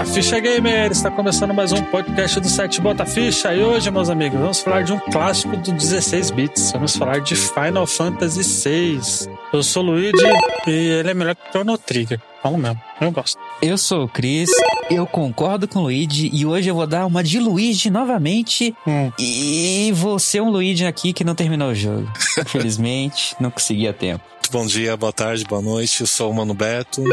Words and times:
Bota 0.00 0.14
Ficha 0.14 0.40
Gamer! 0.40 0.90
Está 0.90 1.10
começando 1.10 1.52
mais 1.52 1.72
um 1.72 1.82
podcast 1.82 2.40
do 2.40 2.48
site 2.48 2.80
Bota 2.80 3.04
Ficha 3.04 3.54
e 3.54 3.62
hoje, 3.62 3.90
meus 3.90 4.08
amigos, 4.08 4.40
vamos 4.40 4.60
falar 4.60 4.82
de 4.82 4.94
um 4.94 4.98
clássico 4.98 5.54
do 5.58 5.72
16 5.72 6.30
bits. 6.30 6.72
Vamos 6.72 6.96
falar 6.96 7.20
de 7.20 7.36
Final 7.36 7.86
Fantasy 7.86 8.42
VI. 8.42 8.98
Eu 9.52 9.62
sou 9.62 9.82
o 9.82 9.86
Luigi 9.86 10.16
e 10.66 10.70
ele 10.70 11.10
é 11.10 11.12
melhor 11.12 11.34
que 11.34 11.42
o 11.42 11.52
Chrono 11.52 11.76
Trigger. 11.76 12.18
Falo 12.42 12.56
mesmo, 12.56 12.80
eu 12.98 13.10
gosto. 13.12 13.38
Eu 13.60 13.76
sou 13.76 14.04
o 14.04 14.08
Cris, 14.08 14.48
eu 14.90 15.06
concordo 15.06 15.68
com 15.68 15.80
o 15.80 15.82
Luigi 15.82 16.30
e 16.32 16.46
hoje 16.46 16.70
eu 16.70 16.74
vou 16.74 16.86
dar 16.86 17.04
uma 17.04 17.22
de 17.22 17.38
Luigi 17.38 17.90
novamente. 17.90 18.74
Hum. 18.86 19.12
E 19.18 19.92
vou 19.94 20.18
ser 20.18 20.40
um 20.40 20.48
Luigi 20.48 20.86
aqui 20.86 21.12
que 21.12 21.24
não 21.24 21.34
terminou 21.34 21.72
o 21.72 21.74
jogo. 21.74 22.10
Infelizmente, 22.40 23.36
não 23.38 23.50
consegui 23.50 23.86
a 23.86 23.92
tempo. 23.92 24.24
Bom 24.52 24.66
dia, 24.66 24.96
boa 24.96 25.12
tarde, 25.12 25.44
boa 25.44 25.62
noite. 25.62 26.00
Eu 26.00 26.06
sou 26.06 26.30
o 26.30 26.34
Mano 26.34 26.54
Beto 26.54 27.04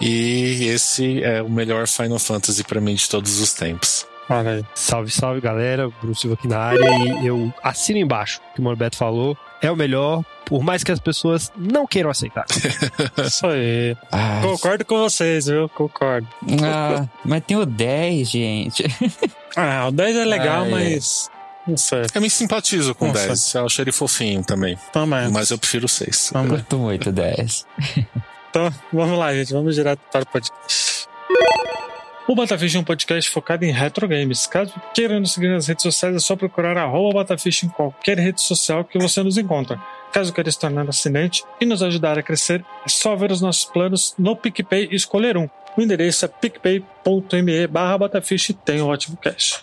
e 0.00 0.64
esse 0.68 1.22
é 1.24 1.42
o 1.42 1.48
melhor 1.50 1.86
Final 1.88 2.18
Fantasy 2.18 2.62
para 2.62 2.80
mim 2.80 2.94
de 2.94 3.08
todos 3.08 3.40
os 3.40 3.52
tempos. 3.52 4.06
Olha. 4.30 4.64
Salve, 4.74 5.10
salve 5.10 5.40
galera, 5.40 5.88
Bruno 6.00 6.14
Silva 6.14 6.34
aqui 6.34 6.46
na 6.46 6.58
área 6.58 6.88
e 7.22 7.26
eu 7.26 7.52
assino 7.62 7.98
embaixo 7.98 8.40
o 8.50 8.54
que 8.54 8.60
o 8.60 8.64
Mano 8.64 8.76
Beto 8.76 8.96
falou. 8.96 9.36
É 9.60 9.70
o 9.72 9.76
melhor, 9.76 10.22
por 10.44 10.62
mais 10.62 10.84
que 10.84 10.92
as 10.92 11.00
pessoas 11.00 11.50
não 11.56 11.84
queiram 11.84 12.10
aceitar. 12.10 12.44
Isso 13.26 13.44
aí. 13.46 13.96
Ah, 14.12 14.40
Concordo 14.42 14.84
com 14.84 14.98
vocês, 14.98 15.46
viu? 15.46 15.68
Concordo. 15.70 16.28
ah, 16.62 17.08
mas 17.24 17.42
tem 17.44 17.56
o 17.56 17.66
10, 17.66 18.30
gente. 18.30 18.84
Ah, 19.56 19.88
o 19.88 19.90
10 19.90 20.16
é 20.16 20.24
legal, 20.24 20.64
Ah, 20.72 20.80
é. 20.82 20.98
Não 21.68 21.76
sei. 21.76 22.06
Eu 22.14 22.20
me 22.22 22.30
simpatizo 22.30 22.94
com 22.94 23.04
o 23.04 23.08
Nossa. 23.08 23.26
10, 23.28 23.54
eu 23.54 23.66
acho 23.66 23.82
ele 23.82 23.92
fofinho 23.92 24.42
também, 24.42 24.78
Também. 24.92 25.28
mas 25.30 25.50
eu 25.50 25.58
prefiro 25.58 25.84
o 25.84 25.88
6. 25.88 26.30
Também. 26.30 26.48
Curto 26.48 26.78
muito 26.78 27.10
o 27.10 27.12
10. 27.12 27.66
Então, 28.50 28.72
vamos 28.90 29.18
lá, 29.18 29.32
gente. 29.34 29.52
Vamos 29.52 29.74
direto 29.74 30.00
para 30.10 30.22
o 30.22 30.26
podcast. 30.26 31.06
O 32.26 32.34
Batafish 32.34 32.74
é 32.74 32.78
um 32.78 32.82
podcast 32.84 33.30
focado 33.30 33.62
em 33.66 33.70
retro 33.70 34.08
games. 34.08 34.46
Caso 34.46 34.72
queira 34.94 35.20
nos 35.20 35.32
seguir 35.32 35.48
nas 35.48 35.66
redes 35.66 35.82
sociais, 35.82 36.16
é 36.16 36.18
só 36.18 36.34
procurar 36.34 36.76
arroba 36.78 37.18
Batafish 37.18 37.64
em 37.64 37.68
qualquer 37.68 38.18
rede 38.18 38.40
social 38.40 38.84
que 38.84 38.98
você 38.98 39.22
nos 39.22 39.36
encontra. 39.36 39.78
Caso 40.12 40.32
queira 40.32 40.50
se 40.50 40.58
tornar 40.58 40.88
assinante 40.88 41.44
e 41.60 41.66
nos 41.66 41.82
ajudar 41.82 42.18
a 42.18 42.22
crescer, 42.22 42.64
é 42.86 42.88
só 42.88 43.14
ver 43.14 43.30
os 43.30 43.42
nossos 43.42 43.66
planos 43.66 44.14
no 44.18 44.34
PicPay 44.34 44.88
e 44.90 44.96
escolher 44.96 45.36
um. 45.36 45.46
O 45.76 45.82
endereço 45.82 46.24
é 46.24 46.28
picpay.me 46.28 47.66
barra 47.66 47.98
Batafish 47.98 48.48
e 48.48 48.54
tem 48.54 48.80
um 48.80 48.86
ótimo 48.88 49.18
cash. 49.18 49.62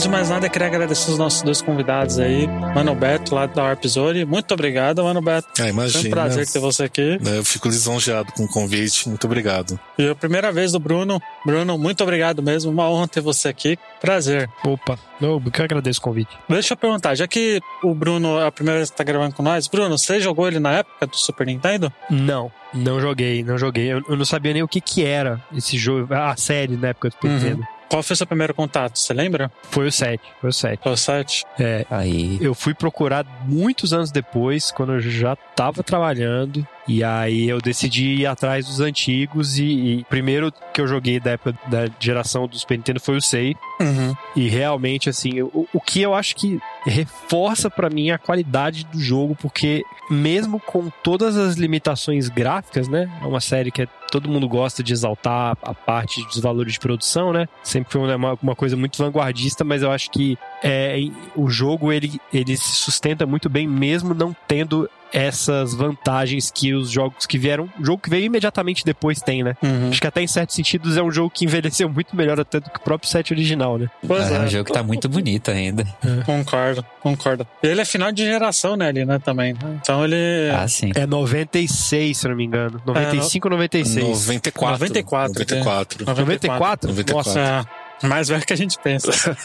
Antes 0.00 0.08
de 0.08 0.08
mais 0.16 0.30
nada, 0.30 0.46
eu 0.46 0.50
queria 0.50 0.66
agradecer 0.66 1.10
os 1.10 1.18
nossos 1.18 1.42
dois 1.42 1.60
convidados 1.60 2.18
aí. 2.18 2.46
Mano 2.74 2.94
Beto, 2.94 3.34
lá 3.34 3.44
da 3.44 3.62
Warp 3.64 3.84
Zone. 3.86 4.24
Muito 4.24 4.54
obrigado, 4.54 5.04
Mano 5.04 5.20
Beto. 5.20 5.48
Ah, 5.52 5.56
Foi 5.58 5.68
imagina. 5.68 6.08
um 6.08 6.10
prazer 6.10 6.46
ter 6.48 6.58
você 6.58 6.84
aqui. 6.84 7.18
Eu 7.22 7.44
fico 7.44 7.68
lisonjeado 7.68 8.32
com 8.32 8.44
o 8.44 8.48
convite, 8.48 9.06
muito 9.10 9.26
obrigado. 9.26 9.78
E 9.98 10.08
a 10.08 10.14
primeira 10.14 10.50
vez 10.50 10.72
do 10.72 10.80
Bruno. 10.80 11.20
Bruno, 11.44 11.76
muito 11.76 12.02
obrigado 12.02 12.42
mesmo. 12.42 12.70
Uma 12.70 12.88
honra 12.88 13.08
ter 13.08 13.20
você 13.20 13.48
aqui. 13.48 13.78
Prazer. 14.00 14.48
Opa, 14.64 14.98
eu 15.20 15.38
que 15.52 15.60
agradeço 15.60 16.00
o 16.00 16.02
convite. 16.02 16.30
Deixa 16.48 16.72
eu 16.72 16.78
perguntar, 16.78 17.14
já 17.14 17.28
que 17.28 17.60
o 17.82 17.94
Bruno 17.94 18.40
é 18.40 18.46
a 18.46 18.52
primeira 18.52 18.78
vez 18.78 18.90
que 18.90 18.96
tá 18.96 19.04
gravando 19.04 19.34
com 19.34 19.42
nós, 19.42 19.66
Bruno, 19.66 19.98
você 19.98 20.18
jogou 20.18 20.48
ele 20.48 20.58
na 20.58 20.72
época 20.78 21.06
do 21.06 21.16
Super 21.16 21.46
Nintendo? 21.46 21.92
Não, 22.08 22.50
não 22.72 22.98
joguei, 23.02 23.44
não 23.44 23.58
joguei. 23.58 23.92
Eu, 23.92 24.02
eu 24.08 24.16
não 24.16 24.24
sabia 24.24 24.54
nem 24.54 24.62
o 24.62 24.68
que 24.68 24.80
que 24.80 25.04
era 25.04 25.42
esse 25.54 25.76
jogo, 25.76 26.14
a 26.14 26.34
série 26.36 26.74
na 26.78 26.88
época 26.88 27.10
do 27.10 27.12
Super 27.12 27.28
Uhum. 27.28 27.34
Nintendo. 27.34 27.66
Qual 27.90 28.04
foi 28.04 28.14
o 28.14 28.16
seu 28.16 28.26
primeiro 28.26 28.54
contato? 28.54 29.00
Você 29.00 29.12
lembra? 29.12 29.50
Foi 29.64 29.88
o 29.88 29.92
7, 29.92 30.22
foi 30.40 30.50
o 30.50 30.52
7. 30.52 30.80
Foi 30.80 30.92
o 30.92 30.96
7? 30.96 31.44
É, 31.58 31.84
Aí. 31.90 32.38
eu 32.40 32.54
fui 32.54 32.72
procurar 32.72 33.26
muitos 33.44 33.92
anos 33.92 34.12
depois, 34.12 34.70
quando 34.70 34.92
eu 34.92 35.00
já 35.00 35.34
tava 35.34 35.82
trabalhando. 35.82 36.64
E 36.88 37.04
aí 37.04 37.48
eu 37.48 37.60
decidi 37.60 38.20
ir 38.20 38.26
atrás 38.26 38.66
dos 38.66 38.80
antigos. 38.80 39.58
E, 39.58 39.64
e 39.64 40.00
o 40.00 40.04
primeiro 40.04 40.52
que 40.72 40.80
eu 40.80 40.86
joguei 40.86 41.20
da 41.20 41.32
época 41.32 41.58
da 41.68 41.86
geração 42.00 42.46
do 42.46 42.58
Super 42.58 42.76
Nintendo 42.76 43.00
foi 43.00 43.16
o 43.16 43.22
Sei. 43.22 43.56
Uhum. 43.80 44.14
E 44.36 44.48
realmente, 44.48 45.08
assim, 45.08 45.40
o, 45.42 45.66
o 45.72 45.80
que 45.80 46.00
eu 46.02 46.14
acho 46.14 46.34
que 46.36 46.58
reforça 46.84 47.70
pra 47.70 47.88
mim 47.88 48.10
a 48.10 48.18
qualidade 48.18 48.84
do 48.86 48.98
jogo, 49.00 49.36
porque 49.40 49.84
mesmo 50.10 50.58
com 50.58 50.90
todas 51.02 51.36
as 51.36 51.54
limitações 51.56 52.28
gráficas, 52.28 52.88
né? 52.88 53.08
É 53.22 53.26
uma 53.26 53.40
série 53.40 53.70
que 53.70 53.82
é- 53.82 53.88
todo 54.10 54.28
mundo 54.28 54.48
gosta 54.48 54.82
de 54.82 54.92
exaltar 54.92 55.56
a 55.62 55.72
parte 55.72 56.24
dos 56.26 56.38
valores 56.40 56.72
de 56.72 56.80
produção, 56.80 57.32
né? 57.32 57.46
Sempre 57.62 57.92
foi 57.92 58.14
uma, 58.16 58.36
uma 58.42 58.56
coisa 58.56 58.76
muito 58.76 58.98
vanguardista, 58.98 59.62
mas 59.62 59.82
eu 59.82 59.90
acho 59.92 60.10
que 60.10 60.36
é, 60.62 60.98
o 61.34 61.48
jogo 61.48 61.92
ele, 61.92 62.20
ele 62.32 62.56
se 62.56 62.72
sustenta 62.74 63.26
muito 63.26 63.48
bem, 63.48 63.66
mesmo 63.66 64.14
não 64.14 64.34
tendo 64.46 64.88
essas 65.12 65.74
vantagens 65.74 66.50
que 66.50 66.72
os 66.72 66.90
jogos 66.90 67.26
que 67.26 67.38
vieram. 67.38 67.68
O 67.78 67.84
jogo 67.84 68.02
que 68.02 68.10
veio 68.10 68.24
imediatamente 68.26 68.84
depois 68.84 69.20
tem, 69.20 69.42
né? 69.42 69.56
Uhum. 69.62 69.88
Acho 69.90 70.00
que 70.00 70.06
até 70.06 70.22
em 70.22 70.26
certos 70.26 70.54
sentidos 70.54 70.96
é 70.96 71.02
um 71.02 71.10
jogo 71.10 71.30
que 71.30 71.44
envelheceu 71.44 71.88
muito 71.88 72.14
melhor 72.14 72.38
até 72.38 72.60
do 72.60 72.70
que 72.70 72.78
o 72.78 72.80
próprio 72.80 73.10
set 73.10 73.32
original, 73.32 73.78
né? 73.78 73.88
Pois 74.06 74.30
é 74.30 74.36
é. 74.36 74.40
um 74.40 74.48
jogo 74.48 74.64
que 74.64 74.72
tá 74.72 74.82
muito 74.82 75.08
bonito 75.08 75.50
ainda. 75.50 75.84
Concordo, 76.24 76.84
concordo. 77.00 77.46
E 77.62 77.66
ele 77.66 77.80
é 77.80 77.84
final 77.84 78.12
de 78.12 78.24
geração, 78.24 78.76
né, 78.76 78.88
ali, 78.88 79.04
né, 79.04 79.18
também. 79.18 79.52
né? 79.54 79.78
Então 79.80 80.04
ele... 80.04 80.50
Ah, 80.54 80.68
sim. 80.68 80.92
É 80.94 81.06
96, 81.06 82.16
se 82.16 82.26
eu 82.26 82.30
não 82.30 82.36
me 82.36 82.44
engano. 82.44 82.80
95 82.86 83.48
ou 83.48 83.50
96. 83.50 84.06
94. 84.28 84.78
94, 84.78 85.32
94. 85.34 86.04
94? 86.06 86.88
94. 86.88 87.16
Nossa, 87.16 87.40
É, 87.40 87.79
mais 88.02 88.28
velho 88.28 88.44
que 88.44 88.52
a 88.52 88.56
gente 88.56 88.78
pensa. 88.82 89.10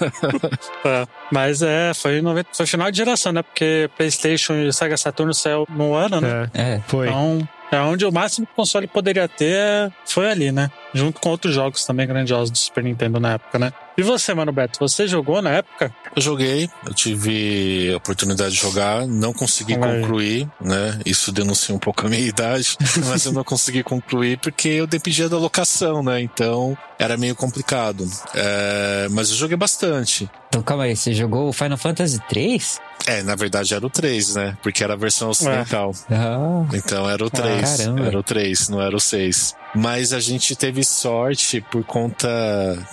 É, 0.85 1.07
mas 1.31 1.61
é, 1.63 1.93
foi, 1.95 2.21
90, 2.21 2.49
foi 2.53 2.65
final 2.67 2.91
de 2.91 2.97
geração, 2.97 3.31
né? 3.31 3.41
Porque 3.41 3.89
PlayStation 3.97 4.53
e 4.53 4.71
Sega 4.71 4.95
Saturn 4.95 5.33
saiu 5.33 5.65
no 5.69 5.95
ano, 5.95 6.21
né? 6.21 6.49
é, 6.53 6.61
É. 6.75 6.81
foi. 6.87 7.07
Então, 7.07 7.47
é 7.75 7.81
onde 7.81 8.05
o 8.05 8.11
máximo 8.11 8.45
que 8.45 8.53
o 8.53 8.55
console 8.55 8.87
poderia 8.87 9.27
ter 9.27 9.91
foi 10.05 10.29
ali, 10.29 10.51
né? 10.51 10.69
Junto 10.93 11.19
com 11.19 11.29
outros 11.29 11.53
jogos 11.53 11.85
também 11.85 12.07
grandiosos 12.07 12.49
do 12.49 12.57
Super 12.57 12.83
Nintendo 12.83 13.19
na 13.19 13.33
época, 13.33 13.59
né? 13.59 13.73
E 13.97 14.03
você, 14.03 14.33
Mano 14.33 14.51
Beto, 14.51 14.77
você 14.79 15.07
jogou 15.07 15.41
na 15.41 15.51
época? 15.51 15.93
Eu 16.15 16.21
joguei, 16.21 16.69
eu 16.85 16.93
tive 16.93 17.91
a 17.93 17.97
oportunidade 17.97 18.51
de 18.53 18.59
jogar, 18.59 19.07
não 19.07 19.31
consegui 19.31 19.73
Olha 19.75 19.85
aí. 19.85 20.01
concluir, 20.01 20.49
né? 20.59 20.99
Isso 21.05 21.31
denuncia 21.31 21.73
um 21.73 21.79
pouco 21.79 22.05
a 22.05 22.09
minha 22.09 22.21
idade, 22.27 22.77
mas 23.07 23.25
eu 23.25 23.31
não 23.31 23.43
consegui 23.43 23.83
concluir 23.83 24.37
porque 24.39 24.67
eu 24.67 24.85
dependia 24.87 25.29
da 25.29 25.37
locação, 25.37 26.03
né? 26.03 26.21
Então 26.21 26.77
era 26.99 27.15
meio 27.15 27.35
complicado. 27.35 28.05
É, 28.33 29.07
mas 29.11 29.29
eu 29.29 29.35
joguei 29.35 29.55
bastante. 29.57 30.29
Então 30.49 30.61
calma 30.61 30.83
aí, 30.83 30.95
você 30.95 31.13
jogou 31.13 31.47
o 31.49 31.53
Final 31.53 31.77
Fantasy 31.77 32.19
3? 32.27 32.79
É, 33.07 33.21
na 33.23 33.35
verdade 33.35 33.73
era 33.73 33.85
o 33.85 33.89
3, 33.89 34.35
né? 34.35 34.57
Porque 34.63 34.83
era 34.83 34.93
a 34.93 34.97
versão 34.97 35.29
ocidental. 35.29 35.93
Ah, 36.09 36.65
Então 36.73 37.09
era 37.09 37.23
o 37.23 37.29
3. 37.29 37.77
caramba. 37.77 38.05
era 38.07 38.19
o 38.19 38.23
3, 38.23 38.69
não 38.69 38.81
era 38.81 38.95
o 38.95 38.99
6. 38.99 39.55
Mas 39.75 40.13
a 40.13 40.19
gente 40.19 40.55
teve 40.55 40.83
sorte 40.83 41.61
por 41.69 41.83
conta. 41.83 42.27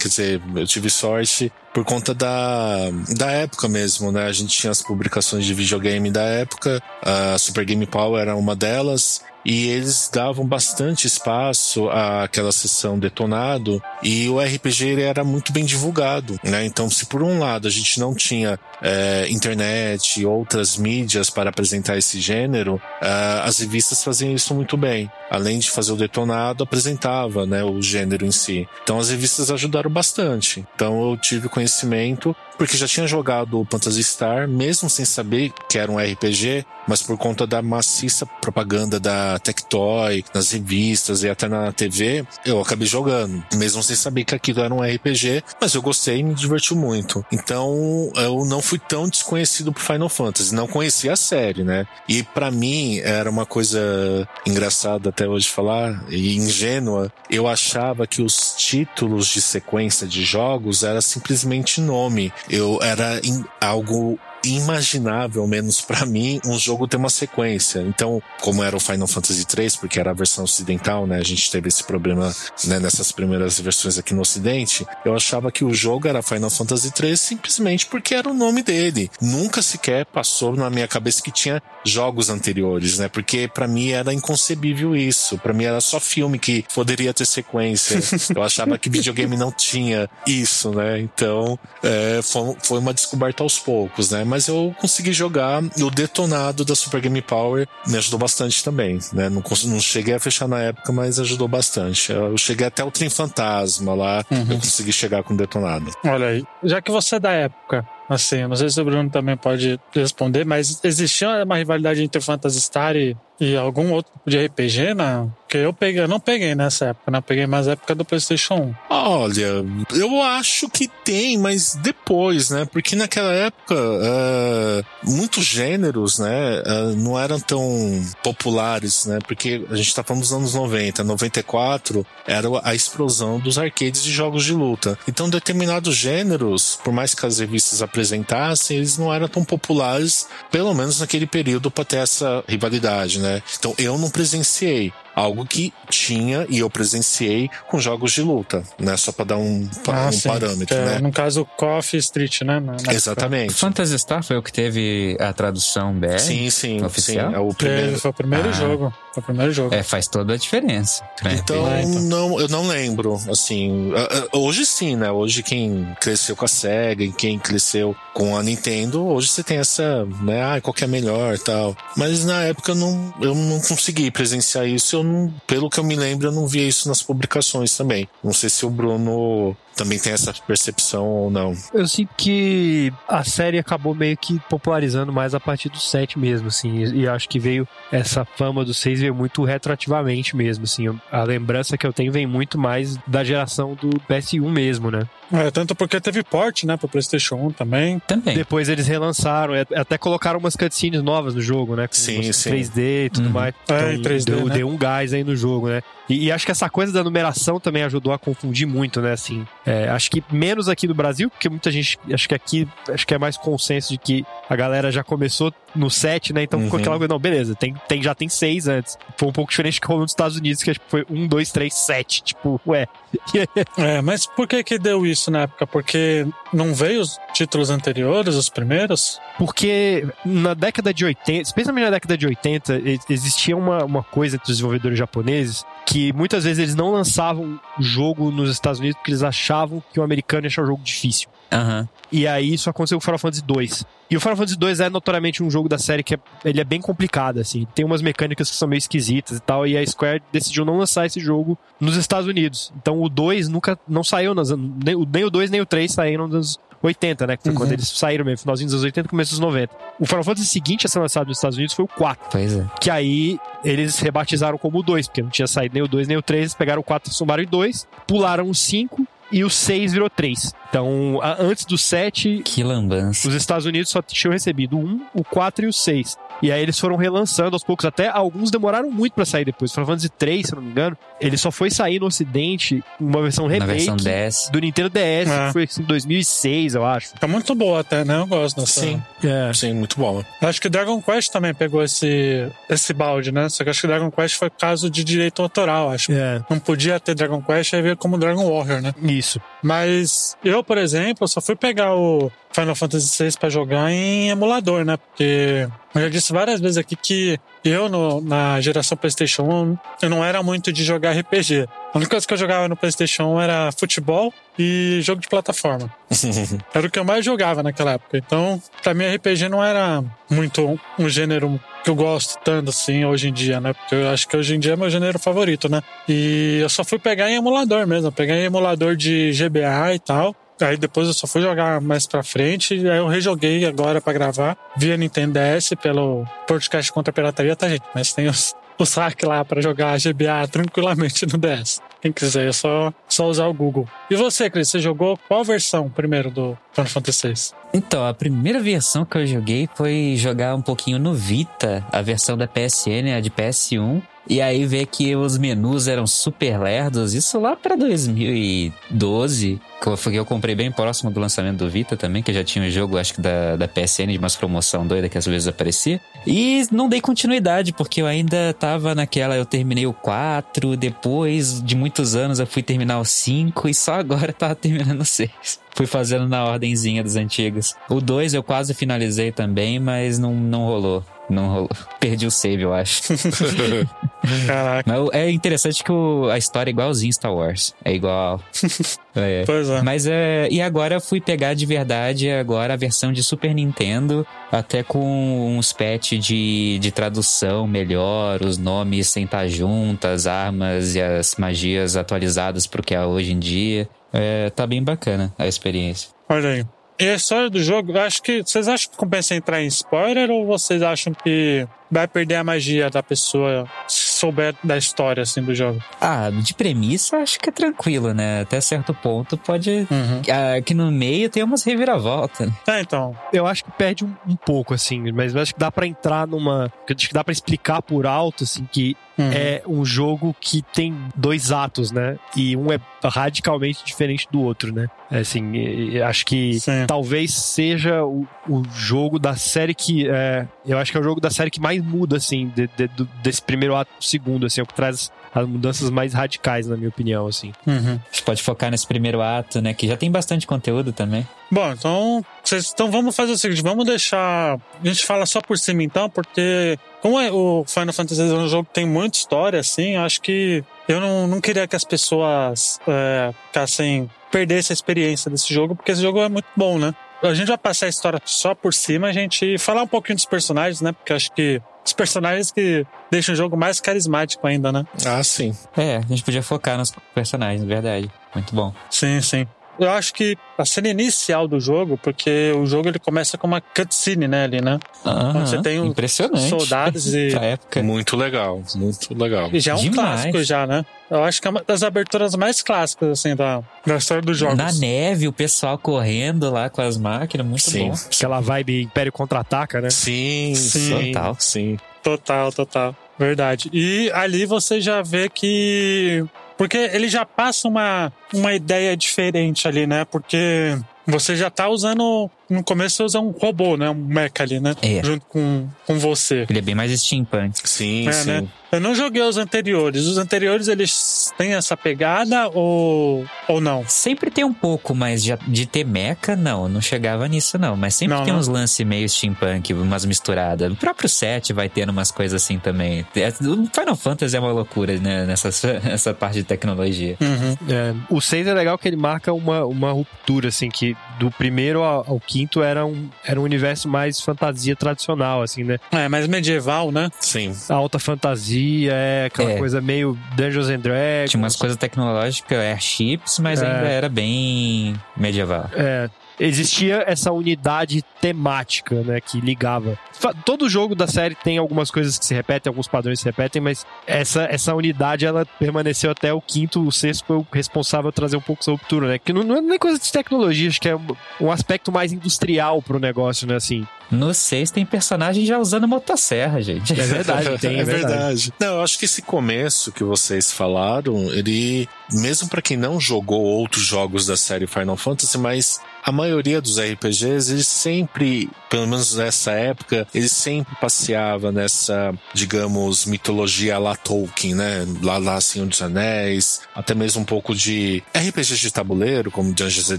Quer 0.01 0.09
dizer, 0.09 0.43
eu 0.57 0.67
tive 0.67 0.91
sorte 0.91 1.53
por 1.73 1.85
conta 1.85 2.13
da, 2.13 2.91
da 3.17 3.31
época 3.31 3.69
mesmo, 3.69 4.13
né? 4.13 4.27
A 4.27 4.33
gente 4.33 4.51
tinha 4.57 4.71
as 4.71 4.83
publicações 4.83 5.45
de 5.47 5.55
videogame 5.55 6.11
da 6.11 6.23
época, 6.23 6.83
a 7.01 7.39
Super 7.39 7.65
Game 7.65 7.87
Power 7.87 8.21
era 8.21 8.37
uma 8.37 8.55
delas. 8.55 9.23
E 9.45 9.69
eles 9.69 10.11
davam 10.13 10.47
bastante 10.47 11.07
espaço 11.07 11.89
àquela 11.89 12.53
sessão 12.53 12.99
detonado 12.99 13.83
e 14.03 14.29
o 14.29 14.41
RPG 14.41 15.01
era 15.01 15.25
muito 15.25 15.53
bem 15.53 15.65
divulgado, 15.65 16.39
né? 16.45 16.65
Então, 16.65 16.89
se 16.89 17.07
por 17.07 17.23
um 17.23 17.39
lado 17.39 17.67
a 17.67 17.71
gente 17.71 17.99
não 17.99 18.15
tinha 18.15 18.59
é, 18.81 19.27
internet 19.29 20.21
e 20.21 20.27
outras 20.27 20.77
mídias 20.77 21.31
para 21.31 21.51
apresentar 21.51 21.97
esse 21.97 22.21
gênero, 22.21 22.81
ah, 23.01 23.43
as 23.45 23.59
revistas 23.59 24.03
faziam 24.03 24.33
isso 24.33 24.55
muito 24.55 24.77
bem. 24.77 25.11
Além 25.31 25.59
de 25.59 25.71
fazer 25.71 25.93
o 25.93 25.97
detonado, 25.97 26.63
apresentava 26.63 27.47
né, 27.47 27.65
o 27.65 27.81
gênero 27.81 28.27
em 28.27 28.31
si. 28.31 28.69
Então 28.83 28.99
as 28.99 29.11
revistas 29.11 29.51
ajudaram 29.51 29.91
bastante. 29.91 30.65
Então 30.75 31.11
eu 31.11 31.17
tive 31.17 31.49
conhecimento 31.49 32.35
porque 32.59 32.77
já 32.77 32.87
tinha 32.87 33.07
jogado 33.07 33.61
o 33.61 33.67
Phantasy 33.69 34.03
Star, 34.05 34.49
mesmo 34.49 34.89
sem 34.89 35.05
saber 35.05 35.53
que 35.69 35.79
era 35.79 35.91
um 35.91 35.99
RPG, 35.99 36.65
mas 36.87 37.03
por 37.03 37.17
conta 37.17 37.47
da 37.47 37.63
maciça 37.63 38.27
propaganda 38.27 38.99
da 38.99 39.39
Tectoy, 39.39 40.25
nas 40.35 40.51
revistas 40.51 41.23
e 41.23 41.29
até 41.29 41.49
na 41.49 41.73
TV, 41.73 42.25
eu 42.45 42.61
acabei 42.61 42.87
jogando, 42.87 43.43
mesmo 43.55 43.83
sem 43.83 43.97
saber 43.97 44.25
que 44.25 44.35
aquilo 44.35 44.61
era 44.61 44.75
um 44.75 44.83
RPG, 44.83 45.43
mas 45.61 45.75
eu 45.75 45.83
gostei 45.83 46.19
e 46.19 46.23
me 46.23 46.35
divertiu 46.35 46.77
muito. 46.77 47.25
Então, 47.33 48.11
eu 48.17 48.45
não 48.45 48.61
fui 48.61 48.79
tão 48.79 49.09
desconhecido 49.09 49.73
por 49.73 49.81
Final 49.81 50.09
Fantasy, 50.09 50.55
não 50.55 50.67
conhecia 50.67 51.13
a 51.13 51.17
série, 51.17 51.65
né? 51.65 51.87
E 52.09 52.23
para 52.23 52.51
mim 52.51 52.99
era 52.99 53.31
uma 53.31 53.47
coisa 53.47 54.29
engraçada 54.47 55.09
até 55.09 55.29
hoje 55.29 55.49
falar 55.49 56.05
e 56.09 56.37
ingênua. 56.37 57.13
Eu 57.31 57.47
achava 57.47 58.07
que 58.07 58.23
os 58.23 58.55
títulos 58.57 59.29
de 59.29 59.41
sequência 59.41 60.07
de 60.07 60.25
jogos 60.25 60.83
era 60.83 61.01
simplesmente 61.01 61.81
nome. 61.81 62.33
Eu 62.49 62.79
era 62.83 63.21
algo 63.61 64.19
imaginável, 64.45 65.47
menos 65.47 65.81
para 65.81 66.05
mim, 66.07 66.41
um 66.45 66.59
jogo 66.59 66.89
ter 66.89 66.97
uma 66.97 67.11
sequência. 67.11 67.81
Então, 67.81 68.23
como 68.41 68.63
era 68.63 68.77
o 68.77 68.81
Final 68.81 69.07
Fantasy 69.07 69.45
3, 69.47 69.77
porque 69.77 69.99
era 69.99 70.11
a 70.11 70.15
versão 70.15 70.45
ocidental, 70.45 71.07
né? 71.07 71.19
A 71.19 71.25
gente 71.25 71.51
teve 71.51 71.69
esse 71.69 71.85
problema 71.85 72.35
né, 72.65 72.79
nessas 72.79 73.13
primeiras 73.13 73.59
versões 73.61 73.99
aqui 73.99 74.15
no 74.15 74.23
Ocidente. 74.23 74.87
Eu 75.05 75.15
achava 75.15 75.51
que 75.51 75.65
o 75.65 75.73
jogo 75.73 76.09
era 76.09 76.23
Final 76.23 76.51
Fantasy 76.51 76.91
3 76.91 77.21
simplesmente 77.21 77.87
porque 77.87 78.15
era 78.15 78.29
o 78.29 78.35
nome 78.35 78.63
dele. 78.63 79.11
Nunca 79.21 79.63
sequer 79.63 80.07
passou 80.07 80.57
na 80.57 80.71
minha 80.71 80.89
cabeça 80.89 81.23
que 81.23 81.31
tinha 81.31 81.63
jogos 81.85 82.29
anteriores, 82.29 82.99
né? 82.99 83.09
Porque 83.09 83.49
para 83.49 83.69
mim 83.69 83.91
era 83.91 84.13
inconcebível 84.13 84.97
isso. 84.97 85.39
Para 85.39 85.53
mim 85.53 85.65
era 85.65 85.81
só 85.81 86.01
filme 86.01 86.39
que 86.39 86.65
poderia 86.75 87.13
ter 87.13 87.27
sequência. 87.27 88.01
Eu 88.35 88.43
achava 88.43 88.79
que 88.79 88.89
videogame 88.89 89.37
não 89.37 89.53
tinha 89.53 90.09
isso, 90.27 90.71
né? 90.71 91.01
Então, 91.01 91.59
é, 91.83 92.21
foi, 92.23 92.57
foi 92.63 92.79
uma 92.79 92.95
descoberta 92.95 93.43
aos 93.43 93.59
poucos, 93.59 94.11
né? 94.11 94.25
Mas 94.33 94.49
eu 94.49 94.75
consegui 94.81 95.13
jogar 95.13 95.63
e 95.77 95.83
o 95.83 95.91
detonado 95.91 96.65
da 96.65 96.75
Super 96.75 97.03
Game 97.03 97.21
Power 97.21 97.69
me 97.87 97.99
ajudou 97.99 98.19
bastante 98.19 98.65
também, 98.65 98.99
né? 99.13 99.29
Não, 99.29 99.43
não 99.67 99.79
cheguei 99.79 100.15
a 100.15 100.19
fechar 100.19 100.49
na 100.49 100.59
época, 100.59 100.91
mas 100.91 101.21
ajudou 101.21 101.47
bastante. 101.47 102.11
Eu 102.11 102.39
cheguei 102.39 102.67
até 102.67 102.83
o 102.83 102.91
Trem 102.91 103.11
Fantasma 103.11 103.93
lá, 103.93 104.25
uhum. 104.31 104.47
eu 104.49 104.57
consegui 104.57 104.91
chegar 104.91 105.23
com 105.23 105.35
o 105.35 105.37
detonado. 105.37 105.91
Olha 106.03 106.29
aí, 106.29 106.43
já 106.65 106.81
que 106.81 106.91
você 106.91 107.17
é 107.17 107.21
da 107.21 107.31
época, 107.33 107.87
assim, 108.09 108.47
não 108.47 108.57
sei 108.57 108.71
se 108.71 108.81
o 108.81 108.85
Bruno 108.87 109.11
também 109.11 109.37
pode 109.37 109.79
responder, 109.95 110.47
mas 110.47 110.81
existia 110.83 111.45
uma 111.45 111.59
rivalidade 111.59 112.03
entre 112.03 112.19
Phantasy 112.19 112.63
Star 112.63 112.97
e 112.97 113.15
e 113.43 113.57
algum 113.57 113.91
outro 113.93 114.13
tipo 114.13 114.31
de 114.31 114.47
RPG, 114.47 114.95
não? 114.95 115.35
Porque 115.43 115.59
eu 115.59 115.73
peguei, 115.73 116.01
eu 116.01 116.09
não 116.09 116.21
peguei 116.21 116.55
nessa 116.55 116.87
época, 116.87 117.11
né? 117.11 117.19
Eu 117.19 117.23
peguei 117.23 117.47
mais 117.47 117.67
época 117.67 117.95
do 117.95 118.05
PlayStation 118.05 118.55
1. 118.55 118.75
Olha, 118.89 119.65
eu 119.95 120.23
acho 120.23 120.71
que 120.71 120.89
tem, 121.05 121.37
mas 121.37 121.75
depois, 121.83 122.51
né? 122.51 122.65
Porque 122.65 122.95
naquela 122.95 123.33
época, 123.33 123.75
uh, 123.75 124.85
muitos 125.11 125.45
gêneros, 125.45 126.21
né? 126.21 126.63
Uh, 126.65 126.97
não 126.97 127.19
eram 127.19 127.41
tão 127.41 128.03
populares, 128.23 129.07
né? 129.07 129.19
Porque 129.27 129.67
a 129.69 129.75
gente 129.75 129.95
tá 129.95 130.05
falando 130.05 130.23
dos 130.23 130.33
anos 130.33 130.55
90, 130.55 131.03
94 131.03 132.07
era 132.27 132.49
a 132.63 132.75
explosão 132.75 133.41
dos 133.41 133.59
arcades 133.59 134.05
de 134.05 134.13
jogos 134.13 134.45
de 134.45 134.55
luta. 134.55 134.97
Então, 135.09 135.29
determinados 135.29 135.97
gêneros, 135.97 136.79
por 136.83 136.93
mais 136.93 137.13
que 137.13 137.27
as 137.27 137.41
revistas 137.41 137.83
apresentassem, 137.83 138.77
eles 138.77 138.97
não 138.97 139.13
eram 139.13 139.29
tão 139.29 139.45
populares, 139.45 140.29
pelo 140.51 140.73
menos 140.73 141.01
naquele 141.01 141.27
período, 141.27 141.71
para 141.71 141.85
ter 141.85 141.97
essa 141.97 142.45
rivalidade, 142.49 143.19
né? 143.19 143.32
Né? 143.33 143.43
Então 143.59 143.75
eu 143.79 143.99
não 143.99 144.11
presenciei 144.11 144.93
algo 145.15 145.45
que 145.47 145.73
tinha 145.91 146.47
e 146.49 146.59
eu 146.59 146.71
presenciei 146.71 147.51
com 147.69 147.79
jogos 147.79 148.13
de 148.13 148.23
luta, 148.23 148.63
né? 148.79 148.97
Só 148.97 149.13
para 149.13 149.27
dar 149.27 149.37
um, 149.37 149.69
ah, 149.89 150.11
um 150.13 150.21
parâmetro, 150.21 150.77
é, 150.77 150.85
né? 150.85 150.99
No 150.99 151.13
caso, 151.13 151.47
Coffee 151.57 152.01
Street, 152.01 152.43
né? 152.43 152.61
Na, 152.61 152.73
na 152.73 152.93
Exatamente. 152.93 153.55
Phantasy 153.55 153.99
Star 153.99 154.23
foi 154.23 154.37
o 154.37 154.43
que 154.43 154.53
teve 154.53 155.17
a 155.21 155.33
tradução 155.33 155.95
BR? 155.95 156.19
Sim, 156.19 156.51
sim. 156.51 156.85
Oficial? 156.85 157.31
Sim, 157.31 157.37
é 157.37 157.39
o 157.39 157.55
primeiro. 157.55 157.95
É, 157.95 157.99
foi 157.99 158.11
o 158.11 158.15
primeiro 158.15 158.49
ah. 158.49 158.53
jogo. 158.53 158.95
Foi 159.13 159.23
o 159.23 159.27
primeiro 159.27 159.53
jogo. 159.53 159.75
É, 159.75 159.83
faz 159.83 160.09
toda 160.09 160.35
a 160.35 160.37
diferença. 160.37 161.05
Então, 161.21 161.71
é, 161.71 161.83
então, 161.83 162.03
não, 162.03 162.41
eu 162.41 162.49
não 162.49 162.67
lembro, 162.67 163.21
assim. 163.31 163.93
Hoje 164.33 164.65
sim, 164.65 164.97
né? 164.97 165.11
Hoje 165.11 165.43
quem 165.43 165.95
cresceu 166.01 166.35
com 166.35 166.45
a 166.45 166.49
SEGA 166.49 167.05
e 167.05 167.13
quem 167.13 167.39
cresceu 167.39 167.95
com 168.15 168.37
a 168.37 168.43
Nintendo, 168.43 169.07
hoje 169.07 169.29
você 169.29 169.43
tem 169.43 169.59
essa, 169.59 170.07
né? 170.23 170.43
Ah, 170.43 170.61
qual 170.61 170.73
que 170.73 170.85
é 170.85 170.87
melhor 170.87 171.39
tal. 171.39 171.77
Mas 171.97 172.25
na 172.25 172.43
época 172.43 172.73
eu 172.73 172.75
não, 172.75 173.15
eu 173.21 173.35
não 173.35 173.61
consegui 173.61 174.11
presenciar 174.11 174.67
isso. 174.67 175.02
Eu 175.03 175.05
não, 175.05 175.35
pelo 175.47 175.69
que 175.69 175.81
eu 175.81 175.85
me 175.85 175.97
lembro, 175.97 176.29
eu 176.29 176.33
não 176.33 176.47
via 176.47 176.67
isso 176.67 176.89
nas 176.89 177.03
publicações 177.03 177.77
também. 177.77 178.09
Não 178.23 178.33
sei 178.33 178.49
se 178.49 178.65
o 178.65 178.71
Bruno 178.71 179.57
também 179.77 179.99
tem 179.99 180.13
essa 180.13 180.33
percepção 180.47 181.07
ou 181.07 181.31
não. 181.31 181.55
Eu 181.73 181.87
sinto 181.87 182.15
que 182.17 182.93
a 183.09 183.25
série 183.25 183.59
acabou 183.59 183.95
meio 183.95 184.17
que 184.17 184.39
popularizando 184.49 185.13
mais 185.13 185.35
a 185.35 185.41
partir 185.41 185.69
do 185.69 185.79
7 185.79 186.19
mesmo, 186.19 186.49
assim, 186.49 186.85
e 186.95 187.09
acho 187.09 187.29
que 187.29 187.39
veio 187.39 187.67
essa 187.91 188.25
fama 188.25 188.65
do 188.65 188.75
6 188.75 189.01
veio 189.01 189.15
muito 189.15 189.45
retroativamente 189.45 190.37
mesmo, 190.37 190.65
assim, 190.65 190.87
a 191.11 191.23
lembrança 191.23 191.77
que 191.77 191.87
eu 191.87 191.93
tenho 191.93 192.13
vem 192.13 192.27
muito 192.27 192.59
mais 192.59 192.97
da 193.07 193.25
geração 193.25 193.75
do 193.75 193.91
PS1 194.09 194.49
mesmo, 194.49 194.91
né? 194.91 195.07
É, 195.33 195.51
tanto 195.51 195.75
porque 195.75 195.99
teve 195.99 196.23
porte, 196.23 196.67
né, 196.67 196.77
pro 196.77 196.89
PlayStation 196.89 197.37
1 197.37 197.51
também. 197.53 197.99
Também. 198.01 198.35
Depois 198.35 198.69
eles 198.69 198.87
relançaram, 198.87 199.55
até 199.75 199.97
colocaram 199.97 200.39
umas 200.39 200.55
cutscenes 200.55 201.03
novas 201.03 201.35
no 201.35 201.41
jogo, 201.41 201.75
né? 201.75 201.89
Com 201.89 201.95
sim, 201.95 202.31
sim. 202.33 202.51
3D 202.51 203.07
e 203.07 203.11
tudo 203.11 203.27
uhum. 203.27 203.33
mais. 203.33 203.55
Então, 203.65 203.77
é, 203.77 203.97
3D, 203.97 204.25
deu, 204.25 204.47
né? 204.47 204.55
deu 204.55 204.69
um 204.69 204.77
gás 204.77 205.15
aí 205.15 205.25
no 205.25 205.35
jogo, 205.35 205.69
né? 205.69 205.83
E, 206.09 206.27
e, 206.27 206.33
acho 206.33 206.45
que 206.45 206.53
essa 206.53 206.69
coisa 206.69 206.93
da 206.93 207.05
numeração 207.05 207.61
também 207.61 207.83
ajudou 207.85 208.13
a 208.13 208.19
confundir 208.19 208.67
muito, 208.67 209.01
né? 209.01 209.13
Assim, 209.13 209.47
é, 209.65 209.89
acho 209.89 210.11
que 210.11 210.23
menos 210.31 210.69
aqui 210.69 210.87
no 210.89 210.95
Brasil, 210.95 211.31
porque 211.31 211.49
muita 211.49 211.71
gente, 211.71 211.99
acho 212.13 212.29
que 212.29 212.35
aqui, 212.35 212.69
acho 212.89 213.07
que 213.07 213.15
é 213.15 213.19
mais 213.19 213.37
consenso 213.37 213.93
de 213.93 213.99
que 213.99 214.27
a 214.49 214.57
galera 214.57 214.91
já 214.91 215.05
começou 215.05 215.53
no 215.75 215.91
7, 215.91 216.33
né? 216.33 216.43
Então 216.43 216.59
uhum. 216.59 216.65
ficou 216.67 216.81
aquela 216.81 216.99
coisa, 216.99 217.13
não, 217.13 217.19
beleza, 217.19 217.55
tem, 217.55 217.75
tem, 217.89 218.03
já 218.03 218.15
tem 218.15 218.29
6 218.29 218.69
antes. 218.69 218.99
Foi 219.17 219.29
um 219.29 219.33
pouco 219.33 219.51
diferente 219.51 219.81
que 219.81 219.87
rolou 219.87 220.03
nos 220.03 220.13
Estados 220.13 220.37
Unidos, 220.37 220.63
que 220.63 220.75
foi 220.89 221.07
1, 221.09 221.27
2, 221.27 221.53
3, 221.53 221.73
7. 221.73 222.23
Tipo, 222.23 222.61
ué. 222.67 222.87
é, 223.77 224.01
mas 224.01 224.27
por 224.27 224.47
que 224.47 224.63
que 224.65 224.79
deu 224.79 225.07
isso 225.07 225.31
na 225.31 225.43
época? 225.43 225.67
Porque 225.67 226.27
não 226.53 226.75
veio 226.75 227.01
os 227.01 227.19
títulos 227.33 227.71
anteriores, 227.71 228.35
os 228.35 228.49
primeiros? 228.49 229.21
Porque 229.39 230.07
na 230.25 230.55
década 230.55 230.93
de 230.93 231.05
80, 231.05 231.43
especialmente 231.43 231.85
na 231.85 231.91
década 231.91 232.17
de 232.17 232.27
80, 232.27 232.83
existia 233.09 233.57
uma, 233.57 233.85
uma 233.85 234.03
coisa 234.03 234.37
entre 234.37 234.45
os 234.45 234.57
desenvolvedores 234.57 234.99
japoneses 234.99 235.65
que 235.87 236.13
muitas 236.13 236.45
vezes 236.45 236.59
eles 236.59 236.75
não 236.75 236.93
lançavam 236.93 237.61
jogo 237.79 238.31
nos 238.31 238.51
Estados 238.51 238.81
Unidos 238.81 238.97
porque 238.97 239.11
eles 239.11 239.23
achavam 239.23 239.83
que 239.93 240.01
o 240.01 240.03
americano 240.03 240.45
ia 240.45 240.49
achar 240.49 240.63
o 240.63 240.67
jogo 240.67 240.83
difícil. 240.83 241.29
Uhum. 241.53 241.89
E 242.11 242.27
aí 242.27 242.55
isso 242.55 242.69
aconteceu 242.69 242.99
com 242.99 243.03
o 243.03 243.05
Final 243.05 243.19
Fantasy 243.19 243.43
2. 243.43 243.85
E 244.11 244.17
o 244.17 244.21
Final 244.21 244.37
Fantasy 244.37 244.59
2 244.59 244.81
é 244.81 244.91
notoriamente 244.91 245.43
um 245.43 245.51
jogo 245.51 245.69
da 245.69 245.79
série 245.79 246.03
que 246.03 246.15
é, 246.15 246.19
ele 246.45 246.61
é 246.61 246.65
bem 246.65 246.81
complicado, 246.81 247.39
assim. 247.39 247.67
Tem 247.75 247.85
umas 247.85 248.03
mecânicas 248.03 248.51
que 248.51 248.57
são 248.57 248.69
meio 248.69 248.79
esquisitas 248.79 249.39
e 249.39 249.41
tal. 249.41 249.67
E 249.67 249.77
a 249.77 249.87
Square 249.87 250.23
decidiu 250.31 250.65
não 250.65 250.77
lançar 250.77 251.07
esse 251.07 251.21
jogo 251.21 251.59
nos 251.81 251.97
Estados 251.97 252.27
Unidos. 252.27 252.73
Então 252.77 253.01
o 253.01 253.09
2 253.09 253.49
nunca 253.49 253.79
não 253.89 254.05
saiu 254.05 254.35
nas, 254.35 254.51
nem, 254.51 255.07
nem 255.13 255.25
o 255.25 255.31
2 255.31 255.51
nem 255.51 255.61
o 255.61 255.67
3 255.67 255.91
saíram 255.91 256.29
nos 256.29 256.59
80, 256.83 257.27
né? 257.27 257.37
Que 257.37 257.45
foi 257.45 257.53
uhum. 257.53 257.59
quando 257.59 257.73
eles 257.73 257.89
saíram 257.89 258.25
mesmo, 258.25 258.39
finalzinho 258.39 258.67
dos 258.67 258.75
anos 258.75 258.85
80, 258.85 259.09
começo 259.09 259.31
dos 259.31 259.39
90. 259.39 259.75
O 259.99 260.07
Final 260.07 260.25
Fantasy 260.25 260.47
seguinte 260.47 260.87
a 260.87 260.89
ser 260.89 260.99
lançado 260.99 261.29
nos 261.29 261.39
Estados 261.39 261.57
Unidos 261.57 261.75
foi 261.75 261.85
o 261.85 261.89
4. 261.89 262.29
Pois 262.31 262.57
é. 262.57 262.67
Que 262.81 262.91
aí 262.91 263.39
eles 263.65 263.99
rebatizaram 263.99 264.59
como 264.59 264.79
o 264.81 264.83
2, 264.83 265.07
porque 265.07 265.23
não 265.23 265.31
tinha 265.31 265.47
saído 265.47 265.75
nem 265.75 265.83
o 265.83 265.89
2 265.89 266.09
nem 266.09 266.17
o 266.17 266.23
3, 266.23 266.43
eles 266.43 266.55
pegaram 266.55 266.81
o 266.81 266.85
4 266.85 267.11
e 267.11 267.15
somaram 267.15 267.43
em 267.43 267.47
2, 267.47 267.87
pularam 268.07 268.51
o 268.51 268.55
5 268.55 269.07
e 269.33 269.43
o 269.45 269.51
6 269.51 269.93
virou 269.93 270.11
3. 270.11 270.55
Então, 270.69 271.21
antes 271.39 271.65
do 271.65 271.79
7, 271.79 272.43
que 272.45 272.63
lambança. 272.63 273.27
Os 273.29 273.35
Estados 273.35 273.67
Unidos 273.67 273.91
só 273.91 274.03
tinham 274.03 274.33
recebido 274.33 274.77
o 274.77 274.81
1, 274.81 275.07
o 275.15 275.25
4 275.25 275.65
e 275.65 275.69
o 275.69 275.73
6. 275.73 276.17
E 276.43 276.51
aí 276.51 276.61
eles 276.61 276.79
foram 276.79 276.97
relançando 276.97 277.55
aos 277.55 277.63
poucos, 277.63 277.85
até 277.85 278.09
alguns 278.09 278.51
demoraram 278.51 278.91
muito 278.91 279.15
para 279.15 279.25
sair 279.25 279.45
depois. 279.45 279.71
Final 279.71 279.87
Fantasy 279.87 280.09
3, 280.09 280.47
se 280.47 280.53
eu 280.53 280.57
não 280.57 280.65
me 280.65 280.71
engano, 280.71 280.99
ele 281.21 281.37
só 281.37 281.53
foi 281.53 281.71
sair 281.71 282.01
no 282.01 282.07
ocidente 282.07 282.83
uma 283.01 283.23
versão 283.23 283.47
remake 283.47 283.73
versão 283.73 283.97
DS. 283.97 284.51
do 284.51 284.59
Nintendo 284.59 284.91
DS, 284.91 285.31
é. 285.31 285.47
que 285.47 285.53
foi 285.53 285.65
assim, 285.65 285.83
em 285.83 285.87
2006, 285.87 286.75
eu 286.75 286.85
acho. 286.85 287.15
Tá 287.15 287.29
muito 287.29 287.55
boa 287.55 287.81
até, 287.81 288.05
né? 288.05 288.19
Eu 288.19 288.27
gosto 288.27 288.61
dessa. 288.61 288.81
Sim, 288.81 289.03
é. 289.23 289.53
sim, 289.55 289.73
muito 289.73 289.99
bom. 289.99 290.23
Acho 290.41 290.61
que 290.61 290.69
Dragon 290.69 291.01
Quest 291.01 291.31
também 291.31 291.55
pegou 291.55 291.83
esse, 291.83 292.51
esse 292.69 292.93
balde, 292.93 293.31
né? 293.31 293.49
Só 293.49 293.63
que 293.63 293.71
acho 293.71 293.81
que 293.81 293.87
Dragon 293.87 294.11
Quest 294.11 294.37
foi 294.37 294.51
caso 294.51 294.91
de 294.91 295.05
direito 295.05 295.43
autoral, 295.43 295.91
acho. 295.91 296.11
É. 296.13 296.43
Não 296.51 296.59
podia 296.59 296.99
ter 296.99 297.15
Dragon 297.15 297.41
Quest, 297.41 297.75
aí 297.75 297.83
veio 297.83 297.97
como 297.97 298.19
Dragon 298.19 298.45
Warrior, 298.45 298.83
né? 298.83 298.93
Isso. 299.03 299.41
Mas 299.63 300.37
eu, 300.45 300.65
por 300.65 300.77
exemplo, 300.79 301.29
só 301.29 301.41
fui 301.41 301.55
pegar 301.55 301.95
o 301.95 302.31
Final 302.53 302.75
Fantasy 302.75 303.25
VI 303.25 303.39
para 303.39 303.49
jogar 303.49 303.91
em 303.91 304.29
emulador, 304.29 304.85
né? 304.85 304.97
Porque 304.97 305.69
eu 305.95 306.03
já 306.03 306.09
disse 306.09 306.33
várias 306.33 306.61
vezes 306.61 306.77
aqui 306.79 306.97
que 306.97 307.39
eu, 307.65 307.89
no, 307.89 308.21
na 308.21 308.61
geração 308.61 308.97
PlayStation 308.97 309.43
1, 309.43 309.79
eu 310.03 310.11
não 310.11 310.25
era 310.25 310.43
muito 310.43 310.73
de 310.73 310.85
jogar 310.85 311.13
RPG. 311.13 311.67
A 311.93 311.99
única 311.99 312.11
coisa 312.11 312.27
que 312.27 312.33
eu 312.33 312.39
jogava 312.39 312.69
no 312.69 312.77
PlayStation 312.77 313.35
1 313.35 313.41
era 313.41 313.73
futebol 313.73 314.33
e 314.59 315.01
jogo 315.03 315.21
de 315.21 315.29
plataforma. 315.29 315.93
era 316.75 316.87
o 316.87 316.91
que 316.91 316.99
eu 316.99 317.05
mais 317.05 317.25
jogava 317.25 317.63
naquela 317.63 317.93
época. 317.93 318.17
Então, 318.17 318.61
pra 318.83 318.95
mim, 318.95 319.05
RPG 319.07 319.49
não 319.49 319.63
era 319.63 320.03
muito 320.31 320.81
um 320.99 321.09
gênero 321.09 321.61
que 321.85 321.91
eu 321.91 321.95
gosto 321.95 322.39
tanto 322.43 322.71
assim 322.71 323.05
hoje 323.05 323.29
em 323.29 323.33
dia, 323.33 323.61
né? 323.61 323.73
Porque 323.73 323.95
eu 323.95 324.09
acho 324.11 324.27
que 324.29 324.37
hoje 324.37 324.55
em 324.55 324.59
dia 324.59 324.73
é 324.73 324.77
meu 324.77 324.89
gênero 324.89 325.19
favorito, 325.19 325.69
né? 325.69 325.83
E 326.09 326.59
eu 326.63 326.69
só 326.69 326.85
fui 326.85 326.99
pegar 326.99 327.31
em 327.31 327.35
emulador 327.35 327.87
mesmo. 327.87 328.11
Peguei 328.11 328.37
em 328.37 328.45
emulador 328.45 328.97
de 328.97 329.33
GBA 329.33 329.95
e 329.95 329.99
tal 329.99 330.35
Aí 330.63 330.77
depois 330.77 331.09
eu 331.09 331.15
só 331.15 331.27
fui 331.27 331.43
jogar 331.43 331.81
mais 331.81 332.07
pra 332.07 332.23
frente. 332.23 332.75
Aí 332.75 332.99
eu 332.99 333.07
rejoguei 333.07 333.65
agora 333.65 334.01
pra 334.01 334.13
gravar 334.13 334.57
via 334.77 334.97
Nintendo 334.97 335.39
DS 335.39 335.71
pelo 335.81 336.25
podcast 336.47 336.93
contra 336.93 337.11
a 337.11 337.15
pirataria, 337.15 337.57
tá, 337.57 337.69
gente? 337.69 337.85
Mas 337.95 338.13
tem 338.13 338.29
os, 338.29 338.55
o 338.79 338.87
saque 338.87 339.25
lá 339.25 339.45
pra 339.45 339.61
jogar 339.61 339.99
GBA 339.99 340.47
tranquilamente 340.51 341.27
no 341.27 341.39
DS. 341.39 341.81
Quem 342.03 342.11
quiser, 342.11 342.49
é 342.49 342.53
só, 342.53 342.93
só 343.09 343.29
usar 343.29 343.47
o 343.47 343.55
Google. 343.55 343.89
E 344.11 344.17
você, 344.17 344.51
Cris, 344.51 344.69
você 344.69 344.81
jogou 344.81 345.17
qual 345.29 345.45
versão 345.45 345.89
primeiro 345.89 346.33
do 346.33 346.59
Final 346.73 346.89
Fantasy 346.89 347.29
VI? 347.29 347.35
Então, 347.73 348.05
a 348.05 348.13
primeira 348.13 348.59
versão 348.59 349.05
que 349.05 349.17
eu 349.17 349.27
joguei 349.27 349.69
foi 349.73 350.15
jogar 350.17 350.57
um 350.57 350.61
pouquinho 350.61 350.99
no 350.99 351.15
Vita, 351.15 351.87
a 351.93 352.03
versão 352.03 352.37
da 352.37 352.49
PSN, 352.49 353.15
a 353.17 353.21
de 353.21 353.31
PS1. 353.31 354.03
E 354.29 354.41
aí 354.41 354.65
ver 354.65 354.87
que 354.87 355.15
os 355.17 355.37
menus 355.37 355.89
eram 355.89 356.07
super 356.07 356.61
lerdos, 356.61 357.13
isso 357.13 357.41
lá 357.41 357.57
pra 357.57 357.75
2012, 357.75 359.61
que 359.81 360.17
eu 360.17 360.25
comprei 360.25 360.55
bem 360.55 360.71
próximo 360.71 361.11
do 361.11 361.19
lançamento 361.19 361.59
do 361.59 361.69
Vita 361.69 361.97
também, 361.97 362.23
que 362.23 362.33
já 362.33 362.45
tinha 362.45 362.65
um 362.65 362.71
jogo, 362.71 362.99
acho 362.99 363.15
que 363.15 363.21
da, 363.21 363.57
da 363.57 363.67
PSN, 363.67 364.13
de 364.13 364.19
umas 364.19 364.37
promoção 364.37 364.87
doida 364.87 365.09
que 365.09 365.19
às 365.19 365.27
vezes 365.27 365.49
aparecia. 365.49 366.01
E 366.27 366.65
não 366.71 366.89
dei 366.89 367.01
continuidade, 367.01 367.73
porque 367.73 368.01
eu 368.01 368.07
ainda 368.07 368.55
tava 368.55 368.95
naquela, 368.95 369.37
eu 369.37 369.45
terminei 369.45 369.87
o 369.87 369.93
4, 369.93 370.77
depois 370.77 371.63
de 371.63 371.75
muitos 371.75 372.15
anos 372.15 372.39
eu 372.39 372.47
fui 372.47 372.63
terminar 372.63 373.01
o 373.01 373.05
5 373.05 373.69
e 373.69 373.75
só 373.75 373.95
agora 373.95 374.33
tava 374.35 374.55
terminando 374.55 375.01
o 375.01 375.05
6. 375.05 375.61
Fui 375.75 375.87
fazendo 375.87 376.29
na 376.29 376.45
ordenzinha 376.45 377.03
dos 377.03 377.17
antigos. 377.17 377.75
O 377.89 378.01
2 378.01 378.35
eu 378.35 378.43
quase 378.43 378.75
finalizei 378.75 379.33
também, 379.33 379.79
mas 379.79 380.19
não, 380.19 380.35
não 380.35 380.67
rolou. 380.67 381.05
Não 381.31 381.49
rolou. 381.49 381.71
Perdi 382.01 382.27
o 382.27 382.31
save, 382.31 382.63
eu 382.63 382.75
acho. 382.75 383.03
Caraca. 384.47 384.85
Mas 384.87 385.09
é 385.13 385.31
interessante 385.31 385.83
que 385.83 385.91
o- 385.93 386.29
a 386.31 386.37
história 386.39 386.71
é 386.71 386.73
igualzinho 386.73 387.13
Star 387.13 387.33
Wars. 387.35 387.75
É 387.85 387.93
igual. 387.93 388.41
É. 389.15 389.45
Pois 389.45 389.69
é. 389.69 389.83
Mas 389.83 390.07
é. 390.07 390.49
E 390.51 390.63
agora 390.63 390.95
eu 390.95 391.01
fui 391.01 391.21
pegar 391.21 391.53
de 391.53 391.67
verdade 391.67 392.31
agora 392.31 392.73
a 392.73 392.77
versão 392.79 393.13
de 393.13 393.23
Super 393.23 393.55
Nintendo, 393.55 394.27
até 394.51 394.83
com 394.83 395.55
uns 395.59 395.71
patch 395.71 396.13
de, 396.15 396.79
de 396.81 396.91
tradução 396.91 397.67
melhor, 397.67 398.41
os 398.43 398.57
nomes 398.57 399.09
sem 399.11 399.25
estar 399.25 399.47
juntas, 399.49 400.23
as 400.23 400.27
armas 400.27 400.95
e 400.95 401.03
as 401.03 401.37
magias 401.37 401.95
atualizadas 401.95 402.67
pro 402.67 402.83
que 402.83 402.95
é 402.95 403.05
hoje 403.05 403.33
em 403.35 403.39
dia. 403.39 403.87
É, 404.15 404.49
tá 404.49 404.67
bem 404.67 404.83
bacana 404.83 405.31
a 405.39 405.47
experiência. 405.47 406.09
Olha 406.27 406.49
aí. 406.49 406.65
E 406.99 407.09
a 407.09 407.15
história 407.15 407.51
do 407.51 407.63
jogo, 407.63 407.97
acho 407.99 408.23
que. 408.23 408.43
Vocês 408.43 408.69
acham 408.69 408.91
que 408.91 408.97
compensa 408.97 409.35
entrar 409.35 409.63
em 409.63 409.67
spoiler 409.67 410.31
ou 410.31 410.47
vocês 410.47 410.83
acham 410.83 411.13
que 411.13 411.67
vai 411.93 412.09
perder 412.09 412.37
a 412.37 412.45
magia 412.45 412.89
da 412.91 413.03
pessoa 413.03 413.67
souber 413.87 414.55
da 414.65 414.77
história, 414.79 415.23
assim, 415.23 415.43
do 415.43 415.55
jogo? 415.55 415.79
Ah, 416.01 416.31
de 416.31 416.55
premissa 416.55 417.19
acho 417.19 417.39
que 417.39 417.51
é 417.51 417.53
tranquilo, 417.53 418.15
né? 418.15 418.41
Até 418.41 418.61
certo 418.61 418.95
ponto 418.95 419.37
pode. 419.37 419.71
Uhum. 419.91 420.23
Ah, 420.33 420.55
Aqui 420.57 420.73
no 420.75 420.91
meio 420.91 421.29
tem 421.29 421.43
umas 421.43 421.63
reviravoltas. 421.65 422.49
né? 422.49 422.55
Tá, 422.65 422.81
então. 422.81 423.15
Eu 423.33 423.47
acho 423.47 423.65
que 423.65 423.71
perde 423.73 424.05
um, 424.05 424.15
um 424.27 424.35
pouco, 424.37 424.73
assim, 424.75 425.13
mas 425.13 425.37
acho 425.37 425.53
que 425.53 425.61
dá 425.61 425.71
pra 425.71 425.87
entrar 425.87 426.27
numa. 426.27 426.73
Acho 426.89 427.09
que 427.09 427.15
dá 427.15 427.23
pra 427.23 427.33
explicar 427.33 427.83
por 427.83 428.07
alto, 428.07 428.45
assim, 428.45 428.67
que 428.73 428.97
Uhum. 429.19 429.31
é 429.31 429.63
um 429.69 429.85
jogo 429.85 430.35
que 430.41 430.63
tem 430.63 430.97
dois 431.15 431.53
atos, 431.53 431.93
né? 431.93 432.17
E 432.35 432.57
um 432.57 432.73
é 432.73 432.79
radicalmente 433.05 433.85
diferente 433.85 434.27
do 434.33 434.41
outro, 434.41 434.73
né? 434.75 434.87
É, 435.11 435.19
Assim, 435.19 435.99
acho 436.01 436.25
que 436.25 436.59
Sim. 436.59 436.87
talvez 436.87 437.35
seja 437.35 438.03
o, 438.05 438.27
o 438.49 438.63
jogo 438.75 439.19
da 439.19 439.37
série 439.37 439.75
que. 439.75 440.09
É, 440.09 440.47
eu 440.67 440.79
acho 440.79 440.91
que 440.93 440.97
é 440.99 441.01
o 441.01 441.05
jogo 441.05 441.21
da 441.21 441.31
série 441.31 441.51
que 441.51 441.61
mais 441.61 441.83
muda, 441.83 442.17
assim, 442.17 442.53
de- 442.55 442.69
de- 442.77 442.89
do- 442.89 443.05
desse 443.23 443.43
primeiro 443.43 443.75
ato 443.77 443.91
pro 443.99 444.05
segundo, 444.07 444.47
assim, 444.47 444.61
é 444.61 444.65
o 444.65 444.67
que 444.67 444.75
traz 444.75 445.11
as 445.35 445.47
mudanças 445.49 445.89
mais 445.89 446.13
radicais, 446.13 446.67
na 446.67 446.77
minha 446.77 446.91
opinião, 446.91 447.27
assim. 447.27 447.53
Uhum. 447.67 447.95
A 447.95 448.13
gente 448.13 448.23
pode 448.23 448.43
focar 448.43 448.71
nesse 448.71 448.87
primeiro 448.87 449.23
ato, 449.23 449.63
né? 449.63 449.73
Que 449.73 449.89
já 449.89 449.97
tem 449.97 450.11
bastante 450.11 450.47
conteúdo 450.47 450.93
também. 450.93 451.27
Bom, 451.51 451.73
então, 451.73 452.23
vocês, 452.45 452.71
então 452.73 452.91
vamos 452.91 453.17
fazer 453.17 453.33
o 453.33 453.39
seguinte, 453.39 453.63
vamos 453.63 453.87
deixar. 453.87 454.57
A 454.83 454.87
gente 454.87 455.07
fala 455.07 455.25
só 455.25 455.41
por 455.41 455.59
cima 455.59 455.83
então, 455.83 456.11
porque 456.11 456.79
como 457.01 457.19
é, 457.19 457.33
o 457.33 457.65
Final 457.67 457.95
Fantasy 457.95 458.21
é 458.21 458.25
um 458.25 458.49
jogo 458.49 458.65
que 458.69 458.75
tem 458.75 458.87
muita 458.87 459.17
história, 459.17 459.59
assim, 459.61 459.95
eu 459.97 460.03
acho 460.03 460.21
que 460.21 460.63
eu 460.87 461.01
não, 461.01 461.27
não 461.27 461.41
queria 461.41 461.67
que 461.67 461.75
as 461.77 461.85
pessoas 461.85 462.79
é, 462.87 463.33
ficassem 463.49 464.11
perdessem 464.31 464.73
a 464.73 464.77
experiência 464.77 465.31
desse 465.31 465.53
jogo, 465.53 465.75
porque 465.75 465.93
esse 465.93 466.01
jogo 466.03 466.19
é 466.21 466.29
muito 466.29 466.47
bom, 466.57 466.79
né? 466.79 466.95
A 467.23 467.35
gente 467.35 467.49
vai 467.49 467.59
passar 467.59 467.87
a 467.87 467.89
história 467.89 468.21
só 468.25 468.55
por 468.55 468.75
cima, 468.75 469.07
a 469.09 469.13
gente 469.13 469.57
falar 469.59 469.83
um 469.83 469.87
pouquinho 469.87 470.17
dos 470.17 470.25
personagens, 470.25 470.81
né? 470.81 470.93
Porque 470.93 471.13
eu 471.13 471.17
acho 471.17 471.33
que 471.33 471.63
os 471.85 471.93
personagens 471.93 472.51
que 472.51 472.85
deixam 473.11 473.33
o 473.33 473.37
jogo 473.37 473.57
mais 473.57 473.81
carismático 473.81 474.45
ainda, 474.47 474.73
né? 474.73 474.85
Ah, 475.07 475.23
sim. 475.23 475.57
É, 475.77 475.99
a 475.99 476.01
gente 476.01 476.25
podia 476.25 476.43
focar 476.43 476.77
nos 476.77 476.93
personagens, 477.15 477.63
verdade. 477.65 478.11
Muito 478.35 478.55
bom. 478.55 478.75
Sim, 478.91 479.21
sim. 479.21 479.47
Eu 479.79 479.91
acho 479.91 480.13
que 480.13 480.37
a 480.59 480.65
cena 480.65 480.89
inicial 480.89 481.49
do 481.49 481.59
jogo, 481.59 481.99
porque 481.99 482.53
o 482.57 482.67
jogo 482.67 482.89
ele 482.89 482.99
começa 482.99 483.39
com 483.39 483.47
uma 483.47 483.61
cutscene, 483.61 484.29
né, 484.29 484.45
ali, 484.45 484.61
né? 484.61 484.79
Aham, 485.05 485.47
você 485.47 485.61
tem 485.63 485.81
um 485.81 485.87
Impressionante. 485.87 486.49
soldados 486.49 487.07
e- 487.15 487.31
pra 487.31 487.45
época. 487.47 487.83
Muito 487.83 488.17
legal, 488.17 488.63
muito 488.77 489.15
legal. 489.19 489.49
E 489.53 489.59
já 489.61 489.73
é 489.73 489.75
um 489.75 489.79
Demais. 489.79 489.97
clássico 490.23 490.45
já, 490.45 490.67
né? 490.67 490.85
Eu 491.11 491.25
acho 491.25 491.41
que 491.41 491.49
é 491.49 491.51
uma 491.51 491.65
das 491.67 491.83
aberturas 491.83 492.35
mais 492.37 492.63
clássicas, 492.63 493.09
assim, 493.09 493.35
da, 493.35 493.63
da 493.87 493.97
história 493.97 494.23
dos 494.23 494.37
jogos. 494.39 494.57
Na 494.57 494.73
neve, 494.73 495.27
o 495.27 495.33
pessoal 495.33 495.77
correndo 495.79 496.51
lá 496.51 496.69
com 496.71 496.83
as 496.83 496.97
máquinas, 496.97 497.47
muito 497.47 497.63
Sim. 497.63 497.89
bom. 497.89 497.95
Aquela 498.15 498.41
vibe 498.41 498.83
Império 498.83 499.13
Contra-Ataca, 499.13 499.81
né? 499.81 499.91
Sim, 499.91 500.55
Sim. 500.55 500.79
sim. 500.81 501.13
Total. 501.13 501.37
Sim. 501.39 501.77
Total, 502.03 502.53
total. 502.53 502.97
Verdade. 503.19 503.71
E 503.73 504.11
ali 504.13 504.45
você 504.47 504.81
já 504.81 505.01
vê 505.03 505.29
que. 505.29 506.25
Porque 506.63 506.79
ele 506.79 507.09
já 507.09 507.27
passa 507.27 507.67
uma, 507.67 508.13
uma 508.33 508.55
ideia 508.55 508.97
diferente 508.97 509.67
ali, 509.67 509.85
né? 509.85 510.05
Porque 510.05 510.79
você 511.05 511.35
já 511.35 511.51
tá 511.51 511.69
usando. 511.69 512.31
No 512.53 512.63
começo 512.65 512.97
você 512.97 513.03
usa 513.03 513.21
um 513.21 513.31
robô, 513.31 513.77
né? 513.77 513.89
Um 513.91 513.95
mecha 513.95 514.33
ali, 514.41 514.61
né? 514.61 514.75
É. 514.83 515.03
Junto 515.03 515.25
com, 515.27 515.67
com 515.87 515.99
você. 515.99 516.47
Ele 516.49 516.59
é 516.59 516.63
bem 516.63 516.75
mais 516.75 516.93
steampunk. 517.01 517.59
Sim, 517.69 518.09
É, 518.09 518.13
sim. 518.13 518.31
né? 518.31 518.45
Eu 518.71 518.81
não 518.81 518.95
joguei 518.95 519.21
os 519.21 519.37
anteriores. 519.37 520.07
Os 520.07 520.17
anteriores 520.17 520.67
eles 520.67 521.31
têm 521.37 521.53
essa 521.53 521.77
pegada 521.77 522.49
ou, 522.49 523.27
ou 523.47 523.61
não? 523.61 523.85
Sempre 523.87 524.31
tem 524.31 524.45
um 524.45 524.53
pouco 524.55 524.95
mais 524.95 525.23
de, 525.23 525.37
de 525.47 525.67
ter 525.67 525.85
mecha, 525.85 526.35
não, 526.35 526.71
não 526.71 526.81
chegava 526.81 527.29
nisso 527.29 527.59
não, 527.59 527.77
mas 527.77 527.95
sempre 527.95 528.17
Não, 528.17 528.25
tem 528.25 528.33
né? 528.33 528.39
uns 528.39 528.49
lances 528.49 528.87
meio 528.87 529.07
steampunk, 529.07 529.75
umas 529.75 530.07
misturadas. 530.07 530.73
O 530.73 530.77
próprio 530.77 531.07
set 531.07 531.53
vai 531.53 531.69
tendo 531.69 531.91
umas 531.91 532.11
coisas 532.11 532.43
assim 532.43 532.59
também. 532.59 533.05
É, 533.15 533.29
O 533.29 533.67
Final 533.67 533.95
Fantasy 533.97 534.37
é 534.37 534.41
uma 534.41 534.53
loucura, 534.53 534.97
né, 534.99 535.27
nessa 535.27 535.49
essa 535.85 536.15
parte 536.15 536.37
de 536.37 536.45
tecnologia. 536.45 537.19
Uhum. 537.21 537.57
É, 537.71 537.95
o 538.09 538.23
6 538.23 538.47
é 538.47 538.55
legal 538.55 538.79
que 538.79 538.89
ele 538.89 538.97
marca 538.97 539.35
uma, 539.35 539.67
uma 539.67 539.93
ruptura, 539.93 540.49
assim, 540.49 540.71
que 540.71 540.97
do 541.19 541.31
primeiro 541.31 541.83
ao, 541.83 542.21
quinto 542.21 542.63
era 542.63 542.85
um, 542.87 543.09
era 543.25 543.41
um 543.41 543.43
universo 543.45 543.89
mais 543.89 544.21
fantasia 544.21 544.75
tradicional, 544.77 545.43
assim, 545.43 545.65
né? 545.65 545.79
É, 545.91 546.09
mais 546.09 546.27
medieval, 546.27 546.91
né? 546.93 547.11
Sim. 547.21 547.55
Alta 547.69 547.99
fantasia, 547.99 548.93
é 548.93 549.25
aquela 549.27 549.53
É. 549.53 549.59
coisa 549.59 549.81
meio 549.81 550.19
Dungeons 550.37 550.69
and 550.69 550.79
Dragons. 550.81 551.31
Tinha 551.31 551.43
umas 551.43 551.57
coisas 551.57 551.77
tecnológicas, 551.77 552.59
airships, 552.59 553.39
mas 553.39 553.63
É. 553.63 553.67
ainda 553.67 553.89
era 553.89 554.09
bem 554.09 554.95
medieval. 555.17 555.69
É, 555.75 556.09
existia 556.39 557.05
essa 557.07 557.33
unidade 557.33 558.03
temática, 558.21 559.03
né, 559.03 559.21
que 559.21 559.41
ligava. 559.41 559.99
Todo 560.45 560.69
jogo 560.69 560.95
da 560.95 561.07
série 561.07 561.35
tem 561.35 561.59
algumas 561.59 561.91
coisas 561.91 562.19
que 562.19 562.25
se 562.25 562.35
repetem, 562.35 562.71
alguns 562.71 562.87
padrões 562.87 563.19
que 563.19 563.23
se 563.23 563.29
repetem, 563.29 563.61
mas 563.61 563.85
essa, 564.07 564.45
essa 564.45 564.75
unidade 564.75 565.27
ela 565.27 565.45
permaneceu 565.59 566.11
até 566.11 566.33
o 566.33 566.41
quinto, 566.41 566.87
o 566.87 566.93
sexto 566.93 567.25
foi 567.27 567.37
o 567.37 567.47
responsável 567.53 568.13
por 568.13 568.17
trazer 568.17 568.37
um 568.37 568.41
pouco 568.41 568.63
essa 568.63 568.71
ruptura, 568.71 569.09
né? 569.09 569.19
Que 569.19 569.33
não, 569.33 569.43
não 569.43 569.57
é 569.57 569.61
nem 569.61 569.79
coisa 569.79 569.99
de 569.99 570.13
tecnologia, 570.13 570.69
acho 570.69 570.81
que 570.81 570.89
é 570.89 570.97
um, 571.41 571.51
aspecto 571.51 571.91
mais 571.91 572.13
industrial 572.13 572.81
pro 572.81 573.01
negócio, 573.01 573.47
né, 573.47 573.57
assim. 573.57 573.87
No 574.11 574.33
6 574.35 574.71
tem 574.71 574.85
personagem 574.85 575.47
já 575.47 575.59
usando 575.59 575.89
motosserra, 575.89 576.61
gente. 576.61 576.93
É 576.93 577.05
verdade, 577.05 577.49
tem, 577.59 577.81
é 577.81 577.85
verdade. 577.85 578.53
Não, 578.61 578.77
eu 578.77 578.83
acho 578.83 578.99
que 578.99 579.07
esse 579.07 579.23
começo 579.23 579.91
que 579.91 580.05
vocês 580.05 580.53
falaram, 580.53 581.33
ele, 581.33 581.89
mesmo 582.13 582.49
pra 582.49 582.63
quem 582.63 582.77
não 582.77 583.01
jogou 583.01 583.43
outros 583.43 583.85
jogos 583.85 584.27
da 584.27 584.37
série 584.37 584.67
Final 584.67 584.97
Fantasy, 584.97 585.39
mas 585.39 585.81
a 586.05 586.11
maioria 586.11 586.61
dos 586.61 586.79
RPGs, 586.79 587.53
eles 587.53 587.67
sempre, 587.67 588.51
pelo 588.69 588.87
menos 588.87 589.15
nessa 589.15 589.53
época, 589.53 590.07
eles 590.13 590.33
sempre 590.33 590.75
passeava 590.77 591.53
nessa, 591.53 592.13
digamos, 592.35 593.07
mitologia 593.07 593.79
lá 593.79 593.95
Tolkien, 593.95 594.55
né? 594.55 594.85
Lá, 595.03 595.19
lá 595.19 595.41
Senhor 595.41 595.67
dos 595.67 595.81
Anéis, 595.81 596.63
até 596.75 596.95
mesmo 596.95 597.23
um 597.23 597.25
pouco 597.25 597.55
de 597.55 598.03
RPGs 598.15 598.61
de 598.61 598.73
tabuleiro, 598.73 599.31
como 599.31 599.53
Dungeons 599.53 599.91
and 599.91 599.99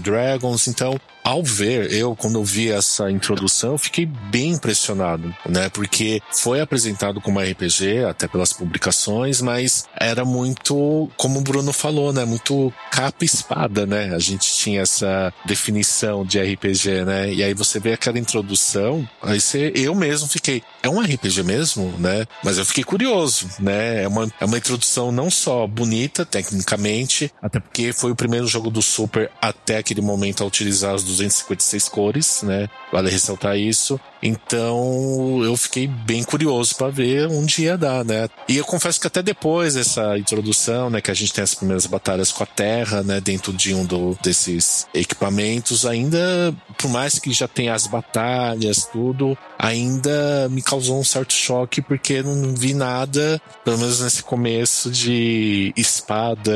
Dragons. 0.00 0.68
Então, 0.68 1.00
ao 1.24 1.42
ver, 1.42 1.90
eu, 1.90 2.14
quando 2.14 2.38
eu 2.38 2.44
vi 2.44 2.70
essa 2.70 3.10
introdução, 3.10 3.72
eu 3.72 3.78
fiquei 3.78 4.04
bem 4.04 4.50
impressionado, 4.50 5.34
né? 5.48 5.70
Porque 5.70 6.20
foi 6.30 6.60
apresentado 6.60 7.18
como 7.18 7.40
RPG, 7.40 8.04
até 8.04 8.28
pelas 8.28 8.52
publicações, 8.52 9.40
mas 9.40 9.86
era 9.98 10.22
muito, 10.22 11.10
como 11.16 11.38
o 11.38 11.42
Bruno 11.42 11.72
falou, 11.72 12.12
né? 12.12 12.26
Muito 12.26 12.70
capa 12.90 13.24
espada, 13.24 13.86
né? 13.86 14.14
A 14.14 14.18
gente 14.18 14.54
tinha 14.54 14.82
essa 14.82 15.32
definição 15.46 16.26
de 16.26 16.38
RPG, 16.38 17.04
né? 17.06 17.32
E 17.32 17.42
aí 17.42 17.54
você 17.54 17.80
vê 17.80 17.94
aquela 17.94 18.18
introdução, 18.18 19.08
aí 19.22 19.40
você, 19.40 19.72
eu 19.74 19.94
mesmo 19.94 20.28
fiquei, 20.28 20.62
é 20.82 20.90
um 20.90 21.00
RPG 21.00 21.42
mesmo, 21.42 21.94
né? 21.98 22.26
Mas 22.44 22.58
eu 22.58 22.66
fiquei 22.66 22.84
curioso, 22.84 23.48
né? 23.58 24.02
É 24.02 24.08
uma, 24.08 24.30
é 24.38 24.44
uma 24.44 24.58
introdução 24.58 25.10
não 25.10 25.30
só 25.30 25.66
bonita, 25.66 26.26
tecnicamente, 26.26 27.32
até 27.40 27.58
porque 27.58 27.94
foi 27.94 28.10
o 28.10 28.16
primeiro 28.16 28.46
jogo 28.46 28.68
do 28.68 28.82
Super 28.82 29.30
até 29.40 29.78
aquele 29.78 30.02
momento 30.02 30.44
a 30.44 30.46
utilizar 30.46 30.94
as 30.94 31.13
256 31.16 31.88
cores, 31.88 32.42
né? 32.42 32.68
Vale 32.92 33.10
ressaltar 33.10 33.56
isso. 33.58 34.00
Então 34.24 35.44
eu 35.44 35.54
fiquei 35.54 35.86
bem 35.86 36.24
curioso 36.24 36.74
para 36.76 36.88
ver 36.88 37.28
onde 37.28 37.64
ia 37.64 37.76
dar, 37.76 38.02
né? 38.02 38.26
E 38.48 38.56
eu 38.56 38.64
confesso 38.64 38.98
que 38.98 39.06
até 39.06 39.22
depois 39.22 39.74
dessa 39.74 40.18
introdução, 40.18 40.88
né, 40.88 41.02
que 41.02 41.10
a 41.10 41.14
gente 41.14 41.32
tem 41.32 41.44
as 41.44 41.54
primeiras 41.54 41.84
batalhas 41.84 42.32
com 42.32 42.42
a 42.42 42.46
Terra, 42.46 43.02
né, 43.02 43.20
dentro 43.20 43.52
de 43.52 43.74
um 43.74 43.84
do, 43.84 44.16
desses 44.22 44.86
equipamentos, 44.94 45.84
ainda, 45.84 46.54
por 46.78 46.90
mais 46.90 47.18
que 47.18 47.32
já 47.34 47.46
tenha 47.46 47.74
as 47.74 47.86
batalhas, 47.86 48.88
tudo, 48.90 49.36
ainda 49.58 50.48
me 50.50 50.62
causou 50.62 50.98
um 50.98 51.04
certo 51.04 51.34
choque 51.34 51.82
porque 51.82 52.22
não 52.22 52.54
vi 52.54 52.72
nada, 52.72 53.40
pelo 53.62 53.76
menos 53.76 54.00
nesse 54.00 54.22
começo, 54.22 54.90
de 54.90 55.72
espada, 55.76 56.52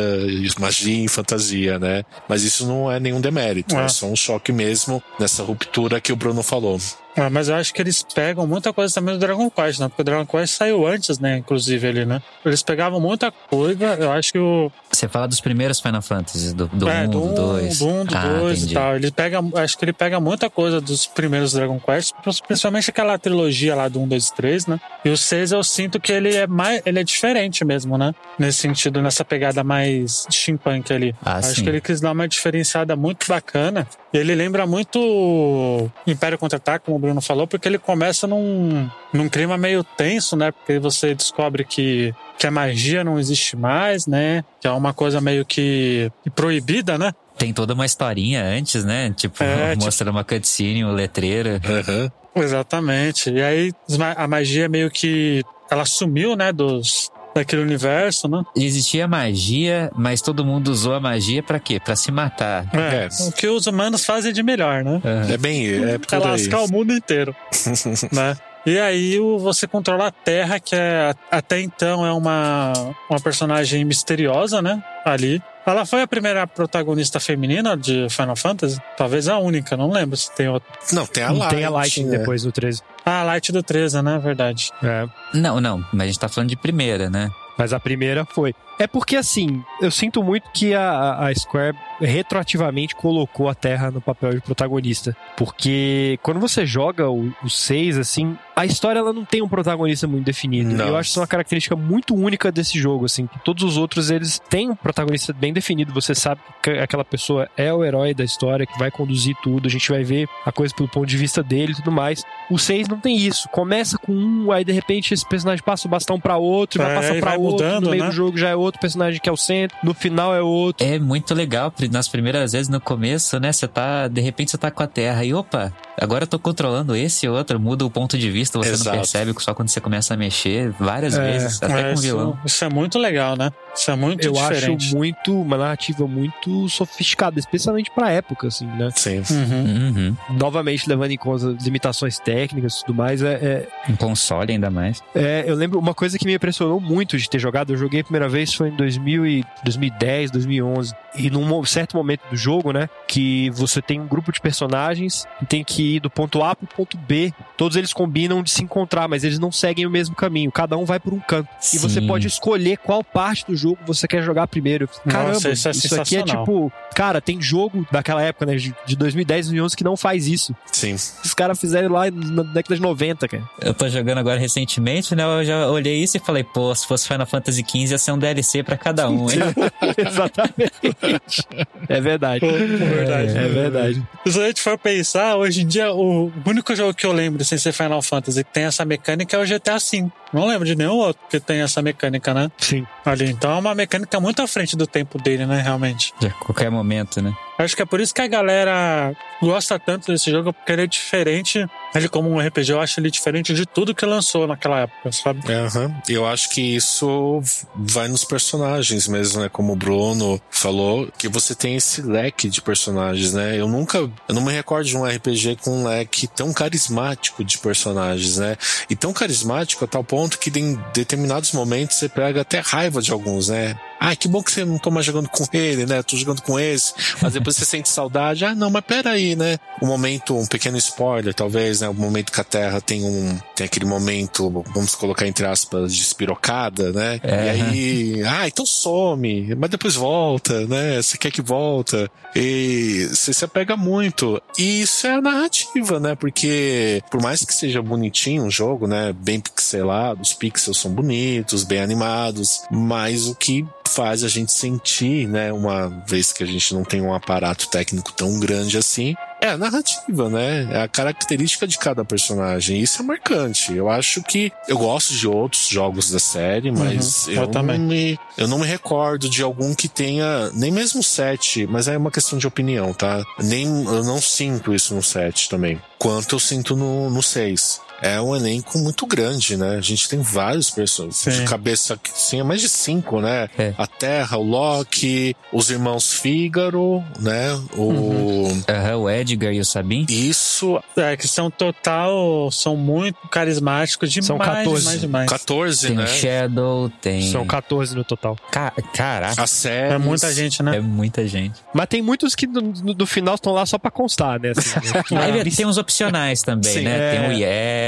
magia 0.59 1.05
e 1.05 1.09
fantasia, 1.09 1.79
né? 1.79 2.03
Mas 2.27 2.45
isso 2.45 2.67
não 2.67 2.91
é 2.91 2.99
nenhum 2.99 3.21
demérito, 3.21 3.77
é, 3.77 3.85
é 3.85 3.89
só 3.89 4.07
um 4.07 4.17
choque 4.17 4.53
mesmo 4.53 5.03
nessa 5.21 5.43
ruptura 5.43 6.01
que 6.01 6.13
o 6.13 6.17
Bruno 6.17 6.43
falou. 6.43 6.81
Ah, 7.19 7.29
mas 7.29 7.49
eu 7.49 7.57
acho 7.57 7.75
que 7.75 7.83
eles 7.83 8.03
pegam 8.03 8.47
muita 8.47 8.73
coisa 8.73 8.95
também 8.95 9.15
do 9.15 9.21
Dragon 9.21 9.51
Quest, 9.51 9.81
né? 9.81 9.89
Porque 9.89 10.03
o 10.03 10.05
Dragon 10.05 10.27
Quest 10.27 10.55
saiu 10.55 10.87
antes, 10.87 11.19
né? 11.19 11.39
Inclusive 11.39 11.87
ali, 11.87 12.05
né? 12.05 12.23
Eles 12.45 12.63
pegavam 12.63 13.01
muita 13.01 13.33
coisa. 13.33 13.95
Eu 13.95 14.13
acho 14.13 14.33
que 14.33 14.39
o. 14.39 14.71
Você 14.91 15.09
fala 15.09 15.27
dos 15.27 15.41
primeiros 15.41 15.81
Final 15.81 16.03
Fantasy, 16.03 16.55
do 16.55 16.71
1, 16.73 16.89
é, 16.89 17.07
do 17.07 17.21
2. 17.35 17.79
Do 17.79 17.89
1, 17.89 18.05
do 18.05 18.15
2 18.15 18.15
ah, 18.15 18.67
e 18.71 18.75
tal. 18.75 18.97
Ele 18.97 19.11
pega, 19.11 19.41
acho 19.57 19.79
que 19.79 19.85
ele 19.85 19.93
pega 19.93 20.21
muita 20.21 20.49
coisa 20.49 20.81
dos 20.81 21.07
primeiros 21.07 21.53
Dragon 21.53 21.81
Quest, 21.81 22.15
principalmente 22.47 22.91
aquela 22.91 23.19
trilogia 23.19 23.75
lá 23.75 23.89
do 23.89 24.01
1, 24.01 24.09
2 24.09 24.27
e 24.27 24.35
3, 24.35 24.67
né? 24.67 24.81
E 25.05 25.11
o 25.11 25.17
6 25.17 25.53
eu 25.53 25.65
sinto 25.65 26.01
que 26.01 26.13
ele 26.13 26.35
é 26.35 26.47
mais. 26.47 26.81
Ele 26.87 27.01
é 27.01 27.05
diferente 27.05 27.65
mesmo, 27.65 27.99
né? 27.99 28.15
Nesse 28.39 28.59
sentido, 28.59 29.03
nessa 29.03 29.25
pegada 29.25 29.65
mais 29.65 30.27
steampunk 30.31 30.93
ali. 30.93 31.15
Ah, 31.25 31.39
acho 31.39 31.57
sim. 31.57 31.65
que 31.65 31.69
ele 31.69 31.81
quis 31.81 32.01
dar 32.01 32.13
uma 32.13 32.29
diferenciada 32.29 32.95
muito 32.95 33.27
bacana. 33.29 33.87
E 34.13 34.17
ele 34.17 34.35
lembra 34.35 34.67
muito 34.67 35.91
Império 36.07 36.39
Contra-Ataque, 36.39 36.87
como 36.87 36.97
o 36.97 37.01
Bruno 37.09 37.23
falou, 37.23 37.47
porque 37.47 37.67
ele 37.67 37.79
começa 37.79 38.27
num, 38.27 38.89
num 39.13 39.29
clima 39.29 39.57
meio 39.57 39.83
tenso, 39.83 40.37
né? 40.37 40.53
Porque 40.53 40.79
você 40.79 41.15
descobre 41.15 41.65
que, 41.65 42.15
que 42.39 42.47
a 42.47 42.51
magia 42.51 43.03
não 43.03 43.19
existe 43.19 43.57
mais, 43.57 44.07
né? 44.07 44.45
Que 44.61 44.69
é 44.69 44.71
uma 44.71 44.93
coisa 44.93 45.21
meio 45.21 45.45
que 45.47 46.13
proibida, 46.35 46.99
né? 46.99 47.13
Tem 47.39 47.53
toda 47.53 47.73
uma 47.73 47.87
historinha 47.87 48.45
antes, 48.45 48.85
né? 48.85 49.11
Tipo, 49.17 49.43
é, 49.43 49.75
mostra 49.77 50.05
tipo... 50.05 50.11
uma 50.11 50.23
cutscene, 50.23 50.85
um 50.85 50.93
letreiro. 50.93 51.51
Uhum. 51.51 52.43
Exatamente. 52.43 53.31
E 53.31 53.43
aí 53.43 53.73
a 54.17 54.29
magia 54.29 54.69
meio 54.69 54.91
que 54.91 55.43
ela 55.71 55.87
sumiu, 55.87 56.37
né, 56.37 56.53
dos, 56.53 57.11
daquele 57.35 57.63
universo, 57.63 58.29
né? 58.29 58.43
Existia 58.55 59.07
magia, 59.07 59.91
mas 59.95 60.21
todo 60.21 60.45
mundo 60.45 60.69
usou 60.69 60.95
a 60.95 61.01
magia 61.01 61.43
para 61.43 61.59
quê? 61.59 61.81
Para 61.81 61.97
se 61.97 62.11
matar. 62.11 62.67
É, 62.73 63.05
é, 63.05 63.09
o 63.29 63.33
que 63.33 63.47
os 63.47 63.67
humanos 63.67 64.05
fazem 64.05 64.33
de 64.33 64.43
melhor, 64.43 64.85
né? 64.85 65.01
É, 65.29 65.35
é 65.35 65.37
bem, 65.37 65.67
é, 65.67 65.99
é 66.11 66.19
lascar 66.19 66.63
o 66.63 66.71
mundo 66.71 66.93
inteiro, 66.93 67.35
né? 68.13 68.37
E 68.67 68.79
aí 68.79 69.19
você 69.39 69.67
controla 69.67 70.09
a 70.09 70.11
Terra, 70.11 70.61
que 70.61 70.75
é 70.75 71.15
até 71.31 71.61
então 71.61 72.05
é 72.05 72.13
uma, 72.13 72.73
uma 73.09 73.19
personagem 73.19 73.83
misteriosa, 73.85 74.61
né? 74.61 74.83
Ali. 75.05 75.43
Ela 75.65 75.87
foi 75.87 76.03
a 76.03 76.07
primeira 76.07 76.47
protagonista 76.47 77.21
feminina 77.21 77.77
de 77.77 78.09
Final 78.11 78.37
Fantasy? 78.37 78.79
Talvez 78.97 79.29
a 79.29 79.39
única, 79.39 79.77
não 79.77 79.91
lembro 79.91 80.17
se 80.17 80.35
tem 80.35 80.49
outra. 80.49 80.69
Não, 80.93 81.07
tem 81.07 81.23
a 81.23 81.31
Light. 81.31 81.55
Tem 81.55 81.65
a 81.65 81.71
Light 81.71 82.01
é. 82.01 82.05
depois 82.05 82.43
do 82.43 82.53
13. 82.53 82.83
Ah, 83.11 83.21
a 83.21 83.25
Light 83.25 83.51
do 83.51 83.63
13, 83.63 84.03
né? 84.03 84.19
Verdade. 84.19 84.71
É. 84.83 85.09
Não, 85.33 85.63
não, 85.63 85.83
mas 85.95 86.03
a 86.03 86.07
gente 86.09 86.19
tá 86.19 86.29
falando 86.29 86.51
de 86.51 86.57
primeira, 86.57 87.09
né? 87.09 87.31
Mas 87.57 87.73
a 87.73 87.81
primeira 87.81 88.27
foi. 88.27 88.55
É 88.79 88.87
porque, 88.87 89.17
assim, 89.17 89.63
eu 89.81 89.91
sinto 89.91 90.23
muito 90.23 90.51
que 90.53 90.75
a, 90.75 91.27
a 91.27 91.35
Square 91.35 91.77
retroativamente 92.01 92.95
colocou 92.95 93.49
a 93.49 93.55
Terra 93.55 93.91
no 93.91 94.01
papel 94.01 94.35
de 94.35 94.41
protagonista. 94.41 95.17
Porque 95.37 96.19
quando 96.23 96.39
você 96.39 96.65
joga 96.65 97.11
o 97.11 97.33
6, 97.49 97.99
assim, 97.99 98.37
a 98.55 98.65
história 98.65 99.01
ela 99.01 99.13
não 99.13 99.25
tem 99.25 99.43
um 99.43 99.49
protagonista 99.49 100.07
muito 100.07 100.25
definido. 100.25 100.71
Não. 100.71 100.89
Eu 100.89 100.97
acho 100.97 101.09
que 101.09 101.11
isso 101.11 101.19
é 101.19 101.23
uma 101.23 101.29
característica 101.29 101.75
muito 101.75 102.15
única 102.15 102.53
desse 102.53 102.79
jogo, 102.79 103.05
assim. 103.05 103.27
Que 103.27 103.39
todos 103.41 103.65
os 103.65 103.77
outros, 103.77 104.11
eles 104.11 104.39
têm 104.49 104.71
um 104.71 104.77
protagonista 104.77 105.33
bem 105.33 105.53
definido. 105.53 105.93
Você 105.93 106.15
sabe 106.15 106.41
que 106.63 106.71
aquela 106.71 107.05
pessoa 107.05 107.49
é 107.57 107.73
o 107.73 107.85
herói 107.85 108.15
da 108.15 108.25
história, 108.25 108.67
que 108.67 108.79
vai 108.79 108.91
conduzir 108.91 109.37
tudo. 109.43 109.67
A 109.67 109.71
gente 109.71 109.91
vai 109.91 110.05
ver 110.05 110.29
a 110.47 110.53
coisa 110.53 110.75
pelo 110.75 110.89
ponto 110.89 111.07
de 111.07 111.17
vista 111.17 111.43
dele 111.43 111.73
e 111.73 111.77
tudo 111.77 111.91
mais. 111.91 112.25
O 112.51 112.59
6 112.59 112.87
não 112.89 113.01
tem 113.01 113.17
isso. 113.17 113.49
Começa 113.49 113.99
com 113.99 114.13
um, 114.13 114.53
aí 114.53 114.65
de 114.65 114.73
repente 114.73 115.13
esse 115.13 115.29
personagem 115.29 115.65
passa 115.65 115.89
o 115.89 115.91
bastão 115.91 116.21
para 116.21 116.37
outro, 116.37 116.81
é, 116.81 116.85
vai 116.85 116.95
passar 116.95 117.21
para 117.21 117.39
outro, 117.39 117.67
mudando, 117.67 117.85
no 117.85 117.91
meio 117.91 118.05
né? 118.05 118.09
do 118.09 118.15
jogo 118.15 118.39
já 118.39 118.49
é 118.51 118.57
outro 118.57 118.68
personagem 118.77 119.21
que 119.21 119.29
é 119.29 119.33
o 119.33 119.37
centro, 119.37 119.77
no 119.83 119.95
final 119.95 120.35
é 120.35 120.43
outro. 120.43 120.87
É 120.87 120.99
muito 120.99 121.35
legal, 121.35 121.73
nas 121.91 122.09
primeiras 122.09 122.53
vezes 122.53 122.69
no 122.69 122.81
começo, 122.81 123.39
né? 123.41 123.53
Você 123.53 123.69
tá, 123.69 124.09
de 124.09 124.21
repente 124.21 124.51
você 124.51 124.59
tá 124.59 124.71
com 124.71 124.83
a 124.83 124.87
Terra 124.87 125.25
e 125.25 125.33
opa, 125.33 125.73
agora 126.01 126.25
eu 126.25 126.29
tô 126.29 126.39
controlando 126.39 126.95
esse 126.95 127.27
e 127.27 127.29
outro, 127.29 127.59
muda 127.59 127.85
o 127.85 127.91
ponto 127.91 128.17
de 128.17 128.31
vista, 128.31 128.59
você 128.59 128.71
Exato. 128.71 128.91
não 128.91 128.97
percebe 128.97 129.35
só 129.39 129.55
quando 129.55 129.69
você 129.69 129.81
começa 129.81 130.15
a 130.15 130.17
mexer 130.17 130.71
várias 130.79 131.17
é, 131.17 131.33
vezes, 131.33 131.63
até 131.63 131.81
é, 131.81 131.93
com 131.93 131.99
o 131.99 132.03
vilão. 132.03 132.31
Isso, 132.31 132.57
isso, 132.57 132.65
é 132.65 132.69
muito 132.69 132.99
legal, 132.99 133.37
né? 133.37 133.51
Isso 133.75 133.91
é 133.91 133.97
muito 133.97 134.27
eu 134.27 134.33
diferente. 134.33 134.87
acho 134.87 134.97
muito, 134.97 135.41
uma 135.41 135.57
narrativa 135.57 136.07
muito 136.07 136.69
sofisticada, 136.69 137.39
especialmente 137.39 137.91
pra 137.91 138.11
época, 138.11 138.49
assim, 138.49 138.67
né? 138.67 138.91
Sim. 138.95 139.23
Uhum. 139.31 139.97
Uhum. 139.97 140.17
Novamente, 140.31 140.89
levando 140.89 141.11
em 141.11 141.17
conta 141.17 141.57
limitações 141.63 142.19
técnicas 142.19 142.77
e 142.77 142.85
tudo 142.85 142.97
mais, 142.97 143.23
é, 143.23 143.35
é... 143.35 143.69
Um 143.89 143.97
console 143.97 144.53
ainda 144.53 144.71
mais. 144.71 145.03
É, 145.15 145.45
eu 145.47 145.55
lembro, 145.55 145.79
uma 145.79 145.95
coisa 145.95 146.19
que 146.19 146.27
me 146.27 146.35
impressionou 146.35 146.81
muito 146.81 147.17
de 147.19 147.29
ter 147.29 147.39
jogado, 147.39 147.73
eu 147.73 147.77
joguei 147.77 148.01
a 148.01 148.05
primeira 148.05 148.29
vez 148.29 148.53
foi 148.53 148.69
em 148.69 148.77
2000 148.77 149.27
e 149.27 149.45
2010, 149.65 150.31
2011. 150.31 150.95
E 151.17 151.31
num 151.31 151.65
certo 151.65 151.97
momento 151.97 152.21
do 152.31 152.37
jogo, 152.37 152.73
né, 152.73 152.89
que 153.07 153.51
você 153.51 153.81
tem 153.83 154.01
um 154.01 154.07
grupo 154.07 154.33
de 154.33 154.41
personagens 154.41 155.27
que 155.39 155.47
tem 155.47 155.65
que 155.65 155.88
ir 155.97 156.01
do 156.01 156.11
ponto 156.11 156.43
A 156.43 156.55
pro 156.55 156.67
ponto 156.67 156.97
B. 156.97 157.33
Todos 157.59 157.77
eles 157.77 157.93
combinam 157.93 158.41
de 158.41 158.53
se 158.53 158.63
encontrar, 158.63 159.09
mas 159.09 159.25
eles 159.25 159.39
não 159.41 159.51
seguem 159.51 159.85
o 159.85 159.91
mesmo 159.91 160.15
caminho. 160.15 160.51
Cada 160.53 160.77
um 160.77 160.85
vai 160.85 161.01
por 161.01 161.13
um 161.13 161.19
canto. 161.19 161.49
Sim. 161.61 161.77
E 161.77 161.81
você 161.81 162.01
pode 162.01 162.29
escolher 162.29 162.79
qual 162.79 163.03
parte 163.03 163.45
do 163.45 163.57
jogo 163.57 163.79
você 163.85 164.07
quer 164.07 164.23
jogar 164.23 164.47
primeiro. 164.47 164.89
Caramba, 165.09 165.33
Nossa, 165.33 165.51
isso, 165.51 165.69
é 165.69 165.71
isso 165.73 166.01
aqui 166.01 166.17
é 166.17 166.23
tipo, 166.23 166.73
cara, 166.95 167.21
tem 167.21 167.43
jogo 167.43 167.85
daquela 167.91 168.23
época, 168.23 168.47
né, 168.47 168.55
de 168.55 168.97
2010, 168.97 169.47
2011 169.47 169.77
que 169.77 169.83
não 169.83 169.97
faz 169.97 170.29
isso. 170.29 170.55
Sim. 170.73 170.95
Os 170.95 171.35
caras 171.35 171.59
fizeram 171.59 171.93
lá 171.93 172.09
na 172.11 172.45
década 172.45 172.77
de 172.77 172.81
90, 172.81 173.27
cara. 173.27 173.43
Eu 173.61 173.75
tô 173.75 173.89
jogando 173.89 174.19
agora 174.19 174.39
recentemente, 174.39 175.17
né? 175.17 175.25
Eu 175.25 175.45
já 175.45 175.67
olhei 175.69 176.01
isso 176.01 176.17
e 176.17 176.21
falei, 176.21 176.45
pô, 176.45 176.73
se 176.75 176.87
fosse 176.87 177.09
Final 177.09 177.27
Fantasy 177.27 177.65
XV 177.69 177.91
ia 177.91 177.99
ser 177.99 178.13
um 178.13 178.19
DLC 178.19 178.63
para 178.63 178.77
cada 178.77 179.11
um, 179.11 179.29
hein? 179.29 179.39
Exatamente. 179.99 181.49
É 181.89 182.01
verdade. 182.01 182.41
Pô, 182.41 182.51
verdade. 182.53 183.39
É, 183.39 183.45
é 183.45 183.49
verdade. 183.49 184.03
Se 184.27 184.39
a 184.41 184.47
gente 184.47 184.61
for 184.61 184.77
pensar, 184.77 185.37
hoje 185.37 185.63
em 185.63 185.67
dia, 185.67 185.93
o 185.93 186.31
único 186.45 186.75
jogo 186.77 186.93
que 186.93 187.07
eu 187.07 187.13
lembro 187.13 187.43
sem 187.49 187.59
ser 187.59 187.73
Final 187.73 188.03
Fantasy 188.03 188.45
que 188.45 188.53
tem 188.53 188.65
essa 188.65 188.85
mecânica 188.85 189.37
é 189.37 189.41
o 189.41 189.47
GTA 189.47 189.79
V. 189.79 190.07
Não 190.33 190.47
lembro 190.47 190.67
de 190.67 190.77
nenhum 190.77 190.97
outro 190.97 191.23
que 191.29 191.41
tem 191.41 191.61
essa 191.61 191.81
mecânica, 191.83 192.35
né? 192.35 192.51
Sim. 192.59 192.87
Ali. 193.05 193.31
Então 193.31 193.51
é 193.51 193.59
uma 193.59 193.75
mecânica 193.75 194.21
muito 194.21 194.43
à 194.43 194.47
frente 194.47 194.77
do 194.77 194.87
tempo 194.87 195.21
dele, 195.21 195.47
né? 195.47 195.61
Realmente. 195.61 196.13
De 196.21 196.31
qualquer 196.31 196.71
momento, 196.71 197.21
né? 197.23 197.35
Acho 197.59 197.75
que 197.75 197.83
é 197.83 197.85
por 197.85 198.01
isso 198.01 198.15
que 198.15 198.23
a 198.23 198.29
galera 198.29 199.13
gosta 199.43 199.79
tanto 199.81 200.13
desse 200.13 200.31
jogo, 200.31 200.53
porque 200.53 200.71
ele 200.71 200.83
é 200.83 200.87
diferente. 200.87 201.67
Ele, 201.93 202.09
como 202.09 202.31
um 202.31 202.39
RPG, 202.39 202.71
eu 202.71 202.81
acho 202.81 203.01
ele 203.01 203.11
diferente 203.11 203.53
de 203.53 203.67
tudo 203.67 203.95
que 203.95 204.07
lançou 204.07 204.47
naquela 204.47 204.81
época, 204.81 205.11
sabe? 205.11 205.41
Uhum. 205.41 205.95
Eu 206.09 206.25
acho 206.25 206.51
que 206.51 206.61
isso 206.61 207.41
vai 207.75 208.07
nos 208.07 208.25
personagens 208.25 209.09
mesmo, 209.09 209.43
né? 209.43 209.49
Como 209.49 209.73
o 209.73 209.77
Bruno 209.77 210.41
falou, 210.51 211.09
que 211.19 211.29
você 211.29 211.53
tem 211.53 211.75
esse 211.75 212.01
leque 212.01 212.49
de 212.49 212.63
personagens, 212.63 213.33
né? 213.33 213.59
Eu 213.59 213.67
nunca. 213.67 213.99
Eu 213.99 214.35
não 214.35 214.43
me 214.43 214.53
recordo 214.53 214.87
de 214.87 214.97
um 214.97 215.05
RPG 215.05 215.57
com 215.63 215.81
um 215.81 215.89
leque 215.89 216.29
tão 216.29 216.53
carismático 216.53 217.43
de 217.43 217.59
personagens, 217.59 218.39
né? 218.39 218.57
E 218.89 218.95
tão 218.95 219.13
carismático 219.13 219.85
a 219.85 219.89
tal 219.89 220.05
ponto 220.05 220.39
que 220.39 220.57
em 220.57 220.79
determinados 220.95 221.53
momentos 221.53 221.97
você 221.97 222.09
pega 222.09 222.43
até 222.43 222.61
raiva 222.61 223.03
de 223.03 223.11
alguns, 223.11 223.49
né? 223.49 223.77
Ai, 224.01 224.17
que 224.17 224.29
bom 224.29 224.43
que 224.43 224.53
você 224.53 224.65
não 224.65 224.79
tô 224.79 224.91
mais 224.91 225.07
jogando 225.07 225.29
com 225.29 225.45
ele, 225.53 225.87
né? 225.87 226.03
Tô 226.03 226.17
jogando 226.17 226.43
com 226.43 226.59
esse. 226.59 226.93
Mas 227.21 227.33
depois 227.33 227.57
você 227.57 227.65
sente 227.67 227.89
saudade, 227.89 228.45
ah, 228.45 228.55
não, 228.55 228.71
mas 228.71 228.85
peraí, 228.85 229.37
né? 229.37 229.59
O 229.81 229.87
momento, 229.87 230.37
um 230.37 230.47
pequeno 230.47 230.77
spoiler, 230.79 231.35
talvez, 231.35 231.81
né? 231.81 231.89
O 231.89 231.95
momento 231.95 232.33
que 232.33 232.41
a 232.41 232.45
Terra 232.45 232.81
tem 232.81 233.05
um, 233.05 233.39
tem 233.55 233.67
aquele 233.67 233.85
momento, 233.85 234.51
vamos 234.75 234.95
colocar 234.95 235.27
entre 235.27 235.47
aspas, 235.47 235.95
de 235.95 236.03
espirocada, 236.03 236.93
né? 236.93 237.21
É. 237.23 237.45
E 237.45 237.49
aí, 237.49 238.23
ah, 238.25 238.47
então 238.47 238.65
some, 238.65 239.55
mas 239.55 239.71
depois 239.71 239.95
volta, 239.95 240.67
né? 240.67 241.01
Você 241.01 241.17
quer 241.17 241.31
que 241.31 241.43
volta. 241.43 242.11
E 242.35 243.09
você 243.11 243.33
se 243.33 243.45
apega 243.45 243.77
muito. 243.77 244.41
E 244.59 244.83
isso 244.83 245.07
é 245.07 245.15
a 245.15 245.21
narrativa, 245.21 245.99
né? 245.99 246.15
Porque 246.15 247.03
por 247.11 247.23
mais 247.23 247.45
que 247.45 247.55
seja 247.55 247.83
bonitinho 247.83 248.45
um 248.45 248.51
jogo, 248.51 248.87
né? 248.87 249.13
Bem 249.13 249.41
pixelado, 249.41 250.23
os 250.23 250.35
pixels 250.35 250.79
são 250.79 250.91
bonitos, 250.91 251.65
bem 251.65 251.81
animados, 251.81 252.63
mas 252.71 253.27
o 253.27 253.35
que 253.35 253.67
faz 253.89 254.23
a 254.23 254.29
gente 254.29 254.53
sentir, 254.53 255.27
né, 255.29 255.53
uma 255.53 255.89
vez 256.07 256.33
que 256.33 256.43
a 256.45 256.47
gente 256.47 256.73
não 256.75 256.85
tem 256.85 257.01
um 257.01 257.13
aparato 257.15 257.69
técnico 257.69 258.13
tão 258.13 258.39
grande 258.39 258.77
assim, 258.79 259.15
é 259.41 259.49
a 259.51 259.57
narrativa, 259.57 260.29
né? 260.29 260.69
É 260.73 260.83
a 260.83 260.89
característica 260.89 261.65
de 261.67 261.79
cada 261.79 262.05
personagem. 262.05 262.81
Isso 262.81 263.01
é 263.01 263.05
marcante. 263.05 263.73
Eu 263.73 263.89
acho 263.89 264.21
que 264.23 264.51
eu 264.67 264.77
gosto 264.77 265.15
de 265.15 265.29
outros 265.29 265.69
jogos 265.69 266.11
da 266.11 266.19
série, 266.19 266.73
mas 266.73 267.27
Uhum, 267.29 267.33
eu 267.35 267.43
eu, 267.43 267.49
também. 267.49 267.79
não 267.79 267.87
me, 267.87 268.19
eu 268.37 268.49
não 268.49 268.59
me 268.59 268.67
recordo 268.67 269.29
de 269.29 269.41
algum 269.43 269.75
que 269.77 269.87
tenha 269.89 270.51
nem 270.55 270.73
mesmo 270.73 271.05
sete, 271.05 271.67
mas 271.69 271.87
é 271.87 271.97
uma 271.97 272.11
questão 272.11 272.37
de 272.37 272.49
opinião, 272.49 272.93
tá? 272.93 273.23
Nem 273.41 273.65
eu 273.85 274.03
não 274.03 274.21
sinto 274.21 274.75
isso 274.75 274.93
no 274.95 275.03
sete 275.05 275.49
também, 275.49 275.81
quanto 275.99 276.35
eu 276.35 276.41
sinto 276.41 276.75
no 276.77 277.09
no 277.09 277.23
seis. 277.23 277.81
É 278.01 278.21
um 278.21 278.35
elenco 278.37 278.79
muito 278.79 279.07
grande, 279.07 279.57
né? 279.57 279.77
A 279.77 279.81
gente 279.81 280.09
tem 280.09 280.21
vários 280.21 280.71
personagens 280.71 281.37
de 281.37 281.45
cabeça 281.45 281.97
que 281.97 282.11
sim, 282.15 282.41
é 282.41 282.45
mais 282.45 282.61
de 282.61 282.69
cinco, 282.69 283.21
né? 283.21 283.49
É. 283.59 283.75
A 283.77 283.87
Terra, 283.87 284.39
o 284.39 284.43
Loki, 284.43 285.35
os 285.53 285.71
irmãos 285.71 286.13
Fígaro, 286.13 287.03
né? 287.19 287.59
O 287.77 287.83
Uhum. 287.89 288.63
Aham, 288.69 288.97
o 288.99 289.11
Edgar 289.11 289.53
e 289.53 289.61
o 289.61 289.65
Sabin. 289.65 290.07
isso 290.09 290.81
É, 290.97 291.17
que 291.17 291.27
são 291.27 291.51
total, 291.51 292.51
são 292.53 292.77
muito 292.77 293.17
carismáticos 293.29 294.13
demais, 294.13 294.27
São 294.27 294.39
14. 294.39 294.81
demais, 294.81 295.01
demais. 295.01 295.31
14, 295.31 295.87
Tem 295.89 295.97
né? 295.97 296.05
o 296.05 296.07
Shadow, 296.07 296.91
tem. 297.01 297.23
São 297.31 297.47
14 297.47 297.95
no 297.97 298.05
total. 298.05 298.37
Ca- 298.51 298.73
Caraca, 298.95 299.43
A 299.43 299.47
série. 299.47 299.95
É 299.95 299.99
muita 299.99 300.33
gente, 300.33 300.63
né? 300.63 300.77
é 300.77 300.81
muita 300.81 301.27
gente. 301.27 301.55
Mas 301.75 301.87
tem 301.87 302.03
muitos 302.03 302.35
que 302.35 302.47
no, 302.47 302.61
no- 302.61 302.95
no 302.95 303.07
final 303.07 303.35
estão 303.35 303.53
lá 303.53 303.65
só 303.67 303.79
pra 303.79 303.91
constar, 303.91 304.39
né? 304.41 304.53
assim, 304.57 304.71
né? 305.15 305.23
Aí 305.25 305.51
tem 305.51 305.67
uns 305.67 305.79
opcionais 305.79 306.43
também, 306.43 306.73
Sim, 306.73 306.83
né? 306.83 307.15
é. 307.15 307.19
Tem 307.19 307.29
o 307.29 307.33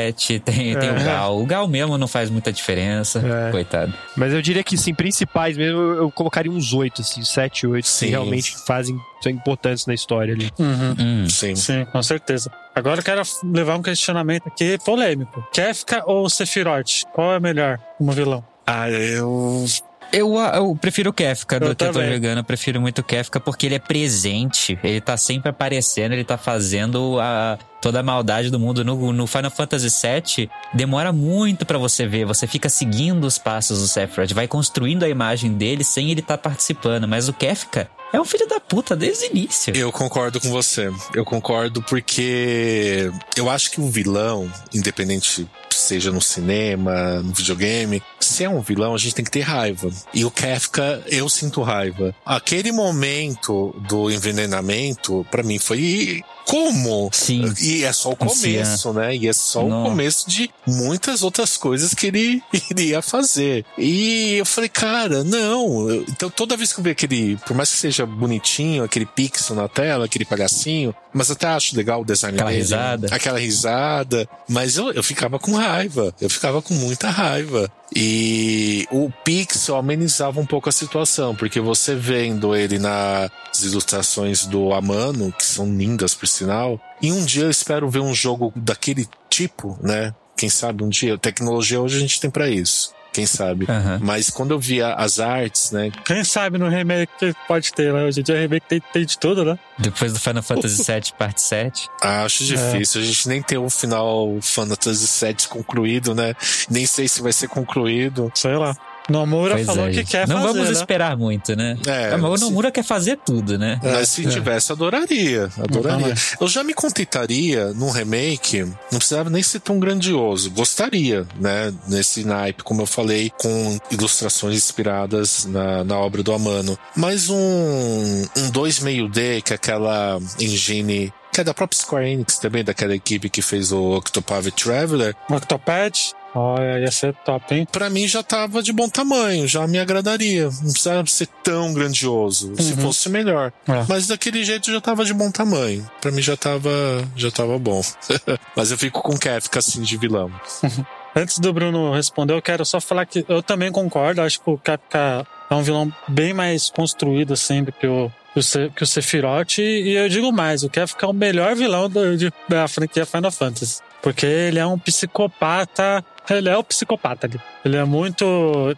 Yeti, 0.07 0.39
tem, 0.41 0.77
tem 0.79 0.91
o 0.91 0.97
É. 0.97 1.05
Gal. 1.05 1.41
O 1.41 1.47
Gal 1.47 1.67
mesmo 1.69 1.97
não 1.97 2.09
faz 2.09 2.31
muita 2.31 2.53
diferença. 2.53 3.19
É. 3.49 3.51
Coitado. 3.51 3.93
Mas 4.17 4.33
eu 4.33 4.43
diria 4.43 4.63
que, 4.63 4.77
sim, 4.77 4.95
principais 4.95 5.57
mesmo, 5.57 5.79
eu 5.81 6.11
colocaria 6.11 6.51
uns 6.51 6.73
oito, 6.73 7.01
assim, 7.03 7.23
sete, 7.23 7.67
oito, 7.67 7.85
que 7.85 7.91
Sim. 7.91 8.07
realmente 8.09 8.57
fazem, 8.67 8.97
são 9.23 9.31
importantes 9.33 9.87
na 9.87 9.95
história 9.95 10.35
ali. 10.35 10.51
Uhum. 10.59 10.97
Hum. 10.99 11.29
Sim. 11.29 11.55
Sim, 11.57 11.85
com 11.93 12.03
certeza. 12.03 12.51
Agora 12.75 13.01
eu 13.01 13.05
quero 13.05 13.23
levar 13.45 13.77
um 13.77 13.83
questionamento 13.83 14.47
aqui 14.49 14.79
polêmico. 14.85 15.47
Kefka 15.53 16.03
ou 16.07 16.29
Sephiroth? 16.29 17.05
Qual 17.13 17.35
é 17.35 17.41
melhor 17.41 17.79
como 17.99 18.13
vilão? 18.13 18.45
Ah, 18.67 18.89
eu. 18.91 19.65
Eu, 20.13 20.35
eu 20.37 20.77
prefiro 20.81 21.11
o 21.11 21.13
Kefka 21.13 21.61
do 21.61 21.67
que 21.67 21.71
eu 21.71 21.75
tô 21.75 21.93
também. 21.93 22.15
jogando. 22.15 22.39
Eu 22.39 22.45
prefiro 22.45 22.81
muito 22.81 22.99
o 23.01 23.05
Kefka 23.05 23.39
porque 23.39 23.67
ele 23.67 23.77
é 23.77 23.79
presente. 23.79 24.79
Ele 24.83 25.01
tá 25.01 25.17
sempre 25.17 25.51
aparecendo, 25.51 26.13
ele 26.13 26.25
tá 26.25 26.37
fazendo 26.37 27.19
a, 27.21 27.57
toda 27.81 28.01
a 28.01 28.03
maldade 28.03 28.51
do 28.51 28.59
mundo. 28.59 28.85
No, 28.85 29.13
no 29.13 29.27
Final 29.27 29.51
Fantasy 29.51 29.89
VII, 29.89 30.51
demora 30.75 31.13
muito 31.13 31.65
pra 31.65 31.79
você 31.79 32.07
ver. 32.07 32.25
Você 32.25 32.47
fica 32.47 32.69
seguindo 32.69 33.25
os 33.25 33.39
passos 33.39 33.81
do 33.81 33.87
Sephiroth, 33.87 34.33
vai 34.33 34.47
construindo 34.47 35.05
a 35.05 35.09
imagem 35.09 35.55
dele 35.55 35.85
sem 35.85 36.11
ele 36.11 36.21
estar 36.21 36.39
participando. 36.39 37.09
Mas 37.09 37.29
o 37.29 37.33
Kefka 37.33 37.89
é 38.13 38.21
um 38.21 38.25
filho 38.25 38.47
da 38.49 38.59
puta 38.59 38.97
desde 38.97 39.27
o 39.27 39.31
início. 39.31 39.77
Eu 39.77 39.93
concordo 39.93 40.41
com 40.41 40.51
você. 40.51 40.93
Eu 41.15 41.25
concordo 41.25 41.83
porque 41.83 43.11
eu 43.37 43.49
acho 43.49 43.71
que 43.71 43.81
o 43.81 43.89
vilão, 43.89 44.51
independente 44.75 45.49
seja 45.71 46.11
no 46.11 46.21
cinema, 46.21 47.23
no 47.23 47.33
videogame, 47.33 48.03
se 48.19 48.45
é 48.45 48.49
um 48.49 48.61
vilão, 48.61 48.95
a 48.95 48.99
gente 48.99 49.15
tem 49.15 49.25
que 49.25 49.31
ter 49.31 49.41
raiva. 49.41 49.91
E 50.13 50.25
o 50.25 50.31
Kafka, 50.31 51.03
eu 51.07 51.29
sinto 51.29 51.63
raiva. 51.63 52.15
Aquele 52.25 52.73
momento 52.73 53.75
do 53.89 54.11
envenenamento, 54.11 55.25
pra 55.31 55.43
mim, 55.43 55.59
foi 55.59 56.23
como? 56.51 57.09
Sim. 57.13 57.53
E 57.63 57.85
é 57.85 57.93
só 57.93 58.11
o 58.11 58.17
começo, 58.17 58.93
né? 58.93 59.15
E 59.15 59.29
é 59.29 59.33
só 59.33 59.63
Não. 59.63 59.83
o 59.83 59.85
começo 59.91 60.29
de 60.29 60.51
muitas 60.67 61.23
outras 61.23 61.57
coisas 61.57 61.95
que 61.95 62.09
ele 62.09 62.43
iria 62.71 63.01
fazer. 63.01 63.65
E 63.79 64.35
eu 64.35 64.45
falei, 64.45 64.69
cara, 64.69 65.23
não. 65.23 65.93
Então 66.09 66.29
toda 66.29 66.57
vez 66.57 66.73
que 66.73 66.81
eu 66.81 66.85
vi 66.85 66.91
aquele, 66.91 67.37
por 67.47 67.57
mais 67.57 67.71
que 67.71 67.77
seja 67.77 68.05
bonitinho, 68.05 68.83
aquele 68.83 69.07
pixel 69.07 69.55
na 69.55 69.69
tela, 69.69 70.07
aquele 70.07 70.25
palhacinho, 70.25 70.95
mas 71.13 71.31
até 71.31 71.47
acho 71.47 71.77
legal 71.77 72.03
o 72.03 72.05
design 72.05 72.37
Aquela 72.37 72.51
dele. 72.51 72.63
risada. 72.63 73.07
Aquela 73.15 73.39
risada. 73.39 74.29
Mas 74.49 74.77
eu, 74.77 74.91
eu 74.93 75.03
ficava 75.03 75.39
com 75.39 75.53
raiva. 75.55 76.15
Eu 76.21 76.29
ficava 76.29 76.61
com 76.61 76.75
muita 76.75 77.09
raiva. 77.11 77.71
E 77.95 78.87
o 78.91 79.11
pixel 79.25 79.77
amenizava 79.77 80.39
um 80.41 80.47
pouco 80.47 80.69
a 80.69 80.73
situação, 80.73 81.35
porque 81.35 81.61
você 81.61 81.95
vendo 81.95 82.55
ele 82.55 82.79
nas 82.79 83.31
ilustrações 83.63 84.47
do 84.47 84.73
Amano, 84.73 85.33
que 85.33 85.45
são 85.45 85.67
lindas 85.75 86.15
por 86.15 86.29
sinal, 86.29 86.81
e 87.03 87.13
um 87.13 87.25
dia 87.25 87.45
eu 87.45 87.51
espero 87.51 87.91
ver 87.91 88.01
um 88.01 88.15
jogo 88.15 88.53
daquele 88.55 89.09
tipo, 89.29 89.79
né? 89.83 90.15
Quem 90.37 90.49
sabe 90.49 90.85
um 90.85 90.89
dia. 90.89 91.19
Tecnologia 91.19 91.81
hoje 91.81 91.97
a 91.97 92.01
gente 92.01 92.21
tem 92.21 92.31
pra 92.31 92.49
isso. 92.49 92.95
Quem 93.13 93.27
sabe? 93.27 93.67
Aham. 93.69 93.99
Mas 94.03 94.31
quando 94.31 94.53
eu 94.53 94.59
via 94.59 94.95
as 94.95 95.19
artes, 95.19 95.73
né? 95.73 95.91
Quem 96.05 96.23
sabe 96.25 96.59
no 96.59 96.69
remake 96.69 97.13
que 97.19 97.35
pode 97.49 97.73
ter, 97.73 97.93
né? 97.93 98.05
Hoje 98.05 98.21
em 98.21 98.23
dia 98.23 98.39
remake 98.39 98.67
tem, 98.69 98.81
tem 98.93 99.05
de 99.05 99.19
tudo, 99.19 99.45
né? 99.45 99.59
Depois 99.79 100.13
do 100.13 100.21
Final 100.21 100.43
Fantasy 100.43 100.83
VII, 100.83 101.13
parte 101.19 101.41
7. 101.41 101.89
Acho 102.01 102.45
difícil. 102.45 103.01
A 103.01 103.05
gente 103.05 103.29
nem 103.29 103.43
tem 103.43 103.59
o 103.59 103.69
final 103.69 104.39
Fantasy 104.43 105.27
VII 105.27 105.49
concluído, 105.49 106.15
né? 106.15 106.35
Nem 106.69 106.87
sei 106.87 107.09
se 107.09 107.23
vai 107.23 107.33
ser 107.33 107.49
concluído. 107.49 108.31
Sei 108.35 108.55
lá. 108.55 108.77
Nomura 109.11 109.55
Pois 109.55 109.67
falou 109.67 109.89
é, 109.89 109.91
que 109.93 110.05
quer 110.05 110.27
Não 110.29 110.37
fazer, 110.37 110.49
vamos 110.53 110.67
né? 110.69 110.73
esperar 110.73 111.17
muito, 111.17 111.55
né? 111.57 111.77
É, 111.87 112.17
mas 112.17 112.31
o 112.33 112.37
se- 112.39 112.45
Nomura 112.45 112.71
quer 112.71 112.85
fazer 112.85 113.19
tudo, 113.25 113.59
né? 113.59 113.79
Mas 113.83 114.09
se 114.09 114.25
tivesse, 114.27 114.73
adoraria. 114.73 115.51
Adoraria. 115.59 116.15
Eu 116.41 116.49
já 116.49 116.63
me 116.65 116.73
contentaria 116.73 117.73
num 117.75 117.91
remake, 117.91 118.63
não 118.91 118.99
precisava 118.99 119.29
nem 119.31 119.43
ser 119.43 119.61
tão 119.61 119.79
grandioso. 119.79 120.51
Gostaria, 120.51 121.27
né? 121.39 121.73
Nesse 121.89 122.25
naipe, 122.25 122.63
como 122.63 122.83
eu 122.83 122.87
falei, 122.87 123.31
com 123.41 123.79
ilustrações 123.91 124.57
inspiradas 124.57 125.45
na, 125.47 125.83
na 125.85 125.99
obra 125.99 126.23
do 126.23 126.33
Amano. 126.33 126.79
Mas 126.97 127.29
um, 127.29 127.37
um 127.37 128.51
2,5D, 128.53 129.43
que 129.43 129.53
é 129.53 129.57
aquela 129.57 130.19
engine. 130.39 131.13
Que 131.33 131.43
é 131.43 131.45
da 131.45 131.55
própria 131.55 131.79
Square 131.81 132.11
Enix 132.11 132.39
também, 132.39 132.65
daquela 132.65 132.93
equipe 132.93 133.31
que 133.31 133.41
fez 133.41 133.71
o 133.71 133.93
Octopath 133.97 134.51
Traveler. 134.51 135.15
Octopad? 135.31 135.97
Olha, 136.35 136.79
ia 136.79 136.91
ser 136.91 137.15
top, 137.25 137.55
hein? 137.55 137.67
Pra 137.71 137.91
mim 137.91 138.07
já 138.07 138.23
tava 138.23 138.63
de 138.63 138.73
bom 138.73 138.89
tamanho, 138.89 139.49
já 139.49 139.67
me 139.67 139.79
agradaria. 139.79 140.45
Não 140.45 140.73
precisava 140.73 141.05
ser 141.07 141.27
tão 141.43 141.73
grandioso. 141.75 142.53
Se 142.57 142.73
Uhum. 142.75 142.79
fosse 142.83 143.09
melhor. 143.09 143.53
É. 143.67 143.85
Mas 143.89 144.07
daquele 144.07 144.45
jeito 144.45 144.71
já 144.71 144.81
tava 144.81 145.05
de 145.05 145.13
bom 145.13 145.31
tamanho. 145.31 145.89
Pra 146.01 146.13
mim 146.13 146.23
já 146.23 146.37
tava, 146.37 146.71
já 147.17 147.31
tava 147.31 147.59
bom. 147.59 147.83
Mas 148.57 148.71
eu 148.71 148.79
fico 148.79 149.03
com 149.03 149.17
Kefka 149.19 149.59
assim 149.59 149.83
de 149.83 149.97
vilão. 149.97 150.31
Antes 151.17 151.41
do 151.41 151.53
Bruno 151.53 151.93
responder, 151.93 152.35
eu 152.35 152.41
quero 152.43 152.65
só 152.65 152.81
falar 152.81 153.05
que 153.05 153.25
eu 153.29 153.43
também 153.43 153.73
concordo. 153.73 154.23
Acho 154.23 154.41
que 154.41 154.49
o 154.49 154.57
Kafka 154.57 155.27
é 155.51 155.55
um 155.55 155.63
vilão 155.63 155.93
bem 156.07 156.33
mais 156.33 156.71
construído, 156.71 157.33
assim, 157.33 157.65
do 157.65 157.73
que 157.73 157.85
o, 157.89 158.09
Se- 158.41 158.71
que 158.77 158.85
o 158.85 158.87
Sephiroth. 158.87 159.59
E 159.59 159.91
eu 159.97 160.09
digo 160.09 160.31
mais, 160.31 160.63
o 160.63 160.71
Kafka 160.71 161.05
é 161.05 161.09
o 161.09 161.13
melhor 161.13 161.57
vilão 161.57 161.89
do- 161.91 162.17
de- 162.17 162.33
da 162.49 162.69
franquia 162.69 163.05
Final 163.05 163.33
Fantasy. 163.33 163.81
Porque 164.01 164.25
ele 164.25 164.61
é 164.61 164.65
um 164.65 164.79
psicopata. 164.79 166.05
Ele 166.29 166.49
é 166.49 166.57
o 166.57 166.65
psicopata 166.65 167.27
ali. 167.27 167.41
Ele 167.65 167.77
é 167.77 167.85
muito. 167.85 168.25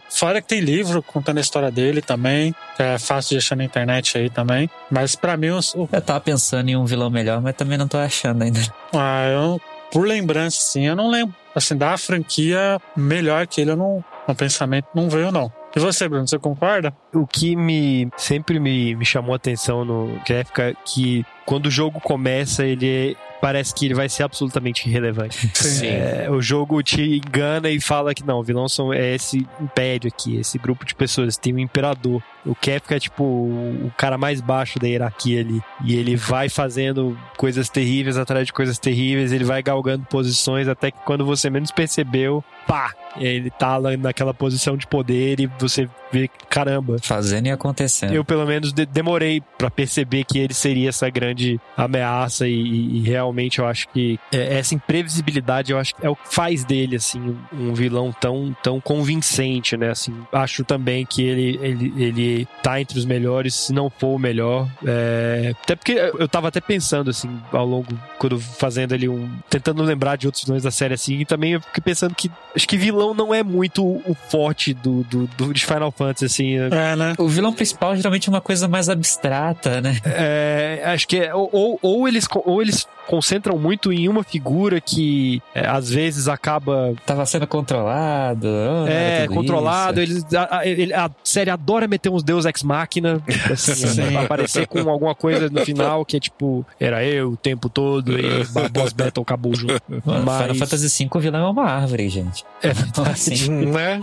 Fora 0.09 0.41
que 0.41 0.47
tem 0.47 0.59
livro 0.59 1.01
contando 1.03 1.37
a 1.37 1.41
história 1.41 1.71
dele 1.71 2.01
também. 2.01 2.53
É 2.77 2.97
fácil 2.97 3.31
de 3.31 3.37
achar 3.37 3.55
na 3.55 3.63
internet 3.63 4.17
aí 4.17 4.29
também. 4.29 4.69
Mas 4.89 5.15
pra 5.15 5.37
mim, 5.37 5.49
o 5.49 5.59
Eu 5.91 6.01
tava 6.01 6.19
pensando 6.19 6.69
em 6.69 6.75
um 6.75 6.85
vilão 6.85 7.09
melhor, 7.09 7.41
mas 7.41 7.55
também 7.55 7.77
não 7.77 7.87
tô 7.87 7.97
achando 7.97 8.43
ainda. 8.43 8.59
ah, 8.93 9.27
eu, 9.27 9.61
por 9.91 10.07
lembrança, 10.07 10.57
sim, 10.59 10.85
eu 10.87 10.95
não 10.95 11.09
lembro. 11.09 11.35
Assim, 11.55 11.77
da 11.77 11.95
franquia 11.97 12.81
melhor 12.95 13.45
que 13.45 13.61
ele, 13.61 13.71
eu 13.71 13.77
não, 13.77 14.03
no 14.27 14.35
pensamento 14.35 14.87
não 14.95 15.09
veio, 15.09 15.31
não. 15.31 15.51
E 15.75 15.79
você, 15.79 16.07
Bruno, 16.07 16.27
você 16.27 16.39
concorda? 16.39 16.93
O 17.13 17.27
que 17.27 17.55
me 17.55 18.09
sempre 18.17 18.59
me, 18.59 18.95
me 18.95 19.05
chamou 19.05 19.33
a 19.33 19.35
atenção 19.35 19.85
no 19.85 20.19
Kefka 20.25 20.71
é 20.71 20.73
que 20.85 21.25
quando 21.45 21.67
o 21.67 21.71
jogo 21.71 21.99
começa, 21.99 22.65
ele 22.65 23.15
parece 23.41 23.75
que 23.75 23.85
ele 23.85 23.93
vai 23.93 24.07
ser 24.07 24.23
absolutamente 24.23 24.87
irrelevante. 24.87 25.51
Sim. 25.53 25.87
É, 25.87 26.27
o 26.31 26.41
jogo 26.41 26.81
te 26.81 27.17
engana 27.17 27.69
e 27.69 27.79
fala 27.81 28.13
que 28.13 28.25
não, 28.25 28.39
o 28.39 28.43
vilão 28.43 28.69
são, 28.69 28.93
é 28.93 29.15
esse 29.15 29.45
império 29.59 30.07
aqui, 30.07 30.37
esse 30.37 30.57
grupo 30.57 30.85
de 30.85 30.95
pessoas, 30.95 31.35
tem 31.35 31.53
o 31.53 31.59
imperador. 31.59 32.23
O 32.45 32.55
Kefka 32.55 32.95
é 32.95 32.99
tipo 32.99 33.23
o 33.23 33.91
cara 33.97 34.17
mais 34.17 34.39
baixo 34.39 34.79
da 34.79 34.87
hierarquia 34.87 35.41
ali. 35.41 35.61
E 35.83 35.95
ele 35.95 36.15
vai 36.15 36.47
fazendo 36.47 37.17
coisas 37.37 37.67
terríveis 37.67 38.17
atrás 38.17 38.45
de 38.45 38.53
coisas 38.53 38.77
terríveis, 38.77 39.33
ele 39.33 39.43
vai 39.43 39.61
galgando 39.61 40.05
posições 40.05 40.69
até 40.69 40.91
que 40.91 40.99
quando 40.99 41.25
você 41.25 41.49
menos 41.49 41.71
percebeu, 41.71 42.43
pá! 42.65 42.93
Ele 43.17 43.51
tá 43.51 43.77
lá 43.77 43.95
naquela 43.95 44.33
posição 44.33 44.75
de 44.75 44.87
poder 44.87 45.39
e 45.39 45.45
você 45.59 45.87
vê, 46.11 46.29
caramba, 46.49 46.95
Fazendo 47.03 47.47
e 47.47 47.51
acontecendo. 47.51 48.13
Eu, 48.13 48.23
pelo 48.23 48.45
menos, 48.45 48.71
de- 48.71 48.85
demorei 48.85 49.41
pra 49.57 49.69
perceber 49.69 50.23
que 50.23 50.39
ele 50.39 50.53
seria 50.53 50.87
essa 50.89 51.09
grande 51.09 51.59
ameaça 51.75 52.47
e, 52.47 52.53
e- 52.53 52.97
e 52.97 53.01
realmente 53.01 53.59
eu 53.59 53.65
acho 53.67 53.89
que 53.89 54.17
é, 54.31 54.57
essa 54.57 54.73
imprevisibilidade 54.73 55.71
eu 55.71 55.77
acho 55.77 55.95
que 55.95 56.05
é 56.05 56.09
o 56.09 56.15
que 56.15 56.33
faz 56.33 56.63
dele, 56.63 56.95
assim, 56.95 57.35
um 57.51 57.73
vilão 57.73 58.11
tão, 58.19 58.55
tão 58.63 58.79
convincente, 58.79 59.75
né? 59.75 59.89
Assim, 59.89 60.13
acho 60.31 60.63
também 60.63 61.05
que 61.05 61.21
ele, 61.23 61.59
ele, 61.61 61.93
ele 61.97 62.47
tá 62.61 62.79
entre 62.79 62.97
os 62.97 63.05
melhores, 63.05 63.53
se 63.53 63.73
não 63.73 63.89
for 63.89 64.15
o 64.15 64.19
melhor. 64.19 64.67
É, 64.85 65.53
até 65.61 65.75
porque 65.75 65.91
eu 65.93 66.27
tava 66.27 66.47
até 66.47 66.61
pensando, 66.61 67.09
assim, 67.09 67.29
ao 67.51 67.65
longo, 67.65 67.87
quando 68.17 68.39
fazendo 68.39 68.93
ali 68.93 69.09
um. 69.09 69.29
tentando 69.49 69.83
lembrar 69.83 70.15
de 70.15 70.25
outros 70.27 70.43
vilões 70.45 70.63
da 70.63 70.71
série, 70.71 70.93
assim, 70.93 71.19
e 71.19 71.25
também 71.25 71.53
eu 71.53 71.61
fiquei 71.61 71.83
pensando 71.83 72.15
que 72.15 72.31
acho 72.55 72.67
que 72.67 72.77
vilão 72.77 73.13
não 73.13 73.33
é 73.33 73.43
muito 73.43 73.83
o 73.85 74.15
forte 74.29 74.73
do, 74.73 75.03
do, 75.03 75.27
do- 75.37 75.53
de 75.53 75.65
Final 75.65 75.91
Fantasy, 75.91 76.25
assim. 76.25 76.57
É, 76.57 76.92
né? 76.95 77.13
O 77.17 77.27
vilão 77.27 77.53
principal 77.53 77.95
geralmente 77.95 78.27
é 78.29 78.31
uma 78.31 78.41
coisa 78.41 78.67
mais 78.67 78.89
abstrata, 78.89 79.81
né? 79.81 79.97
É, 80.05 80.81
acho 80.85 81.07
que 81.07 81.17
é, 81.17 81.33
ou, 81.33 81.77
ou, 81.81 82.07
eles, 82.07 82.27
ou 82.45 82.61
eles 82.61 82.87
concentram 83.07 83.57
muito 83.59 83.91
em 83.91 84.07
uma 84.07 84.23
figura 84.23 84.79
que 84.79 85.41
é, 85.53 85.67
às 85.67 85.89
vezes 85.89 86.27
acaba 86.27 86.93
Tava 87.05 87.25
sendo 87.25 87.45
controlado. 87.45 88.47
oh, 88.47 88.87
é, 88.87 89.27
controlado. 89.27 89.99
Eles, 89.99 90.23
a, 90.33 90.59
a- 90.59 90.65
ele- 90.67 90.93
a 90.93 91.09
série 91.23 91.49
adora 91.49 91.87
meter 91.87 92.09
uns 92.09 92.23
Deus 92.23 92.45
Ex 92.45 92.63
Machina, 92.63 93.21
assim, 93.51 94.15
aparecer 94.15 94.67
com 94.67 94.89
alguma 94.89 95.13
coisa 95.15 95.49
no 95.49 95.61
final 95.65 96.05
que 96.05 96.15
é 96.17 96.19
tipo, 96.19 96.65
era 96.79 97.03
eu 97.03 97.31
o 97.31 97.37
tempo 97.37 97.67
todo 97.69 98.17
e 98.19 98.25
a 98.41 98.69
boss 98.69 98.93
battle 98.93 99.21
acabou 99.23 99.53
junto. 99.55 99.81
Mano, 100.05 100.23
Mas- 100.25 100.41
Final 100.43 100.55
Fantasy 100.55 101.03
V 101.05 101.09
o 101.13 101.19
vilão 101.19 101.47
é 101.47 101.49
uma 101.51 101.65
árvore, 101.69 102.07
gente. 102.09 102.43
É 102.61 102.71
assim, 103.11 103.49
né? 103.65 104.01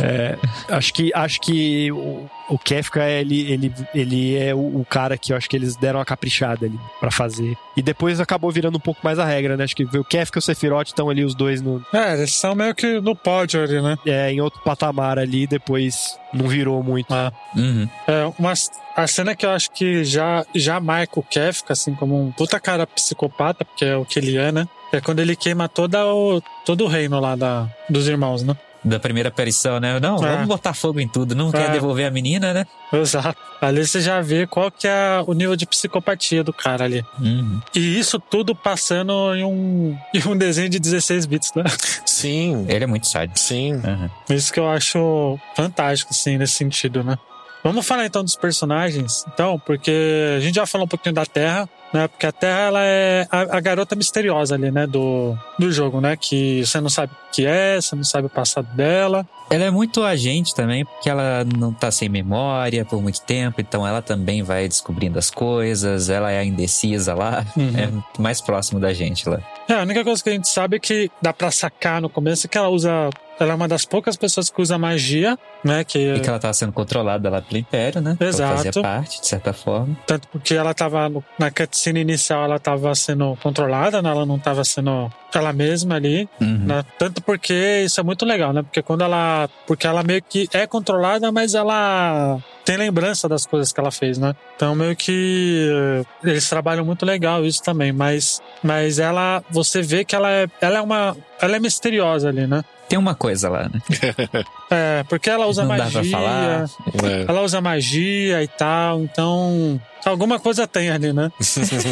É, 0.00 0.36
acho 0.68 0.92
que 0.92 1.12
acho 1.14 1.40
que 1.40 1.88
o, 2.14 2.54
o 2.54 2.58
Kefka 2.58 3.08
ele, 3.08 3.52
ele, 3.52 3.74
ele 3.94 4.36
é 4.36 4.54
o, 4.54 4.80
o 4.80 4.86
cara 4.88 5.16
que 5.18 5.32
eu 5.32 5.36
acho 5.36 5.48
que 5.48 5.56
eles 5.56 5.76
deram 5.76 5.98
uma 5.98 6.04
caprichada 6.04 6.66
ali 6.66 6.78
pra 7.00 7.10
fazer. 7.10 7.56
E 7.76 7.82
depois 7.82 8.20
acabou 8.20 8.50
virando 8.50 8.76
um 8.76 8.80
pouco 8.80 9.00
mais 9.02 9.18
a 9.18 9.24
regra, 9.24 9.56
né? 9.56 9.64
Acho 9.64 9.76
que 9.76 9.84
o 9.84 10.04
Kefka 10.04 10.38
e 10.38 10.40
o 10.40 10.42
Sephiroth 10.42 10.88
estão 10.88 11.10
ali 11.10 11.24
os 11.24 11.34
dois 11.34 11.60
no, 11.60 11.84
É, 11.92 12.14
eles 12.14 12.34
são 12.34 12.54
meio 12.54 12.74
que 12.74 13.00
no 13.00 13.16
pódio 13.16 13.62
ali, 13.62 13.80
né? 13.80 13.96
é, 14.06 14.30
em 14.30 14.40
outro 14.40 14.60
patamar 14.62 15.18
ali, 15.18 15.46
depois 15.46 16.18
não 16.32 16.48
virou 16.48 16.82
muito. 16.82 17.12
Ah. 17.12 17.32
uhum. 17.56 17.88
É, 18.06 18.32
uma, 18.38 18.52
a 18.96 19.06
cena 19.06 19.34
que 19.34 19.46
eu 19.46 19.50
acho 19.50 19.70
que 19.70 20.04
já, 20.04 20.44
já 20.54 20.80
marca 20.80 21.18
o 21.18 21.22
Kefka, 21.22 21.72
assim, 21.72 21.94
como 21.94 22.20
um 22.20 22.32
puta 22.32 22.60
cara 22.60 22.86
psicopata, 22.86 23.64
porque 23.64 23.84
é 23.84 23.96
o 23.96 24.04
que 24.04 24.18
ele 24.18 24.36
é, 24.36 24.52
né? 24.52 24.68
É 24.92 25.00
quando 25.00 25.18
ele 25.18 25.34
queima 25.34 25.68
toda 25.68 26.06
o, 26.06 26.40
todo 26.64 26.84
o 26.84 26.88
reino 26.88 27.18
lá 27.18 27.34
da, 27.34 27.68
dos 27.88 28.06
irmãos, 28.06 28.44
né? 28.44 28.56
Da 28.84 29.00
primeira 29.00 29.30
aparição, 29.30 29.80
né? 29.80 29.98
Não, 29.98 30.16
É. 30.24 30.32
vamos 30.32 30.46
botar 30.46 30.74
fogo 30.74 31.00
em 31.00 31.08
tudo. 31.08 31.34
Não 31.34 31.50
quer 31.50 31.70
É. 31.70 31.72
devolver 31.72 32.06
a 32.06 32.10
menina, 32.10 32.52
né? 32.52 32.66
Exato. 32.92 33.38
Ali 33.60 33.86
você 33.86 34.00
já 34.00 34.20
vê 34.20 34.46
qual 34.46 34.70
que 34.70 34.86
é 34.86 35.22
o 35.26 35.32
nível 35.32 35.56
de 35.56 35.64
psicopatia 35.66 36.44
do 36.44 36.52
cara 36.52 36.84
ali. 36.84 37.02
Uhum. 37.18 37.60
E 37.74 37.98
isso 37.98 38.18
tudo 38.20 38.54
passando 38.54 39.34
em 39.34 39.42
um, 39.44 39.96
em 40.12 40.28
um 40.28 40.36
desenho 40.36 40.68
de 40.68 40.78
16 40.78 41.24
bits, 41.24 41.52
né? 41.56 41.64
Sim, 42.04 42.66
Ele 42.68 42.84
é 42.84 42.86
muito 42.86 43.06
sádico. 43.06 43.38
sim. 43.38 43.72
Uhum. 43.74 44.10
Isso 44.28 44.52
que 44.52 44.60
eu 44.60 44.68
acho 44.68 45.38
fantástico, 45.56 46.10
assim, 46.12 46.36
nesse 46.36 46.54
sentido, 46.54 47.02
né? 47.02 47.16
Vamos 47.62 47.86
falar 47.86 48.04
então 48.04 48.22
dos 48.22 48.36
personagens, 48.36 49.24
então, 49.32 49.58
porque 49.58 50.34
a 50.36 50.40
gente 50.40 50.56
já 50.56 50.66
falou 50.66 50.84
um 50.84 50.88
pouquinho 50.88 51.14
da 51.14 51.24
Terra, 51.24 51.66
né? 51.94 52.08
Porque 52.08 52.26
a 52.26 52.32
Terra, 52.32 52.60
ela 52.60 52.80
é 52.82 53.26
a, 53.30 53.56
a 53.56 53.60
garota 53.60 53.94
misteriosa 53.96 54.54
ali, 54.56 54.70
né? 54.70 54.86
Do, 54.86 55.36
do 55.58 55.70
jogo, 55.72 56.00
né? 56.00 56.16
Que 56.16 56.66
você 56.66 56.80
não 56.80 56.90
sabe 56.90 57.12
o 57.12 57.32
que 57.32 57.46
é, 57.46 57.80
você 57.80 57.94
não 57.96 58.04
sabe 58.04 58.26
o 58.26 58.30
passado 58.30 58.66
dela. 58.74 59.26
Ela 59.50 59.64
é 59.64 59.70
muito 59.70 60.02
agente 60.02 60.54
também, 60.54 60.84
porque 60.84 61.08
ela 61.08 61.44
não 61.56 61.72
tá 61.72 61.90
sem 61.90 62.08
memória 62.08 62.84
por 62.84 63.00
muito 63.02 63.20
tempo, 63.20 63.60
então 63.60 63.86
ela 63.86 64.00
também 64.02 64.42
vai 64.42 64.66
descobrindo 64.66 65.18
as 65.18 65.30
coisas, 65.30 66.08
ela 66.08 66.30
é 66.32 66.38
a 66.38 66.44
indecisa 66.44 67.14
lá, 67.14 67.44
Uhum. 67.56 67.72
é 67.76 68.20
mais 68.20 68.40
próximo 68.40 68.80
da 68.80 68.92
gente 68.92 69.28
lá. 69.28 69.38
É, 69.68 69.74
a 69.74 69.82
única 69.82 70.02
coisa 70.02 70.22
que 70.22 70.30
a 70.30 70.32
gente 70.32 70.48
sabe 70.48 70.76
é 70.76 70.80
que 70.80 71.10
dá 71.22 71.32
pra 71.32 71.50
sacar 71.50 72.00
no 72.00 72.08
começo 72.08 72.46
é 72.46 72.48
que 72.48 72.56
ela 72.58 72.68
usa. 72.68 73.10
Ela 73.38 73.52
é 73.52 73.54
uma 73.54 73.66
das 73.68 73.84
poucas 73.84 74.16
pessoas 74.16 74.48
que 74.48 74.62
usa 74.62 74.78
magia, 74.78 75.36
né? 75.64 75.82
Que, 75.84 76.14
E 76.14 76.20
que 76.20 76.28
ela 76.28 76.38
tava 76.38 76.54
sendo 76.54 76.72
controlada 76.72 77.28
lá 77.28 77.42
pelo 77.42 77.58
Império, 77.58 78.00
né? 78.00 78.16
Exato. 78.20 78.56
fazia 78.64 78.82
parte, 78.82 79.20
de 79.20 79.26
certa 79.26 79.52
forma. 79.52 79.96
Tanto 80.06 80.28
porque 80.28 80.54
ela 80.54 80.72
tava 80.72 81.10
na 81.38 81.50
cutscene 81.50 82.00
inicial, 82.00 82.44
ela 82.44 82.58
tava 82.58 82.94
sendo 82.94 83.36
controlada, 83.42 84.00
né? 84.00 84.10
Ela 84.10 84.24
não 84.24 84.38
tava 84.38 84.64
sendo 84.64 85.10
ela 85.34 85.52
mesma 85.52 85.96
ali, 85.96 86.28
Uhum. 86.40 86.58
né? 86.66 86.84
Tanto 86.98 87.20
porque 87.22 87.82
isso 87.84 87.98
é 88.00 88.04
muito 88.04 88.24
legal, 88.24 88.52
né? 88.52 88.62
Porque 88.62 88.80
quando 88.82 89.02
ela. 89.02 89.48
Porque 89.66 89.86
ela 89.86 90.02
meio 90.04 90.22
que 90.22 90.48
é 90.52 90.64
controlada, 90.66 91.32
mas 91.32 91.54
ela 91.56 92.38
tem 92.64 92.76
lembrança 92.76 93.28
das 93.28 93.44
coisas 93.44 93.72
que 93.72 93.78
ela 93.80 93.90
fez, 93.90 94.18
né? 94.18 94.34
Então 94.56 94.74
meio 94.74 94.96
que 94.96 95.68
eh, 95.70 96.04
eles 96.28 96.48
trabalham 96.48 96.84
muito 96.84 97.04
legal 97.04 97.44
isso 97.44 97.62
também, 97.62 97.92
mas 97.92 98.40
mas 98.62 98.98
ela 98.98 99.42
você 99.50 99.82
vê 99.82 100.04
que 100.04 100.16
ela 100.16 100.30
é 100.30 100.48
ela 100.60 100.78
é 100.78 100.80
uma 100.80 101.16
ela 101.40 101.56
é 101.56 101.60
misteriosa 101.60 102.28
ali, 102.28 102.46
né? 102.46 102.64
Tem 102.88 102.98
uma 102.98 103.14
coisa 103.14 103.48
lá, 103.48 103.68
né? 103.68 103.80
É, 104.70 105.04
porque 105.08 105.28
ela 105.30 105.46
usa 105.46 105.62
não 105.62 105.68
magia. 105.68 105.84
dá 105.84 105.90
pra 105.90 106.04
falar. 106.04 106.64
É. 107.04 107.24
Ela 107.28 107.42
usa 107.42 107.60
magia 107.60 108.42
e 108.42 108.48
tal, 108.48 109.00
então 109.02 109.80
alguma 110.04 110.38
coisa 110.38 110.66
tem 110.66 110.90
ali, 110.90 111.12
né? 111.12 111.30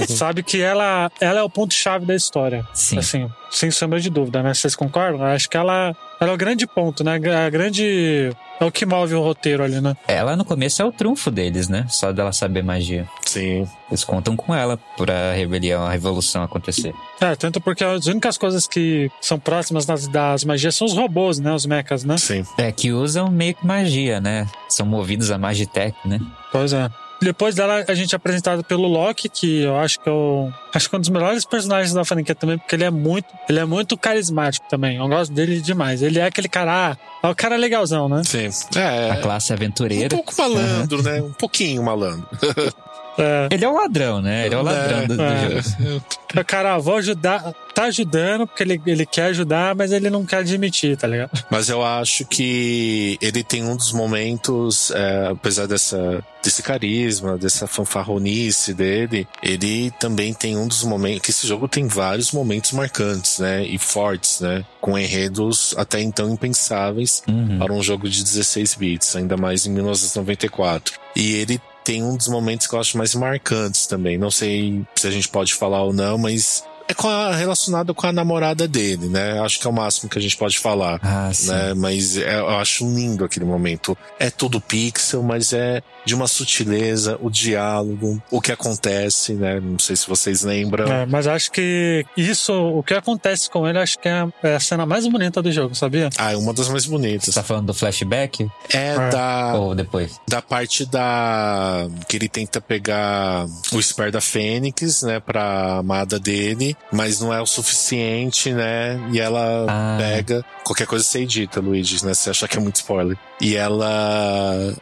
Sabe 0.08 0.42
que 0.42 0.60
ela, 0.60 1.10
ela 1.20 1.40
é 1.40 1.42
o 1.42 1.50
ponto-chave 1.50 2.04
da 2.04 2.14
história. 2.14 2.66
Sim. 2.74 2.98
Assim, 2.98 3.28
sem 3.50 3.70
sombra 3.70 4.00
de 4.00 4.10
dúvida, 4.10 4.42
né? 4.42 4.54
Vocês 4.54 4.74
concordam? 4.74 5.20
Eu 5.20 5.34
acho 5.34 5.48
que 5.48 5.56
ela, 5.56 5.94
ela 6.20 6.30
é 6.30 6.34
o 6.34 6.36
grande 6.36 6.66
ponto, 6.66 7.04
né? 7.04 7.14
A 7.46 7.50
grande. 7.50 8.30
É 8.60 8.64
o 8.64 8.70
que 8.70 8.86
move 8.86 9.14
o 9.14 9.22
roteiro 9.22 9.62
ali, 9.64 9.80
né? 9.80 9.96
Ela 10.06 10.36
no 10.36 10.44
começo 10.44 10.80
é 10.80 10.84
o 10.84 10.92
trunfo 10.92 11.30
deles, 11.30 11.68
né? 11.68 11.86
Só 11.88 12.12
dela 12.12 12.32
saber 12.32 12.62
magia. 12.62 13.08
Sim. 13.26 13.66
Eles 13.92 14.04
contam 14.04 14.34
com 14.34 14.54
ela 14.54 14.78
pra 14.96 15.34
rebelião, 15.34 15.84
a 15.84 15.90
revolução 15.90 16.42
acontecer. 16.42 16.94
É, 17.20 17.36
tanto 17.36 17.60
porque 17.60 17.84
as 17.84 18.06
únicas 18.06 18.38
coisas 18.38 18.66
que 18.66 19.10
são 19.20 19.38
próximas 19.38 19.84
das, 19.84 20.08
das 20.08 20.44
magias 20.44 20.74
são 20.74 20.86
os 20.86 20.94
robôs, 20.94 21.38
né? 21.38 21.52
Os 21.52 21.66
mechas, 21.66 22.02
né? 22.02 22.16
Sim. 22.16 22.42
É, 22.56 22.72
que 22.72 22.90
usam 22.90 23.30
meio 23.30 23.54
que 23.54 23.66
magia, 23.66 24.18
né? 24.18 24.46
São 24.66 24.86
movidos 24.86 25.30
a 25.30 25.36
Magitech, 25.36 25.94
né? 26.06 26.18
Pois 26.50 26.72
é. 26.72 26.88
Depois 27.20 27.54
dela, 27.54 27.84
a 27.86 27.94
gente 27.94 28.12
é 28.12 28.16
apresentado 28.16 28.64
pelo 28.64 28.88
Loki, 28.88 29.28
que 29.28 29.62
eu 29.62 29.78
acho 29.78 30.00
que 30.00 30.08
é 30.08 30.12
o, 30.12 30.50
acho 30.74 30.88
que 30.88 30.94
é 30.96 30.98
um 30.98 31.00
dos 31.00 31.10
melhores 31.10 31.44
personagens 31.44 31.92
da 31.94 32.04
franquia 32.04 32.34
também, 32.34 32.58
porque 32.58 32.74
ele 32.74 32.82
é 32.82 32.90
muito, 32.90 33.26
ele 33.48 33.60
é 33.60 33.64
muito 33.64 33.96
carismático 33.96 34.66
também. 34.68 34.96
Eu 34.96 35.06
gosto 35.06 35.32
dele 35.32 35.60
demais. 35.60 36.02
Ele 36.02 36.18
é 36.18 36.24
aquele 36.24 36.48
cara, 36.48 36.92
ah, 37.22 37.28
é 37.28 37.30
o 37.30 37.34
cara 37.36 37.54
legalzão, 37.56 38.08
né? 38.08 38.22
Sim. 38.24 38.48
A 38.74 38.80
É. 38.80 39.16
classe 39.20 39.52
Um 39.52 39.56
aventureira. 39.56 40.08
pouco 40.08 40.32
malandro, 40.36 41.00
né? 41.02 41.22
Um 41.22 41.32
pouquinho 41.34 41.82
malandro. 41.84 42.26
É, 43.18 43.48
Ele 43.50 43.64
é 43.64 43.68
o 43.68 43.74
ladrão, 43.74 44.22
né? 44.22 44.46
Ele 44.46 44.54
é 44.54 44.58
o 44.58 44.62
ladrão 44.62 45.06
do, 45.06 45.16
do 45.16 45.22
É. 45.22 46.44
cara, 46.46 46.74
ah, 46.74 46.78
vou 46.78 46.96
ajudar, 46.96 47.52
tá 47.74 47.84
ajudando 47.84 48.46
porque 48.46 48.62
ele, 48.62 48.80
ele 48.86 49.04
quer 49.04 49.24
ajudar, 49.26 49.74
mas 49.74 49.92
ele 49.92 50.08
não 50.08 50.24
quer 50.24 50.38
admitir, 50.38 50.96
tá 50.96 51.06
ligado? 51.06 51.30
Mas 51.50 51.68
eu 51.68 51.84
acho 51.84 52.24
que 52.24 53.18
ele 53.20 53.44
tem 53.44 53.62
um 53.64 53.76
dos 53.76 53.92
momentos, 53.92 54.90
é, 54.92 55.28
apesar 55.30 55.66
dessa, 55.66 56.24
desse 56.42 56.62
carisma, 56.62 57.36
dessa 57.36 57.66
fanfarronice 57.66 58.72
dele, 58.72 59.28
ele 59.42 59.90
também 60.00 60.32
tem 60.32 60.56
um 60.56 60.66
dos 60.66 60.82
momentos, 60.84 61.20
que 61.20 61.30
esse 61.30 61.46
jogo 61.46 61.68
tem 61.68 61.86
vários 61.86 62.32
momentos 62.32 62.72
marcantes, 62.72 63.38
né? 63.38 63.62
E 63.64 63.76
fortes, 63.78 64.40
né? 64.40 64.64
Com 64.80 64.98
enredos 64.98 65.74
até 65.76 66.00
então 66.00 66.30
impensáveis 66.30 67.22
Uhum. 67.28 67.58
para 67.58 67.72
um 67.72 67.82
jogo 67.82 68.08
de 68.08 68.22
16 68.22 68.74
bits, 68.74 69.16
ainda 69.16 69.36
mais 69.36 69.66
em 69.66 69.70
1994. 69.70 70.94
E 71.14 71.34
ele 71.34 71.60
tem 71.84 72.02
um 72.02 72.16
dos 72.16 72.28
momentos 72.28 72.66
que 72.66 72.74
eu 72.74 72.80
acho 72.80 72.96
mais 72.96 73.14
marcantes 73.14 73.86
também. 73.86 74.16
Não 74.16 74.30
sei 74.30 74.84
se 74.94 75.06
a 75.06 75.10
gente 75.10 75.28
pode 75.28 75.54
falar 75.54 75.82
ou 75.82 75.92
não, 75.92 76.18
mas 76.18 76.64
é 76.88 76.94
com 76.94 77.08
a- 77.08 77.34
relacionado 77.34 77.94
com 77.94 78.06
a 78.06 78.12
namorada 78.12 78.66
dele, 78.68 79.08
né? 79.08 79.40
Acho 79.40 79.58
que 79.60 79.66
é 79.66 79.70
o 79.70 79.72
máximo 79.72 80.08
que 80.10 80.18
a 80.18 80.22
gente 80.22 80.36
pode 80.36 80.58
falar. 80.58 80.98
Ah, 81.02 81.30
sim. 81.32 81.48
Né? 81.48 81.74
Mas 81.74 82.16
é- 82.16 82.38
eu 82.40 82.48
acho 82.58 82.84
lindo 82.84 83.24
aquele 83.24 83.44
momento. 83.44 83.96
É 84.18 84.30
tudo 84.30 84.60
pixel, 84.60 85.22
mas 85.22 85.52
é 85.52 85.82
de 86.04 86.14
uma 86.14 86.26
sutileza, 86.26 87.16
o 87.20 87.30
diálogo, 87.30 88.20
o 88.30 88.40
que 88.40 88.50
acontece, 88.52 89.34
né? 89.34 89.60
Não 89.60 89.78
sei 89.78 89.94
se 89.96 90.06
vocês 90.08 90.42
lembram. 90.42 90.90
É, 90.92 91.06
mas 91.06 91.26
acho 91.26 91.50
que 91.52 92.04
isso, 92.16 92.52
o 92.52 92.82
que 92.82 92.94
acontece 92.94 93.48
com 93.48 93.66
ele, 93.68 93.78
acho 93.78 93.98
que 93.98 94.08
é 94.08 94.12
a- 94.12 94.28
é 94.42 94.54
a 94.56 94.60
cena 94.60 94.84
mais 94.84 95.06
bonita 95.06 95.40
do 95.40 95.50
jogo, 95.52 95.74
sabia? 95.74 96.10
Ah, 96.18 96.32
é 96.32 96.36
uma 96.36 96.52
das 96.52 96.68
mais 96.68 96.84
Você 96.84 96.90
bonitas. 96.90 97.34
tá 97.34 97.42
falando 97.42 97.66
do 97.66 97.74
flashback? 97.74 98.48
É 98.72 98.92
É. 98.92 99.08
da, 99.10 99.54
Ou 99.54 99.74
depois? 99.74 100.20
da 100.28 100.42
parte 100.42 100.84
da. 100.84 101.86
que 102.08 102.16
ele 102.16 102.28
tenta 102.28 102.60
pegar 102.60 103.46
o 103.72 103.80
Spare 103.82 104.10
da 104.10 104.20
Fênix, 104.20 105.02
né, 105.02 105.20
pra 105.20 105.78
amada 105.78 106.18
dele, 106.18 106.71
mas 106.92 107.20
não 107.20 107.32
é 107.32 107.40
o 107.40 107.46
suficiente, 107.46 108.52
né? 108.52 108.98
E 109.12 109.20
ela 109.20 109.66
Ah. 109.68 109.96
pega. 109.98 110.44
Qualquer 110.64 110.86
coisa 110.86 111.04
você 111.04 111.20
edita, 111.20 111.60
Luigi, 111.60 112.04
né? 112.04 112.14
Se 112.14 112.30
achar 112.30 112.48
que 112.48 112.56
é 112.56 112.60
muito 112.60 112.76
spoiler. 112.76 113.16
E 113.40 113.56
ela. 113.56 114.74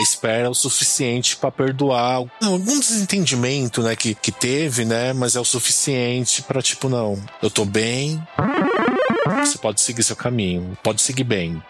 espera 0.00 0.48
o 0.50 0.54
suficiente 0.54 1.36
pra 1.36 1.50
perdoar 1.50 2.22
não, 2.40 2.52
algum 2.54 2.80
desentendimento, 2.80 3.82
né, 3.82 3.94
que, 3.94 4.14
que 4.14 4.32
teve, 4.32 4.84
né, 4.84 5.12
mas 5.12 5.36
é 5.36 5.40
o 5.40 5.44
suficiente 5.44 6.42
pra 6.42 6.62
tipo, 6.62 6.88
não, 6.88 7.18
eu 7.42 7.50
tô 7.50 7.66
bem, 7.66 8.20
você 9.44 9.58
pode 9.58 9.80
seguir 9.82 10.02
seu 10.02 10.16
caminho, 10.16 10.76
pode 10.82 11.02
seguir 11.02 11.24
bem. 11.24 11.62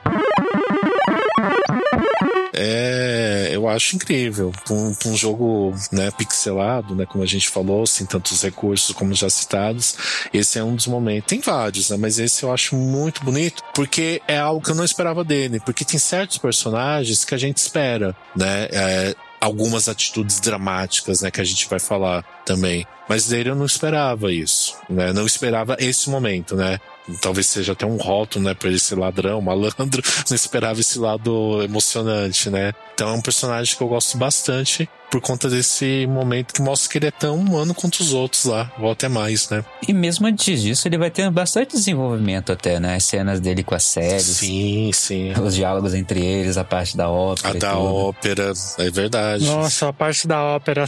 Acho 3.69 3.97
incrível. 3.97 4.53
Um, 4.71 4.95
um 5.07 5.17
jogo 5.17 5.75
né, 5.91 6.11
pixelado, 6.11 6.95
né, 6.95 7.07
como 7.07 7.25
a 7.25 7.27
gente 7.27 7.49
falou, 7.49 7.87
sem 7.87 8.07
tantos 8.07 8.43
recursos 8.43 8.95
como 8.95 9.15
já 9.15 9.29
citados, 9.31 9.97
esse 10.33 10.59
é 10.59 10.65
um 10.65 10.75
dos 10.75 10.87
momentos. 10.87 11.29
Tem 11.29 11.41
vários, 11.41 11.91
né, 11.91 11.97
mas 11.97 12.19
esse 12.19 12.43
eu 12.43 12.53
acho 12.53 12.77
muito 12.77 13.25
bonito, 13.25 13.63
porque 13.75 14.23
é 14.27 14.39
algo 14.39 14.63
que 14.63 14.71
eu 14.71 14.75
não 14.75 14.85
esperava 14.85 15.25
dele, 15.25 15.61
porque 15.61 15.85
tem 15.85 15.99
certos 15.99 16.39
personagens 16.39 17.25
que 17.25 17.35
a 17.35 17.39
gente 17.39 17.59
espera, 17.59 18.17
né? 18.37 18.69
É, 18.71 19.15
algumas 19.41 19.89
atitudes 19.89 20.39
dramáticas, 20.39 21.23
né, 21.23 21.31
que 21.31 21.41
a 21.41 21.45
gente 21.45 21.69
vai 21.69 21.81
falar 21.81 22.23
também. 22.45 22.87
Mas 23.09 23.27
dele 23.27 23.51
eu 23.51 23.57
não 23.57 23.65
esperava 23.65 24.33
isso, 24.33 24.77
né? 24.89 25.13
Não 25.13 25.27
esperava 25.27 25.77
esse 25.81 26.09
momento, 26.11 26.55
né? 26.55 26.79
Talvez 27.21 27.47
seja 27.47 27.73
até 27.73 27.87
um 27.87 27.97
rótulo, 27.97 28.45
né, 28.45 28.55
para 28.55 28.69
ele 28.69 28.79
ser 28.79 28.97
ladrão, 28.97 29.41
malandro. 29.43 30.03
Não 30.29 30.35
esperava 30.35 30.81
esse 30.81 30.99
lado 30.99 31.63
emocionante, 31.63 32.51
né? 32.51 32.73
Então 32.95 33.09
é 33.09 33.13
um 33.13 33.23
personagem 33.23 33.77
que 33.77 33.83
eu 33.83 33.89
gosto 33.89 34.17
bastante 34.17 34.89
por 35.11 35.21
conta 35.21 35.49
desse 35.49 36.07
momento 36.09 36.55
que 36.55 36.63
mostra 36.63 36.89
que 36.91 36.99
ele 36.99 37.07
é 37.07 37.11
tão 37.11 37.37
humano 37.37 37.75
quanto 37.75 38.01
os 38.01 38.13
outros 38.13 38.45
lá, 38.45 38.71
ou 38.79 38.91
até 38.91 39.09
mais, 39.09 39.49
né? 39.51 39.65
E 39.87 39.93
mesmo 39.93 40.27
antes 40.27 40.63
disso, 40.63 40.87
ele 40.87 40.97
vai 40.99 41.11
ter 41.11 41.29
bastante 41.31 41.73
desenvolvimento 41.77 42.53
até, 42.53 42.79
né? 42.79 42.95
As 42.97 43.05
cenas 43.05 43.41
dele 43.41 43.63
com 43.65 43.75
a 43.75 43.79
série. 43.81 44.21
Sim, 44.21 44.91
sim. 44.95 45.33
Os 45.33 45.55
diálogos 45.55 45.95
entre 45.95 46.25
eles, 46.25 46.57
a 46.57 46.65
parte 46.65 46.97
da 46.97 47.09
ópera. 47.09 47.49
A 47.51 47.59
da 47.59 47.73
tudo. 47.73 47.95
ópera, 47.95 48.53
é 48.79 48.91
verdade. 48.91 49.45
Nossa, 49.47 49.89
a 49.89 49.93
parte 49.93 50.27
da 50.29 50.43
ópera. 50.43 50.85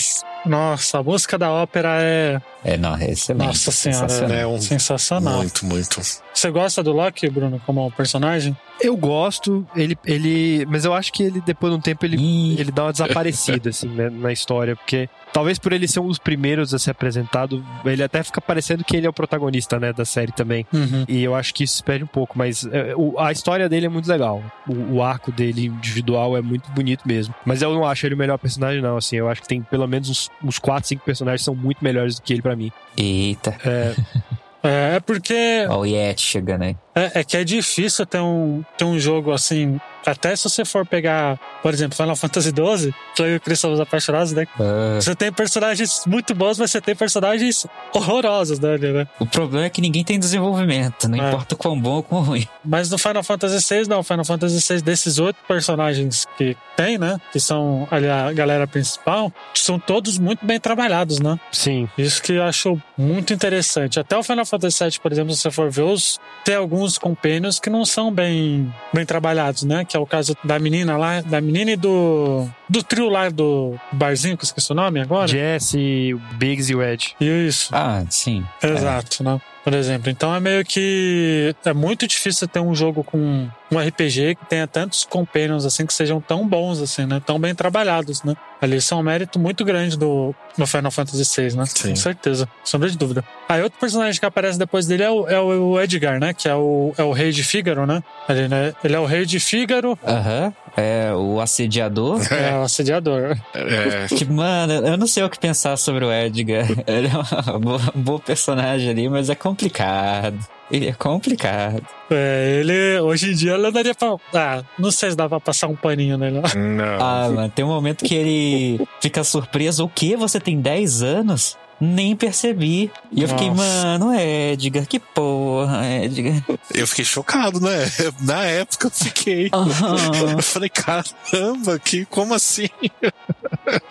Nossa, 0.47 0.99
a 0.99 1.03
música 1.03 1.39
da 1.39 1.51
ópera 1.51 1.99
é. 2.01 2.41
É, 2.65 2.77
não, 2.77 2.97
é 2.97 3.11
excelente. 3.11 3.47
Nossa 3.47 3.71
senhora, 3.73 4.09
sensacional. 4.09 4.37
É 4.39 4.47
um- 4.47 4.61
sensacional. 4.61 5.37
Muito, 5.39 5.67
muito. 5.67 6.01
Você 6.35 6.51
gosta 6.51 6.83
do 6.83 6.93
Loki, 6.93 7.29
Bruno, 7.29 7.61
como 7.67 7.91
personagem? 7.93 8.57
Eu 8.81 8.97
gosto, 8.97 9.65
ele, 9.77 9.97
ele. 10.05 10.67
Mas 10.67 10.85
eu 10.85 10.93
acho 10.93 11.13
que 11.13 11.23
ele, 11.23 11.41
depois 11.41 11.73
de 11.73 11.79
um 11.79 11.81
tempo, 11.81 12.05
ele, 12.05 12.17
Ih, 12.17 12.59
ele 12.61 12.73
dá 12.73 12.85
uma 12.85 12.93
desaparecida, 12.93 13.71
assim, 13.71 13.87
né, 13.89 14.11
na 14.11 14.33
história, 14.33 14.75
porque 14.75 15.09
talvez 15.33 15.59
por 15.59 15.73
ele 15.73 15.87
ser 15.87 16.01
um 16.01 16.09
dos 16.09 16.19
primeiros 16.19 16.75
a 16.75 16.79
ser 16.81 16.91
apresentado, 16.91 17.65
ele 17.85 18.03
até 18.03 18.23
fica 18.25 18.41
parecendo 18.41 18.83
que 18.83 18.97
ele 18.97 19.07
é 19.07 19.11
o 19.11 19.13
protagonista, 19.13 19.79
né, 19.79 19.93
da 19.93 20.05
série 20.05 20.33
também. 20.33 20.67
Uhum. 20.73 21.05
E 21.07 21.23
eu 21.23 21.35
acho 21.35 21.55
que 21.55 21.63
isso 21.65 21.77
se 21.77 21.83
perde 21.83 22.03
um 22.03 22.09
pouco, 22.09 22.37
mas 22.37 22.65
é, 22.73 22.93
o- 22.97 23.19
a 23.21 23.31
história 23.31 23.69
dele 23.69 23.87
é 23.87 23.89
muito 23.89 24.09
legal. 24.09 24.43
O, 24.67 24.97
o 24.97 25.03
arco 25.03 25.31
dele 25.31 25.67
individual 25.67 26.37
é 26.37 26.43
muito 26.43 26.69
bonito 26.73 27.07
mesmo. 27.07 27.33
Mas 27.47 27.63
eu 27.63 27.73
não 27.73 27.87
acho 27.87 28.05
ele 28.07 28.15
o 28.17 28.19
melhor 28.19 28.39
personagem, 28.39 28.83
não. 28.83 28.97
Assim, 28.97 29.17
eu 29.17 29.29
acho 29.29 29.43
que 29.43 29.49
tem 29.49 29.63
pelo 29.63 29.87
menos 29.87 30.09
uns, 30.11 30.31
uns 30.43 30.59
4, 30.59 30.89
5 30.89 31.05
personagens 31.05 31.43
que 31.43 31.45
são 31.45 31.55
muito 31.55 31.85
melhores 31.85 32.17
do 32.17 32.23
que 32.23 32.33
ele 32.33 32.43
pra 32.43 32.57
mim. 32.57 32.73
Eita. 32.97 33.57
É, 33.65 33.95
É, 34.63 34.97
é 34.97 35.01
porque 35.01 35.67
Ó, 35.69 35.81
o 35.81 35.87
Yeti 35.87 36.23
chegando 36.23 36.63
aí. 36.63 36.77
é, 36.95 37.21
é 37.21 37.25
que 37.25 37.37
é 37.37 37.45
difícil 37.45 38.07
ter 38.07 38.21
um, 38.21 38.63
ter 38.77 38.85
um 38.85 38.99
jogo 38.99 39.33
assim. 39.33 39.81
Até 40.05 40.35
se 40.37 40.45
você 40.45 40.65
for 40.65 40.85
pegar, 40.87 41.39
por 41.63 41.73
exemplo, 41.73 41.97
Final 41.97 42.17
Fantasy 42.17 42.49
XII, 42.51 42.95
que 43.15 43.23
eu 43.23 43.41
e 43.53 43.57
somos 43.57 43.81
apaixonados, 43.81 44.33
né? 44.33 44.47
Ah, 44.59 44.99
Você 45.01 45.15
tem 45.15 45.33
personagens 45.33 46.03
muito 46.07 46.35
bons, 46.35 46.59
mas 46.59 46.71
você 46.71 46.81
tem 46.81 46.95
personagens 46.97 47.67
horrorosos, 47.95 48.59
né, 48.59 48.79
né? 48.79 49.07
o 49.21 49.27
problema 49.27 49.67
é 49.67 49.71
que 49.71 49.81
ninguém 49.81 50.03
tem 50.05 50.19
desenvolvimento, 50.19 51.09
não 51.09 51.23
É. 51.23 51.29
importa 51.29 51.55
o 51.55 51.59
quão 51.59 51.79
bom 51.79 51.97
ou 51.97 52.03
quão 52.03 52.23
ruim. 52.23 52.47
Mas 52.65 52.91
no 52.91 52.99
Final 52.99 53.23
Fantasy 53.23 53.75
VI, 53.75 53.89
não. 53.89 54.03
Final 54.03 54.25
Fantasy 54.25 54.75
VI, 54.75 54.83
desses 54.83 55.19
oito 55.19 55.37
personagens 55.47 56.27
que 56.37 56.57
tem, 56.77 56.99
né? 56.99 57.19
Que 57.33 57.39
são 57.41 57.87
ali 57.91 58.09
a 58.09 58.33
galera 58.33 58.67
principal, 58.67 59.33
são 59.55 59.79
todos 59.79 60.19
muito 60.19 60.45
bem 60.45 60.59
trabalhados, 60.59 61.21
né? 61.21 61.39
sim. 61.51 61.89
Isso 61.97 62.23
que 62.23 62.33
eu 62.35 62.43
acho 62.43 62.81
muito 62.97 63.33
interessante. 63.33 64.01
Até 64.01 64.17
o 64.17 64.23
Final 64.23 64.45
Fantasy 64.47 64.83
VII, 64.85 64.99
por 65.01 65.13
exemplo, 65.13 65.35
se 65.35 65.43
você 65.43 65.51
for 65.51 65.71
ver, 65.71 65.83
os, 65.83 66.19
tem 66.45 66.55
alguns 66.55 66.99
compênios 66.99 67.59
que 67.61 67.69
não 67.71 67.85
são 67.85 68.13
bem, 68.13 68.73
bem 68.93 69.05
trabalhados, 69.05 69.63
né? 69.63 69.85
Que 69.93 69.97
é 69.99 70.01
o 70.01 70.07
caso 70.07 70.35
da 70.43 70.59
menina 70.59 70.97
lá, 70.97 71.21
da 71.21 71.39
menina 71.39 71.73
e 71.73 71.77
do, 71.77 72.49
do 72.73 72.83
trio 72.83 73.11
lá 73.11 73.29
do 73.29 73.79
barzinho, 73.93 74.35
que 74.37 74.45
eu 74.45 74.47
esqueci 74.47 74.73
o 74.73 74.75
nome 74.75 74.99
agora. 74.99 75.29
Jesse, 75.29 76.15
o 76.15 76.19
Biggs 76.37 76.73
e 76.73 76.75
o 76.75 76.83
Ed. 76.83 77.15
Isso. 77.21 77.69
Ah, 77.71 78.03
sim. 78.09 78.43
Exato, 78.63 79.23
né? 79.23 79.39
Por 79.63 79.75
exemplo, 79.75 80.11
então 80.11 80.35
é 80.35 80.41
meio 80.41 80.65
que 80.65 81.55
é 81.65 81.73
muito 81.73 82.05
difícil 82.09 82.49
ter 82.49 82.59
um 82.59 82.75
jogo 82.75 83.05
com 83.05 83.49
um 83.71 83.79
RPG 83.79 84.35
que 84.35 84.47
tenha 84.47 84.67
tantos 84.67 85.05
companions 85.05 85.65
assim 85.65 85.87
que 85.87 85.95
sejam 85.95 86.21
tão 86.21 86.49
bons 86.49 86.81
assim, 86.81 87.07
né? 87.07 87.23
Tão 87.25 87.39
bem 87.39 87.55
trabalhados, 87.55 88.25
né? 88.25 88.35
Ali 88.61 88.79
isso 88.79 88.93
é 88.93 88.97
um 88.97 89.03
mérito 89.03 89.39
muito 89.39 89.65
grande 89.65 89.97
do 89.97 90.35
no 90.59 90.67
Final 90.67 90.91
Fantasy 90.91 91.25
VI, 91.43 91.57
né? 91.57 91.65
Sim. 91.67 91.91
Com 91.91 91.97
certeza, 91.97 92.47
sem 92.65 92.73
sombra 92.73 92.91
de 92.91 92.99
dúvida. 92.99 93.25
Aí 93.49 93.63
outro 93.63 93.79
personagem 93.79 94.19
que 94.19 94.27
aparece 94.27 94.59
depois 94.59 94.87
dele 94.87 95.05
é 95.05 95.11
o, 95.11 95.29
é 95.29 95.41
o 95.41 95.81
Edgar, 95.81 96.19
né? 96.19 96.35
Que 96.35 96.49
é 96.49 96.55
o, 96.57 96.93
é 96.99 97.05
o 97.05 97.13
rei 97.13 97.31
de 97.31 97.45
Fígaro, 97.45 97.87
né? 97.87 98.03
Ali, 98.27 98.49
né? 98.49 98.75
Ele 98.83 98.97
é 98.97 98.99
o 98.99 99.07
rei 99.07 99.25
de 99.25 99.39
Fígaro, 99.39 99.97
Aham. 100.05 100.53
É 100.77 101.13
o 101.15 101.41
assediador. 101.41 102.21
é 102.33 102.62
o 102.63 102.67
assediador. 102.67 103.37
É, 103.55 104.07
Tipo, 104.15 104.33
mano, 104.33 104.73
eu 104.73 104.97
não 104.97 105.07
sei 105.07 105.23
o 105.23 105.31
que 105.31 105.39
pensar 105.39 105.77
sobre 105.77 106.05
o 106.05 106.13
Edgar. 106.13 106.67
Ele 106.87 107.09
é 107.09 107.53
um 107.57 107.61
bom, 107.61 108.15
um 108.15 108.19
personagem 108.19 108.91
ali, 108.91 109.09
mas 109.09 109.29
é 109.31 109.35
complicado. 109.35 110.39
Ele 110.71 110.89
é 110.89 110.93
complicado. 110.93 111.83
É, 112.11 112.61
ele, 112.61 112.99
hoje 113.01 113.31
em 113.31 113.35
dia, 113.35 113.53
ele 113.53 113.71
daria 113.71 113.95
pra. 113.95 114.17
Ah, 114.35 114.63
não 114.79 114.91
sei 114.91 115.11
se 115.11 115.17
dá 115.17 115.29
pra 115.29 115.39
passar 115.39 115.67
um 115.67 115.77
paninho 115.77 116.17
nele. 116.17 116.41
não. 116.41 116.63
não. 116.63 116.95
Ah, 116.99 117.29
mano, 117.29 117.53
tem 117.55 117.63
um 117.63 117.69
momento 117.69 118.03
que 118.05 118.15
ele 118.15 118.81
fica 118.99 119.23
surpreso. 119.23 119.85
O 119.85 119.89
quê? 119.89 120.17
Você 120.17 120.41
tem 120.41 120.59
10 120.59 121.03
anos? 121.03 121.59
Nem 121.85 122.15
percebi. 122.15 122.93
E 123.11 123.23
eu 123.23 123.29
fiquei, 123.29 123.51
mano, 123.51 124.15
Edgar, 124.15 124.87
que 124.87 125.01
porra, 125.01 125.85
Edgar. 125.85 126.41
Eu 126.73 126.87
fiquei 126.87 127.05
chocado, 127.05 127.61
né? 127.61 127.91
Na 128.23 128.45
época 128.45 128.87
eu 128.87 128.91
fiquei. 128.93 129.51
Aham. 129.53 130.37
Eu 130.37 130.43
falei, 130.45 130.69
caramba, 130.69 131.81
que, 131.81 132.05
como 132.05 132.35
assim? 132.35 132.69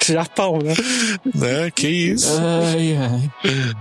Japão, 0.07 0.59
né? 0.59 0.73
né? 1.35 1.69
Que 1.69 1.89
isso? 1.89 2.31
Ai, 2.39 2.95
ai. 2.95 3.29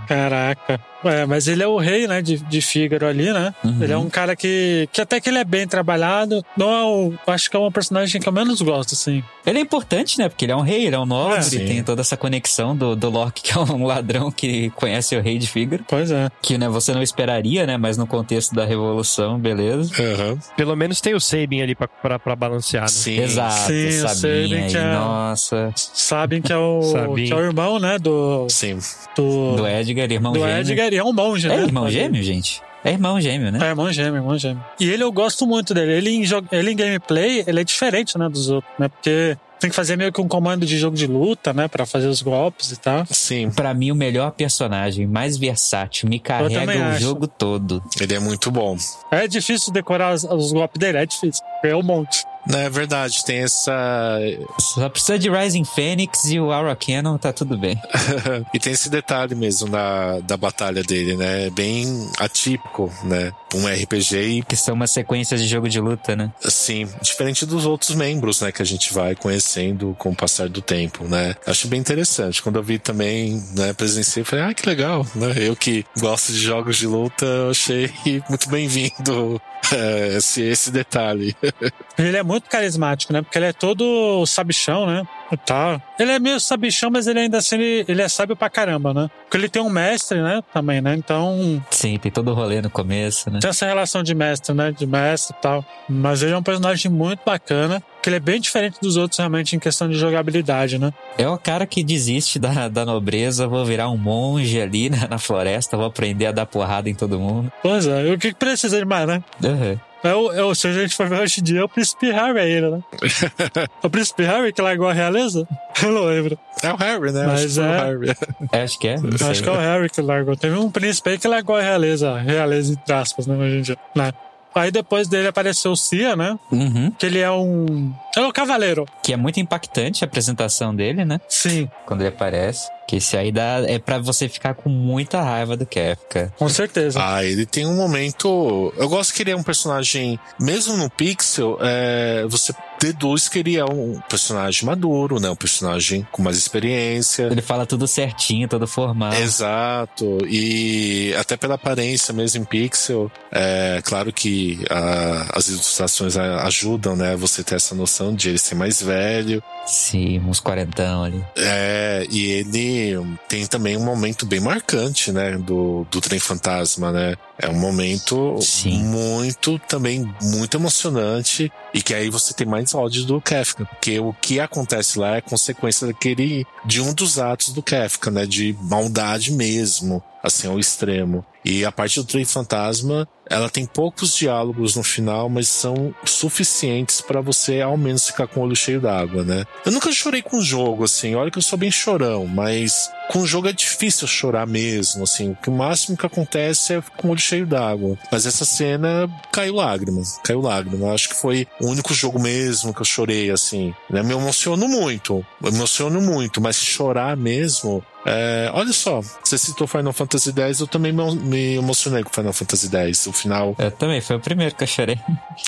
Caraca. 0.09 0.90
É, 1.03 1.25
mas 1.25 1.47
ele 1.47 1.63
é 1.63 1.67
o 1.67 1.77
rei, 1.77 2.07
né, 2.07 2.21
de, 2.21 2.37
de 2.37 2.61
Fígaro 2.61 3.07
ali, 3.07 3.31
né? 3.33 3.53
Uhum. 3.63 3.77
Ele 3.81 3.93
é 3.93 3.97
um 3.97 4.09
cara 4.09 4.35
que, 4.35 4.87
que 4.91 5.01
até 5.01 5.19
que 5.19 5.29
ele 5.29 5.37
é 5.39 5.43
bem 5.43 5.67
trabalhado. 5.67 6.43
Não 6.57 6.71
é 6.71 6.83
o, 6.83 7.13
acho 7.27 7.49
que 7.49 7.55
é 7.55 7.59
uma 7.59 7.71
personagem 7.71 8.21
que 8.21 8.27
eu 8.27 8.33
menos 8.33 8.61
gosto, 8.61 8.93
assim. 8.93 9.23
Ele 9.45 9.57
é 9.59 9.61
importante, 9.61 10.17
né? 10.19 10.29
Porque 10.29 10.45
ele 10.45 10.51
é 10.51 10.55
um 10.55 10.61
rei, 10.61 10.85
ele 10.85 10.95
é 10.95 10.99
um 10.99 11.05
nobre, 11.05 11.39
É, 11.39 11.65
tem 11.65 11.83
toda 11.83 12.01
essa 12.01 12.15
conexão 12.15 12.75
do, 12.75 12.95
do 12.95 13.09
Loki, 13.09 13.41
que 13.43 13.51
é 13.57 13.59
um 13.59 13.85
ladrão 13.85 14.31
que 14.31 14.69
conhece 14.71 15.15
o 15.15 15.21
rei 15.21 15.37
de 15.37 15.47
Fígaro. 15.47 15.83
Pois 15.87 16.11
é. 16.11 16.29
Que, 16.41 16.57
né, 16.57 16.69
você 16.69 16.93
não 16.93 17.01
esperaria, 17.01 17.65
né? 17.65 17.77
Mas 17.77 17.97
no 17.97 18.05
contexto 18.05 18.53
da 18.53 18.65
revolução, 18.65 19.39
beleza. 19.39 19.91
Aham. 20.01 20.37
Pelo 20.55 20.75
menos 20.75 21.01
tem 21.01 21.13
o 21.15 21.19
Sabin 21.19 21.61
ali 21.61 21.73
pra, 21.75 21.87
pra, 21.87 22.19
pra 22.19 22.35
balancear, 22.35 22.83
né? 22.83 22.87
Sim. 22.89 23.19
Exato, 23.19 23.55
Sim, 23.67 24.27
bem 24.49 24.67
que 24.67 24.77
aí, 24.77 24.83
é- 24.83 24.93
nossa. 24.93 25.71
Sabem 25.75 26.41
que 26.41 26.51
é 26.53 26.57
o, 26.57 26.81
Sabem. 26.83 27.25
que 27.25 27.33
é 27.33 27.35
o 27.35 27.39
irmão, 27.41 27.79
né, 27.79 27.97
do, 27.97 28.47
Sim. 28.49 28.77
do, 29.15 29.55
Do 29.55 29.67
Edgar, 29.67 30.11
irmão 30.11 30.33
do 30.33 30.39
gêmeo. 30.39 30.57
Edgar. 30.59 30.90
E 30.91 30.97
é 30.97 31.03
um 31.03 31.13
monge, 31.13 31.47
né? 31.47 31.55
É 31.55 31.61
irmão 31.61 31.85
Ali. 31.85 31.93
gêmeo, 31.93 32.21
gente? 32.21 32.61
É 32.83 32.91
irmão 32.91 33.21
gêmeo, 33.21 33.51
né? 33.51 33.59
É, 33.61 33.69
irmão 33.69 33.91
gêmeo, 33.91 34.15
irmão 34.17 34.37
gêmeo. 34.37 34.63
E 34.79 34.89
ele 34.89 35.03
eu 35.03 35.11
gosto 35.11 35.45
muito 35.47 35.73
dele. 35.73 35.93
Ele 35.93 36.09
em, 36.09 36.23
ele 36.51 36.71
em 36.71 36.75
gameplay, 36.75 37.43
ele 37.45 37.61
é 37.61 37.63
diferente, 37.63 38.17
né, 38.17 38.27
dos 38.27 38.49
outros, 38.49 38.73
né? 38.77 38.87
Porque 38.89 39.37
tem 39.59 39.69
que 39.69 39.75
fazer 39.75 39.95
meio 39.95 40.11
que 40.11 40.19
um 40.19 40.27
comando 40.27 40.65
de 40.65 40.75
jogo 40.79 40.97
de 40.97 41.05
luta, 41.05 41.53
né, 41.53 41.67
pra 41.67 41.85
fazer 41.85 42.07
os 42.07 42.23
golpes 42.23 42.71
e 42.71 42.79
tal. 42.79 43.05
Sim. 43.11 43.51
Pra 43.51 43.73
mim, 43.75 43.91
o 43.91 43.95
melhor 43.95 44.31
personagem, 44.31 45.05
mais 45.05 45.37
versátil, 45.37 46.09
me 46.09 46.19
carrega 46.19 46.79
o 46.79 46.83
acho. 46.85 46.99
jogo 46.99 47.27
todo. 47.27 47.83
Ele 47.99 48.15
é 48.15 48.19
muito 48.19 48.49
bom. 48.49 48.75
É 49.11 49.27
difícil 49.27 49.71
decorar 49.71 50.15
os, 50.15 50.23
os 50.23 50.51
golpes 50.51 50.79
dele, 50.79 50.97
é 50.97 51.05
difícil. 51.05 51.43
É 51.63 51.75
um 51.75 51.83
monte. 51.83 52.25
Não, 52.47 52.59
é 52.59 52.69
verdade, 52.69 53.23
tem 53.23 53.39
essa. 53.39 54.19
Só 54.59 54.89
precisa 54.89 55.19
de 55.19 55.29
Rising 55.29 55.63
Phoenix 55.63 56.25
e 56.25 56.39
o 56.39 56.51
Aura 56.51 56.75
Cannon, 56.75 57.17
tá 57.17 57.31
tudo 57.31 57.57
bem. 57.57 57.79
e 58.53 58.59
tem 58.59 58.73
esse 58.73 58.89
detalhe 58.89 59.35
mesmo 59.35 59.69
da, 59.69 60.19
da 60.21 60.37
batalha 60.37 60.83
dele, 60.83 61.15
né? 61.15 61.47
É 61.47 61.49
Bem 61.49 62.09
atípico, 62.17 62.91
né? 63.03 63.31
Um 63.53 63.67
RPG 63.67 64.15
e, 64.17 64.41
Que 64.43 64.55
são 64.55 64.73
umas 64.73 64.91
sequências 64.91 65.41
de 65.41 65.47
jogo 65.47 65.67
de 65.67 65.79
luta, 65.79 66.15
né? 66.15 66.31
assim, 66.43 66.87
diferente 67.01 67.45
dos 67.45 67.65
outros 67.65 67.95
membros, 67.95 68.41
né? 68.41 68.51
Que 68.51 68.61
a 68.61 68.65
gente 68.65 68.93
vai 68.93 69.15
conhecendo 69.15 69.95
com 69.97 70.09
o 70.09 70.15
passar 70.15 70.47
do 70.49 70.61
tempo, 70.61 71.03
né? 71.05 71.35
Acho 71.45 71.67
bem 71.67 71.79
interessante. 71.79 72.41
Quando 72.41 72.57
eu 72.57 72.63
vi 72.63 72.79
também, 72.79 73.43
né? 73.55 73.73
Presenciei, 73.73 74.23
falei, 74.23 74.45
ah, 74.45 74.53
que 74.53 74.67
legal, 74.67 75.05
né? 75.15 75.33
Eu 75.37 75.55
que 75.55 75.85
gosto 75.99 76.31
de 76.31 76.39
jogos 76.39 76.77
de 76.77 76.87
luta, 76.87 77.25
eu 77.25 77.51
achei 77.51 77.91
muito 78.29 78.49
bem-vindo 78.49 79.41
é, 79.73 80.17
esse, 80.17 80.41
esse 80.41 80.71
detalhe. 80.71 81.35
Ele 81.97 82.17
é 82.17 82.23
muito 82.23 82.49
carismático, 82.49 83.13
né? 83.13 83.21
Porque 83.21 83.37
ele 83.37 83.45
é 83.45 83.53
todo 83.53 84.25
sabichão, 84.25 84.87
né? 84.87 85.03
Tal. 85.37 85.81
Ele 85.99 86.11
é 86.11 86.19
meio 86.19 86.39
sabichão, 86.39 86.89
mas 86.91 87.07
ele 87.07 87.19
ainda 87.19 87.37
assim, 87.37 87.55
ele, 87.55 87.85
ele 87.87 88.01
é 88.01 88.07
sábio 88.07 88.35
pra 88.35 88.49
caramba, 88.49 88.93
né? 88.93 89.09
Porque 89.23 89.37
ele 89.37 89.49
tem 89.49 89.61
um 89.61 89.69
mestre, 89.69 90.21
né? 90.21 90.41
Também, 90.53 90.81
né? 90.81 90.95
Então, 90.95 91.63
Sim, 91.69 91.97
tem 91.97 92.11
todo 92.11 92.31
o 92.31 92.33
rolê 92.33 92.61
no 92.61 92.69
começo, 92.69 93.29
né? 93.29 93.39
tem 93.39 93.49
essa 93.49 93.65
relação 93.65 94.03
de 94.03 94.13
mestre, 94.13 94.53
né? 94.53 94.71
De 94.71 94.85
mestre 94.85 95.35
e 95.37 95.41
tal. 95.41 95.65
Mas 95.89 96.21
ele 96.21 96.33
é 96.33 96.37
um 96.37 96.43
personagem 96.43 96.91
muito 96.91 97.21
bacana, 97.25 97.81
que 98.01 98.09
ele 98.09 98.17
é 98.17 98.19
bem 98.19 98.39
diferente 98.39 98.77
dos 98.81 98.97
outros 98.97 99.17
realmente 99.19 99.55
em 99.55 99.59
questão 99.59 99.87
de 99.87 99.95
jogabilidade, 99.95 100.77
né? 100.77 100.91
É 101.17 101.27
o 101.27 101.37
cara 101.37 101.65
que 101.65 101.83
desiste 101.83 102.39
da, 102.39 102.67
da 102.67 102.85
nobreza, 102.85 103.47
vou 103.47 103.63
virar 103.65 103.89
um 103.89 103.97
monge 103.97 104.59
ali 104.61 104.89
na, 104.89 105.07
na 105.07 105.17
floresta, 105.17 105.77
vou 105.77 105.85
aprender 105.85 106.27
a 106.27 106.31
dar 106.31 106.45
porrada 106.45 106.89
em 106.89 106.95
todo 106.95 107.19
mundo. 107.19 107.51
Pois 107.61 107.87
é, 107.87 108.11
o 108.11 108.17
que 108.17 108.29
que 108.29 108.35
precisa 108.35 108.77
de 108.77 108.85
mais, 108.85 109.07
né? 109.07 109.23
Uhum. 109.43 109.77
É 110.03 110.13
o, 110.15 110.31
é 110.31 110.43
o, 110.43 110.55
se 110.55 110.67
a 110.67 110.73
gente 110.73 110.95
for 110.95 111.07
ver 111.07 111.19
hoje 111.21 111.41
em 111.41 111.43
dia, 111.43 111.59
é 111.59 111.63
o 111.63 111.69
Príncipe 111.69 112.11
Harry 112.11 112.39
ainda, 112.39 112.71
né? 112.71 112.83
o 113.83 113.89
Príncipe 113.89 114.23
Harry 114.23 114.51
que 114.51 114.61
largou 114.61 114.87
a 114.87 114.93
realeza? 114.93 115.47
Eu 115.83 115.91
não 115.91 116.05
lembro. 116.05 116.37
É 116.63 116.71
o 116.73 116.75
Harry, 116.75 117.11
né? 117.11 117.25
Mas 117.27 117.39
Acho 117.39 117.47
que 117.47 117.53
foi 117.53 117.63
é- 117.63 117.67
o 117.67 117.71
Harry. 117.71 118.09
É, 118.51 118.61
Acho 118.63 118.79
que 118.79 118.87
é. 118.87 118.95
Acho 119.29 119.43
que 119.43 119.49
é 119.49 119.51
o 119.51 119.57
Harry 119.57 119.89
que 119.89 120.01
largou. 120.01 120.35
Teve 120.35 120.55
um 120.57 120.71
príncipe 120.71 121.11
aí 121.11 121.17
que 121.17 121.27
largou 121.27 121.55
a 121.55 121.61
realeza, 121.61 122.17
realeza 122.17 122.73
entre 122.73 122.93
aspas, 122.93 123.27
né, 123.27 123.35
hoje 123.35 123.57
em 123.57 123.61
dia. 123.61 123.77
Né? 123.95 124.11
Aí 124.53 124.71
depois 124.71 125.07
dele 125.07 125.27
apareceu 125.27 125.71
o 125.71 125.75
Cia, 125.77 126.15
né? 126.15 126.37
Uhum. 126.51 126.91
Que 126.91 127.05
ele 127.05 127.19
é 127.19 127.31
um. 127.31 127.93
É 128.15 128.19
um 128.21 128.31
cavaleiro. 128.31 128.85
Que 129.01 129.13
é 129.13 129.17
muito 129.17 129.39
impactante 129.39 130.03
a 130.03 130.07
apresentação 130.07 130.75
dele, 130.75 131.05
né? 131.05 131.19
Sim, 131.27 131.69
Quando 131.85 132.01
ele 132.01 132.09
aparece. 132.09 132.69
Que 132.87 132.97
esse 132.97 133.15
aí 133.15 133.31
dá, 133.31 133.63
é 133.65 133.79
pra 133.79 133.99
você 133.99 134.27
ficar 134.27 134.53
com 134.53 134.69
muita 134.69 135.21
raiva 135.21 135.55
do 135.55 135.65
Kefka. 135.65 136.33
com 136.37 136.49
certeza. 136.49 136.99
Ah, 137.01 137.23
ele 137.23 137.45
tem 137.45 137.65
um 137.65 137.75
momento. 137.75 138.73
Eu 138.77 138.89
gosto 138.89 139.13
que 139.13 139.23
ele 139.23 139.31
é 139.31 139.35
um 139.35 139.43
personagem, 139.43 140.19
mesmo 140.37 140.75
no 140.75 140.89
Pixel, 140.89 141.57
é, 141.61 142.25
você 142.27 142.53
deduz 142.81 143.29
que 143.29 143.39
ele 143.39 143.57
é 143.57 143.63
um 143.65 143.99
personagem 144.09 144.65
maduro, 144.65 145.19
né? 145.19 145.29
Um 145.29 145.35
personagem 145.35 146.05
com 146.11 146.21
mais 146.21 146.37
experiência. 146.37 147.23
Ele 147.23 147.41
fala 147.41 147.65
tudo 147.65 147.87
certinho, 147.87 148.47
todo 148.47 148.67
formal. 148.67 149.13
Exato, 149.13 150.17
e 150.27 151.13
até 151.19 151.37
pela 151.37 151.55
aparência 151.55 152.13
mesmo 152.13 152.41
em 152.41 152.45
pixel, 152.45 153.11
é 153.31 153.81
claro 153.83 154.11
que 154.11 154.59
a- 154.69 155.27
as 155.33 155.47
ilustrações 155.47 156.17
ajudam, 156.17 156.95
né, 156.95 157.15
você 157.15 157.43
ter 157.43 157.55
essa 157.55 157.75
noção 157.75 158.13
de 158.15 158.29
ele 158.29 158.37
ser 158.37 158.55
mais 158.55 158.81
velho, 158.81 159.43
Sim, 159.65 160.19
uns 160.19 160.39
quarentão 160.39 161.03
ali. 161.03 161.23
é, 161.37 162.05
e 162.09 162.25
ele 162.31 162.97
tem 163.27 163.45
também 163.45 163.77
um 163.77 163.83
momento 163.85 164.25
bem 164.25 164.39
marcante, 164.39 165.11
né, 165.11 165.37
do, 165.37 165.85
do 165.91 166.01
trem 166.01 166.19
fantasma, 166.19 166.91
né, 166.91 167.15
é 167.37 167.47
um 167.49 167.59
momento 167.59 168.37
Sim. 168.41 168.83
muito, 168.83 169.59
também 169.67 170.11
muito 170.21 170.57
emocionante, 170.57 171.51
e 171.73 171.81
que 171.81 171.93
aí 171.93 172.09
você 172.09 172.33
tem 172.33 172.47
mais 172.47 172.70
do 173.05 173.21
Kafka, 173.21 173.65
porque 173.65 173.99
o 173.99 174.13
que 174.13 174.39
acontece 174.39 174.97
lá 174.97 175.17
é 175.17 175.21
consequência 175.21 175.87
daquele, 175.87 176.45
de 176.65 176.81
um 176.81 176.93
dos 176.93 177.19
atos 177.19 177.49
do 177.49 177.61
Kafka, 177.61 178.09
né, 178.09 178.25
de 178.25 178.55
maldade 178.61 179.31
mesmo, 179.31 180.01
assim, 180.23 180.47
ao 180.47 180.59
extremo. 180.59 181.25
E 181.43 181.65
a 181.65 181.71
parte 181.71 181.99
do 181.99 182.05
trem 182.05 182.25
fantasma, 182.25 183.07
ela 183.31 183.49
tem 183.49 183.65
poucos 183.65 184.15
diálogos 184.15 184.75
no 184.75 184.83
final, 184.83 185.29
mas 185.29 185.47
são 185.47 185.93
suficientes 186.05 187.01
pra 187.01 187.21
você 187.21 187.61
ao 187.61 187.77
menos 187.77 188.07
ficar 188.07 188.27
com 188.27 188.39
o 188.39 188.43
olho 188.43 188.55
cheio 188.55 188.81
d'água, 188.81 189.23
né? 189.23 189.45
Eu 189.65 189.71
nunca 189.71 189.91
chorei 189.91 190.21
com 190.21 190.41
jogo, 190.41 190.83
assim, 190.83 191.15
olha 191.15 191.31
que 191.31 191.37
eu 191.37 191.41
sou 191.41 191.57
bem 191.57 191.71
chorão, 191.71 192.25
mas 192.25 192.89
com 193.09 193.25
jogo 193.25 193.47
é 193.47 193.53
difícil 193.53 194.07
chorar 194.07 194.47
mesmo, 194.47 195.03
assim, 195.03 195.35
o 195.47 195.51
o 195.51 195.57
máximo 195.57 195.97
que 195.97 196.05
acontece 196.05 196.73
é 196.73 196.83
com 196.95 197.09
o 197.09 197.11
olho 197.11 197.19
cheio 197.19 197.45
d'água. 197.45 197.97
Mas 198.09 198.25
essa 198.25 198.45
cena 198.45 199.09
caiu 199.31 199.55
lágrima, 199.55 200.01
caiu 200.23 200.39
lágrima. 200.39 200.87
Eu 200.87 200.93
acho 200.93 201.09
que 201.09 201.15
foi 201.15 201.45
o 201.59 201.67
único 201.67 201.93
jogo 201.93 202.19
mesmo 202.19 202.73
que 202.73 202.81
eu 202.81 202.85
chorei, 202.85 203.29
assim. 203.29 203.73
Né? 203.89 204.01
Me 204.01 204.13
emociono 204.13 204.67
muito, 204.67 205.25
me 205.41 205.49
emociono 205.49 206.01
muito, 206.01 206.39
mas 206.39 206.55
chorar 206.55 207.17
mesmo, 207.17 207.83
é, 208.05 208.49
olha 208.53 208.73
só, 208.73 209.01
você 209.23 209.37
citou 209.37 209.67
Final 209.67 209.93
Fantasy 209.93 210.31
X, 210.35 210.59
eu 210.59 210.67
também 210.67 210.91
me, 210.91 211.15
me 211.15 211.55
emocionei 211.55 212.03
com 212.03 212.09
Final 212.11 212.33
Fantasy 212.33 212.75
X. 212.75 213.07
O 213.07 213.13
final, 213.13 213.55
Eu 213.57 213.71
também, 213.71 214.01
foi 214.01 214.15
o 214.15 214.19
primeiro 214.19 214.55
que 214.55 214.63
eu 214.63 214.67
chorei. 214.67 214.97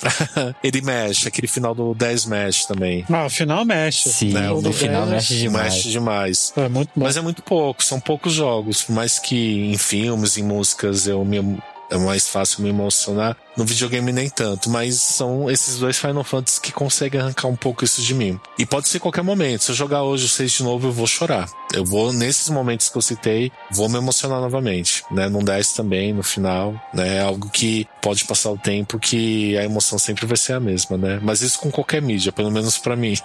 ele 0.64 0.82
mexe, 0.82 1.28
aquele 1.28 1.48
final 1.48 1.74
do 1.74 1.94
10 1.94 2.26
mexe 2.26 2.68
também. 2.68 3.06
Ah, 3.10 3.26
o 3.26 3.30
final 3.30 3.66
mexe. 3.66 4.10
Sim, 4.10 4.34
Né, 4.34 4.52
o 4.52 4.62
do 4.62 4.72
final 4.72 5.02
dez 5.06 5.12
mexe 5.12 5.36
demais. 5.38 5.74
Mexe 5.74 5.90
demais. 5.90 6.54
É 6.56 6.70
muito 6.70 6.92
bom. 6.96 7.04
Mas 7.06 7.18
é 7.18 7.22
muito 7.22 7.42
pouco, 7.44 7.84
são 7.84 8.00
poucos 8.00 8.34
jogos. 8.34 8.84
Por 8.84 8.94
mais 8.94 9.20
que 9.20 9.36
em 9.72 9.78
filmes, 9.78 10.38
em 10.38 10.44
músicas, 10.44 11.08
eu 11.08 11.24
me, 11.26 11.58
é 11.90 11.98
mais 11.98 12.28
fácil 12.28 12.64
me 12.64 12.70
emocionar. 12.70 13.36
No 13.56 13.66
videogame 13.66 14.12
nem 14.12 14.30
tanto, 14.30 14.70
mas 14.70 14.96
são 14.96 15.50
esses 15.50 15.78
dois 15.78 15.98
Final 15.98 16.24
Fantasy 16.24 16.60
que 16.60 16.72
conseguem 16.72 17.22
arrancar 17.22 17.48
um 17.48 17.56
pouco 17.56 17.84
isso 17.84 18.02
de 18.02 18.14
mim. 18.14 18.40
E 18.58 18.66
pode 18.66 18.90
ser 18.90 19.00
qualquer 19.00 19.24
momento. 19.24 19.64
Se 19.64 19.72
eu 19.72 19.76
jogar 19.76 20.04
hoje 20.04 20.26
o 20.26 20.30
6 20.30 20.52
de 20.52 20.64
novo, 20.64 20.88
eu 20.88 20.92
vou 20.92 21.06
chorar. 21.06 21.48
Eu 21.72 21.86
vou, 21.86 22.12
nesses 22.12 22.50
momentos 22.50 22.90
que 22.90 22.98
eu 22.98 23.02
citei, 23.02 23.52
vou 23.72 23.88
me 23.90 23.98
emocionar 23.98 24.42
novamente. 24.42 25.04
Né? 25.12 25.30
No 25.30 25.44
10 25.44 25.74
também, 25.74 26.14
no 26.14 26.24
final. 26.24 26.74
Né? 26.94 27.18
É 27.18 27.22
algo 27.22 27.50
que 27.50 27.88
pode 28.02 28.26
passar 28.26 28.52
o 28.52 28.58
tempo 28.58 28.98
que 29.00 29.58
a 29.58 29.64
emoção 29.64 30.00
sempre 30.00 30.26
vai 30.26 30.38
ser 30.38 30.54
a 30.54 30.60
mesma, 30.60 30.98
né? 30.98 31.20
Mas 31.22 31.42
isso 31.42 31.60
com 31.60 31.72
qualquer 31.72 32.02
mídia, 32.02 32.32
pelo 32.32 32.52
menos 32.52 32.78
pra 32.78 32.96
mim. 32.96 33.16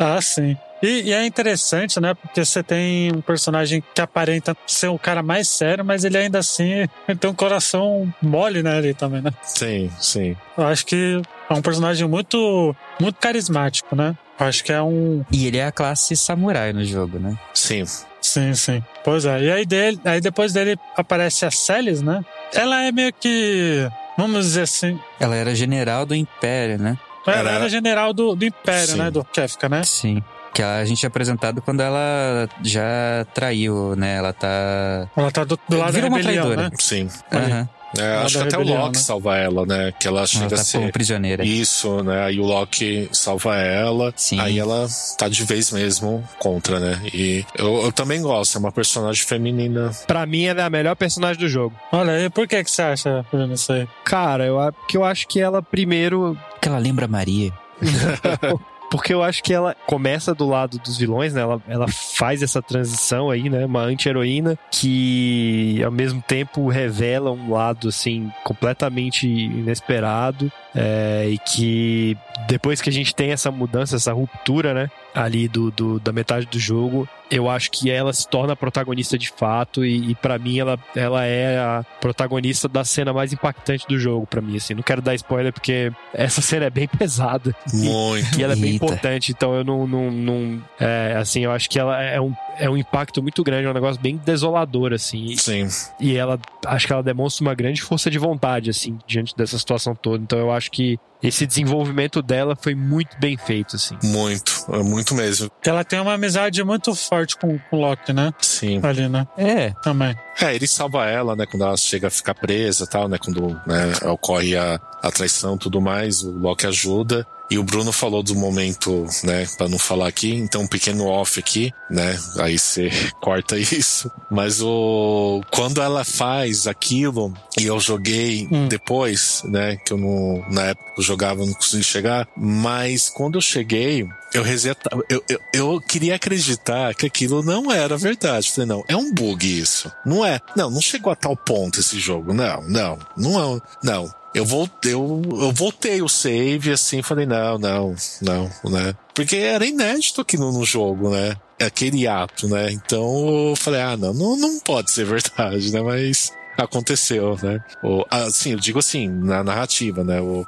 Ah, 0.00 0.20
sim. 0.20 0.56
E, 0.82 1.02
e 1.02 1.12
é 1.12 1.24
interessante, 1.24 2.00
né? 2.00 2.12
Porque 2.12 2.44
você 2.44 2.60
tem 2.60 3.12
um 3.14 3.20
personagem 3.20 3.82
que 3.94 4.00
aparenta 4.00 4.56
ser 4.66 4.88
o 4.88 4.98
cara 4.98 5.22
mais 5.22 5.46
sério, 5.46 5.84
mas 5.84 6.02
ele 6.02 6.18
ainda 6.18 6.40
assim 6.40 6.88
tem 7.20 7.30
um 7.30 7.34
coração 7.34 8.12
mole, 8.22 8.62
né? 8.62 8.76
Ali 8.78 8.94
também, 8.94 9.20
né? 9.20 9.30
Sim, 9.42 9.90
sim. 10.00 10.36
Eu 10.56 10.66
acho 10.66 10.86
que 10.86 11.20
é 11.50 11.54
um 11.54 11.62
personagem 11.62 12.06
muito, 12.08 12.74
muito 13.00 13.18
carismático, 13.18 13.94
né? 13.96 14.16
Eu 14.38 14.46
acho 14.46 14.64
que 14.64 14.72
é 14.72 14.80
um. 14.82 15.24
E 15.30 15.46
ele 15.46 15.58
é 15.58 15.66
a 15.66 15.72
classe 15.72 16.16
samurai 16.16 16.72
no 16.72 16.84
jogo, 16.84 17.18
né? 17.18 17.36
Sim. 17.54 17.84
Sim, 18.20 18.54
sim. 18.54 18.82
Pois 19.04 19.24
é. 19.24 19.42
E 19.42 19.50
aí, 19.52 19.66
dele, 19.66 20.00
aí 20.04 20.20
depois 20.20 20.52
dele 20.52 20.76
aparece 20.96 21.44
a 21.44 21.50
Celis, 21.50 22.00
né? 22.02 22.24
Ela 22.54 22.82
é 22.84 22.92
meio 22.92 23.12
que. 23.12 23.88
Vamos 24.16 24.44
dizer 24.46 24.62
assim. 24.62 24.98
Ela 25.18 25.34
era 25.34 25.54
general 25.54 26.06
do 26.06 26.14
Império, 26.14 26.78
né? 26.78 26.96
Ela 27.26 27.36
Era- 27.38 27.50
era 27.52 27.68
general 27.68 28.12
do, 28.12 28.34
do 28.34 28.44
Império, 28.44 28.86
Sim. 28.88 28.98
né? 28.98 29.10
Do 29.10 29.24
Kefka, 29.24 29.68
né? 29.68 29.82
Sim. 29.84 30.22
Que 30.54 30.62
a 30.62 30.84
gente 30.84 31.04
é 31.04 31.08
apresentado 31.08 31.62
quando 31.62 31.80
ela 31.80 32.46
já 32.62 33.24
traiu, 33.32 33.96
né? 33.96 34.16
Ela 34.16 34.32
tá. 34.32 35.08
Ela 35.16 35.30
tá 35.30 35.44
do, 35.44 35.58
do 35.68 35.78
lado 35.78 35.92
da 35.92 36.00
rebelião, 36.00 36.22
traidora. 36.46 36.62
né? 36.68 36.70
Sim. 36.78 37.08
Ali. 37.30 37.68
É, 37.98 38.16
acho 38.16 38.38
que 38.38 38.44
até 38.44 38.56
o 38.56 38.60
rebelião, 38.60 38.82
Loki 38.86 38.96
né? 38.96 39.02
salva 39.02 39.36
ela, 39.36 39.66
né? 39.66 39.92
Que 39.98 40.08
ela 40.08 40.20
Ela 40.20 40.26
chega 40.26 40.46
a 40.46 40.48
tá 40.50 40.56
como 40.56 40.64
ser. 40.86 40.92
prisioneira. 40.92 41.44
Isso, 41.44 42.02
né? 42.02 42.24
Aí 42.24 42.40
o 42.40 42.44
Loki 42.44 43.08
salva 43.12 43.56
ela. 43.56 44.12
Sim. 44.16 44.40
Aí 44.40 44.58
ela 44.58 44.86
tá 45.18 45.28
de 45.28 45.44
vez 45.44 45.70
mesmo 45.72 46.22
contra, 46.38 46.80
né? 46.80 47.00
E 47.12 47.44
eu, 47.56 47.82
eu 47.84 47.92
também 47.92 48.22
gosto, 48.22 48.56
é 48.56 48.58
uma 48.60 48.72
personagem 48.72 49.24
feminina. 49.24 49.90
Pra 50.06 50.24
mim, 50.26 50.44
ela 50.44 50.62
é 50.62 50.64
a 50.64 50.70
melhor 50.70 50.96
personagem 50.96 51.38
do 51.40 51.48
jogo. 51.48 51.74
Olha 51.92 52.12
aí, 52.12 52.30
por 52.30 52.46
que, 52.48 52.62
que 52.64 52.70
você 52.70 52.82
acha, 52.82 53.24
Bruno, 53.30 53.54
isso 53.54 53.72
aí? 53.72 53.86
Cara, 54.04 54.44
eu, 54.46 54.58
a- 54.58 54.72
porque 54.72 54.96
eu 54.96 55.04
acho 55.04 55.26
que 55.28 55.40
ela 55.40 55.62
primeiro. 55.62 56.36
Porque 56.52 56.68
ela 56.68 56.78
lembra 56.78 57.04
a 57.04 57.08
Maria. 57.08 57.52
Porque 58.92 59.14
eu 59.14 59.22
acho 59.22 59.42
que 59.42 59.54
ela 59.54 59.74
começa 59.86 60.34
do 60.34 60.46
lado 60.46 60.78
dos 60.78 60.98
vilões, 60.98 61.32
né? 61.32 61.40
Ela, 61.40 61.62
ela 61.66 61.88
faz 61.88 62.42
essa 62.42 62.60
transição 62.60 63.30
aí, 63.30 63.48
né? 63.48 63.64
Uma 63.64 63.80
anti-heroína 63.80 64.58
que, 64.70 65.82
ao 65.82 65.90
mesmo 65.90 66.20
tempo, 66.20 66.68
revela 66.68 67.32
um 67.32 67.50
lado, 67.50 67.88
assim, 67.88 68.30
completamente 68.44 69.26
inesperado. 69.26 70.52
É, 70.74 71.28
e 71.28 71.38
que 71.38 72.16
depois 72.48 72.80
que 72.80 72.88
a 72.88 72.92
gente 72.92 73.14
tem 73.14 73.30
essa 73.30 73.50
mudança, 73.50 73.96
essa 73.96 74.12
ruptura, 74.12 74.72
né? 74.74 74.90
Ali 75.14 75.46
do, 75.46 75.70
do- 75.70 76.00
da 76.00 76.10
metade 76.10 76.46
do 76.46 76.58
jogo, 76.58 77.06
eu 77.30 77.48
acho 77.50 77.70
que 77.70 77.90
ela 77.90 78.12
se 78.14 78.26
torna 78.26 78.54
a 78.54 78.56
protagonista 78.56 79.18
de 79.18 79.28
fato. 79.30 79.84
E, 79.84 80.10
e 80.10 80.14
para 80.14 80.38
mim, 80.38 80.58
ela, 80.58 80.78
ela 80.96 81.24
é 81.26 81.58
a 81.58 81.84
protagonista 82.00 82.66
da 82.66 82.82
cena 82.82 83.12
mais 83.12 83.30
impactante 83.30 83.86
do 83.86 83.98
jogo, 83.98 84.26
pra 84.26 84.40
mim, 84.40 84.56
assim. 84.56 84.72
Não 84.72 84.82
quero 84.82 85.02
dar 85.02 85.14
spoiler 85.14 85.52
porque 85.52 85.92
essa 86.14 86.40
cena 86.40 86.64
é 86.66 86.70
bem 86.70 86.88
pesada. 86.98 87.54
Muito. 87.74 88.38
E 88.40 88.42
ela 88.42 88.54
é 88.54 88.56
bem 88.56 88.72
Eita. 88.72 88.84
importante, 88.86 89.32
então 89.32 89.54
eu 89.54 89.62
não. 89.62 89.86
não, 89.86 90.10
não 90.10 90.62
é, 90.80 91.14
assim, 91.18 91.40
eu 91.44 91.52
acho 91.52 91.68
que 91.68 91.78
ela 91.78 92.02
é 92.02 92.18
um, 92.18 92.32
é 92.58 92.70
um 92.70 92.76
impacto 92.78 93.20
muito 93.22 93.44
grande, 93.44 93.66
é 93.66 93.70
um 93.70 93.74
negócio 93.74 94.00
bem 94.00 94.16
desolador, 94.16 94.94
assim. 94.94 95.36
Sim. 95.36 95.68
E 96.00 96.16
ela. 96.16 96.38
Acho 96.64 96.86
que 96.86 96.92
ela 96.94 97.02
demonstra 97.02 97.44
uma 97.44 97.54
grande 97.54 97.82
força 97.82 98.10
de 98.10 98.18
vontade, 98.18 98.70
assim, 98.70 98.98
diante 99.06 99.36
dessa 99.36 99.58
situação 99.58 99.94
toda. 99.94 100.22
Então 100.22 100.38
eu 100.38 100.50
acho 100.50 100.61
que 100.70 100.98
esse 101.22 101.46
desenvolvimento 101.46 102.20
dela 102.22 102.56
foi 102.60 102.74
muito 102.74 103.16
bem 103.18 103.36
feito, 103.36 103.76
assim. 103.76 103.96
Muito. 104.02 104.64
É 104.72 104.82
muito 104.82 105.14
mesmo. 105.14 105.50
Ela 105.64 105.84
tem 105.84 106.00
uma 106.00 106.14
amizade 106.14 106.62
muito 106.64 106.94
forte 106.94 107.36
com, 107.36 107.58
com 107.70 107.76
o 107.76 107.80
Loki, 107.80 108.12
né? 108.12 108.32
Sim. 108.40 108.80
Ali, 108.82 109.08
né? 109.08 109.26
É, 109.36 109.70
Também. 109.82 110.14
É, 110.40 110.54
ele 110.54 110.66
salva 110.66 111.06
ela, 111.06 111.36
né? 111.36 111.44
Quando 111.46 111.62
ela 111.64 111.76
chega 111.76 112.08
a 112.08 112.10
ficar 112.10 112.34
presa 112.34 112.84
e 112.84 112.88
tal, 112.88 113.08
né? 113.08 113.18
Quando 113.18 113.48
né, 113.66 113.92
ocorre 114.10 114.56
a, 114.56 114.80
a 115.02 115.10
traição 115.10 115.56
e 115.56 115.58
tudo 115.58 115.80
mais, 115.80 116.22
o 116.22 116.30
Loki 116.30 116.66
ajuda. 116.66 117.26
E 117.50 117.58
o 117.58 117.62
Bruno 117.62 117.92
falou 117.92 118.22
do 118.22 118.34
momento, 118.34 119.04
né? 119.24 119.46
Pra 119.58 119.68
não 119.68 119.78
falar 119.78 120.08
aqui, 120.08 120.32
então 120.34 120.62
um 120.62 120.66
pequeno 120.66 121.04
off 121.06 121.38
aqui, 121.38 121.70
né? 121.90 122.18
Aí 122.38 122.58
você 122.58 122.88
corta 123.20 123.58
isso. 123.58 124.10
Mas 124.30 124.62
o. 124.62 125.42
Quando 125.50 125.82
ela 125.82 126.02
faz 126.02 126.66
aquilo, 126.66 127.34
e 127.60 127.66
eu 127.66 127.78
joguei 127.78 128.48
Hum. 128.50 128.68
depois, 128.68 129.42
né? 129.44 129.76
Que 129.84 129.92
eu 129.92 129.98
não. 129.98 130.42
Na 130.50 130.62
época 130.68 130.92
eu 130.96 131.02
jogava, 131.12 131.44
não 131.44 131.54
consegui 131.54 131.84
chegar. 131.84 132.28
Mas 132.36 133.08
quando 133.08 133.36
eu 133.36 133.40
cheguei, 133.40 134.08
eu 134.32 134.42
resetava. 134.42 135.02
Eu, 135.08 135.22
eu, 135.28 135.40
eu 135.52 135.80
queria 135.80 136.16
acreditar 136.16 136.94
que 136.94 137.06
aquilo 137.06 137.42
não 137.42 137.70
era 137.70 137.96
verdade. 137.96 138.50
Falei, 138.50 138.68
não, 138.68 138.84
é 138.88 138.96
um 138.96 139.12
bug 139.12 139.46
isso. 139.46 139.92
Não 140.04 140.24
é. 140.24 140.40
Não, 140.56 140.70
não 140.70 140.80
chegou 140.80 141.12
a 141.12 141.16
tal 141.16 141.36
ponto 141.36 141.80
esse 141.80 141.98
jogo. 141.98 142.32
Não, 142.32 142.62
não. 142.62 142.98
Não 143.16 143.56
é. 143.56 143.60
Não. 143.82 144.22
Eu 144.34 144.46
voltei, 144.46 144.94
eu, 144.94 145.22
eu 145.30 145.52
voltei 145.52 146.00
o 146.00 146.08
save 146.08 146.72
assim, 146.72 147.02
falei, 147.02 147.26
não, 147.26 147.58
não, 147.58 147.94
não, 148.22 148.50
né? 148.70 148.94
Porque 149.14 149.36
era 149.36 149.66
inédito 149.66 150.22
aqui 150.22 150.38
no, 150.38 150.50
no 150.50 150.64
jogo, 150.64 151.10
né? 151.10 151.36
Aquele 151.60 152.08
ato, 152.08 152.48
né? 152.48 152.72
Então 152.72 153.50
eu 153.50 153.56
falei, 153.56 153.82
ah, 153.82 153.94
não, 153.94 154.14
não, 154.14 154.34
não 154.38 154.58
pode 154.60 154.90
ser 154.90 155.04
verdade, 155.04 155.70
né? 155.70 155.82
Mas 155.82 156.32
aconteceu, 156.56 157.36
né? 157.42 157.60
O, 157.82 158.04
assim, 158.10 158.52
eu 158.52 158.58
digo 158.58 158.78
assim, 158.78 159.08
na 159.08 159.42
narrativa, 159.42 160.04
né? 160.04 160.20
O, 160.20 160.46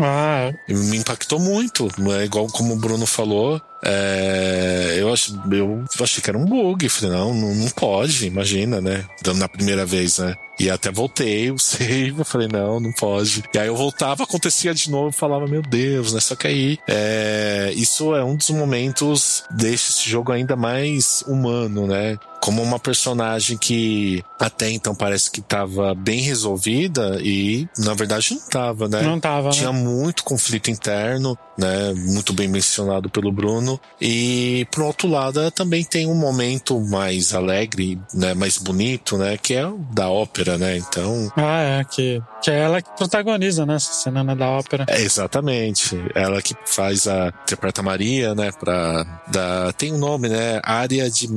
Ah, 0.00 0.52
me 0.68 0.96
impactou 0.96 1.38
muito, 1.38 1.88
é 2.18 2.24
igual 2.24 2.46
como 2.48 2.74
o 2.74 2.78
Bruno 2.78 3.06
falou. 3.06 3.60
É, 3.84 4.96
eu, 4.98 5.12
ach, 5.12 5.30
eu 5.50 5.84
achei 6.00 6.22
que 6.22 6.30
era 6.30 6.38
um 6.38 6.44
bug. 6.44 6.88
Falei, 6.88 7.16
não, 7.16 7.34
não, 7.34 7.54
não 7.54 7.68
pode, 7.70 8.26
imagina, 8.26 8.80
né? 8.80 9.04
Dando 9.22 9.38
na 9.38 9.48
primeira 9.48 9.84
vez, 9.84 10.18
né? 10.18 10.36
E 10.58 10.70
até 10.70 10.90
voltei 10.92 11.50
o 11.50 11.58
save, 11.58 12.14
eu 12.18 12.24
falei, 12.24 12.46
não, 12.46 12.78
não 12.78 12.92
pode. 12.92 13.42
E 13.52 13.58
aí 13.58 13.66
eu 13.66 13.76
voltava, 13.76 14.22
acontecia 14.22 14.72
de 14.74 14.90
novo, 14.90 15.10
falava, 15.10 15.46
meu 15.46 15.62
Deus, 15.62 16.12
né? 16.12 16.20
Só 16.20 16.36
que 16.36 16.46
aí, 16.46 16.78
é, 16.86 17.72
isso 17.74 18.14
é 18.14 18.22
um 18.22 18.36
dos 18.36 18.50
momentos 18.50 19.44
deixa 19.50 19.90
esse 19.90 20.08
jogo 20.08 20.30
ainda 20.30 20.54
mais 20.54 21.24
humano, 21.26 21.86
né? 21.86 22.18
Como 22.40 22.60
uma 22.60 22.78
personagem 22.78 23.56
que 23.56 24.22
até 24.38 24.68
então 24.68 24.94
parece 24.94 25.30
que 25.30 25.38
estava 25.40 25.94
bem 25.94 26.20
resolvida 26.20 27.20
e 27.22 27.68
na 27.78 27.94
verdade 27.94 28.32
não 28.32 28.38
estava, 28.38 28.88
né? 28.88 29.00
não 29.02 29.20
tava, 29.20 29.50
né? 29.50 29.54
Tinha 29.54 29.72
muito 29.72 30.24
conflito 30.24 30.68
interno, 30.68 31.38
né? 31.56 31.92
Muito 31.94 32.32
bem 32.32 32.48
mencionado 32.48 33.08
pelo 33.08 33.30
Bruno. 33.30 33.71
E 34.00 34.66
por 34.70 34.84
outro 34.84 35.08
lado, 35.08 35.40
ela 35.40 35.50
também 35.50 35.84
tem 35.84 36.06
um 36.06 36.14
momento 36.14 36.80
mais 36.80 37.34
alegre, 37.34 37.98
né? 38.14 38.34
Mais 38.34 38.58
bonito, 38.58 39.16
né? 39.18 39.36
Que 39.36 39.54
é 39.54 39.66
o 39.66 39.78
da 39.92 40.08
ópera, 40.08 40.56
né? 40.58 40.76
Então, 40.78 41.30
Ah, 41.36 41.60
é, 41.60 41.84
que, 41.84 42.22
que 42.42 42.50
é 42.50 42.60
ela 42.60 42.80
que 42.82 42.90
protagoniza, 42.96 43.64
né? 43.66 43.74
Essa 43.76 43.92
cena 43.92 44.22
né, 44.24 44.34
da 44.34 44.48
ópera. 44.48 44.84
é 44.88 45.00
exatamente. 45.00 45.96
Ela 46.14 46.40
que 46.42 46.54
faz 46.66 47.06
a 47.06 47.28
interpreta 47.42 47.82
Maria, 47.82 48.34
né? 48.34 48.50
Pra, 48.52 49.04
da, 49.28 49.72
tem 49.72 49.92
um 49.92 49.98
nome, 49.98 50.28
né? 50.28 50.60
Área 50.62 51.10
de 51.10 51.28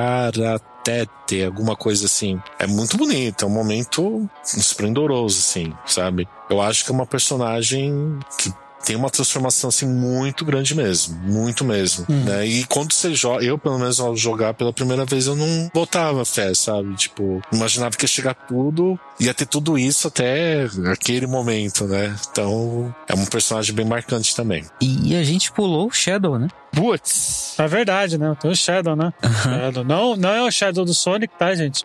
mesocaratete, 0.00 1.44
alguma 1.44 1.76
coisa 1.76 2.06
assim. 2.06 2.40
É 2.58 2.66
muito 2.66 2.96
bonito, 2.96 3.44
é 3.44 3.48
um 3.48 3.50
momento 3.52 4.28
esplendoroso, 4.44 5.38
assim, 5.38 5.72
sabe? 5.86 6.28
Eu 6.48 6.60
acho 6.60 6.84
que 6.84 6.90
é 6.90 6.94
uma 6.94 7.06
personagem 7.06 8.18
que 8.38 8.52
tem 8.84 8.96
uma 8.96 9.10
transformação 9.10 9.68
assim 9.68 9.86
muito 9.86 10.44
grande 10.44 10.74
mesmo, 10.74 11.16
muito 11.22 11.64
mesmo, 11.64 12.06
Uhum. 12.08 12.24
né? 12.24 12.46
E 12.46 12.64
quando 12.64 12.92
você 12.92 13.14
joga, 13.14 13.44
eu 13.44 13.58
pelo 13.58 13.78
menos 13.78 14.00
ao 14.00 14.16
jogar 14.16 14.54
pela 14.54 14.72
primeira 14.72 15.04
vez 15.04 15.26
eu 15.26 15.36
não 15.36 15.70
botava 15.72 16.24
fé, 16.24 16.54
sabe? 16.54 16.94
Tipo, 16.94 17.40
imaginava 17.52 17.96
que 17.96 18.04
ia 18.04 18.08
chegar 18.08 18.34
tudo, 18.34 18.98
ia 19.18 19.34
ter 19.34 19.46
tudo 19.46 19.78
isso 19.78 20.08
até 20.08 20.66
aquele 20.92 21.26
momento, 21.26 21.84
né? 21.86 22.14
Então, 22.30 22.94
é 23.08 23.14
um 23.14 23.24
personagem 23.26 23.74
bem 23.74 23.84
marcante 23.86 24.34
também. 24.34 24.64
E 24.80 25.14
a 25.16 25.22
gente 25.22 25.52
pulou 25.52 25.88
o 25.88 25.92
Shadow, 25.92 26.38
né? 26.38 26.48
Putz! 26.72 27.56
É 27.58 27.66
verdade, 27.66 28.16
né? 28.16 28.36
Tem 28.40 28.50
o 28.50 28.54
Shadow, 28.56 28.94
né? 28.94 29.12
Shadow. 29.42 29.84
Não, 29.84 30.16
não 30.16 30.30
é 30.30 30.42
o 30.42 30.50
Shadow 30.50 30.84
do 30.84 30.94
Sonic, 30.94 31.34
tá, 31.36 31.52
gente? 31.54 31.84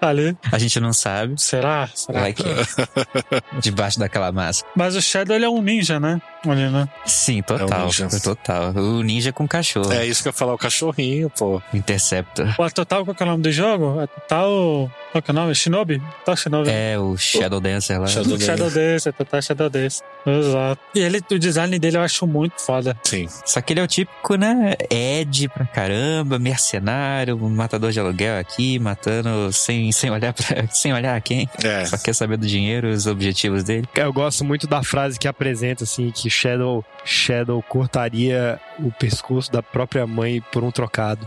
Ali. 0.00 0.36
A 0.52 0.58
gente 0.58 0.78
não 0.78 0.92
sabe. 0.92 1.40
Será? 1.40 1.88
Será? 1.94 2.20
Vai 2.20 2.32
que 2.34 2.42
é. 2.42 2.54
Debaixo 3.60 3.98
daquela 3.98 4.30
máscara. 4.30 4.70
Mas 4.76 4.94
o 4.94 5.00
Shadow, 5.00 5.34
ele 5.34 5.46
é 5.46 5.48
um 5.48 5.62
ninja, 5.62 5.98
né? 5.98 6.20
Ali, 6.52 6.68
né? 6.70 6.88
Sim, 7.04 7.42
total. 7.42 7.68
É 7.80 7.82
o 7.82 7.84
ninja. 7.86 8.08
total. 8.22 8.70
O 8.74 9.02
ninja 9.02 9.32
com 9.32 9.46
cachorro. 9.48 9.92
É 9.92 10.06
isso 10.06 10.22
que 10.22 10.28
eu 10.28 10.30
ia 10.30 10.36
falar, 10.36 10.54
o 10.54 10.58
cachorrinho, 10.58 11.30
pô. 11.30 11.60
Interceptor. 11.72 12.54
O 12.58 12.70
Total, 12.70 13.04
qual 13.04 13.14
que 13.14 13.22
é 13.22 13.26
o 13.26 13.28
nome 13.30 13.42
do 13.42 13.52
jogo? 13.52 14.00
É 14.00 14.06
Total... 14.06 14.90
Qual 15.12 15.22
que 15.22 15.30
é 15.30 15.32
o 15.32 15.34
nome? 15.34 15.54
Shinobi? 15.54 15.98
Total 16.18 16.36
Shinobi. 16.36 16.68
É, 16.70 16.98
o 16.98 17.16
Shadow 17.16 17.58
Dancer 17.60 17.98
lá. 17.98 18.06
Shadow- 18.06 18.38
Shadow 18.38 18.70
Dance, 18.70 19.08
é 19.08 19.12
Total 19.12 19.40
Shadow 19.42 19.70
Dance. 19.70 20.02
Exato. 20.26 20.80
E 20.94 20.98
ele, 21.00 21.20
o 21.30 21.38
design 21.38 21.78
dele 21.78 21.96
eu 21.96 22.02
acho 22.02 22.26
muito 22.26 22.60
foda. 22.60 22.96
Sim. 23.04 23.26
Só 23.46 23.60
que 23.62 23.72
ele 23.72 23.80
é 23.80 23.82
o 23.82 23.86
típico, 23.86 24.34
né? 24.34 24.74
Ed 24.90 25.48
pra 25.48 25.64
caramba, 25.64 26.38
mercenário, 26.38 27.38
matador 27.38 27.92
de 27.92 28.00
aluguel 28.00 28.38
aqui, 28.38 28.78
matando 28.78 29.50
sem, 29.52 29.90
sem 29.92 30.10
olhar 30.10 30.32
pra, 30.34 30.66
sem 30.70 30.92
olhar 30.92 31.16
a 31.16 31.20
quem. 31.20 31.48
É. 31.64 31.84
Só 31.86 31.96
quer 31.96 32.14
saber 32.14 32.36
do 32.36 32.46
dinheiro, 32.46 32.88
os 32.88 33.06
objetivos 33.06 33.64
dele. 33.64 33.88
Eu 33.94 34.12
gosto 34.12 34.44
muito 34.44 34.66
da 34.66 34.82
frase 34.82 35.18
que 35.18 35.26
apresenta, 35.28 35.84
assim, 35.84 36.10
que 36.10 36.28
Shadow, 36.36 36.84
Shadow 37.04 37.62
cortaria 37.62 38.60
o 38.78 38.92
pescoço 38.92 39.50
da 39.50 39.62
própria 39.62 40.06
mãe 40.06 40.42
por 40.52 40.62
um 40.62 40.70
trocado. 40.70 41.24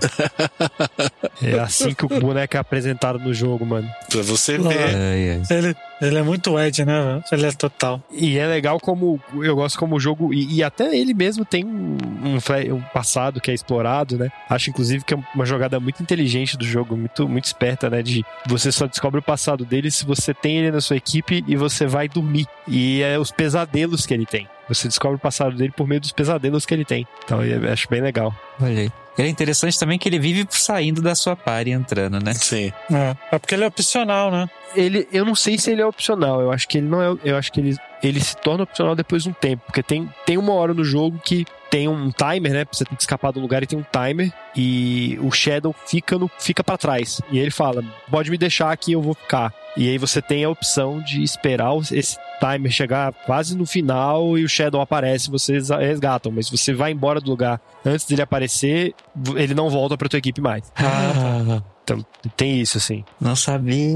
é 1.41 1.59
assim 1.59 1.93
que 1.93 2.05
o 2.05 2.09
boneco 2.09 2.55
é 2.55 2.59
apresentado 2.59 3.17
no 3.17 3.33
jogo, 3.33 3.65
mano. 3.65 3.89
Pra 4.09 4.21
você 4.21 4.55
É. 4.55 4.57
ver. 4.59 4.95
Ai, 4.95 5.29
ai. 5.31 5.57
Ele, 5.57 5.75
ele 6.01 6.17
é 6.17 6.21
muito 6.21 6.59
Ed, 6.59 6.85
né? 6.85 7.21
Ele 7.31 7.45
é 7.47 7.51
total. 7.51 8.01
E 8.11 8.37
é 8.37 8.45
legal 8.45 8.79
como 8.79 9.19
eu 9.41 9.55
gosto 9.55 9.79
como 9.79 9.95
o 9.95 9.99
jogo 9.99 10.31
e, 10.33 10.57
e 10.57 10.63
até 10.63 10.95
ele 10.95 11.13
mesmo 11.13 11.43
tem 11.43 11.65
um, 11.65 11.97
um 12.23 12.75
um 12.75 12.81
passado 12.93 13.41
que 13.41 13.49
é 13.49 13.53
explorado, 13.53 14.17
né? 14.17 14.29
Acho 14.49 14.69
inclusive 14.69 15.03
que 15.03 15.13
é 15.13 15.17
uma 15.33 15.45
jogada 15.45 15.79
muito 15.79 16.03
inteligente 16.03 16.57
do 16.57 16.65
jogo, 16.65 16.95
muito 16.95 17.27
muito 17.27 17.45
esperta, 17.45 17.89
né? 17.89 18.03
De 18.03 18.23
você 18.47 18.71
só 18.71 18.85
descobre 18.85 19.19
o 19.19 19.23
passado 19.23 19.65
dele 19.65 19.89
se 19.89 20.05
você 20.05 20.33
tem 20.33 20.57
ele 20.57 20.71
na 20.71 20.81
sua 20.81 20.97
equipe 20.97 21.43
e 21.47 21.55
você 21.55 21.87
vai 21.87 22.07
dormir 22.07 22.45
e 22.67 23.01
é 23.01 23.17
os 23.17 23.31
pesadelos 23.31 24.05
que 24.05 24.13
ele 24.13 24.25
tem. 24.25 24.47
Você 24.69 24.87
descobre 24.87 25.17
o 25.17 25.19
passado 25.19 25.55
dele 25.55 25.73
por 25.75 25.87
meio 25.87 25.99
dos 25.99 26.11
pesadelos 26.11 26.65
que 26.65 26.73
ele 26.73 26.85
tem. 26.85 27.05
Então 27.25 27.43
eu 27.43 27.71
acho 27.71 27.89
bem 27.89 28.01
legal. 28.01 28.33
Olha 28.61 28.81
aí. 28.81 28.91
Ele 29.17 29.27
é 29.27 29.31
interessante 29.31 29.77
também 29.77 29.99
que 29.99 30.07
ele 30.07 30.17
vive 30.17 30.47
saindo 30.49 31.01
da 31.01 31.13
sua 31.13 31.35
par 31.35 31.67
e 31.67 31.71
entrando, 31.71 32.23
né? 32.23 32.33
Sim. 32.33 32.71
É. 32.89 33.15
é 33.33 33.39
porque 33.39 33.53
ele 33.53 33.65
é 33.65 33.67
opcional, 33.67 34.31
né? 34.31 34.49
Ele, 34.73 35.07
eu 35.11 35.25
não 35.25 35.35
sei 35.35 35.57
se 35.57 35.71
ele 35.71 35.81
é 35.81 35.85
opcional. 35.85 36.39
Eu 36.39 36.51
acho 36.51 36.65
que 36.67 36.77
ele 36.77 36.87
não 36.87 37.01
é. 37.01 37.17
Eu 37.25 37.35
acho 37.35 37.51
que 37.51 37.59
ele, 37.59 37.75
ele 38.01 38.21
se 38.21 38.37
torna 38.37 38.63
opcional 38.63 38.95
depois 38.95 39.23
de 39.23 39.29
um 39.29 39.33
tempo, 39.33 39.63
porque 39.65 39.83
tem, 39.83 40.09
tem 40.25 40.37
uma 40.37 40.53
hora 40.53 40.73
no 40.73 40.85
jogo 40.85 41.19
que 41.19 41.45
tem 41.69 41.87
um 41.87 42.09
timer, 42.11 42.51
né? 42.53 42.65
Você 42.71 42.83
tem 42.85 42.95
que 42.95 43.01
escapar 43.01 43.31
do 43.31 43.39
lugar 43.39 43.61
e 43.63 43.67
tem 43.67 43.77
um 43.79 43.83
timer 43.91 44.31
e 44.55 45.17
o 45.21 45.31
Shadow 45.31 45.73
fica 45.85 46.17
no 46.17 46.29
fica 46.39 46.63
para 46.63 46.77
trás. 46.77 47.21
E 47.31 47.37
ele 47.39 47.51
fala: 47.51 47.83
"Pode 48.09 48.29
me 48.31 48.37
deixar 48.37 48.71
aqui, 48.71 48.91
eu 48.93 49.01
vou 49.01 49.13
ficar". 49.13 49.53
E 49.77 49.87
aí 49.87 49.97
você 49.97 50.21
tem 50.21 50.43
a 50.43 50.49
opção 50.49 50.99
de 50.99 51.21
esperar 51.23 51.71
esse 51.91 52.17
timer 52.39 52.71
chegar 52.71 53.13
quase 53.25 53.55
no 53.55 53.65
final 53.65 54.37
e 54.37 54.43
o 54.43 54.49
Shadow 54.49 54.81
aparece, 54.81 55.29
vocês 55.29 55.69
resgatam, 55.69 56.31
mas 56.31 56.47
se 56.47 56.57
você 56.57 56.73
vai 56.73 56.91
embora 56.91 57.21
do 57.21 57.29
lugar 57.29 57.61
antes 57.85 58.05
dele 58.05 58.21
aparecer, 58.21 58.93
ele 59.35 59.53
não 59.53 59.69
volta 59.69 59.95
pra 59.97 60.09
tua 60.09 60.17
equipe 60.17 60.41
mais. 60.41 60.63
Ah, 60.75 61.61
Então, 61.83 62.05
tem 62.35 62.59
isso 62.59 62.77
assim. 62.77 63.03
não 63.21 63.35
sabia. 63.35 63.93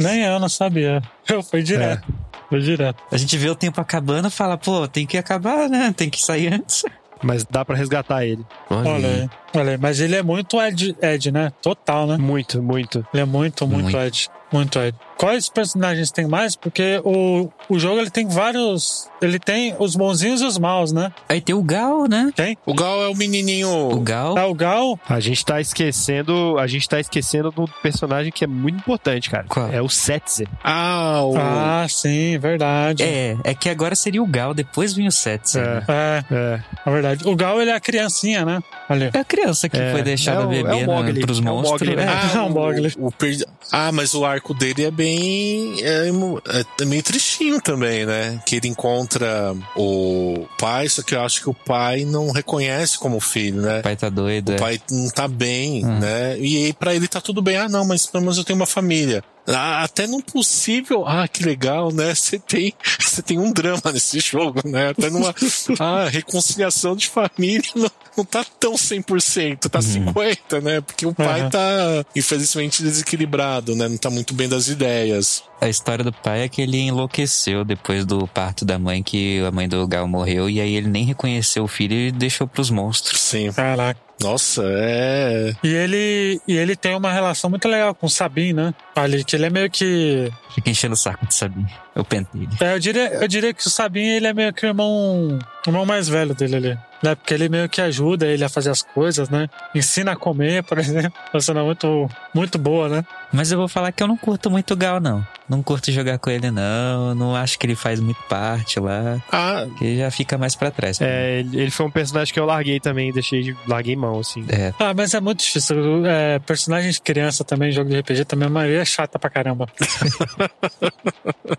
Nem 0.00 0.22
eu 0.22 0.38
não 0.38 0.48
sabia. 0.48 1.00
Eu 1.28 1.42
fui 1.42 1.62
direto. 1.62 2.06
Foi 2.48 2.60
direto. 2.60 3.02
A 3.10 3.16
gente 3.16 3.36
vê 3.36 3.48
o 3.50 3.54
tempo 3.54 3.80
acabando 3.80 4.28
e 4.28 4.30
fala, 4.30 4.56
pô, 4.56 4.86
tem 4.86 5.06
que 5.06 5.18
acabar, 5.18 5.68
né? 5.68 5.92
Tem 5.96 6.08
que 6.08 6.22
sair 6.22 6.52
antes. 6.52 6.84
Mas 7.22 7.44
dá 7.44 7.64
pra 7.64 7.74
resgatar 7.74 8.24
ele. 8.24 8.44
Olha 8.68 9.08
aí. 9.08 9.30
Olha 9.54 9.70
aí. 9.72 9.78
Mas 9.78 10.00
ele 10.00 10.16
é 10.16 10.22
muito 10.22 10.60
Ed, 10.60 10.96
Ed, 11.00 11.32
né? 11.32 11.52
Total, 11.62 12.06
né? 12.06 12.16
Muito, 12.18 12.62
muito. 12.62 13.06
Ele 13.12 13.22
é 13.22 13.26
muito, 13.26 13.66
muito, 13.66 13.84
Muito. 13.84 13.98
Ed. 13.98 14.28
Muito 14.56 14.78
Ed. 14.78 14.96
Quais 15.18 15.48
personagens 15.48 16.10
tem 16.10 16.26
mais? 16.26 16.54
Porque 16.56 17.00
o, 17.04 17.48
o 17.70 17.78
jogo 17.78 17.98
ele 18.00 18.10
tem 18.10 18.28
vários. 18.28 19.08
Ele 19.22 19.38
tem 19.38 19.74
os 19.78 19.96
bonzinhos 19.96 20.42
e 20.42 20.44
os 20.44 20.58
maus, 20.58 20.92
né? 20.92 21.10
Aí 21.26 21.40
tem 21.40 21.54
o 21.54 21.62
Gal, 21.62 22.06
né? 22.06 22.30
Tem? 22.36 22.56
O 22.66 22.74
Gal 22.74 23.02
é 23.02 23.08
o 23.08 23.14
menininho. 23.16 23.68
O 23.92 24.00
Gal. 24.00 24.34
Tá 24.34 24.46
o 24.46 24.54
Gal. 24.54 25.00
A 25.08 25.18
gente 25.18 25.42
tá 25.44 25.58
esquecendo, 25.58 26.58
a 26.58 26.66
gente 26.66 26.86
tá 26.88 27.00
esquecendo 27.00 27.50
do 27.50 27.64
personagem 27.82 28.30
que 28.30 28.44
é 28.44 28.46
muito 28.46 28.76
importante, 28.78 29.30
cara. 29.30 29.44
Qual? 29.48 29.70
É 29.72 29.80
o 29.80 29.88
Setzer. 29.88 30.46
Ah, 30.62 31.22
o. 31.22 31.34
Ah, 31.38 31.86
sim, 31.88 32.36
verdade. 32.38 33.02
É, 33.02 33.36
é 33.42 33.54
que 33.54 33.70
agora 33.70 33.94
seria 33.94 34.22
o 34.22 34.26
Gal, 34.26 34.52
depois 34.52 34.92
vinha 34.92 35.08
o 35.08 35.12
Setzer. 35.12 35.62
É. 35.62 35.74
né? 35.76 35.84
É, 35.88 36.24
É. 36.30 36.60
é 36.84 36.90
verdade. 36.90 37.26
O 37.26 37.34
Gal 37.34 37.60
ele 37.60 37.70
é 37.70 37.74
a 37.74 37.80
criancinha, 37.80 38.44
né? 38.44 38.60
Ali. 38.88 39.10
É 39.14 39.18
a 39.18 39.24
criança 39.24 39.66
que 39.68 39.78
É, 39.78 39.92
foi 39.92 40.02
deixada 40.02 40.42
é 40.42 40.46
o- 40.46 40.52
é 40.52 40.56
beber 40.62 40.74
o 40.74 40.80
na- 40.80 40.86
Mogli, 40.86 41.20
pros 41.20 41.38
é 41.38 41.40
o 41.40 41.44
monstros. 41.44 41.80
Mogli, 41.88 41.96
né? 41.96 42.04
É. 42.04 42.36
Ah, 42.38 42.44
um 42.44 42.50
Mogli. 42.50 42.92
o, 42.98 43.06
o 43.06 43.12
per- 43.12 43.44
ah, 43.72 43.90
mas 43.92 44.14
o 44.14 44.24
arco 44.24 44.45
dele 44.54 44.84
é 44.84 44.90
bem. 44.90 45.82
É, 45.82 46.08
emo- 46.08 46.40
é 46.80 46.84
meio 46.84 47.02
tristinho 47.02 47.60
também, 47.60 48.04
né? 48.06 48.40
Que 48.46 48.56
ele 48.56 48.68
encontra 48.68 49.54
o 49.76 50.46
pai, 50.58 50.88
só 50.88 51.02
que 51.02 51.14
eu 51.14 51.20
acho 51.22 51.40
que 51.42 51.50
o 51.50 51.54
pai 51.54 52.04
não 52.04 52.30
reconhece 52.30 52.98
como 52.98 53.20
filho, 53.20 53.62
né? 53.62 53.80
O 53.80 53.82
pai 53.82 53.96
tá 53.96 54.08
doido. 54.08 54.50
O 54.50 54.54
é. 54.54 54.58
pai 54.58 54.80
não 54.90 55.08
tá 55.10 55.26
bem, 55.28 55.84
Hum. 55.84 55.98
né? 55.98 56.38
E 56.38 56.66
aí 56.66 56.72
pra 56.72 56.94
ele 56.94 57.08
tá 57.08 57.20
tudo 57.20 57.40
bem. 57.42 57.56
Ah, 57.56 57.68
não, 57.68 57.84
mas 57.84 58.06
pelo 58.06 58.22
menos 58.22 58.38
eu 58.38 58.44
tenho 58.44 58.58
uma 58.58 58.66
família. 58.66 59.22
Ah, 59.48 59.84
até 59.84 60.06
no 60.06 60.22
possível, 60.22 61.06
ah, 61.06 61.26
que 61.28 61.44
legal, 61.44 61.92
né? 61.92 62.14
Você 62.14 62.38
tem, 62.38 62.72
você 63.00 63.22
tem 63.22 63.38
um 63.38 63.52
drama 63.52 63.92
nesse 63.92 64.18
jogo, 64.20 64.60
né? 64.68 64.90
Até 64.90 65.08
numa, 65.10 65.34
ah, 65.78 66.08
reconciliação 66.08 66.96
de 66.96 67.08
família 67.08 67.70
não, 67.74 67.90
não 68.18 68.24
tá 68.24 68.44
tão 68.58 68.74
100%, 68.74 69.68
tá 69.68 69.80
50, 69.80 70.60
né? 70.60 70.80
Porque 70.80 71.06
o 71.06 71.14
pai 71.14 71.42
Uhum. 71.42 71.50
tá, 71.50 72.04
infelizmente, 72.14 72.82
desequilibrado, 72.82 73.74
né? 73.76 73.88
Não 73.88 73.96
tá 73.96 74.10
muito 74.10 74.34
bem 74.34 74.48
das 74.48 74.68
ideias. 74.68 75.42
A 75.60 75.68
história 75.68 76.04
do 76.04 76.12
pai 76.12 76.42
é 76.42 76.48
que 76.48 76.60
ele 76.62 76.78
enlouqueceu 76.78 77.64
depois 77.64 78.04
do 78.04 78.26
parto 78.26 78.64
da 78.64 78.78
mãe, 78.78 79.02
que 79.02 79.40
a 79.40 79.50
mãe 79.50 79.68
do 79.68 79.86
Gal 79.86 80.06
morreu, 80.08 80.50
e 80.50 80.60
aí 80.60 80.74
ele 80.74 80.88
nem 80.88 81.04
reconheceu 81.04 81.64
o 81.64 81.68
filho 81.68 81.94
e 81.94 82.10
deixou 82.12 82.46
pros 82.46 82.70
monstros. 82.70 83.20
Sim. 83.20 83.52
Caraca. 83.52 84.05
Nossa, 84.20 84.62
é. 84.64 85.52
E 85.62 85.68
ele, 85.68 86.40
e 86.48 86.56
ele 86.56 86.74
tem 86.74 86.94
uma 86.96 87.12
relação 87.12 87.50
muito 87.50 87.68
legal 87.68 87.94
com 87.94 88.06
o 88.06 88.10
Sabin, 88.10 88.54
né? 88.54 88.72
Ali, 88.94 89.22
que 89.22 89.36
ele 89.36 89.44
é 89.46 89.50
meio 89.50 89.70
que. 89.70 90.32
Fica 90.54 90.70
enchendo 90.70 90.94
o 90.94 90.96
saco 90.96 91.26
de 91.26 91.34
saber. 91.34 91.64
Eu 91.94 92.02
pentelho. 92.04 92.48
É, 92.60 92.74
eu, 92.74 92.78
diria, 92.78 93.08
eu 93.14 93.28
diria 93.28 93.52
que 93.52 93.66
o 93.66 93.70
Sabin 93.70 94.06
ele 94.06 94.26
é 94.26 94.32
meio 94.32 94.52
que 94.54 94.64
o 94.64 94.68
irmão, 94.68 95.38
o 95.66 95.68
irmão 95.68 95.84
mais 95.84 96.08
velho 96.08 96.34
dele 96.34 96.56
ali. 96.56 96.78
né? 97.02 97.14
Porque 97.14 97.34
ele 97.34 97.48
meio 97.50 97.68
que 97.68 97.80
ajuda 97.80 98.26
ele 98.26 98.42
a 98.42 98.48
fazer 98.48 98.70
as 98.70 98.80
coisas, 98.82 99.28
né? 99.28 99.48
Ensina 99.74 100.12
a 100.12 100.16
comer, 100.16 100.62
por 100.64 100.78
exemplo. 100.78 101.12
Uma 101.32 101.40
cena 101.40 101.62
muito, 101.62 102.08
muito 102.34 102.58
boa, 102.58 102.88
né? 102.88 103.04
Mas 103.32 103.52
eu 103.52 103.58
vou 103.58 103.68
falar 103.68 103.92
que 103.92 104.02
eu 104.02 104.08
não 104.08 104.16
curto 104.16 104.50
muito 104.50 104.72
o 104.72 104.76
Gal, 104.76 104.98
não. 104.98 105.26
Não 105.48 105.62
curto 105.62 105.92
jogar 105.92 106.18
com 106.18 106.28
ele, 106.30 106.50
não. 106.50 107.14
Não 107.14 107.36
acho 107.36 107.58
que 107.58 107.66
ele 107.66 107.74
faz 107.76 108.00
muito 108.00 108.20
parte 108.28 108.80
lá. 108.80 109.22
Ah, 109.30 109.66
Que 109.78 109.96
já 109.98 110.10
fica 110.10 110.36
mais 110.36 110.54
pra 110.56 110.70
trás. 110.70 111.00
É, 111.00 111.40
ele 111.40 111.70
foi 111.70 111.86
um 111.86 111.90
personagem 111.90 112.32
que 112.34 112.40
eu 112.40 112.44
larguei 112.46 112.80
também, 112.80 113.12
deixei 113.12 113.42
de. 113.42 113.56
larguei 113.68 113.94
mão, 113.96 114.18
assim. 114.18 114.44
É. 114.48 114.72
Ah, 114.78 114.92
mas 114.94 115.14
é 115.14 115.20
muito 115.20 115.40
difícil. 115.40 116.04
É, 116.06 116.38
personagem 116.40 116.90
de 116.90 117.00
criança 117.00 117.44
também, 117.44 117.70
jogo 117.70 117.88
de 117.90 117.98
RPG, 118.00 118.24
também 118.24 118.48
a 118.48 118.50
maioria 118.50 118.80
é 118.80 118.84
chata 118.84 119.18
pra 119.18 119.30
caramba. 119.30 119.66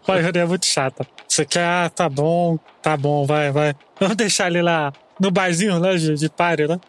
a 0.05 0.11
maioria 0.11 0.41
é 0.41 0.45
muito 0.45 0.65
chata. 0.65 1.05
Você 1.27 1.45
quer, 1.45 1.63
ah, 1.65 1.89
tá 1.89 2.09
bom, 2.09 2.57
tá 2.81 2.95
bom, 2.97 3.25
vai, 3.25 3.51
vai. 3.51 3.73
Vamos 3.99 4.15
deixar 4.15 4.47
ele 4.47 4.61
lá 4.61 4.91
no 5.19 5.31
barzinho, 5.31 5.79
né, 5.79 5.95
de, 5.95 6.13
de 6.15 6.29
páreo, 6.29 6.67
né? 6.67 6.79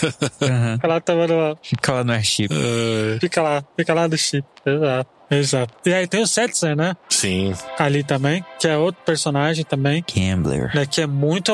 Aham. 0.42 0.74
Fica 0.74 0.88
lá 0.88 1.00
tomando, 1.00 1.58
Fica 1.62 1.92
lá 1.92 2.04
no 2.04 2.12
airship. 2.12 2.48
eh, 2.52 3.18
fica 3.20 3.42
lá, 3.42 3.64
fica 3.76 3.94
lá 3.94 4.06
do 4.06 4.16
chip. 4.18 4.44
Exato, 4.66 5.10
exato. 5.30 5.72
E 5.84 5.92
aí 5.92 6.06
tem 6.06 6.20
o 6.22 6.26
Setzer, 6.26 6.76
né? 6.76 6.96
sim. 7.08 7.52
Ali 7.78 8.02
também, 8.02 8.44
que 8.60 8.66
é 8.68 8.76
outro 8.76 9.00
personagem 9.04 9.64
também, 9.64 10.04
Gambler. 10.14 10.74
né? 10.74 10.86
Que 10.86 11.02
é 11.02 11.06
muito, 11.06 11.52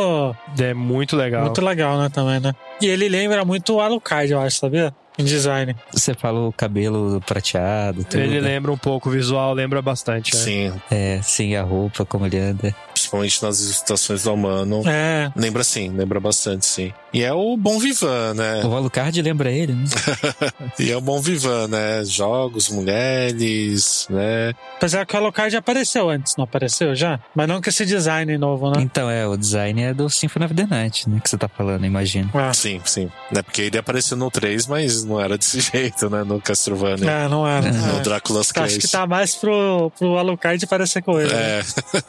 É 0.58 0.72
muito 0.74 1.16
legal. 1.16 1.44
muito 1.44 1.60
legal, 1.62 1.98
né, 1.98 2.08
também, 2.08 2.40
né? 2.40 2.52
E 2.80 2.86
ele 2.86 3.08
lembra 3.08 3.44
muito 3.44 3.74
o 3.74 3.80
Alucard, 3.80 4.30
eu 4.32 4.40
acho, 4.40 4.58
sabia? 4.58 4.94
Em 5.16 5.24
design. 5.24 5.76
Você 5.92 6.12
falou 6.12 6.48
o 6.48 6.52
cabelo 6.52 7.20
prateado, 7.24 8.02
tudo. 8.02 8.20
Ele 8.20 8.40
lembra 8.40 8.72
um 8.72 8.76
pouco, 8.76 9.08
o 9.08 9.12
visual 9.12 9.54
lembra 9.54 9.80
bastante. 9.80 10.34
é. 10.34 10.38
Sim. 10.38 10.72
É, 10.90 11.20
sim, 11.22 11.54
a 11.54 11.62
roupa, 11.62 12.04
como 12.04 12.26
ele 12.26 12.36
anda. 12.38 12.74
Principalmente 13.04 13.42
nas 13.42 13.60
ilustrações 13.60 14.22
do 14.22 14.32
humano. 14.32 14.82
É, 14.86 15.30
Lembra 15.36 15.62
sim, 15.62 15.90
lembra 15.90 16.18
bastante, 16.18 16.64
sim. 16.64 16.92
E 17.12 17.22
é 17.22 17.32
o 17.32 17.56
Bom 17.56 17.78
Vivan, 17.78 18.32
né? 18.34 18.64
O 18.64 18.74
Alucard 18.74 19.20
lembra 19.20 19.50
ele, 19.50 19.74
né? 19.74 19.84
E 20.80 20.90
é 20.90 20.96
o 20.96 21.00
Bom 21.00 21.20
Vivan, 21.20 21.68
né? 21.68 22.02
Jogos, 22.04 22.68
mulheres, 22.68 24.06
né? 24.10 24.52
apesar 24.76 25.06
que 25.06 25.14
o 25.14 25.18
Alucard 25.18 25.54
apareceu 25.56 26.08
antes, 26.10 26.34
não 26.36 26.44
apareceu 26.44 26.94
já? 26.94 27.20
Mas 27.34 27.46
não 27.48 27.60
com 27.60 27.68
esse 27.68 27.84
design 27.86 28.36
novo, 28.38 28.70
né? 28.70 28.80
Então, 28.82 29.08
é, 29.10 29.26
o 29.26 29.36
design 29.36 29.82
é 29.82 29.94
do 29.94 30.08
Symphony 30.10 30.46
of 30.46 30.54
the 30.54 30.66
Night, 30.66 31.08
né? 31.08 31.20
Que 31.22 31.28
você 31.30 31.36
tá 31.38 31.48
falando, 31.48 31.84
imagino. 31.84 32.30
Ah, 32.34 32.52
Sim, 32.52 32.80
sim. 32.84 33.10
Né? 33.30 33.42
Porque 33.42 33.62
ele 33.62 33.78
apareceu 33.78 34.16
no 34.16 34.30
3, 34.30 34.66
mas 34.66 35.04
não 35.04 35.20
era 35.20 35.36
desse 35.38 35.60
jeito, 35.72 36.08
né? 36.10 36.24
No 36.24 36.40
Castlevania. 36.40 37.08
é, 37.10 37.28
não 37.28 37.46
era. 37.46 37.70
No 37.70 37.98
É. 37.98 38.00
Drácula's 38.00 38.50
Acho 38.54 38.78
que 38.78 38.88
tá 38.88 39.06
mais 39.06 39.34
pro, 39.34 39.90
pro 39.98 40.18
Alucard 40.18 40.66
parecer 40.66 41.02
com 41.02 41.20
ele. 41.20 41.32
né? 41.32 41.60
É, 41.60 41.64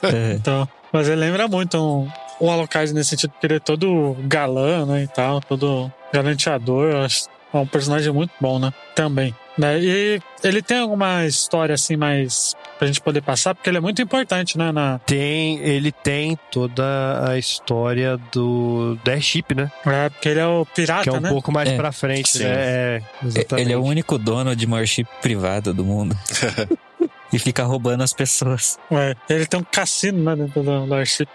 É. 0.16 0.34
Então, 0.34 0.68
mas 0.92 1.08
ele 1.08 1.22
lembra 1.22 1.48
muito 1.48 1.78
um, 1.78 2.10
um 2.40 2.52
Alucard 2.52 2.94
nesse 2.94 3.12
sentido, 3.12 3.32
porque 3.32 3.48
ele 3.48 3.56
é 3.56 3.60
todo 3.60 4.16
galã, 4.22 4.86
né, 4.86 5.04
e 5.04 5.08
tal, 5.08 5.42
todo 5.42 5.92
galanteador. 6.14 6.92
Eu 6.92 7.02
acho 7.02 7.26
é 7.54 7.58
um 7.58 7.66
personagem 7.68 8.12
muito 8.12 8.32
bom, 8.40 8.60
né? 8.60 8.74
Também. 8.94 9.34
Né? 9.58 9.80
E 9.80 10.22
ele 10.44 10.62
tem 10.62 10.80
alguma 10.80 11.26
história, 11.26 11.74
assim, 11.74 11.96
mais 11.96 12.54
pra 12.78 12.86
gente 12.88 13.00
poder 13.00 13.22
passar, 13.22 13.56
porque 13.56 13.70
ele 13.70 13.78
é 13.78 13.80
muito 13.80 14.02
importante, 14.02 14.58
né? 14.58 14.74
Na, 14.74 15.00
Tem, 15.06 15.60
ele 15.60 15.94
tem 15.94 16.38
toda 16.52 16.84
a 17.32 17.38
história 17.38 18.18
do 18.34 18.98
da 19.06 19.14
Airship, 19.14 19.56
né? 19.56 19.72
é, 19.86 20.10
porque 20.10 20.28
ele 20.28 20.42
é 20.42 20.46
o 20.48 20.66
pirata, 20.66 21.04
que 21.04 21.10
é 21.10 21.14
um 21.14 21.22
né? 21.22 21.30
pouco 21.30 21.50
mais 21.54 21.70
É. 21.70 21.78
pra 21.78 21.94
frente, 21.94 22.28
Sim. 22.38 22.44
né? 22.44 22.50
É, 22.54 23.02
exatamente. 23.24 23.66
Ele 23.68 23.74
é 23.74 23.78
o 23.78 23.84
único 23.84 24.18
dono 24.18 24.54
de 24.54 24.66
uma 24.66 24.80
airship 24.80 25.08
privada 25.22 25.74
do 25.74 25.86
mundo. 25.86 26.14
e 27.32 27.39
fica 27.39 27.63
roubando 27.63 28.03
as 28.03 28.13
pessoas. 28.13 28.78
É, 28.91 29.15
ele 29.30 29.45
tem 29.45 29.59
um 29.59 29.63
cassino, 29.63 30.23
né, 30.23 30.36
dentro 30.36 30.63
do, 30.63 30.86
do 30.86 30.93
Airship. 30.93 31.28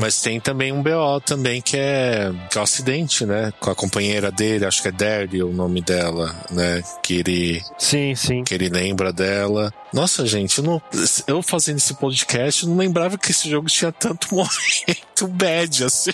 mas 0.00 0.20
tem 0.20 0.40
também 0.40 0.72
um 0.72 0.82
BO 0.82 1.20
também 1.24 1.60
que 1.60 1.76
é, 1.76 2.32
que 2.50 2.58
é 2.58 2.60
o 2.60 2.64
acidente, 2.64 3.26
né? 3.26 3.52
Com 3.60 3.70
a 3.70 3.74
companheira 3.74 4.30
dele, 4.30 4.64
acho 4.64 4.82
que 4.82 4.88
é 4.88 4.92
Daryl 4.92 5.48
o 5.48 5.52
nome 5.52 5.80
dela, 5.80 6.34
né? 6.50 6.82
Que 7.02 7.18
ele, 7.18 7.62
Sim, 7.78 8.14
sim. 8.14 8.44
que 8.44 8.54
ele 8.54 8.68
lembra 8.68 9.12
dela. 9.12 9.72
Nossa, 9.92 10.26
gente, 10.26 10.58
eu, 10.58 10.64
não, 10.64 10.82
eu 11.26 11.42
fazendo 11.42 11.78
esse 11.78 11.94
podcast, 11.94 12.62
eu 12.62 12.70
não 12.70 12.76
lembrava 12.76 13.18
que 13.18 13.30
esse 13.30 13.48
jogo 13.48 13.68
tinha 13.68 13.92
tanto 13.92 14.28
momento 14.34 15.28
bad, 15.28 15.84
assim. 15.84 16.12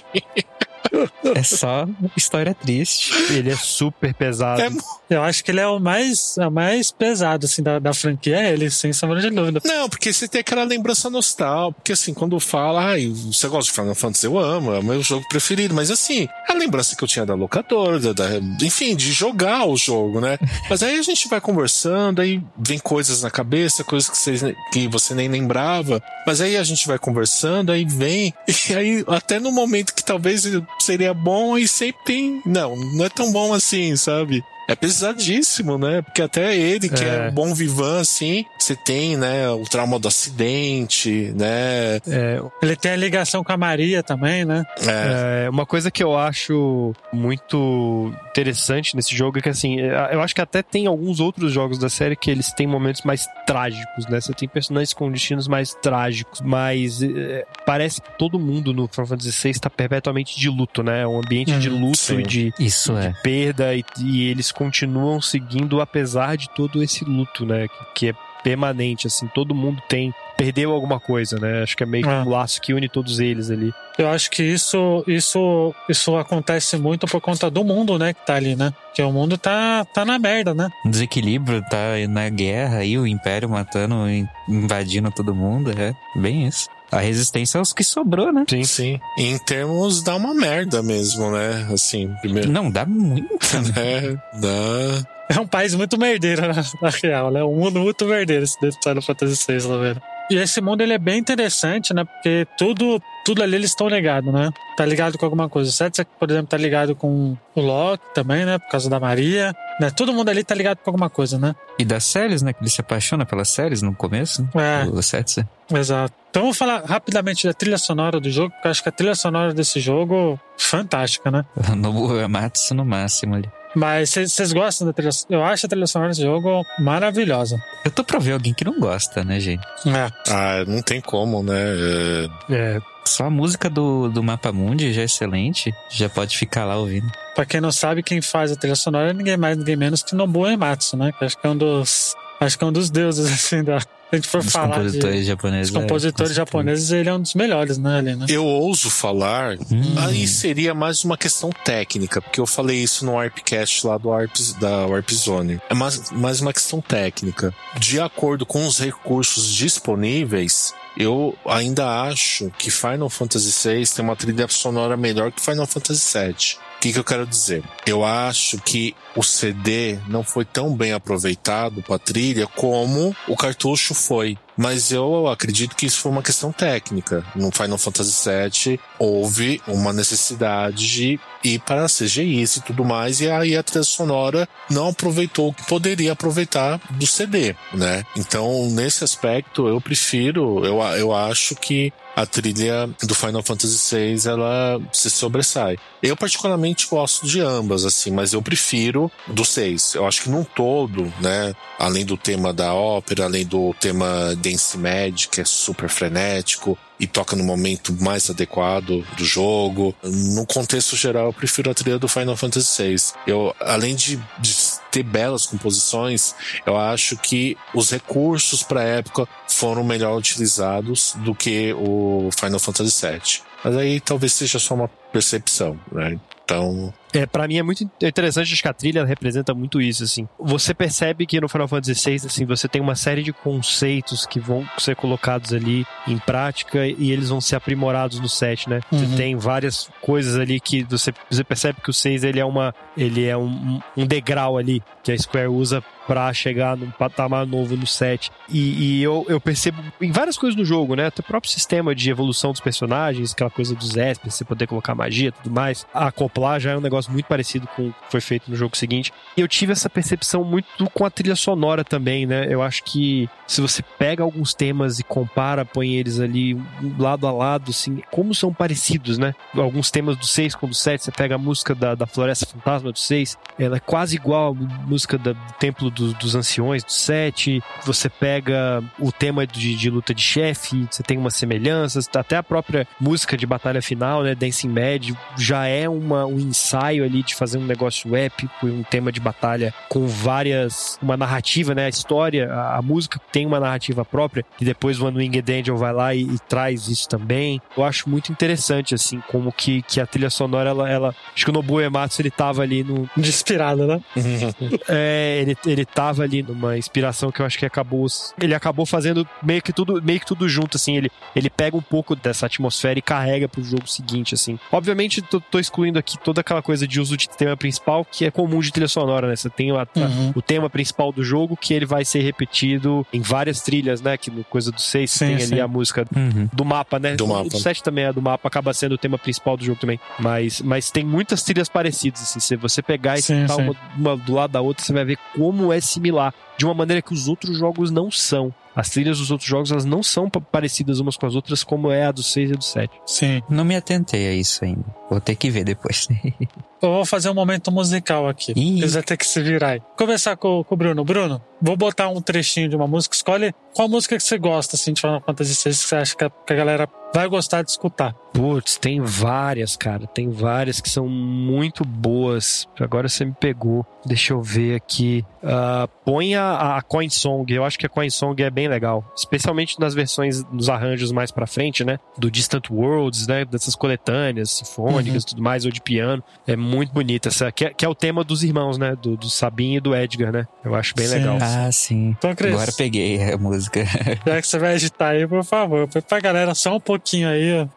É 1.34 1.42
só 1.42 1.86
história 2.16 2.54
triste. 2.54 3.12
Ele 3.32 3.50
é 3.50 3.56
super 3.56 4.12
pesado. 4.14 4.60
É 4.60 4.70
Eu 5.10 5.22
acho 5.22 5.42
que 5.44 5.50
ele 5.50 5.60
é 5.60 5.66
o 5.66 5.78
mais, 5.78 6.36
é 6.38 6.46
o 6.46 6.50
mais 6.50 6.90
pesado, 6.90 7.46
assim, 7.46 7.62
da, 7.62 7.78
da 7.78 7.94
franquia, 7.94 8.36
é 8.36 8.52
ele, 8.52 8.70
sem 8.70 8.92
sombra 8.92 9.20
de 9.20 9.30
dúvida. 9.30 9.60
Não, 9.64 9.88
porque 9.88 10.12
você 10.12 10.28
tem 10.28 10.40
aquela 10.40 10.64
lembrança 10.64 11.08
nostálgica. 11.08 11.48
Porque 11.78 11.92
assim, 11.92 12.12
quando 12.14 12.38
fala, 12.40 12.84
ai, 12.84 13.06
você 13.08 13.48
gosta 13.48 13.70
de 13.70 13.76
Final 13.76 13.94
Fantasy, 13.94 14.26
eu 14.26 14.38
amo, 14.38 14.72
é 14.74 14.78
o 14.78 14.84
meu 14.84 15.02
jogo 15.02 15.26
preferido. 15.28 15.74
Mas 15.74 15.90
assim, 15.90 16.28
a 16.48 16.54
lembrança 16.54 16.94
que 16.96 17.02
eu 17.02 17.08
tinha 17.08 17.24
da 17.26 17.34
locadora, 17.34 17.98
da, 17.98 18.12
da- 18.12 18.38
enfim, 18.62 18.94
de 18.96 19.10
jogar 19.12 19.66
o 19.66 19.76
jogo, 19.76 20.20
né? 20.20 20.38
Mas 20.68 20.82
aí 20.82 20.98
a 20.98 21.02
gente 21.02 21.28
vai 21.28 21.40
conversando, 21.40 22.20
aí 22.20 22.42
vem 22.58 22.78
coisas 22.78 23.22
na 23.22 23.30
cabeça, 23.30 23.82
coisas 23.84 24.08
que 24.10 24.16
você, 24.16 24.54
que 24.72 24.88
você 24.88 25.14
nem 25.14 25.28
lembrava. 25.28 26.02
Mas 26.26 26.40
aí 26.40 26.56
a 26.56 26.62
gente 26.64 26.86
vai 26.86 26.98
conversando, 26.98 27.72
aí 27.72 27.84
vem. 27.84 28.34
E 28.68 28.74
aí, 28.74 29.04
até 29.06 29.38
no 29.40 29.50
momento 29.50 29.94
que 29.94 30.04
talvez 30.04 30.44
seria 30.88 31.12
bom, 31.12 31.54
aí 31.54 31.68
sempre 31.68 32.02
tem. 32.04 32.42
Não, 32.46 32.74
não 32.74 33.04
é 33.04 33.08
tão 33.10 33.30
bom 33.30 33.52
assim, 33.52 33.94
sabe? 33.94 34.42
É 34.68 34.74
pesadíssimo, 34.76 35.78
né? 35.78 36.02
Porque 36.02 36.20
até 36.20 36.54
ele, 36.56 36.88
que 36.90 37.02
é, 37.02 37.26
É. 37.26 37.28
um 37.28 37.32
bom 37.32 37.54
vivan, 37.54 38.00
assim, 38.00 38.44
você 38.58 38.76
tem, 38.76 39.16
né, 39.16 39.48
o 39.48 39.62
trauma 39.64 39.98
do 39.98 40.06
acidente, 40.06 41.32
né? 41.34 41.96
É, 42.06 42.40
Ele 42.62 42.76
tem 42.76 42.92
a 42.92 42.96
ligação 42.96 43.42
com 43.42 43.50
a 43.52 43.56
Maria 43.56 44.02
também, 44.02 44.44
né? 44.44 44.64
É, 44.86 45.46
É, 45.46 45.50
uma 45.50 45.64
coisa 45.64 45.90
que 45.90 46.02
eu 46.02 46.16
acho 46.16 46.92
muito 47.12 48.12
interessante 48.30 48.94
nesse 48.94 49.14
jogo 49.16 49.38
é 49.38 49.40
que, 49.42 49.48
assim, 49.48 49.80
é, 49.80 50.10
eu 50.14 50.20
acho 50.20 50.34
que 50.34 50.40
até 50.40 50.62
tem 50.62 50.86
alguns 50.86 51.18
outros 51.20 51.52
jogos 51.52 51.78
da 51.78 51.88
série 51.88 52.14
que 52.16 52.30
eles 52.30 52.52
têm 52.52 52.66
momentos 52.66 53.02
mais 53.02 53.26
trágicos, 53.46 54.06
né? 54.08 54.20
Você 54.20 54.32
tem 54.34 54.48
personagens 54.48 54.92
com 54.92 55.10
destinos 55.10 55.48
mais 55.48 55.74
trágicos, 55.74 56.40
mas 56.40 57.02
é, 57.02 57.44
parece 57.66 58.00
que 58.02 58.08
todo 58.18 58.38
mundo 58.38 58.72
no 58.72 58.86
Final 58.88 59.06
Fantasy 59.06 59.30
VI 59.30 59.50
está 59.50 59.70
perpetuamente 59.70 60.38
de 60.38 60.48
luto, 60.48 60.82
né? 60.82 61.02
É 61.02 61.06
um 61.06 61.18
ambiente 61.18 61.58
de 61.58 61.68
Uhum, 61.70 61.80
luto 61.86 61.98
sim. 61.98 62.18
e 62.20 62.22
de, 62.22 62.52
Isso 62.58 62.96
é. 62.96 63.08
de 63.08 63.22
perda 63.22 63.74
e, 63.74 63.84
e 64.00 64.28
eles 64.30 64.50
continuam 64.58 65.20
seguindo 65.20 65.80
apesar 65.80 66.36
de 66.36 66.50
todo 66.50 66.82
esse 66.82 67.04
luto, 67.04 67.46
né? 67.46 67.66
Que, 67.94 68.08
é 68.10 68.14
permanente, 68.42 69.06
assim, 69.06 69.26
todo 69.28 69.54
mundo 69.54 69.82
tem 69.88 70.12
perdeu 70.36 70.70
alguma 70.72 71.00
coisa, 71.00 71.36
né? 71.40 71.62
Acho 71.64 71.76
que 71.76 71.82
é 71.82 71.86
meio 71.86 72.04
que 72.04 72.10
É. 72.10 72.20
um 72.20 72.28
laço 72.28 72.60
que 72.60 72.72
une 72.72 72.88
todos 72.88 73.18
eles 73.18 73.50
ali. 73.50 73.72
Eu 73.98 74.08
acho 74.08 74.30
que 74.30 74.40
isso, 74.44 75.02
isso, 75.08 75.74
isso 75.88 76.16
acontece 76.16 76.76
muito 76.78 77.04
por 77.08 77.20
conta 77.20 77.50
do 77.50 77.64
mundo, 77.64 77.98
né, 77.98 78.12
que 78.14 78.24
tá 78.24 78.36
ali, 78.36 78.54
né? 78.54 78.72
Que 78.94 79.02
o 79.02 79.10
mundo 79.12 79.36
tá, 79.36 79.84
tá 79.92 80.04
na 80.04 80.16
merda, 80.20 80.54
né? 80.54 80.68
O 80.84 80.88
desequilíbrio 80.88 81.60
tá 81.68 81.94
na 82.08 82.28
guerra 82.28 82.78
aí, 82.78 82.96
o 82.96 83.04
Império 83.08 83.48
matando, 83.48 84.08
in- 84.08 84.28
invadindo 84.48 85.10
todo 85.10 85.34
mundo. 85.34 85.72
É 85.72 85.92
bem 86.14 86.46
isso. 86.46 86.68
A 86.90 86.98
resistência 86.98 87.58
é 87.58 87.60
os 87.60 87.72
que 87.72 87.84
sobrou, 87.84 88.32
né? 88.32 88.44
sim, 88.48 88.64
sim. 88.64 89.00
Em 89.18 89.38
termos, 89.38 90.02
dá 90.02 90.16
uma 90.16 90.34
merda 90.34 90.82
mesmo, 90.82 91.30
né? 91.30 91.68
Assim, 91.72 92.14
primeiro. 92.20 92.50
Não, 92.50 92.70
dá 92.70 92.86
muito. 92.86 93.28
É, 93.76 94.16
dá. 94.38 95.08
É 95.28 95.38
um 95.38 95.46
país 95.46 95.74
muito 95.74 95.98
merdeiro, 95.98 96.40
na, 96.40 96.54
na 96.80 96.90
real, 96.90 97.30
né? 97.30 97.44
Um 97.44 97.56
mundo 97.56 97.80
muito 97.80 98.06
merdeiro 98.06 98.44
esse 98.44 98.58
Final 98.82 99.02
Fantasy 99.02 99.44
VI, 99.46 99.68
tá 99.68 99.76
vendo? 99.76 100.02
E 100.30 100.36
esse 100.36 100.60
mundo, 100.60 100.82
ele 100.82 100.92
é 100.92 100.98
bem 100.98 101.18
interessante, 101.18 101.94
né? 101.94 102.04
Porque 102.04 102.46
tudo, 102.58 103.00
tudo 103.24 103.42
ali 103.42 103.56
eles 103.56 103.70
estão 103.70 103.88
ligados, 103.88 104.32
né? 104.32 104.50
Tá 104.76 104.84
ligado 104.84 105.16
com 105.16 105.24
alguma 105.24 105.48
coisa. 105.48 105.70
O 105.70 105.72
Setzer, 105.72 106.06
por 106.18 106.30
exemplo, 106.30 106.48
tá 106.48 106.56
ligado 106.56 106.94
com 106.94 107.36
o 107.54 107.60
Loki 107.60 108.04
também, 108.14 108.44
né? 108.44 108.58
Por 108.58 108.68
causa 108.68 108.90
da 108.90 109.00
Maria, 109.00 109.54
né? 109.80 109.90
Todo 109.90 110.12
mundo 110.12 110.28
ali 110.28 110.44
tá 110.44 110.54
ligado 110.54 110.78
com 110.78 110.90
alguma 110.90 111.08
coisa, 111.08 111.38
né? 111.38 111.54
E 111.78 111.84
das 111.84 112.04
séries, 112.04 112.42
né? 112.42 112.52
Que 112.52 112.62
ele 112.62 112.70
se 112.70 112.80
apaixona 112.80 113.24
pelas 113.24 113.48
séries 113.48 113.80
no 113.80 113.94
começo. 113.94 114.42
né? 114.54 114.82
É. 114.82 114.86
O 114.86 115.02
Setzer. 115.02 115.46
Exato. 115.72 116.12
Então 116.30 116.42
vamos 116.42 116.58
falar 116.58 116.84
rapidamente 116.84 117.46
da 117.46 117.54
trilha 117.54 117.78
sonora 117.78 118.20
do 118.20 118.30
jogo, 118.30 118.50
porque 118.50 118.68
eu 118.68 118.70
acho 118.70 118.82
que 118.82 118.88
a 118.88 118.92
trilha 118.92 119.14
sonora 119.14 119.54
desse 119.54 119.80
jogo 119.80 120.38
fantástica, 120.56 121.30
né? 121.30 121.44
O 121.72 121.74
Nobuo 121.74 122.12
Uematsu 122.12 122.74
no 122.74 122.84
máximo 122.84 123.34
ali. 123.34 123.48
Mas 123.74 124.10
vocês 124.10 124.52
gostam 124.52 124.86
da 124.86 124.92
trilha 124.92 125.10
Eu 125.28 125.44
acho 125.44 125.66
a 125.66 125.68
trilha 125.68 125.86
sonora 125.86 126.10
desse 126.10 126.22
jogo 126.22 126.64
maravilhosa. 126.78 127.62
Eu 127.84 127.90
tô 127.90 128.02
pra 128.02 128.18
ver 128.18 128.32
alguém 128.32 128.54
que 128.54 128.64
não 128.64 128.78
gosta, 128.80 129.22
né, 129.24 129.38
gente? 129.38 129.62
É. 129.86 130.10
Ah, 130.30 130.64
não 130.66 130.82
tem 130.82 131.00
como, 131.00 131.42
né? 131.42 131.54
É, 131.58 132.28
É, 132.50 132.80
Só 133.04 133.24
a 133.24 133.30
música 133.30 133.68
do, 133.70 134.08
do 134.08 134.22
Mapa 134.22 134.52
Mundi 134.52 134.92
já 134.92 135.02
é 135.02 135.04
excelente. 135.04 135.72
Já 135.90 136.08
pode 136.08 136.36
ficar 136.36 136.64
lá 136.64 136.76
ouvindo. 136.76 137.10
Pra 137.34 137.44
quem 137.46 137.60
não 137.60 137.70
sabe, 137.72 138.02
quem 138.02 138.20
faz 138.20 138.50
a 138.50 138.56
trilha 138.56 138.74
sonora 138.74 139.10
é 139.10 139.12
ninguém 139.12 139.36
mais, 139.36 139.56
ninguém 139.56 139.76
menos 139.76 140.02
que 140.02 140.14
Nobuo 140.14 140.46
Ematsu, 140.48 140.96
né? 140.96 141.12
Que 141.18 141.24
acho 141.24 141.36
que 141.38 141.46
é 141.46 141.50
um 141.50 141.56
dos. 141.56 142.14
Acho 142.40 142.58
que 142.58 142.64
é 142.64 142.66
um 142.66 142.72
dos 142.72 142.90
deuses, 142.90 143.26
assim, 143.32 143.62
da. 143.62 143.78
A 144.10 144.16
gente 144.16 144.26
for 144.26 144.42
Dos 144.42 144.52
falar. 144.52 144.76
compositores 144.76 145.20
de, 145.20 145.24
japoneses. 145.26 145.70
dos 145.70 145.76
é, 145.76 145.80
compositores 145.82 146.12
com 146.14 146.18
certeza. 146.18 146.34
japoneses, 146.34 146.90
ele 146.92 147.08
é 147.10 147.14
um 147.14 147.20
dos 147.20 147.34
melhores, 147.34 147.76
né, 147.76 147.98
ali, 147.98 148.16
né? 148.16 148.26
Eu 148.28 148.44
ouso 148.44 148.88
falar, 148.88 149.56
Hum. 149.70 149.94
aí 149.98 150.26
seria 150.26 150.72
mais 150.72 151.04
uma 151.04 151.18
questão 151.18 151.50
técnica, 151.64 152.22
porque 152.22 152.40
eu 152.40 152.46
falei 152.46 152.78
isso 152.82 153.04
no 153.04 153.12
Warpcast 153.12 153.86
lá 153.86 153.98
do 153.98 154.08
Warp, 154.08 154.34
da 154.60 154.86
Warp 154.86 155.10
Zone. 155.10 155.60
É 155.68 155.74
mais, 155.74 156.10
mais 156.10 156.40
uma 156.40 156.52
questão 156.54 156.80
técnica. 156.80 157.52
De 157.78 158.00
acordo 158.00 158.46
com 158.46 158.66
os 158.66 158.78
recursos 158.78 159.52
disponíveis, 159.54 160.72
eu 160.96 161.36
ainda 161.46 162.02
acho 162.04 162.50
que 162.58 162.70
Final 162.70 163.10
Fantasy 163.10 163.68
VI 163.68 163.86
tem 163.94 164.04
uma 164.04 164.16
trilha 164.16 164.46
sonora 164.48 164.96
melhor 164.96 165.30
que 165.32 165.40
Final 165.40 165.66
Fantasy 165.66 166.18
VII. 166.18 166.56
O 166.78 166.80
que, 166.80 166.92
que 166.92 166.98
eu 166.98 167.04
quero 167.04 167.26
dizer? 167.26 167.64
Eu 167.84 168.04
acho 168.04 168.56
que 168.58 168.94
o 169.16 169.22
CD 169.24 169.98
não 170.06 170.22
foi 170.22 170.44
tão 170.44 170.76
bem 170.76 170.92
aproveitado 170.92 171.82
para 171.82 171.98
trilha 171.98 172.46
como 172.46 173.14
o 173.26 173.34
cartucho 173.34 173.94
foi. 173.94 174.38
Mas 174.56 174.92
eu 174.92 175.26
acredito 175.26 175.74
que 175.74 175.86
isso 175.86 176.00
foi 176.00 176.12
uma 176.12 176.22
questão 176.22 176.52
técnica. 176.52 177.24
No 177.34 177.50
Final 177.50 177.78
Fantasy 177.78 178.28
VII 178.28 178.80
houve 178.96 179.60
uma 179.66 179.92
necessidade 179.92 180.88
de 180.88 181.20
ir 181.44 181.58
para 181.60 181.86
CGIs 181.86 182.56
e 182.56 182.62
tudo 182.62 182.84
mais, 182.84 183.20
e 183.20 183.30
aí 183.30 183.56
a 183.56 183.62
trilha 183.62 183.84
sonora 183.84 184.48
não 184.70 184.88
aproveitou 184.88 185.48
o 185.48 185.54
que 185.54 185.64
poderia 185.66 186.12
aproveitar 186.12 186.80
do 186.90 187.06
CD, 187.06 187.54
né? 187.72 188.04
Então, 188.16 188.68
nesse 188.70 189.04
aspecto, 189.04 189.68
eu 189.68 189.80
prefiro, 189.80 190.64
eu, 190.64 190.80
eu 190.96 191.14
acho 191.14 191.54
que 191.54 191.92
a 192.18 192.26
trilha 192.26 192.90
do 193.00 193.14
Final 193.14 193.44
Fantasy 193.44 193.94
VI 193.94 194.28
ela 194.28 194.80
se 194.92 195.08
sobressai. 195.08 195.78
Eu 196.02 196.16
particularmente 196.16 196.88
gosto 196.88 197.24
de 197.24 197.40
ambas, 197.40 197.84
assim, 197.84 198.10
mas 198.10 198.32
eu 198.32 198.42
prefiro 198.42 199.10
do 199.28 199.44
6. 199.44 199.94
Eu 199.94 200.04
acho 200.04 200.22
que 200.22 200.28
num 200.28 200.42
todo, 200.42 201.04
né, 201.20 201.54
além 201.78 202.04
do 202.04 202.16
tema 202.16 202.52
da 202.52 202.74
ópera, 202.74 203.24
além 203.24 203.46
do 203.46 203.72
tema 203.74 204.34
Dance 204.34 204.76
Mad, 204.76 205.26
que 205.26 205.40
é 205.40 205.44
super 205.44 205.88
frenético, 205.88 206.76
e 206.98 207.06
toca 207.06 207.36
no 207.36 207.44
momento 207.44 207.92
mais 207.92 208.28
adequado 208.28 209.04
do 209.16 209.24
jogo. 209.24 209.94
No 210.02 210.44
contexto 210.46 210.96
geral, 210.96 211.26
eu 211.26 211.32
prefiro 211.32 211.70
a 211.70 211.74
trilha 211.74 211.98
do 211.98 212.08
Final 212.08 212.36
Fantasy 212.36 212.82
VI. 212.82 212.96
Eu, 213.26 213.54
além 213.60 213.94
de, 213.94 214.16
de 214.38 214.54
ter 214.90 215.02
belas 215.02 215.46
composições, 215.46 216.34
eu 216.66 216.76
acho 216.76 217.16
que 217.16 217.56
os 217.74 217.90
recursos 217.90 218.62
para 218.62 218.80
a 218.80 218.84
época 218.84 219.28
foram 219.46 219.84
melhor 219.84 220.16
utilizados 220.16 221.14
do 221.18 221.34
que 221.34 221.72
o 221.74 222.30
Final 222.38 222.58
Fantasy 222.58 223.06
VII. 223.06 223.48
Mas 223.64 223.76
aí 223.76 224.00
talvez 224.00 224.32
seja 224.32 224.58
só 224.58 224.74
uma 224.74 224.88
percepção, 225.12 225.78
né? 225.92 226.18
Então, 226.44 226.94
é, 227.12 227.26
para 227.26 227.46
mim 227.48 227.58
é 227.58 227.62
muito 227.62 227.88
interessante, 228.00 228.52
acho 228.52 228.62
que 228.62 228.68
a 228.68 228.72
trilha 228.72 229.04
representa 229.04 229.54
muito 229.54 229.80
isso, 229.80 230.04
assim. 230.04 230.28
Você 230.38 230.74
percebe 230.74 231.26
que 231.26 231.40
no 231.40 231.48
Final 231.48 231.68
Fantasy 231.68 232.10
VI, 232.10 232.26
assim, 232.26 232.44
você 232.44 232.68
tem 232.68 232.80
uma 232.80 232.94
série 232.94 233.22
de 233.22 233.32
conceitos 233.32 234.26
que 234.26 234.38
vão 234.40 234.66
ser 234.78 234.96
colocados 234.96 235.52
ali 235.52 235.86
em 236.06 236.18
prática 236.18 236.86
e 236.86 237.10
eles 237.10 237.28
vão 237.28 237.40
ser 237.40 237.56
aprimorados 237.56 238.20
no 238.20 238.28
set, 238.28 238.68
né? 238.68 238.80
Uhum. 238.92 238.98
Você 238.98 239.16
tem 239.16 239.36
várias 239.36 239.90
coisas 240.00 240.36
ali 240.36 240.60
que 240.60 240.82
você, 240.84 241.12
você 241.30 241.44
percebe 241.44 241.80
que 241.80 241.90
o 241.90 241.94
6 241.94 242.24
ele 242.24 242.40
é 242.40 242.44
uma 242.44 242.74
ele 242.96 243.26
é 243.26 243.36
um, 243.36 243.80
um 243.96 244.06
degrau 244.06 244.58
ali 244.58 244.82
que 245.02 245.12
a 245.12 245.18
Square 245.18 245.48
usa 245.48 245.82
para 246.08 246.32
chegar 246.32 246.74
num 246.74 246.90
patamar 246.90 247.46
novo 247.46 247.76
no 247.76 247.86
set. 247.86 248.32
E, 248.48 248.98
e, 248.98 249.02
eu, 249.02 249.26
eu 249.28 249.38
percebo 249.38 249.82
em 250.00 250.10
várias 250.10 250.38
coisas 250.38 250.56
no 250.56 250.64
jogo, 250.64 250.96
né? 250.96 251.06
Até 251.06 251.20
o 251.20 251.22
próprio 251.22 251.52
sistema 251.52 251.94
de 251.94 252.10
evolução 252.10 252.50
dos 252.50 252.62
personagens, 252.62 253.32
aquela 253.32 253.50
coisa 253.50 253.74
dos 253.74 253.94
espes, 253.94 254.34
você 254.34 254.42
poder 254.42 254.66
colocar 254.66 254.94
magia 254.94 255.28
e 255.28 255.32
tudo 255.32 255.50
mais. 255.50 255.86
Acoplar 255.92 256.58
já 256.58 256.70
é 256.70 256.76
um 256.78 256.80
negócio 256.80 256.97
muito 257.06 257.26
parecido 257.26 257.66
com 257.76 257.88
o 257.88 257.92
que 257.92 258.10
foi 258.10 258.20
feito 258.20 258.50
no 258.50 258.56
jogo 258.56 258.76
seguinte. 258.76 259.12
E 259.36 259.40
eu 259.40 259.48
tive 259.48 259.72
essa 259.72 259.90
percepção 259.90 260.42
muito 260.42 260.68
com 260.92 261.04
a 261.04 261.10
trilha 261.10 261.36
sonora 261.36 261.84
também, 261.84 262.26
né? 262.26 262.46
Eu 262.48 262.62
acho 262.62 262.82
que 262.84 263.28
se 263.46 263.60
você 263.60 263.82
pega 263.82 264.22
alguns 264.22 264.54
temas 264.54 264.98
e 264.98 265.04
compara, 265.04 265.64
põe 265.64 265.94
eles 265.94 266.18
ali 266.20 266.60
lado 266.98 267.26
a 267.26 267.32
lado, 267.32 267.70
assim, 267.70 268.02
como 268.10 268.34
são 268.34 268.52
parecidos, 268.52 269.18
né? 269.18 269.34
Alguns 269.54 269.90
temas 269.90 270.16
do 270.16 270.26
6 270.26 270.54
com 270.54 270.68
do 270.68 270.74
7, 270.74 271.04
você 271.04 271.12
pega 271.12 271.34
a 271.34 271.38
música 271.38 271.74
da, 271.74 271.94
da 271.94 272.06
Floresta 272.06 272.46
Fantasma 272.46 272.92
do 272.92 272.98
6, 272.98 273.38
ela 273.58 273.76
é 273.76 273.80
quase 273.80 274.16
igual 274.16 274.52
à 274.52 274.86
música 274.86 275.18
do 275.18 275.34
Templo 275.58 275.90
do, 275.90 276.12
dos 276.14 276.34
Anciões, 276.34 276.84
do 276.84 276.92
7. 276.92 277.62
Você 277.84 278.08
pega 278.08 278.82
o 278.98 279.10
tema 279.10 279.46
de, 279.46 279.74
de 279.74 279.90
luta 279.90 280.14
de 280.14 280.22
chefe, 280.22 280.86
você 280.90 281.02
tem 281.02 281.18
umas 281.18 281.34
semelhanças. 281.34 282.08
Até 282.14 282.36
a 282.36 282.42
própria 282.42 282.86
música 283.00 283.36
de 283.36 283.46
batalha 283.46 283.82
final, 283.82 284.22
né? 284.22 284.34
Dancing 284.34 284.68
Mad, 284.68 285.10
já 285.36 285.66
é 285.66 285.88
uma, 285.88 286.26
um 286.26 286.52
ensaio 286.88 287.04
ali 287.04 287.22
de 287.22 287.34
fazer 287.34 287.58
um 287.58 287.64
negócio 287.64 288.14
épico 288.16 288.66
e 288.66 288.70
um 288.70 288.82
tema 288.82 289.12
de 289.12 289.20
batalha 289.20 289.74
com 289.88 290.06
várias. 290.06 290.98
uma 291.02 291.16
narrativa, 291.16 291.74
né? 291.74 291.86
A 291.86 291.88
história, 291.88 292.52
a, 292.52 292.78
a 292.78 292.82
música 292.82 293.20
tem 293.32 293.46
uma 293.46 293.60
narrativa 293.60 294.04
própria, 294.04 294.44
e 294.60 294.64
depois 294.64 295.00
o 295.00 295.06
One 295.06 295.18
Winged 295.18 295.52
Angel 295.52 295.76
vai 295.76 295.92
lá 295.92 296.14
e, 296.14 296.22
e, 296.22 296.38
traz 296.48 296.88
isso 296.88 297.08
também. 297.08 297.60
Eu 297.76 297.84
acho 297.84 298.08
muito 298.08 298.32
interessante, 298.32 298.94
assim, 298.94 299.20
como 299.28 299.52
que, 299.52 299.82
que 299.82 300.00
a 300.00 300.06
trilha 300.06 300.30
sonora, 300.30 300.70
ela, 300.70 300.88
ela. 300.88 301.14
Acho 301.34 301.44
que 301.44 301.50
o 301.50 301.54
Nobuo 301.54 301.80
Ematsu 301.80 302.22
ele 302.22 302.30
tava 302.30 302.62
ali 302.62 302.82
no. 302.82 303.08
De 303.16 303.28
inspirada, 303.28 303.86
né? 303.86 304.00
é, 304.88 305.40
ele, 305.42 305.56
ele 305.66 305.84
tava 305.84 306.22
ali 306.22 306.42
numa 306.42 306.78
inspiração 306.78 307.30
que 307.30 307.40
eu 307.40 307.46
acho 307.46 307.58
que 307.58 307.66
acabou. 307.66 308.06
Ele 308.40 308.54
acabou 308.54 308.86
fazendo 308.86 309.26
meio 309.42 309.60
que 309.60 309.72
tudo, 309.72 310.00
meio 310.02 310.20
que 310.20 310.26
tudo 310.26 310.48
junto, 310.48 310.76
assim. 310.76 310.96
Ele, 310.96 311.10
ele 311.34 311.50
pega 311.50 311.76
um 311.76 311.82
pouco 311.82 312.14
dessa 312.14 312.46
atmosfera 312.46 312.98
e 312.98 313.02
carrega 313.02 313.48
pro 313.48 313.62
jogo 313.62 313.86
seguinte, 313.86 314.34
assim. 314.34 314.58
Obviamente, 314.70 315.20
tô, 315.22 315.40
tô 315.40 315.58
excluindo 315.58 315.98
aqui 315.98 316.16
toda 316.18 316.40
aquela 316.40 316.62
coisa 316.62 316.77
de 316.86 317.00
uso 317.00 317.16
de 317.16 317.28
tema 317.28 317.56
principal 317.56 318.04
que 318.04 318.24
é 318.24 318.30
comum 318.30 318.60
de 318.60 318.72
trilha 318.72 318.88
sonora, 318.88 319.28
né? 319.28 319.36
Você 319.36 319.50
tem 319.50 319.70
a, 319.70 319.86
uhum. 319.96 320.32
o 320.34 320.42
tema 320.42 320.68
principal 320.68 321.12
do 321.12 321.22
jogo 321.22 321.56
que 321.56 321.74
ele 321.74 321.86
vai 321.86 322.04
ser 322.04 322.20
repetido 322.20 323.06
em 323.12 323.20
várias 323.20 323.60
trilhas, 323.60 324.00
né? 324.00 324.16
Que 324.16 324.30
no 324.30 324.44
coisa 324.44 324.70
do 324.70 324.80
6 324.80 325.18
tem 325.18 325.38
sim. 325.38 325.52
ali 325.52 325.60
a 325.60 325.68
música 325.68 326.06
uhum. 326.14 326.48
do 326.52 326.64
mapa, 326.64 326.98
né? 326.98 327.14
Do 327.14 327.24
o, 327.24 327.28
mapa. 327.28 327.48
O 327.52 327.58
7 327.58 327.82
também 327.82 328.04
é 328.04 328.12
do 328.12 328.22
mapa, 328.22 328.48
acaba 328.48 328.72
sendo 328.72 328.92
o 328.92 328.98
tema 328.98 329.18
principal 329.18 329.56
do 329.56 329.64
jogo 329.64 329.80
também. 329.80 329.98
Mas, 330.18 330.60
mas 330.60 330.90
tem 330.90 331.04
muitas 331.04 331.42
trilhas 331.42 331.68
parecidas, 331.68 332.22
assim. 332.22 332.40
Se 332.40 332.56
você 332.56 332.82
pegar 332.82 333.18
e 333.18 333.22
sentar 333.22 333.56
uma, 333.56 333.76
uma 333.96 334.16
do 334.16 334.34
lado 334.34 334.52
da 334.52 334.60
outra, 334.60 334.84
você 334.84 334.92
vai 334.92 335.04
ver 335.04 335.18
como 335.34 335.72
é 335.72 335.80
similar 335.80 336.34
de 336.56 336.64
uma 336.64 336.74
maneira 336.74 337.00
que 337.00 337.12
os 337.12 337.28
outros 337.28 337.56
jogos 337.56 337.90
não 337.90 338.10
são. 338.10 338.52
As 338.78 338.90
trilhas 338.90 339.18
dos 339.18 339.32
outros 339.32 339.48
jogos 339.48 339.72
elas 339.72 339.84
não 339.84 340.04
são 340.04 340.30
parecidas 340.30 341.00
umas 341.00 341.16
com 341.16 341.26
as 341.26 341.34
outras 341.34 341.64
como 341.64 341.90
é 341.90 342.06
a 342.06 342.12
do 342.12 342.22
6 342.22 342.50
e 342.52 342.54
do 342.54 342.62
7. 342.62 342.88
Sim. 343.04 343.42
Não 343.50 343.64
me 343.64 343.74
atentei 343.74 344.28
a 344.28 344.32
isso 344.32 344.64
ainda. 344.64 344.84
Vou 345.10 345.20
ter 345.20 345.34
que 345.34 345.50
ver 345.50 345.64
depois. 345.64 346.06
Eu 346.80 346.90
vou 346.90 347.04
fazer 347.04 347.28
um 347.28 347.34
momento 347.34 347.72
musical 347.72 348.28
aqui. 348.28 348.52
Ih. 348.54 348.78
Eles 348.78 348.94
vão 348.94 349.02
ter 349.02 349.16
que 349.16 349.26
se 349.26 349.42
virar 349.42 349.70
aí. 349.70 349.82
Conversar 349.96 350.36
com, 350.36 350.62
com 350.62 350.74
o 350.76 350.78
Bruno. 350.78 351.04
Bruno, 351.04 351.42
vou 351.60 351.76
botar 351.76 352.08
um 352.08 352.22
trechinho 352.22 352.68
de 352.68 352.76
uma 352.76 352.86
música. 352.86 353.16
Escolhe 353.16 353.52
qual 353.74 353.88
música 353.88 354.16
que 354.16 354.22
você 354.22 354.38
gosta, 354.38 354.76
assim, 354.76 354.92
de 354.92 355.00
Final 355.00 355.20
Fantasy 355.26 355.54
VI, 355.54 355.70
que 355.70 355.74
você 355.74 355.96
acha 355.96 356.16
que 356.16 356.24
a, 356.24 356.30
que 356.30 356.52
a 356.52 356.56
galera 356.56 356.88
vai 357.14 357.28
gostar 357.28 357.62
de 357.62 357.70
escutar. 357.70 358.14
Putz, 358.32 358.76
tem 358.76 359.00
várias, 359.00 359.76
cara. 359.76 360.06
Tem 360.06 360.30
várias 360.30 360.80
que 360.80 360.88
são 360.88 361.08
muito 361.08 361.84
boas. 361.84 362.68
Agora 362.78 363.08
você 363.08 363.24
me 363.24 363.32
pegou. 363.32 363.84
Deixa 364.06 364.32
eu 364.32 364.40
ver 364.40 364.76
aqui. 364.76 365.24
Uh, 365.42 365.88
põe 366.04 366.34
a, 366.34 366.76
a 366.76 366.82
Coin 366.82 367.08
Song. 367.08 367.52
Eu 367.52 367.64
acho 367.64 367.78
que 367.78 367.86
a 367.86 367.88
Coin 367.88 368.08
Song 368.10 368.40
é 368.40 368.50
bem 368.50 368.68
legal. 368.68 369.04
Especialmente 369.16 369.80
nas 369.80 369.92
versões, 369.92 370.44
nos 370.52 370.68
arranjos 370.68 371.10
mais 371.10 371.32
pra 371.32 371.46
frente, 371.46 371.84
né? 371.84 371.98
Do 372.16 372.30
Distant 372.30 372.70
Worlds, 372.70 373.26
né? 373.26 373.44
Dessas 373.44 373.74
coletâneas, 373.74 374.50
sinfônicas 374.50 375.22
e 375.22 375.26
uhum. 375.26 375.30
tudo 375.30 375.42
mais, 375.42 375.64
ou 375.64 375.72
de 375.72 375.80
piano. 375.80 376.22
É 376.46 376.54
muito 376.54 376.92
bonita. 376.92 377.28
Essa, 377.28 377.50
que, 377.50 377.64
é, 377.64 377.74
que 377.74 377.84
é 377.84 377.88
o 377.88 377.94
tema 377.94 378.22
dos 378.22 378.44
irmãos, 378.44 378.78
né? 378.78 378.94
Do, 378.94 379.16
do 379.16 379.28
Sabine 379.28 379.78
e 379.78 379.80
do 379.80 379.96
Edgar, 379.96 380.30
né? 380.30 380.46
Eu 380.64 380.74
acho 380.74 380.94
bem 380.94 381.06
sim. 381.06 381.14
legal. 381.14 381.38
Ah, 381.40 381.72
sim. 381.72 382.14
Então, 382.16 382.34
Cris, 382.34 382.52
Agora 382.52 382.72
peguei 382.72 383.32
a 383.32 383.36
música. 383.36 383.84
Já 384.24 384.40
que 384.40 384.46
você 384.46 384.58
vai 384.58 384.74
editar 384.76 385.08
aí, 385.08 385.26
por 385.26 385.42
favor, 385.42 385.88
pra 385.88 386.20
galera 386.20 386.54
só 386.54 386.76
um 386.76 386.80
pouquinho 386.98 387.28
aí, 387.28 387.68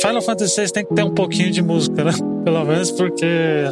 Final 0.00 0.22
Fantasy 0.22 0.60
VI 0.60 0.72
tem 0.72 0.84
que 0.84 0.94
ter 0.94 1.02
um 1.02 1.14
pouquinho 1.14 1.50
de 1.50 1.62
música, 1.62 2.04
né? 2.04 2.12
Pelo 2.44 2.64
menos 2.64 2.90
porque 2.90 3.26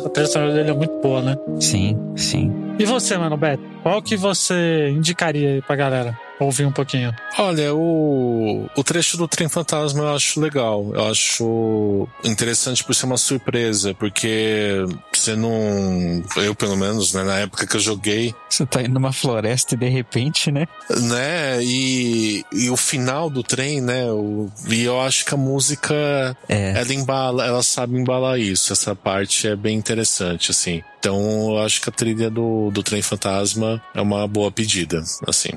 a 0.04 0.08
trilha 0.08 0.52
dele 0.52 0.70
é 0.70 0.74
muito 0.74 0.98
boa, 1.00 1.20
né? 1.20 1.36
Sim, 1.60 1.98
sim. 2.16 2.52
E 2.78 2.84
você, 2.84 3.18
mano, 3.18 3.36
Beto? 3.36 3.62
Qual 3.82 4.00
que 4.00 4.16
você 4.16 4.90
indicaria 4.90 5.50
aí 5.50 5.62
pra 5.62 5.76
galera? 5.76 6.18
Ouvir 6.45 6.66
um 6.66 6.72
pouquinho. 6.72 7.14
Olha, 7.38 7.74
o, 7.74 8.68
o 8.76 8.84
trecho 8.84 9.16
do 9.16 9.26
Trem 9.28 9.49
Fantasma 9.49 10.03
eu 10.03 10.14
acho 10.14 10.40
legal. 10.40 10.90
Eu 10.95 11.07
acho 11.11 12.09
interessante 12.24 12.82
por 12.84 12.95
ser 12.95 13.07
uma 13.07 13.16
surpresa, 13.16 13.95
porque 13.95 14.84
você 15.12 15.34
não. 15.36 16.22
Eu, 16.36 16.55
pelo 16.55 16.76
menos, 16.76 17.12
né, 17.14 17.22
na 17.22 17.38
época 17.40 17.66
que 17.66 17.76
eu 17.76 17.80
joguei, 17.80 18.34
Você 18.49 18.66
tá 18.66 18.82
indo 18.82 18.95
numa 18.95 19.12
floresta 19.12 19.74
e 19.74 19.78
de 19.78 19.88
repente, 19.88 20.51
né? 20.51 20.66
né? 20.90 21.62
E, 21.62 22.45
e 22.53 22.70
o 22.70 22.76
final 22.76 23.28
do 23.30 23.43
trem, 23.43 23.80
né? 23.80 24.11
O, 24.11 24.51
e 24.68 24.82
eu 24.84 25.01
acho 25.01 25.24
que 25.24 25.34
a 25.34 25.36
música 25.36 26.36
É. 26.49 26.72
ela 26.78 26.93
embala, 26.95 27.47
ela 27.47 27.62
sabe 27.62 27.97
embalar 27.97 28.38
isso. 28.38 28.72
Essa 28.72 28.95
parte 28.95 29.47
é 29.49 29.57
bem 29.57 29.76
interessante, 29.76 30.51
assim. 30.51 30.82
Então 30.99 31.51
eu 31.51 31.59
acho 31.59 31.80
que 31.80 31.88
a 31.88 31.93
trilha 31.93 32.30
do, 32.30 32.70
do 32.70 32.82
Trem 32.82 33.03
Fantasma 33.03 33.82
é 33.95 34.01
uma 34.01 34.26
boa 34.28 34.53
pedida, 34.53 35.03
assim. 35.26 35.51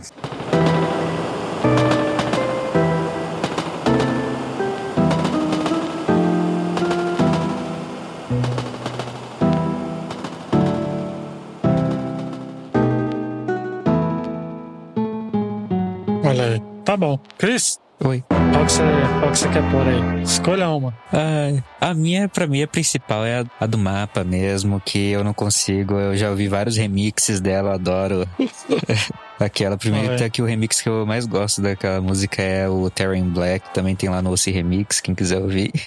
Cris, 17.38 17.80
Oi. 18.04 18.24
qual 18.28 18.66
que 18.66 18.72
você, 18.72 18.84
qual 19.20 19.32
que 19.32 19.38
você 19.38 19.50
quer 19.50 19.72
pôr 19.72 19.88
aí? 19.88 20.24
Escolha 20.24 20.70
uma. 20.70 20.98
Ah, 21.12 21.62
a 21.90 21.94
minha, 21.94 22.28
pra 22.30 22.48
mim, 22.48 22.62
a 22.64 22.68
principal 22.68 23.26
é 23.26 23.42
a, 23.42 23.46
a 23.60 23.66
do 23.66 23.78
mapa 23.78 24.24
mesmo, 24.24 24.82
que 24.84 25.12
eu 25.12 25.24
não 25.24 25.34
consigo. 25.34 25.94
Eu 25.96 26.16
já 26.16 26.30
ouvi 26.30 26.48
vários 26.48 26.78
remixes 26.78 27.40
dela, 27.40 27.70
eu 27.70 27.74
adoro. 27.74 28.28
Aquela 29.40 29.78
primeira, 29.78 30.10
Ah, 30.10 30.12
é. 30.14 30.16
até 30.16 30.30
que 30.30 30.42
o 30.42 30.46
remix 30.46 30.82
que 30.82 30.88
eu 30.88 31.06
mais 31.06 31.26
gosto 31.26 31.62
daquela 31.62 32.00
música 32.02 32.42
é 32.42 32.70
o 32.70 32.90
Terran 32.90 33.28
Black, 33.30 33.74
também 33.74 33.96
tem 33.96 34.10
lá 34.10 34.22
no 34.22 34.32
OC 34.32 34.52
Remix, 34.52 35.02
quem 35.02 35.14
quiser 35.16 35.40
ouvir. 35.40 35.72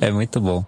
É 0.00 0.10
muito 0.10 0.40
bom. 0.40 0.64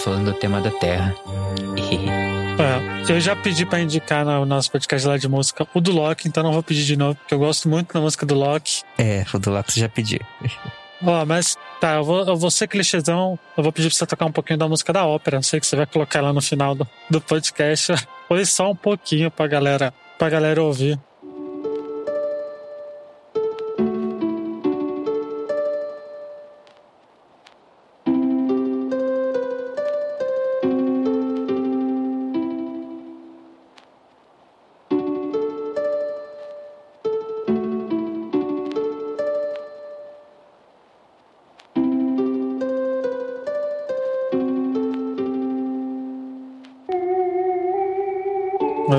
Falando 0.00 0.32
do 0.32 0.38
tema 0.38 0.60
da 0.60 0.70
Terra. 0.70 1.14
É, 2.60 3.12
eu 3.12 3.18
já 3.18 3.34
pedi 3.34 3.64
pra 3.64 3.80
indicar 3.80 4.22
no 4.22 4.44
nosso 4.44 4.70
podcast 4.70 5.08
lá 5.08 5.16
de 5.16 5.26
música 5.26 5.66
o 5.72 5.80
do 5.80 5.92
Loki, 5.92 6.28
então 6.28 6.42
não 6.42 6.52
vou 6.52 6.62
pedir 6.62 6.84
de 6.84 6.94
novo, 6.94 7.14
porque 7.14 7.32
eu 7.32 7.38
gosto 7.38 7.70
muito 7.70 7.94
da 7.94 8.00
música 8.02 8.26
do 8.26 8.34
Loki. 8.34 8.82
É, 8.98 9.24
o 9.32 9.38
do 9.38 9.50
Locke 9.50 9.72
você 9.72 9.80
já 9.80 9.88
pediu. 9.88 10.20
Ó, 11.02 11.24
mas 11.24 11.56
tá, 11.80 11.94
eu 11.94 12.04
vou, 12.04 12.20
eu 12.26 12.36
vou 12.36 12.50
ser 12.50 12.68
clichêzão, 12.68 13.38
eu 13.56 13.62
vou 13.62 13.72
pedir 13.72 13.88
pra 13.88 13.96
você 13.96 14.06
tocar 14.06 14.26
um 14.26 14.32
pouquinho 14.32 14.58
da 14.58 14.68
música 14.68 14.92
da 14.92 15.06
ópera. 15.06 15.38
Não 15.38 15.42
sei 15.42 15.58
que 15.58 15.66
você 15.66 15.74
vai 15.74 15.86
colocar 15.86 16.20
lá 16.20 16.34
no 16.34 16.42
final 16.42 16.74
do, 16.74 16.86
do 17.08 17.20
podcast. 17.20 17.94
Foi 18.28 18.44
só 18.44 18.70
um 18.70 18.76
pouquinho 18.76 19.30
pra 19.30 19.46
galera, 19.46 19.94
pra 20.18 20.28
galera 20.28 20.62
ouvir. 20.62 21.00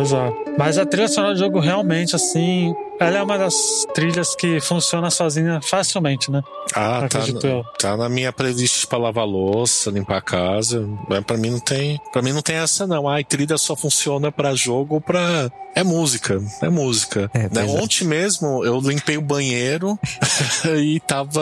Exato. 0.01 0.35
Mas 0.57 0.77
a 0.77 0.85
trilha 0.85 1.07
sonora 1.07 1.33
do 1.33 1.39
jogo 1.39 1.59
realmente, 1.59 2.15
assim, 2.15 2.73
ela 2.99 3.17
é 3.17 3.23
uma 3.23 3.37
das 3.37 3.85
trilhas 3.93 4.35
que 4.35 4.59
funciona 4.59 5.09
sozinha 5.09 5.59
facilmente, 5.61 6.29
né? 6.29 6.41
Ah, 6.75 7.07
tá, 7.09 7.19
eu. 7.43 7.63
tá 7.79 7.97
na 7.97 8.09
minha 8.09 8.31
playlist 8.31 8.85
pra 8.85 8.97
lavar 8.97 9.25
louça, 9.25 9.89
limpar 9.89 10.17
a 10.17 10.21
casa. 10.21 10.87
Pra 11.25 11.37
mim 11.37 11.51
não 11.51 11.59
tem. 11.59 11.99
para 12.11 12.21
mim 12.21 12.33
não 12.33 12.41
tem 12.41 12.57
essa, 12.57 12.85
não. 12.85 13.07
Ai, 13.07 13.23
trilha 13.23 13.57
só 13.57 13.75
funciona 13.75 14.31
pra 14.31 14.53
jogo 14.53 14.95
ou 14.95 15.01
pra. 15.01 15.51
É 15.73 15.83
música, 15.83 16.41
é 16.61 16.69
música. 16.69 17.31
É, 17.33 17.43
Né, 17.43 17.65
é. 17.65 17.81
Ontem 17.81 18.03
mesmo 18.05 18.65
eu 18.65 18.79
limpei 18.81 19.17
o 19.17 19.21
banheiro 19.21 19.97
e 20.77 20.99
tava 20.99 21.41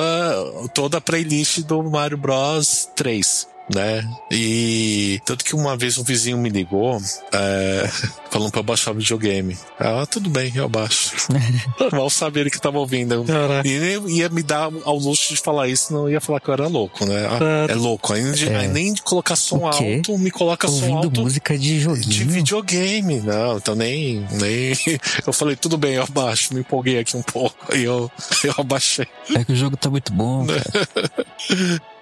toda 0.73 0.97
a 0.99 1.01
playlist 1.01 1.59
do 1.61 1.81
Mario 1.83 2.17
Bros 2.17 2.87
3. 2.95 3.47
Né? 3.73 4.07
E 4.31 5.21
tanto 5.25 5.45
que 5.45 5.55
uma 5.55 5.77
vez 5.77 5.97
um 5.99 6.03
vizinho 6.03 6.37
me 6.39 6.49
ligou 6.49 6.99
é, 7.31 7.87
falando 8.31 8.49
pra 8.51 8.61
eu 8.61 8.63
baixar 8.63 8.91
o 8.91 8.95
videogame. 8.95 9.55
Ah, 9.79 10.05
tudo 10.09 10.27
bem, 10.29 10.51
eu 10.55 10.67
baixo. 10.67 11.15
Mal 11.91 12.09
saber 12.09 12.41
ele 12.41 12.49
que 12.49 12.59
tava 12.59 12.79
ouvindo. 12.79 13.23
Caraca. 13.25 13.67
E 13.67 13.77
nem 13.77 14.17
ia 14.17 14.27
me 14.29 14.41
dar 14.41 14.69
ao 14.85 14.97
luxo 14.97 15.35
de 15.35 15.39
falar 15.39 15.67
isso, 15.67 15.93
não 15.93 16.09
ia 16.09 16.19
falar 16.19 16.39
que 16.39 16.49
eu 16.49 16.53
era 16.53 16.67
louco, 16.67 17.05
né? 17.05 17.27
Ah, 17.27 17.71
É. 17.71 17.75
louco. 17.75 18.11
Aí, 18.13 18.21
É. 18.49 18.55
aí 18.55 18.67
nem 18.67 18.91
de 18.93 19.03
colocar 19.03 19.35
som 19.35 19.65
alto, 19.67 20.17
me 20.17 20.31
coloca 20.31 20.67
som 20.67 20.73
Ouvindo 20.73 20.97
alto 20.97 21.21
música 21.21 21.55
de 21.57 21.79
joguinho. 21.79 22.09
de 22.09 22.23
videogame. 22.23 23.19
Não, 23.21 23.57
então 23.57 23.75
nem, 23.75 24.25
nem. 24.31 24.73
Eu 25.27 25.31
falei, 25.33 25.55
tudo 25.55 25.77
bem, 25.77 25.93
eu 25.93 26.03
abaixo. 26.03 26.53
Me 26.55 26.61
empolguei 26.61 26.97
aqui 26.99 27.15
um 27.15 27.21
pouco. 27.21 27.55
Aí 27.71 27.83
eu, 27.83 28.09
eu 28.43 28.53
abaixei. 28.57 29.05
É 29.35 29.43
que 29.43 29.51
o 29.51 29.55
jogo 29.55 29.77
tá 29.77 29.89
muito 29.89 30.11
bom, 30.11 30.45
cara. 30.47 30.63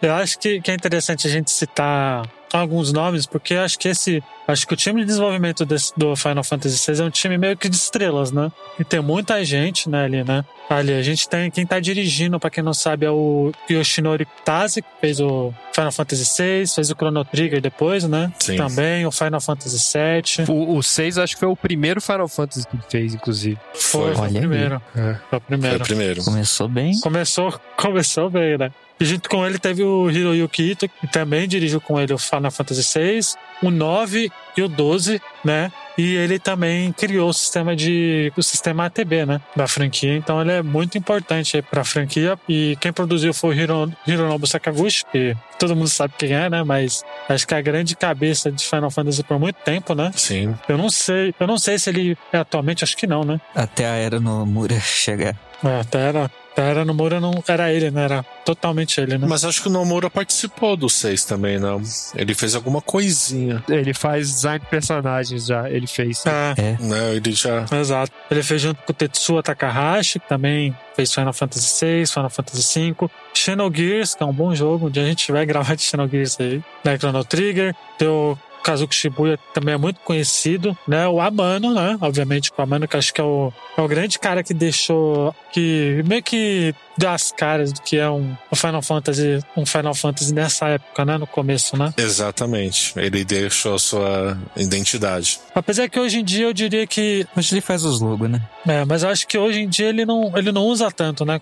Eu 0.02 0.14
acho 0.14 0.38
que, 0.40 0.62
que 0.62 0.72
é 0.72 0.74
interessante 0.74 1.28
a 1.28 1.30
gente 1.30 1.50
citar 1.52 2.28
alguns 2.54 2.94
nomes, 2.94 3.26
porque 3.26 3.54
eu 3.56 3.62
acho 3.62 3.78
que 3.78 3.88
esse. 3.90 4.24
Acho 4.48 4.66
que 4.66 4.74
o 4.74 4.78
time 4.78 5.02
de 5.02 5.08
desenvolvimento 5.08 5.66
desse- 5.66 5.92
do 5.98 6.16
Final 6.16 6.44
Fantasy 6.44 6.92
VI 6.94 7.02
é 7.02 7.04
um 7.04 7.10
time 7.10 7.38
meio 7.38 7.58
que 7.58 7.68
de 7.68 7.76
estrelas, 7.76 8.32
né? 8.32 8.50
E 8.80 8.84
tem 8.86 9.02
muita 9.02 9.44
gente, 9.44 9.90
né, 9.90 10.06
ali, 10.06 10.24
né? 10.24 10.46
Ali, 10.70 10.94
a 10.94 11.02
gente 11.02 11.28
tem. 11.28 11.52
Quem 11.52 11.66
tá 11.66 11.80
dirigindo, 11.80 12.40
pra 12.40 12.50
quem 12.50 12.64
não 12.64 12.74
sabe, 12.74 13.06
é 13.06 13.12
o 13.12 13.52
Yoshinori 13.70 14.26
Kitase, 14.26 14.82
que 14.82 14.88
fez 15.02 15.20
o 15.20 15.54
Final 15.74 15.92
Fantasy 15.92 16.24
VI, 16.42 16.68
fez 16.74 16.90
o 16.90 16.96
Chrono 16.96 17.26
Trigger 17.26 17.60
depois, 17.60 18.04
né? 18.06 18.32
Sim. 18.40 18.56
Também, 18.56 19.06
o 19.06 19.12
Final 19.12 19.42
Fantasy 19.42 19.78
VII. 19.98 20.46
O, 20.50 20.78
o 20.78 20.84
6 20.84 21.18
acho 21.18 21.34
que 21.34 21.40
foi 21.42 21.50
o 21.50 21.56
primeiro 21.56 22.00
Final 22.00 22.28
Fantasy 22.30 22.66
que 22.68 22.76
ele 22.78 22.84
fez, 22.90 23.14
inclusive. 23.16 23.58
Foi, 23.74 24.14
foi 24.14 24.14
o 24.14 24.20
Olha 24.20 24.28
aí. 24.28 24.48
primeiro. 24.48 24.82
É. 24.96 25.02
Foi 25.02 25.12
o 25.14 25.18
Foi 25.30 25.40
primeiro. 25.42 25.78
o 25.78 25.86
primeiro. 25.88 26.24
Começou 26.24 26.68
bem. 26.70 26.98
Começou, 27.02 27.60
começou 27.76 28.30
bem, 28.30 28.58
né? 28.58 28.72
E 29.00 29.06
junto 29.06 29.30
com 29.30 29.46
ele 29.46 29.60
teve 29.60 29.84
o 29.84 30.10
Hiroyuki 30.10 30.72
Ito, 30.72 30.90
que 30.90 31.08
também 31.08 31.48
dirigiu 31.48 31.80
com 31.80 32.00
ele 32.00 32.14
o 32.14 32.18
Final 32.18 32.52
Fantasy 32.52 33.00
VI, 33.00 33.20
o 33.62 33.70
9 33.70 34.32
e 34.56 34.62
o 34.62 34.68
12, 34.68 35.22
né? 35.44 35.72
E 35.98 36.16
ele 36.16 36.38
também 36.38 36.92
criou 36.92 37.30
o 37.30 37.34
sistema 37.34 37.76
de 37.76 38.32
o 38.38 38.44
sistema 38.44 38.86
ATB, 38.86 39.26
né, 39.26 39.42
da 39.56 39.68
franquia. 39.68 40.16
Então 40.16 40.40
ele 40.40 40.52
é 40.52 40.62
muito 40.62 40.98
importante 40.98 41.62
para 41.62 41.82
a 41.82 41.86
franquia. 41.86 42.38
E 42.48 42.78
quem 42.80 42.94
produziu 42.94 43.34
foi 43.34 43.56
o 43.56 43.60
Hiro, 43.60 43.94
Hironobu 44.06 44.46
Sakaguchi, 44.46 45.04
que 45.12 45.36
todo 45.58 45.76
mundo 45.76 45.88
sabe 45.88 46.14
quem 46.18 46.34
é, 46.34 46.50
né? 46.50 46.64
Mas 46.64 47.04
acho 47.28 47.48
que 47.48 47.54
é 47.54 47.58
a 47.58 47.62
grande 47.62 47.96
cabeça 47.96 48.52
de 48.52 48.64
Final 48.64 48.92
Fantasy 48.92 49.24
por 49.24 49.40
muito 49.40 49.58
tempo, 49.58 49.96
né? 49.96 50.12
Sim. 50.16 50.56
Eu 50.70 50.78
não 50.78 50.90
sei, 50.90 51.34
eu 51.40 51.48
não 51.48 51.58
sei 51.58 51.80
se 51.80 51.90
ele 51.90 52.18
é 52.32 52.38
atualmente, 52.38 52.84
acho 52.84 52.96
que 52.96 53.08
não, 53.08 53.24
né? 53.24 53.42
Até 53.56 53.86
a 53.86 53.96
era 53.96 54.20
no 54.20 54.46
Mura 54.46 54.80
chegar. 54.80 55.36
É, 55.64 55.80
até 55.80 56.00
era, 56.00 56.32
era 56.62 56.84
no 56.84 56.94
Mura, 56.94 57.20
não 57.20 57.44
era 57.48 57.72
ele, 57.72 57.92
né? 57.92 58.06
Era 58.06 58.24
totalmente 58.46 59.00
ele, 59.00 59.18
né? 59.18 59.28
Mas 59.28 59.46
acho 59.46 59.62
que 59.62 59.68
o 59.68 59.72
Nomura 59.72 60.10
participou 60.10 60.76
do 60.76 60.90
6 60.90 61.26
também, 61.26 61.60
não? 61.60 61.82
Ele 62.16 62.34
fez 62.34 62.56
alguma 62.56 62.82
coisinha. 62.82 63.64
Ele 63.70 63.94
faz 63.94 64.32
design 64.32 64.60
de 64.60 64.66
personagens 64.66 65.46
já, 65.46 65.70
ele 65.70 65.88
fez. 65.88 66.26
É, 66.26 66.78
Né? 66.80 67.16
Ele 67.16 67.32
já. 67.32 67.66
exato. 67.72 68.12
Ele 68.30 68.44
fez 68.44 68.62
junto 68.62 68.82
com 68.84 68.92
o 68.92 68.96
Tetsuya 68.96 69.44
Takahashi, 69.44 70.20
que 70.20 70.28
também 70.28 70.76
fez 70.96 71.14
Final 71.14 71.34
Fantasy 71.34 71.86
VI, 71.86 72.08
Final 72.08 72.30
Fantasy 72.30 72.92
V. 72.92 73.10
Xenogears, 73.34 74.16
que 74.16 74.24
é 74.24 74.26
um 74.26 74.34
bom 74.34 74.54
jogo, 74.56 74.88
um 74.88 74.90
dia 74.90 75.04
a 75.04 75.06
gente 75.06 75.32
vai 75.32 75.46
gravar 75.48 75.76
de 75.76 75.84
Xenogears 75.84 76.40
aí. 76.40 76.62
Né? 76.84 76.98
Chrono 76.98 77.24
Trigger. 77.24 77.76
Tem 77.98 78.08
o 78.08 78.38
Kazuki 78.68 78.94
Shibuya, 78.94 79.40
também 79.54 79.76
é 79.76 79.78
muito 79.78 80.02
conhecido, 80.02 80.78
né? 80.86 81.08
O 81.08 81.22
Amano, 81.22 81.74
né? 81.74 81.98
Obviamente, 82.02 82.52
o 82.56 82.62
Amano, 82.62 82.86
que 82.86 82.98
acho 82.98 83.14
que 83.14 83.22
é 83.22 83.24
o, 83.24 83.54
é 83.78 83.82
o 83.82 83.88
grande 83.88 84.20
cara 84.20 84.44
que 84.44 84.54
deixou, 84.54 85.34
que 85.54 86.04
meio 86.06 86.22
que 86.22 86.76
das 86.98 87.32
caras 87.32 87.72
do 87.72 87.82
que 87.82 87.98
é 87.98 88.10
um, 88.10 88.36
um 88.52 88.56
Final 88.56 88.82
Fantasy, 88.82 89.40
um 89.56 89.66
Final 89.66 89.94
Fantasy 89.94 90.34
nessa 90.34 90.68
época, 90.70 91.06
né? 91.06 91.18
No 91.18 91.28
começo, 91.28 91.78
né? 91.78 91.94
Exatamente. 91.98 92.94
Ele 92.98 93.24
deixou 93.24 93.76
a 93.76 93.80
sua 93.80 94.38
identidade. 94.56 95.40
Apesar 95.54 95.88
que 95.90 96.00
hoje 96.00 96.20
em 96.20 96.24
dia 96.24 96.46
eu 96.46 96.54
diria 96.54 96.86
que. 96.88 97.26
Hoje 97.36 97.54
ele 97.54 97.62
faz 97.62 97.84
os 97.86 98.00
logos, 98.02 98.30
né? 98.30 98.42
É, 98.68 98.84
mas 98.86 99.04
eu 99.04 99.10
acho 99.10 99.28
que 99.28 99.38
hoje 99.38 99.60
em 99.62 99.70
dia 99.70 99.88
ele 99.88 100.06
não, 100.06 100.32
ele 100.38 100.52
não 100.52 100.64
usa 100.66 100.92
tanto, 100.92 101.24
né? 101.26 101.40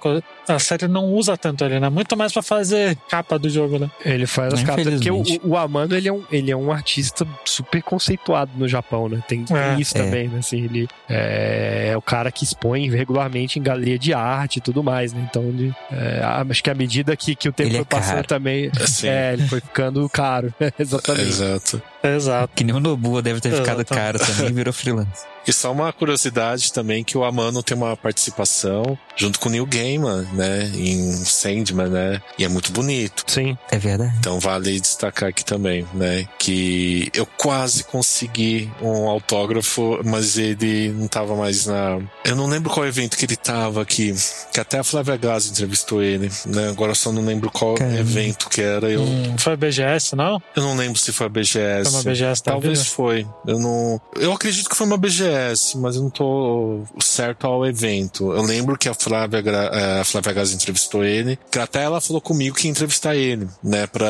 A 0.48 0.60
série 0.60 0.88
não 0.88 1.06
usa 1.14 1.36
tanto 1.38 1.64
ele, 1.64 1.80
né? 1.80 1.90
Muito 1.90 2.16
mais 2.16 2.32
pra 2.32 2.42
fazer 2.44 2.96
capa 3.10 3.40
do 3.40 3.50
jogo, 3.50 3.80
né? 3.80 3.90
Ele 4.04 4.28
faz 4.28 4.54
as 4.54 4.64
capas. 4.64 4.86
Porque 4.86 5.10
o, 5.12 5.24
o 5.44 5.58
Amano, 5.58 5.96
ele 5.96 6.08
é, 6.08 6.14
um, 6.14 6.24
ele 6.32 6.52
é 6.52 6.56
um 6.56 6.72
artista 6.72 7.26
super 7.44 7.82
conceituado 7.82 8.52
no 8.56 8.68
Japão, 8.68 9.10
né? 9.10 9.24
Tem, 9.28 9.44
tem 9.44 9.56
É. 9.58 9.80
isso 9.80 9.98
É. 9.98 10.04
também, 10.04 10.28
né? 10.28 10.40
Assim, 10.40 10.64
ele 10.66 10.88
é, 11.10 11.90
é 11.94 11.98
o 11.98 12.02
cara 12.02 12.32
que 12.32 12.44
expõe 12.44 12.90
regularmente 12.90 13.58
em 13.58 13.64
galeria 13.64 13.98
de 13.98 14.14
arte 14.14 14.58
e 14.58 14.62
tudo 14.62 14.84
mais, 14.84 15.14
né? 15.14 15.26
Então, 15.30 15.45
ele, 15.48 15.74
é, 15.92 16.22
acho 16.50 16.64
que 16.64 16.70
à 16.70 16.76
medida 16.76 17.16
que, 17.16 17.36
que 17.36 17.50
o 17.50 17.54
tempo 17.54 17.70
Ele 17.70 17.76
é 17.76 17.80
foi 17.80 17.86
passando 17.86 18.16
caro. 18.16 18.28
também, 18.28 18.72
Assim. 18.80 19.08
é, 19.08 19.34
ele 19.34 19.48
foi 19.48 19.60
ficando 19.62 20.08
caro. 20.10 20.54
Exatamente. 20.80 21.28
Exato. 21.30 21.82
Exato. 22.08 22.54
Que 22.56 22.64
nem 22.64 22.76
o 22.76 22.80
Nobu 22.80 23.22
deve 23.22 23.40
ter 23.40 23.52
ficado 23.52 23.82
Exatamente. 23.82 24.20
caro 24.20 24.20
também 24.20 24.50
e 24.50 24.54
virou 24.54 24.74
freelance. 24.74 25.24
E 25.48 25.54
só 25.54 25.72
uma 25.72 25.94
curiosidade 25.94 26.74
também 26.74 27.04
que 27.04 27.16
o 27.18 27.24
Amano 27.24 27.62
tem 27.62 27.78
uma 27.78 27.96
participação 27.96 28.98
junto 29.16 29.40
com 29.40 29.48
o 29.48 29.52
Neil 29.52 29.66
Gaiman, 29.68 30.24
né? 30.34 30.72
Em 30.74 31.12
Sandman, 31.24 31.88
né? 31.88 32.20
E 32.38 32.44
é 32.44 32.48
muito 32.48 32.72
bonito. 32.72 33.24
Sim. 33.28 33.56
É 33.72 33.78
verdade. 33.78 34.12
Então 34.20 34.40
vale 34.40 34.80
destacar 34.80 35.30
aqui 35.30 35.46
também, 35.46 35.86
né? 35.94 36.28
Que 36.40 37.12
eu 37.14 37.28
quase 37.38 37.84
consegui 37.84 38.72
um 38.82 39.08
autógrafo, 39.08 40.00
mas 40.04 40.36
ele 40.38 40.92
não 40.92 41.08
tava 41.08 41.36
mais 41.36 41.68
na. 41.68 42.00
Eu 42.24 42.36
não 42.36 42.48
lembro 42.48 42.72
qual 42.72 42.86
evento 42.88 43.16
que 43.16 43.26
ele 43.26 43.36
tava 43.36 43.84
aqui. 43.84 44.16
Que 44.52 44.60
até 44.60 44.80
a 44.80 44.84
Flávia 44.84 45.16
Gazi 45.16 45.52
entrevistou 45.52 46.02
ele, 46.02 46.30
né? 46.48 46.70
Agora 46.70 46.92
eu 46.92 46.96
só 46.96 47.12
não 47.12 47.24
lembro 47.24 47.52
qual 47.52 47.76
Caramba. 47.76 48.00
evento 48.00 48.50
que 48.50 48.62
era. 48.62 48.90
Eu, 48.90 49.04
Hum, 49.06 49.36
foi 49.38 49.54
a 49.54 49.58
BGS, 49.58 50.16
não? 50.16 50.42
eu 50.56 50.64
não 50.64 50.76
lembro 50.76 50.98
se 51.00 51.12
foi 51.14 51.28
a 51.28 51.30
BGS. 51.30 51.92
Uma 51.98 52.04
BGS 52.04 52.44
da 52.44 52.52
Talvez 52.52 52.80
vida? 52.80 52.92
foi. 52.92 53.28
Eu 53.48 53.60
não. 53.60 54.02
Eu 54.16 54.32
acredito 54.34 54.70
que 54.70 54.76
foi 54.76 54.86
uma 54.88 54.98
BGS, 54.98 55.78
mas 55.78 55.96
eu 55.96 56.04
não 56.04 56.10
tô 56.10 56.82
certo 57.00 57.46
ao 57.48 57.66
evento. 57.66 58.32
Eu 58.34 58.42
lembro 58.44 58.78
que 58.78 58.88
a 58.90 58.94
Flávia, 58.94 59.42
Gra- 59.42 59.70
eh, 59.74 60.02
a 60.02 60.04
Flávia 60.04 60.34
Gazi 60.34 60.56
entrevistou 60.56 61.04
ele, 61.04 61.38
que 61.52 61.60
até 61.60 61.84
ela 61.84 62.02
falou 62.02 62.22
comigo 62.22 62.56
que 62.56 62.68
ia 62.68 62.72
entrevistar 62.72 63.16
ele, 63.16 63.48
né? 63.64 63.88
Pra... 63.88 64.08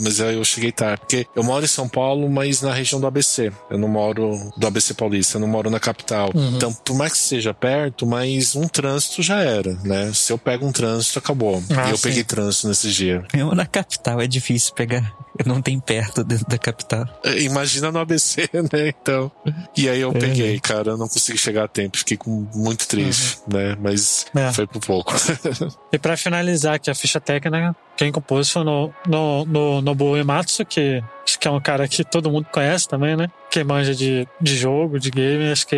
Mas 0.00 0.20
aí 0.20 0.36
eu 0.36 0.44
cheguei 0.44 0.72
tarde. 0.72 1.00
Porque 1.00 1.26
eu 1.34 1.42
moro 1.42 1.64
em 1.64 1.68
São 1.68 1.88
Paulo, 1.88 2.28
mas 2.28 2.62
na 2.62 2.72
região 2.72 3.00
do 3.00 3.06
ABC. 3.06 3.52
Eu 3.70 3.78
não 3.78 3.88
moro 3.88 4.50
do 4.56 4.66
ABC 4.66 4.94
Paulista, 4.94 5.36
eu 5.36 5.40
não 5.40 5.48
moro 5.48 5.70
na 5.70 5.80
capital. 5.80 6.30
Uhum. 6.34 6.56
Então, 6.56 6.72
por 6.72 6.96
mais 6.96 7.12
que 7.12 7.18
seja 7.18 7.52
perto, 7.54 8.06
mas 8.06 8.54
um 8.56 8.66
trânsito 8.68 9.22
já 9.22 9.40
era, 9.40 9.74
né? 9.84 10.10
Se 10.14 10.32
eu 10.32 10.38
pego 10.38 10.66
um 10.66 10.72
trânsito, 10.72 11.18
acabou. 11.18 11.62
Ah, 11.76 11.88
e 11.88 11.90
eu 11.90 11.96
sim. 11.96 12.08
peguei 12.08 12.24
trânsito 12.24 12.68
nesse 12.68 12.90
dia. 12.90 13.24
Mesmo 13.34 13.54
na 13.54 13.66
capital 13.66 14.20
é 14.20 14.26
difícil 14.26 14.74
pegar. 14.74 15.12
Não 15.46 15.60
tem 15.60 15.78
perto 15.80 16.24
dentro 16.24 16.46
da 16.48 16.58
capital. 16.58 17.06
É, 17.24 17.40
Imagina 17.42 17.90
no 17.92 17.98
ABC, 17.98 18.48
né? 18.72 18.88
Então. 19.02 19.30
E 19.76 19.88
aí 19.88 20.00
eu 20.00 20.10
É. 20.10 20.18
peguei, 20.18 20.58
cara. 20.60 20.90
Eu 20.92 20.96
não 20.96 21.08
consegui 21.08 21.38
chegar 21.38 21.64
a 21.64 21.68
tempo. 21.68 21.96
Fiquei 21.98 22.16
com- 22.16 22.46
muito 22.54 22.86
triste, 22.88 23.38
né? 23.46 23.76
Mas 23.80 24.26
É. 24.34 24.52
foi 24.52 24.66
por 24.66 24.80
pouco. 24.80 25.14
E 25.92 25.98
pra 25.98 26.16
finalizar 26.16 26.74
aqui 26.74 26.90
a 26.90 26.94
ficha 26.94 27.20
técnica, 27.20 27.74
quem 27.96 28.12
compôs 28.12 28.50
foi 28.50 28.64
no, 28.64 28.92
no, 29.06 29.44
no 29.46 29.80
Nobuo 29.80 30.16
Ematsu, 30.16 30.64
que 30.64 31.02
acho 31.24 31.38
que 31.38 31.48
é 31.48 31.50
um 31.50 31.60
cara 31.60 31.88
que 31.88 32.04
todo 32.04 32.30
mundo 32.30 32.46
conhece 32.52 32.86
também, 32.88 33.16
né? 33.16 33.28
Que 33.50 33.64
manja 33.64 33.94
de, 33.94 34.28
de 34.40 34.56
jogo, 34.56 34.98
de 34.98 35.10
game, 35.10 35.50
acho 35.50 35.66
que 35.66 35.76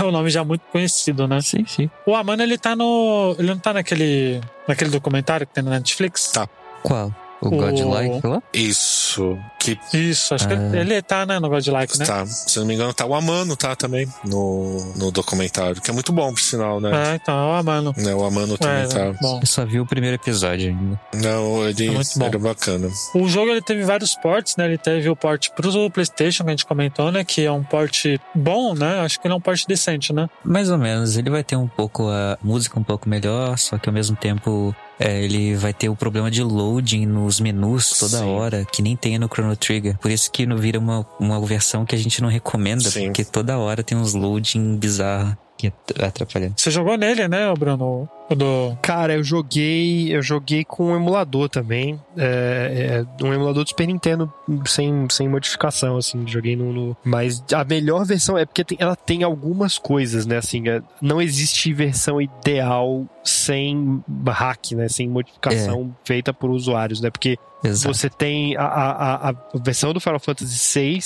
é 0.00 0.02
um 0.02 0.10
nome 0.10 0.30
já 0.30 0.42
muito 0.42 0.62
conhecido, 0.72 1.28
né? 1.28 1.40
Sim, 1.40 1.64
sim. 1.66 1.88
O 2.06 2.16
Amano, 2.16 2.42
ele 2.42 2.58
tá 2.58 2.74
no. 2.74 3.36
Ele 3.38 3.48
não 3.48 3.58
tá 3.58 3.72
naquele. 3.72 4.40
naquele 4.66 4.90
documentário 4.90 5.46
que 5.46 5.52
tem 5.54 5.62
na 5.62 5.70
Netflix? 5.72 6.32
Tá. 6.32 6.48
Qual? 6.82 7.14
O, 7.42 7.48
O- 7.48 7.50
Godlike 7.50 8.26
lá? 8.26 8.40
Isso. 8.54 9.38
Que 9.58 9.78
Isso, 9.92 10.34
acho 10.34 10.46
que 10.48 10.54
Ah. 10.54 10.70
ele 10.80 11.00
tá, 11.02 11.26
né, 11.26 11.38
no 11.38 11.48
Godlike, 11.48 11.98
né? 11.98 12.04
tá, 12.04 12.24
se 12.26 12.56
eu 12.58 12.62
não 12.62 12.68
me 12.68 12.74
engano, 12.74 12.92
tá 12.94 13.04
o 13.06 13.14
Amano, 13.14 13.56
tá 13.56 13.76
também 13.76 14.06
no, 14.24 14.92
no 14.96 15.10
documentário. 15.10 15.80
Que 15.80 15.90
é 15.90 15.94
muito 15.94 16.12
bom, 16.12 16.32
por 16.32 16.40
sinal, 16.40 16.80
né? 16.80 16.90
Ah, 16.92 17.14
então, 17.14 17.34
é 17.34 17.52
o 17.52 17.54
Amano. 17.54 17.94
Né, 17.96 18.14
O 18.14 18.24
Amano 18.24 18.56
também 18.58 18.82
É, 18.84 18.86
tá. 18.86 19.12
bom. 19.20 19.40
Eu 19.40 19.46
só 19.46 19.64
vi 19.64 19.78
o 19.80 19.86
primeiro 19.86 20.16
episódio 20.16 20.68
ainda. 20.70 21.00
Não, 21.14 21.68
ele 21.68 21.88
É 21.88 21.90
muito 21.90 22.18
bom. 22.18 22.26
era 22.26 22.38
bacana. 22.38 22.88
O 23.14 23.28
jogo 23.28 23.50
ele 23.50 23.62
teve 23.62 23.82
vários 23.84 24.14
ports, 24.16 24.56
né? 24.56 24.64
Ele 24.66 24.78
teve 24.78 25.08
o 25.08 25.14
port 25.16 25.50
pro 25.50 25.90
PlayStation, 25.90 26.44
que 26.44 26.50
a 26.50 26.52
gente 26.52 26.66
comentou, 26.66 27.10
né? 27.12 27.24
Que 27.24 27.44
é 27.44 27.52
um 27.52 27.62
port 27.62 28.04
bom, 28.34 28.74
né? 28.74 29.00
Acho 29.00 29.20
que 29.20 29.26
ele 29.26 29.34
é 29.34 29.36
um 29.36 29.40
port 29.40 29.64
decente, 29.66 30.12
né? 30.12 30.28
Mais 30.44 30.70
ou 30.70 30.78
menos. 30.78 31.16
Ele 31.16 31.30
vai 31.30 31.42
ter 31.44 31.56
um 31.56 31.68
pouco 31.68 32.08
a 32.08 32.38
música 32.42 32.78
um 32.78 32.82
pouco 32.84 33.08
melhor, 33.08 33.56
só 33.58 33.78
que 33.78 33.88
ao 33.88 33.92
mesmo 33.92 34.16
tempo 34.16 34.74
é, 34.98 35.22
ele 35.24 35.54
vai 35.56 35.72
ter 35.72 35.88
o 35.88 35.96
problema 35.96 36.30
de 36.30 36.42
loading 36.42 37.06
nos 37.06 37.40
menus 37.40 37.90
toda 37.98 38.18
Sim. 38.18 38.24
hora, 38.24 38.64
que 38.64 38.82
nem 38.82 38.96
tem 38.96 39.18
no 39.18 39.26
Chrono 39.28 39.56
Trigger. 39.56 39.98
Por 39.98 40.10
isso 40.10 40.30
que 40.30 40.46
não 40.46 40.56
vira 40.56 40.78
uma, 40.78 41.06
uma 41.18 41.40
versão 41.44 41.84
que 41.84 41.94
a 41.94 41.98
gente 41.98 42.20
não 42.22 42.28
recomenda, 42.28 42.82
Sim. 42.90 43.06
porque 43.06 43.24
toda 43.24 43.58
hora 43.58 43.82
tem 43.82 43.96
uns 43.98 44.14
loading 44.14 44.76
bizarros 44.76 45.34
que 45.58 45.68
at- 45.68 46.02
atrapalhando. 46.02 46.54
Você 46.56 46.70
jogou 46.70 46.96
nele, 46.96 47.28
né, 47.28 47.52
Bruno? 47.58 48.08
Do. 48.34 48.76
Cara, 48.82 49.14
eu 49.14 49.24
joguei, 49.24 50.14
eu 50.14 50.22
joguei 50.22 50.64
com 50.64 50.92
um 50.92 50.96
emulador 50.96 51.48
também, 51.48 52.00
é, 52.16 53.04
é, 53.20 53.24
um 53.24 53.32
emulador 53.32 53.64
do 53.64 53.68
Super 53.68 53.86
Nintendo 53.86 54.32
sem, 54.66 55.06
sem 55.10 55.28
modificação, 55.28 55.96
assim, 55.96 56.26
joguei 56.26 56.56
no, 56.56 56.72
no- 56.72 56.96
mas 57.04 57.42
a 57.52 57.64
melhor 57.64 58.04
versão 58.04 58.36
é 58.38 58.44
porque 58.46 58.64
tem- 58.64 58.78
ela 58.80 58.96
tem 58.96 59.22
algumas 59.22 59.78
coisas, 59.78 60.24
né, 60.26 60.36
assim, 60.38 60.68
é, 60.68 60.80
não 61.00 61.20
existe 61.20 61.72
versão 61.72 62.20
ideal 62.20 63.06
sem 63.24 64.02
hack, 64.26 64.72
né, 64.72 64.88
sem 64.88 65.08
modificação 65.08 65.94
feita 66.04 66.32
por 66.32 66.50
usuários, 66.50 67.00
né, 67.00 67.10
porque 67.10 67.38
Exato. 67.64 67.94
você 67.94 68.10
tem 68.10 68.56
a, 68.56 68.64
a, 68.64 69.14
a- 69.14 69.30
a 69.30 69.34
versão 69.62 69.92
do 69.92 70.00
Final 70.00 70.18
Fantasy 70.18 70.78
VI, 70.80 70.98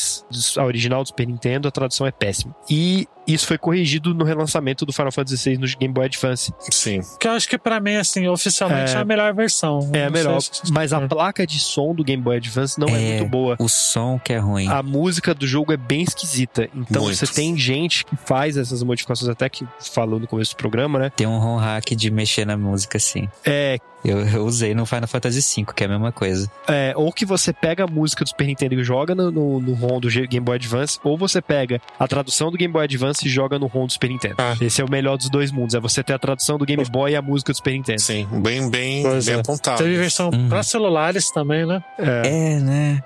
a 0.60 0.64
original 0.64 1.02
do 1.02 1.08
Super 1.08 1.26
Nintendo, 1.26 1.68
a 1.68 1.70
tradução 1.70 2.06
é 2.06 2.10
péssima. 2.10 2.54
E 2.70 3.06
isso 3.26 3.46
foi 3.46 3.58
corrigido 3.58 4.14
no 4.14 4.24
relançamento 4.24 4.86
do 4.86 4.92
Final 4.92 5.12
Fantasy 5.12 5.50
VI 5.50 5.58
no 5.58 5.66
Game 5.66 5.92
Boy 5.92 6.06
Advance. 6.06 6.52
Sim. 6.70 7.00
Que 7.18 7.26
eu 7.28 7.32
acho 7.32 7.48
que 7.48 7.56
pra 7.58 7.80
mim, 7.80 7.96
assim, 7.96 8.26
oficialmente 8.28 8.92
é, 8.92 8.96
É. 8.96 9.00
a 9.00 9.04
melhor 9.04 9.32
versão. 9.34 9.90
É 9.92 10.04
a 10.04 10.10
melhor, 10.10 10.40
se- 10.40 10.50
mas 10.72 10.92
a 10.92 11.00
placa 11.08 11.46
de 11.46 11.58
som 11.58 11.94
do 11.94 12.04
Game 12.04 12.22
Boy 12.22 12.36
Advance 12.36 12.78
não 12.78 12.88
é, 12.88 12.92
É. 12.92 13.18
muito 13.18 13.30
boa. 13.30 13.56
O 13.58 13.68
som 13.68 14.18
que 14.18 14.32
é 14.32 14.38
ruim. 14.38 14.68
A 14.68 14.82
música 14.82 15.34
do 15.34 15.46
jogo 15.46 15.72
é 15.72 15.76
bem 15.76 16.02
esquisita. 16.02 16.68
Então 16.74 17.02
Muito. 17.02 17.16
você 17.16 17.26
tem 17.26 17.56
gente 17.56 18.04
que 18.04 18.16
faz 18.16 18.56
essas 18.56 18.82
modificações, 18.82 19.28
até 19.28 19.48
que 19.48 19.66
falou 19.92 20.20
no 20.20 20.26
começo 20.26 20.52
do 20.54 20.56
programa, 20.56 20.98
né? 20.98 21.10
Tem 21.16 21.26
um 21.26 21.38
ROM 21.38 21.56
hack 21.56 21.90
de 21.94 22.10
mexer 22.10 22.44
na 22.46 22.56
música, 22.56 22.98
sim. 22.98 23.28
É, 23.44 23.78
Eu, 24.04 24.20
eu 24.20 24.44
usei 24.44 24.72
no 24.74 24.86
Final 24.86 25.08
Fantasy 25.08 25.40
V, 25.62 25.72
que 25.74 25.82
é 25.82 25.86
a 25.86 25.90
mesma 25.90 26.12
coisa. 26.12 26.48
é, 26.68 26.92
ou 26.96 27.12
que 27.12 27.24
você 27.26 27.52
pega 27.52 27.84
a 27.84 27.86
música 27.86 28.24
do 28.24 28.28
Super 28.28 28.46
Nintendo 28.46 28.74
e 28.74 28.84
joga 28.84 29.14
no, 29.14 29.30
no, 29.32 29.60
no 29.60 29.74
ROM 29.74 29.98
do 29.98 30.08
Game 30.08 30.40
Boy 30.44 30.56
Advance, 30.56 30.98
ou 31.02 31.16
você 31.18 31.42
pega 31.42 31.80
a 31.98 32.06
tradução 32.06 32.50
do 32.50 32.56
Game 32.56 32.72
Boy 32.72 32.84
Advance 32.84 33.26
e 33.26 33.28
joga 33.30 33.58
no 33.58 33.66
ROM 33.66 33.86
do 33.86 33.92
Super 33.92 34.08
Nintendo. 34.10 34.36
Ah. 34.38 34.54
Esse 34.60 34.80
é 34.80 34.84
o 34.84 34.90
melhor 34.90 35.16
dos 35.16 35.28
dois 35.28 35.50
mundos. 35.50 35.74
É 35.74 35.80
você 35.80 36.02
ter 36.04 36.12
a 36.12 36.18
tradução 36.18 36.56
do 36.58 36.64
Game 36.64 36.84
Boy 36.84 37.12
e 37.12 37.16
a 37.16 37.22
música 37.22 37.52
do 37.52 37.56
Super 37.56 37.72
Nintendo. 37.72 38.00
Sim. 38.00 38.28
Bem, 38.42 38.70
bem, 38.70 39.02
Pois 39.02 39.26
bem 39.26 39.34
é. 39.36 39.40
apontado. 39.40 39.78
Teve 39.82 39.96
versão 39.96 40.30
Uhum. 40.32 40.48
pra 40.48 40.62
celulares 40.62 41.30
também, 41.30 41.66
né? 41.66 41.82
É. 41.98 42.22
É, 42.56 42.60
né? 42.60 43.02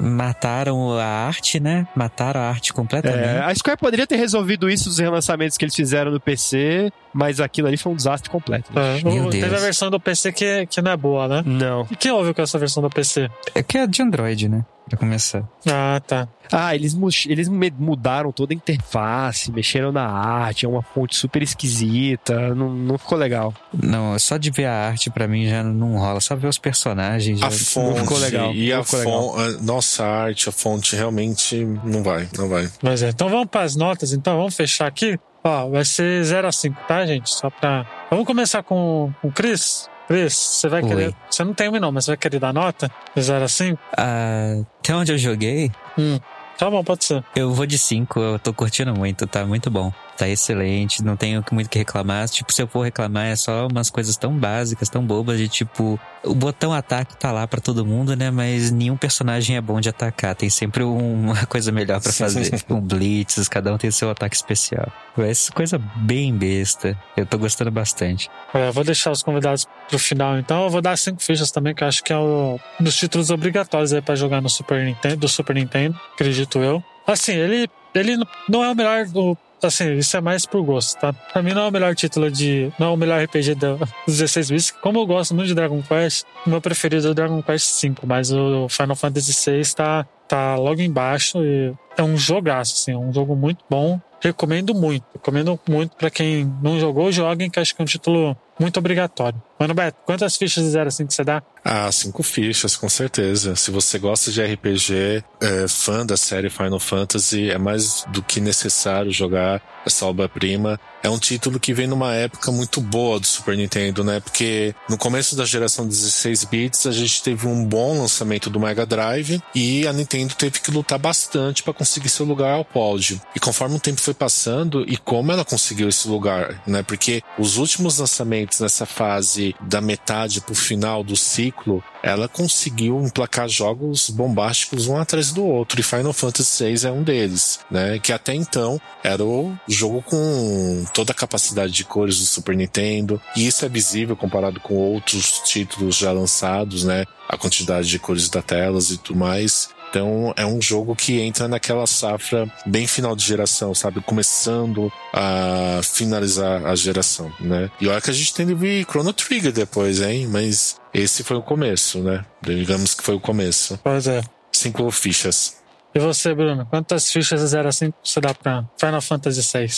Mataram 0.00 0.98
a 0.98 1.04
arte, 1.04 1.60
né? 1.60 1.86
Mataram 1.94 2.40
a 2.40 2.44
arte 2.48 2.72
completamente. 2.72 3.24
É, 3.24 3.40
a 3.42 3.54
Square 3.54 3.78
poderia 3.78 4.06
ter 4.06 4.16
resolvido 4.16 4.68
isso 4.68 4.88
nos 4.88 4.98
relançamentos 4.98 5.56
que 5.56 5.64
eles 5.64 5.74
fizeram 5.74 6.10
no 6.10 6.20
PC, 6.20 6.92
mas 7.12 7.40
aquilo 7.40 7.68
ali 7.68 7.76
foi 7.76 7.92
um 7.92 7.96
desastre 7.96 8.30
completo. 8.30 8.70
né? 8.74 8.98
É. 8.98 9.02
Meu 9.04 9.30
Teve 9.30 9.48
Deus. 9.48 9.60
a 9.60 9.64
versão 9.64 9.90
do 9.90 9.98
PC 10.00 10.32
que, 10.32 10.66
que 10.66 10.82
não 10.82 10.92
é 10.92 10.96
boa, 10.96 11.28
né? 11.28 11.42
Não. 11.44 11.86
E 11.90 11.96
quem 11.96 12.10
ouviu 12.10 12.34
com 12.34 12.42
essa 12.42 12.58
versão 12.58 12.82
do 12.82 12.90
PC? 12.90 13.30
É 13.54 13.62
que 13.62 13.78
é 13.78 13.86
de 13.86 14.02
Android, 14.02 14.48
né? 14.48 14.64
Pra 14.88 14.98
começar. 14.98 15.42
Ah, 15.70 16.00
tá. 16.06 16.26
Ah, 16.50 16.74
eles, 16.74 16.96
eles 17.26 17.48
me- 17.48 17.70
mudaram 17.78 18.32
toda 18.32 18.54
a 18.54 18.56
interface, 18.56 19.52
mexeram 19.52 19.92
na 19.92 20.06
arte, 20.08 20.64
é 20.64 20.68
uma 20.68 20.82
fonte 20.82 21.14
super 21.14 21.42
esquisita, 21.42 22.54
não, 22.54 22.70
não 22.70 22.96
ficou 22.98 23.18
legal. 23.18 23.52
Não, 23.72 24.18
só 24.18 24.36
de 24.36 24.50
ver 24.50 24.64
a 24.66 24.86
arte 24.88 25.10
pra 25.10 25.28
mim 25.28 25.46
já 25.46 25.62
não 25.62 25.96
rola. 25.98 26.20
Só 26.20 26.34
ver 26.34 26.48
os 26.48 26.58
personagens. 26.58 27.42
A 27.42 27.50
já- 27.50 27.58
fonte 27.58 28.00
ficou 28.00 28.18
legal, 28.18 28.52
e 28.54 28.70
não 28.70 28.80
a 28.80 28.84
ficou 28.84 28.98
legal. 29.00 29.22
fonte, 29.34 29.62
nossa 29.64 30.04
a 30.04 30.22
arte, 30.24 30.48
a 30.48 30.52
fonte 30.52 30.96
realmente 30.96 31.56
não 31.84 32.02
vai, 32.02 32.28
não 32.36 32.48
vai. 32.48 32.68
Mas 32.82 33.02
é. 33.02 33.10
Então 33.10 33.28
vamos 33.28 33.48
pras 33.48 33.76
notas, 33.76 34.12
então. 34.12 34.36
Vamos 34.38 34.54
fechar 34.56 34.86
aqui. 34.86 35.18
Ó, 35.44 35.68
vai 35.68 35.84
ser 35.84 36.24
0 36.24 36.48
a 36.48 36.52
5, 36.52 36.76
tá, 36.88 37.06
gente? 37.06 37.30
Só 37.30 37.48
pra. 37.50 37.86
Vamos 38.10 38.26
começar 38.26 38.62
com 38.62 39.12
com 39.22 39.28
o 39.28 39.32
Chris. 39.32 39.88
Chris, 40.08 40.34
você 40.34 40.68
vai 40.68 40.82
Oi. 40.82 40.88
querer. 40.88 41.14
Você 41.30 41.44
não 41.44 41.52
tem 41.54 41.68
um, 41.68 41.78
não, 41.78 41.92
mas 41.92 42.06
você 42.06 42.12
vai 42.12 42.16
querer 42.18 42.38
dar 42.40 42.52
nota? 42.52 42.90
De 43.14 43.22
0 43.22 43.44
a 43.44 43.48
5? 43.48 43.78
Ah, 43.96 44.54
até 44.80 44.94
onde 44.96 45.12
eu 45.12 45.18
joguei, 45.18 45.70
Hum. 45.98 46.18
Tá 46.58 46.68
bom, 46.68 46.82
pode 46.82 47.04
ser. 47.04 47.22
eu 47.36 47.52
vou 47.52 47.66
de 47.66 47.78
5. 47.78 48.18
Eu 48.18 48.38
tô 48.38 48.52
curtindo 48.52 48.92
muito, 48.92 49.26
tá 49.28 49.44
muito 49.46 49.70
bom. 49.70 49.92
Tá 50.18 50.28
excelente, 50.28 51.02
não 51.02 51.16
tenho 51.16 51.44
muito 51.52 51.66
o 51.66 51.70
que 51.70 51.78
reclamar. 51.78 52.28
Tipo, 52.28 52.52
se 52.52 52.60
eu 52.60 52.66
for 52.66 52.82
reclamar, 52.82 53.26
é 53.26 53.36
só 53.36 53.66
umas 53.66 53.88
coisas 53.88 54.16
tão 54.16 54.36
básicas, 54.36 54.88
tão 54.88 55.04
bobas, 55.06 55.38
de 55.38 55.48
tipo, 55.48 55.98
o 56.24 56.34
botão 56.34 56.72
ataque 56.72 57.16
tá 57.16 57.30
lá 57.32 57.46
pra 57.46 57.60
todo 57.60 57.86
mundo, 57.86 58.14
né? 58.16 58.30
Mas 58.30 58.70
nenhum 58.70 58.96
personagem 58.96 59.56
é 59.56 59.60
bom 59.60 59.80
de 59.80 59.88
atacar. 59.88 60.34
Tem 60.34 60.50
sempre 60.50 60.82
um- 60.82 61.14
uma 61.30 61.44
coisa 61.46 61.70
melhor 61.72 62.00
pra 62.00 62.12
fazer. 62.12 62.50
tipo, 62.50 62.74
um 62.74 62.80
blitz, 62.80 63.48
cada 63.48 63.72
um 63.72 63.78
tem 63.78 63.90
seu 63.90 64.10
ataque 64.10 64.34
especial. 64.36 64.90
Essa 65.16 65.50
coisa 65.52 65.78
bem 65.96 66.34
besta. 66.36 66.96
Eu 67.16 67.24
tô 67.26 67.38
gostando 67.38 67.70
bastante. 67.70 68.30
É, 68.54 68.70
vou 68.70 68.84
deixar 68.84 69.10
os 69.10 69.22
convidados 69.22 69.66
pro 69.88 69.98
final, 69.98 70.38
então. 70.38 70.64
Eu 70.64 70.70
vou 70.70 70.80
dar 70.82 70.96
cinco 70.98 71.22
fichas 71.22 71.50
também, 71.50 71.74
que 71.74 71.82
eu 71.82 71.88
acho 71.88 72.02
que 72.04 72.12
é 72.12 72.18
um 72.18 72.58
dos 72.80 72.96
títulos 72.96 73.30
obrigatórios 73.30 73.92
aí 73.92 74.00
pra 74.02 74.14
jogar 74.14 74.40
no 74.40 74.48
Super 74.48 74.84
Nintendo, 74.84 75.16
do 75.16 75.28
Super 75.28 75.54
Nintendo, 75.54 75.98
acredito 76.14 76.58
eu. 76.58 76.82
Assim, 77.06 77.32
ele, 77.32 77.68
ele 77.94 78.16
não 78.48 78.64
é 78.64 78.70
o 78.70 78.74
melhor 78.74 79.06
do. 79.06 79.36
Assim, 79.60 79.94
isso 79.94 80.16
é 80.16 80.20
mais 80.20 80.46
pro 80.46 80.62
gosto, 80.62 80.96
tá? 81.00 81.12
Pra 81.12 81.42
mim 81.42 81.52
não 81.52 81.62
é 81.62 81.68
o 81.68 81.72
melhor 81.72 81.92
título 81.94 82.30
de. 82.30 82.72
Não 82.78 82.86
é 82.88 82.90
o 82.90 82.96
melhor 82.96 83.20
RPG 83.24 83.56
da- 83.56 83.74
dos 83.74 84.18
16 84.18 84.50
bits. 84.50 84.70
Como 84.70 85.00
eu 85.00 85.06
gosto 85.06 85.34
muito 85.34 85.48
de 85.48 85.54
Dragon 85.54 85.82
Quest, 85.82 86.24
o 86.46 86.50
meu 86.50 86.60
preferido 86.60 87.08
é 87.08 87.10
o 87.10 87.14
Dragon 87.14 87.42
Quest 87.42 87.82
V, 87.82 87.94
mas 88.06 88.30
o 88.30 88.68
Final 88.68 88.94
Fantasy 88.94 89.32
VI 89.50 89.74
tá, 89.74 90.06
tá 90.28 90.54
logo 90.54 90.80
embaixo 90.80 91.42
e 91.42 91.72
é 91.96 92.02
um 92.04 92.16
jogaço, 92.16 92.74
assim, 92.74 92.92
é 92.92 92.96
um 92.96 93.12
jogo 93.12 93.34
muito 93.34 93.64
bom. 93.68 94.00
Recomendo 94.20 94.74
muito, 94.74 95.04
recomendo 95.14 95.58
muito 95.68 95.96
pra 95.96 96.10
quem 96.10 96.44
não 96.62 96.78
jogou, 96.78 97.10
joguem, 97.10 97.48
que 97.50 97.58
acho 97.58 97.74
que 97.74 97.80
é 97.80 97.84
um 97.84 97.86
título 97.86 98.36
muito 98.58 98.78
obrigatório. 98.78 99.40
Mano, 99.58 99.74
Beto, 99.74 99.98
quantas 100.04 100.36
fichas 100.36 100.64
de 100.64 100.70
zero 100.70 100.88
assim 100.88 101.06
que 101.06 101.12
você 101.12 101.24
dá? 101.24 101.42
Ah, 101.64 101.90
cinco 101.90 102.22
fichas, 102.22 102.76
com 102.76 102.88
certeza. 102.88 103.56
Se 103.56 103.70
você 103.70 103.98
gosta 103.98 104.30
de 104.30 104.42
RPG, 104.42 105.24
é 105.40 105.68
fã 105.68 106.06
da 106.06 106.16
série 106.16 106.48
Final 106.48 106.78
Fantasy, 106.78 107.50
é 107.50 107.58
mais 107.58 108.04
do 108.08 108.22
que 108.22 108.40
necessário 108.40 109.10
jogar 109.12 109.60
essa 109.84 110.06
obra-prima. 110.06 110.78
É 111.02 111.10
um 111.10 111.18
título 111.18 111.58
que 111.58 111.74
vem 111.74 111.86
numa 111.86 112.14
época 112.14 112.50
muito 112.52 112.80
boa 112.80 113.18
do 113.18 113.26
Super 113.26 113.56
Nintendo, 113.56 114.04
né? 114.04 114.20
Porque 114.20 114.74
no 114.88 114.96
começo 114.96 115.36
da 115.36 115.44
geração 115.44 115.86
16 115.86 116.44
bits, 116.44 116.86
a 116.86 116.92
gente 116.92 117.22
teve 117.22 117.46
um 117.46 117.64
bom 117.64 118.00
lançamento 118.00 118.48
do 118.48 118.60
Mega 118.60 118.86
Drive 118.86 119.42
e 119.54 119.86
a 119.86 119.92
Nintendo 119.92 120.34
teve 120.34 120.60
que 120.60 120.70
lutar 120.70 120.98
bastante 120.98 121.62
para 121.62 121.72
conseguir 121.72 122.08
seu 122.08 122.24
lugar 122.24 122.54
ao 122.54 122.64
pódio. 122.64 123.20
E 123.34 123.40
conforme 123.40 123.76
o 123.76 123.80
tempo 123.80 124.00
foi 124.00 124.14
passando, 124.14 124.84
e 124.88 124.96
como 124.96 125.32
ela 125.32 125.44
conseguiu 125.44 125.88
esse 125.88 126.08
lugar, 126.08 126.62
né? 126.66 126.82
Porque 126.82 127.22
os 127.38 127.56
últimos 127.56 127.98
lançamentos 127.98 128.47
nessa 128.60 128.86
fase 128.86 129.54
da 129.60 129.80
metade 129.80 130.40
pro 130.40 130.54
final 130.54 131.02
do 131.02 131.16
ciclo, 131.16 131.82
ela 132.02 132.28
conseguiu 132.28 133.00
emplacar 133.02 133.48
jogos 133.48 134.10
bombásticos 134.10 134.86
um 134.86 134.96
atrás 134.96 135.32
do 135.32 135.44
outro, 135.44 135.80
e 135.80 135.82
Final 135.82 136.12
Fantasy 136.12 136.64
VI 136.64 136.86
é 136.86 136.90
um 136.90 137.02
deles, 137.02 137.60
né? 137.70 137.98
Que 137.98 138.12
até 138.12 138.34
então 138.34 138.80
era 139.02 139.24
o 139.24 139.56
jogo 139.66 140.02
com 140.02 140.84
toda 140.94 141.12
a 141.12 141.14
capacidade 141.14 141.72
de 141.72 141.84
cores 141.84 142.18
do 142.18 142.24
Super 142.24 142.56
Nintendo, 142.56 143.20
e 143.36 143.46
isso 143.46 143.64
é 143.64 143.68
visível 143.68 144.16
comparado 144.16 144.60
com 144.60 144.74
outros 144.74 145.40
títulos 145.44 145.96
já 145.96 146.12
lançados, 146.12 146.84
né? 146.84 147.04
A 147.28 147.36
quantidade 147.36 147.88
de 147.88 147.98
cores 147.98 148.28
da 148.28 148.40
telas 148.40 148.90
e 148.90 148.98
tudo 148.98 149.18
mais. 149.18 149.70
Então 149.88 150.32
é 150.36 150.44
um 150.44 150.60
jogo 150.60 150.94
que 150.94 151.20
entra 151.20 151.48
naquela 151.48 151.86
safra 151.86 152.50
bem 152.66 152.86
final 152.86 153.16
de 153.16 153.24
geração, 153.24 153.74
sabe? 153.74 154.00
Começando 154.00 154.92
a 155.12 155.80
finalizar 155.82 156.66
a 156.66 156.74
geração, 156.74 157.32
né? 157.40 157.70
E 157.80 157.88
olha 157.88 158.00
que 158.00 158.10
a 158.10 158.14
gente 158.14 158.34
tem 158.34 158.46
de 158.46 158.54
vir 158.54 158.84
Chrono 158.84 159.12
Trigger 159.12 159.52
depois, 159.52 160.00
hein? 160.00 160.26
Mas 160.28 160.76
esse 160.92 161.24
foi 161.24 161.36
o 161.36 161.42
começo, 161.42 162.00
né? 162.00 162.24
Digamos 162.42 162.94
que 162.94 163.02
foi 163.02 163.14
o 163.14 163.20
começo. 163.20 163.78
Pois 163.82 164.06
é. 164.06 164.22
Cinco 164.52 164.90
fichas. 164.90 165.56
E 165.94 165.98
você, 165.98 166.34
Bruno, 166.34 166.66
quantas 166.66 167.10
fichas 167.10 167.40
de 167.40 167.46
zero 167.46 167.68
a 167.68 167.72
cinco 167.72 167.96
você 168.02 168.20
dá 168.20 168.34
pra 168.34 168.64
Final 168.78 169.00
Fantasy 169.00 169.40
VI? 169.40 169.68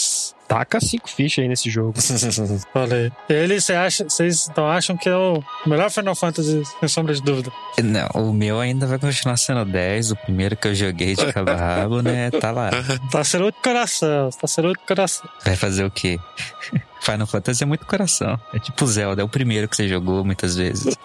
Taca 0.51 0.81
cinco 0.81 1.09
fichas 1.09 1.45
aí 1.45 1.49
nesse 1.49 1.71
jogo. 1.71 1.95
Falei. 2.75 3.13
Ele, 3.29 3.61
você 3.61 3.73
acha, 3.73 4.03
vocês 4.03 4.49
então 4.51 4.69
acham 4.69 4.97
que 4.97 5.09
é 5.09 5.15
o 5.15 5.41
melhor 5.65 5.89
Final 5.93 6.17
Fantasy, 6.17 6.65
sem 6.81 6.89
sombra 6.89 7.15
de 7.15 7.23
dúvida? 7.23 7.53
Não, 7.81 8.09
o 8.15 8.33
meu 8.33 8.59
ainda 8.59 8.85
vai 8.85 8.99
continuar 8.99 9.37
sendo 9.37 9.65
10. 9.65 10.11
O 10.11 10.17
primeiro 10.17 10.57
que 10.57 10.67
eu 10.67 10.75
joguei 10.75 11.15
de 11.15 11.33
cabo 11.33 11.53
a 11.53 11.55
rabo, 11.55 12.03
né? 12.03 12.33
Tá 12.33 12.51
lá. 12.51 12.71
Tá 13.11 13.23
sendo 13.23 13.45
outro 13.45 13.61
coração, 13.63 14.31
tá 14.31 14.47
sendo 14.47 14.69
outro 14.69 14.83
coração. 14.87 15.29
Vai 15.45 15.55
fazer 15.55 15.85
o 15.85 15.91
quê? 15.91 16.19
Final 17.01 17.27
Fantasy 17.27 17.63
é 17.63 17.67
muito 17.67 17.87
coração. 17.87 18.39
É 18.53 18.59
tipo 18.59 18.87
Zelda, 18.87 19.23
é 19.23 19.25
o 19.25 19.29
primeiro 19.29 19.69
que 19.69 19.77
você 19.77 19.89
jogou 19.89 20.25
muitas 20.25 20.57
vezes. 20.57 20.97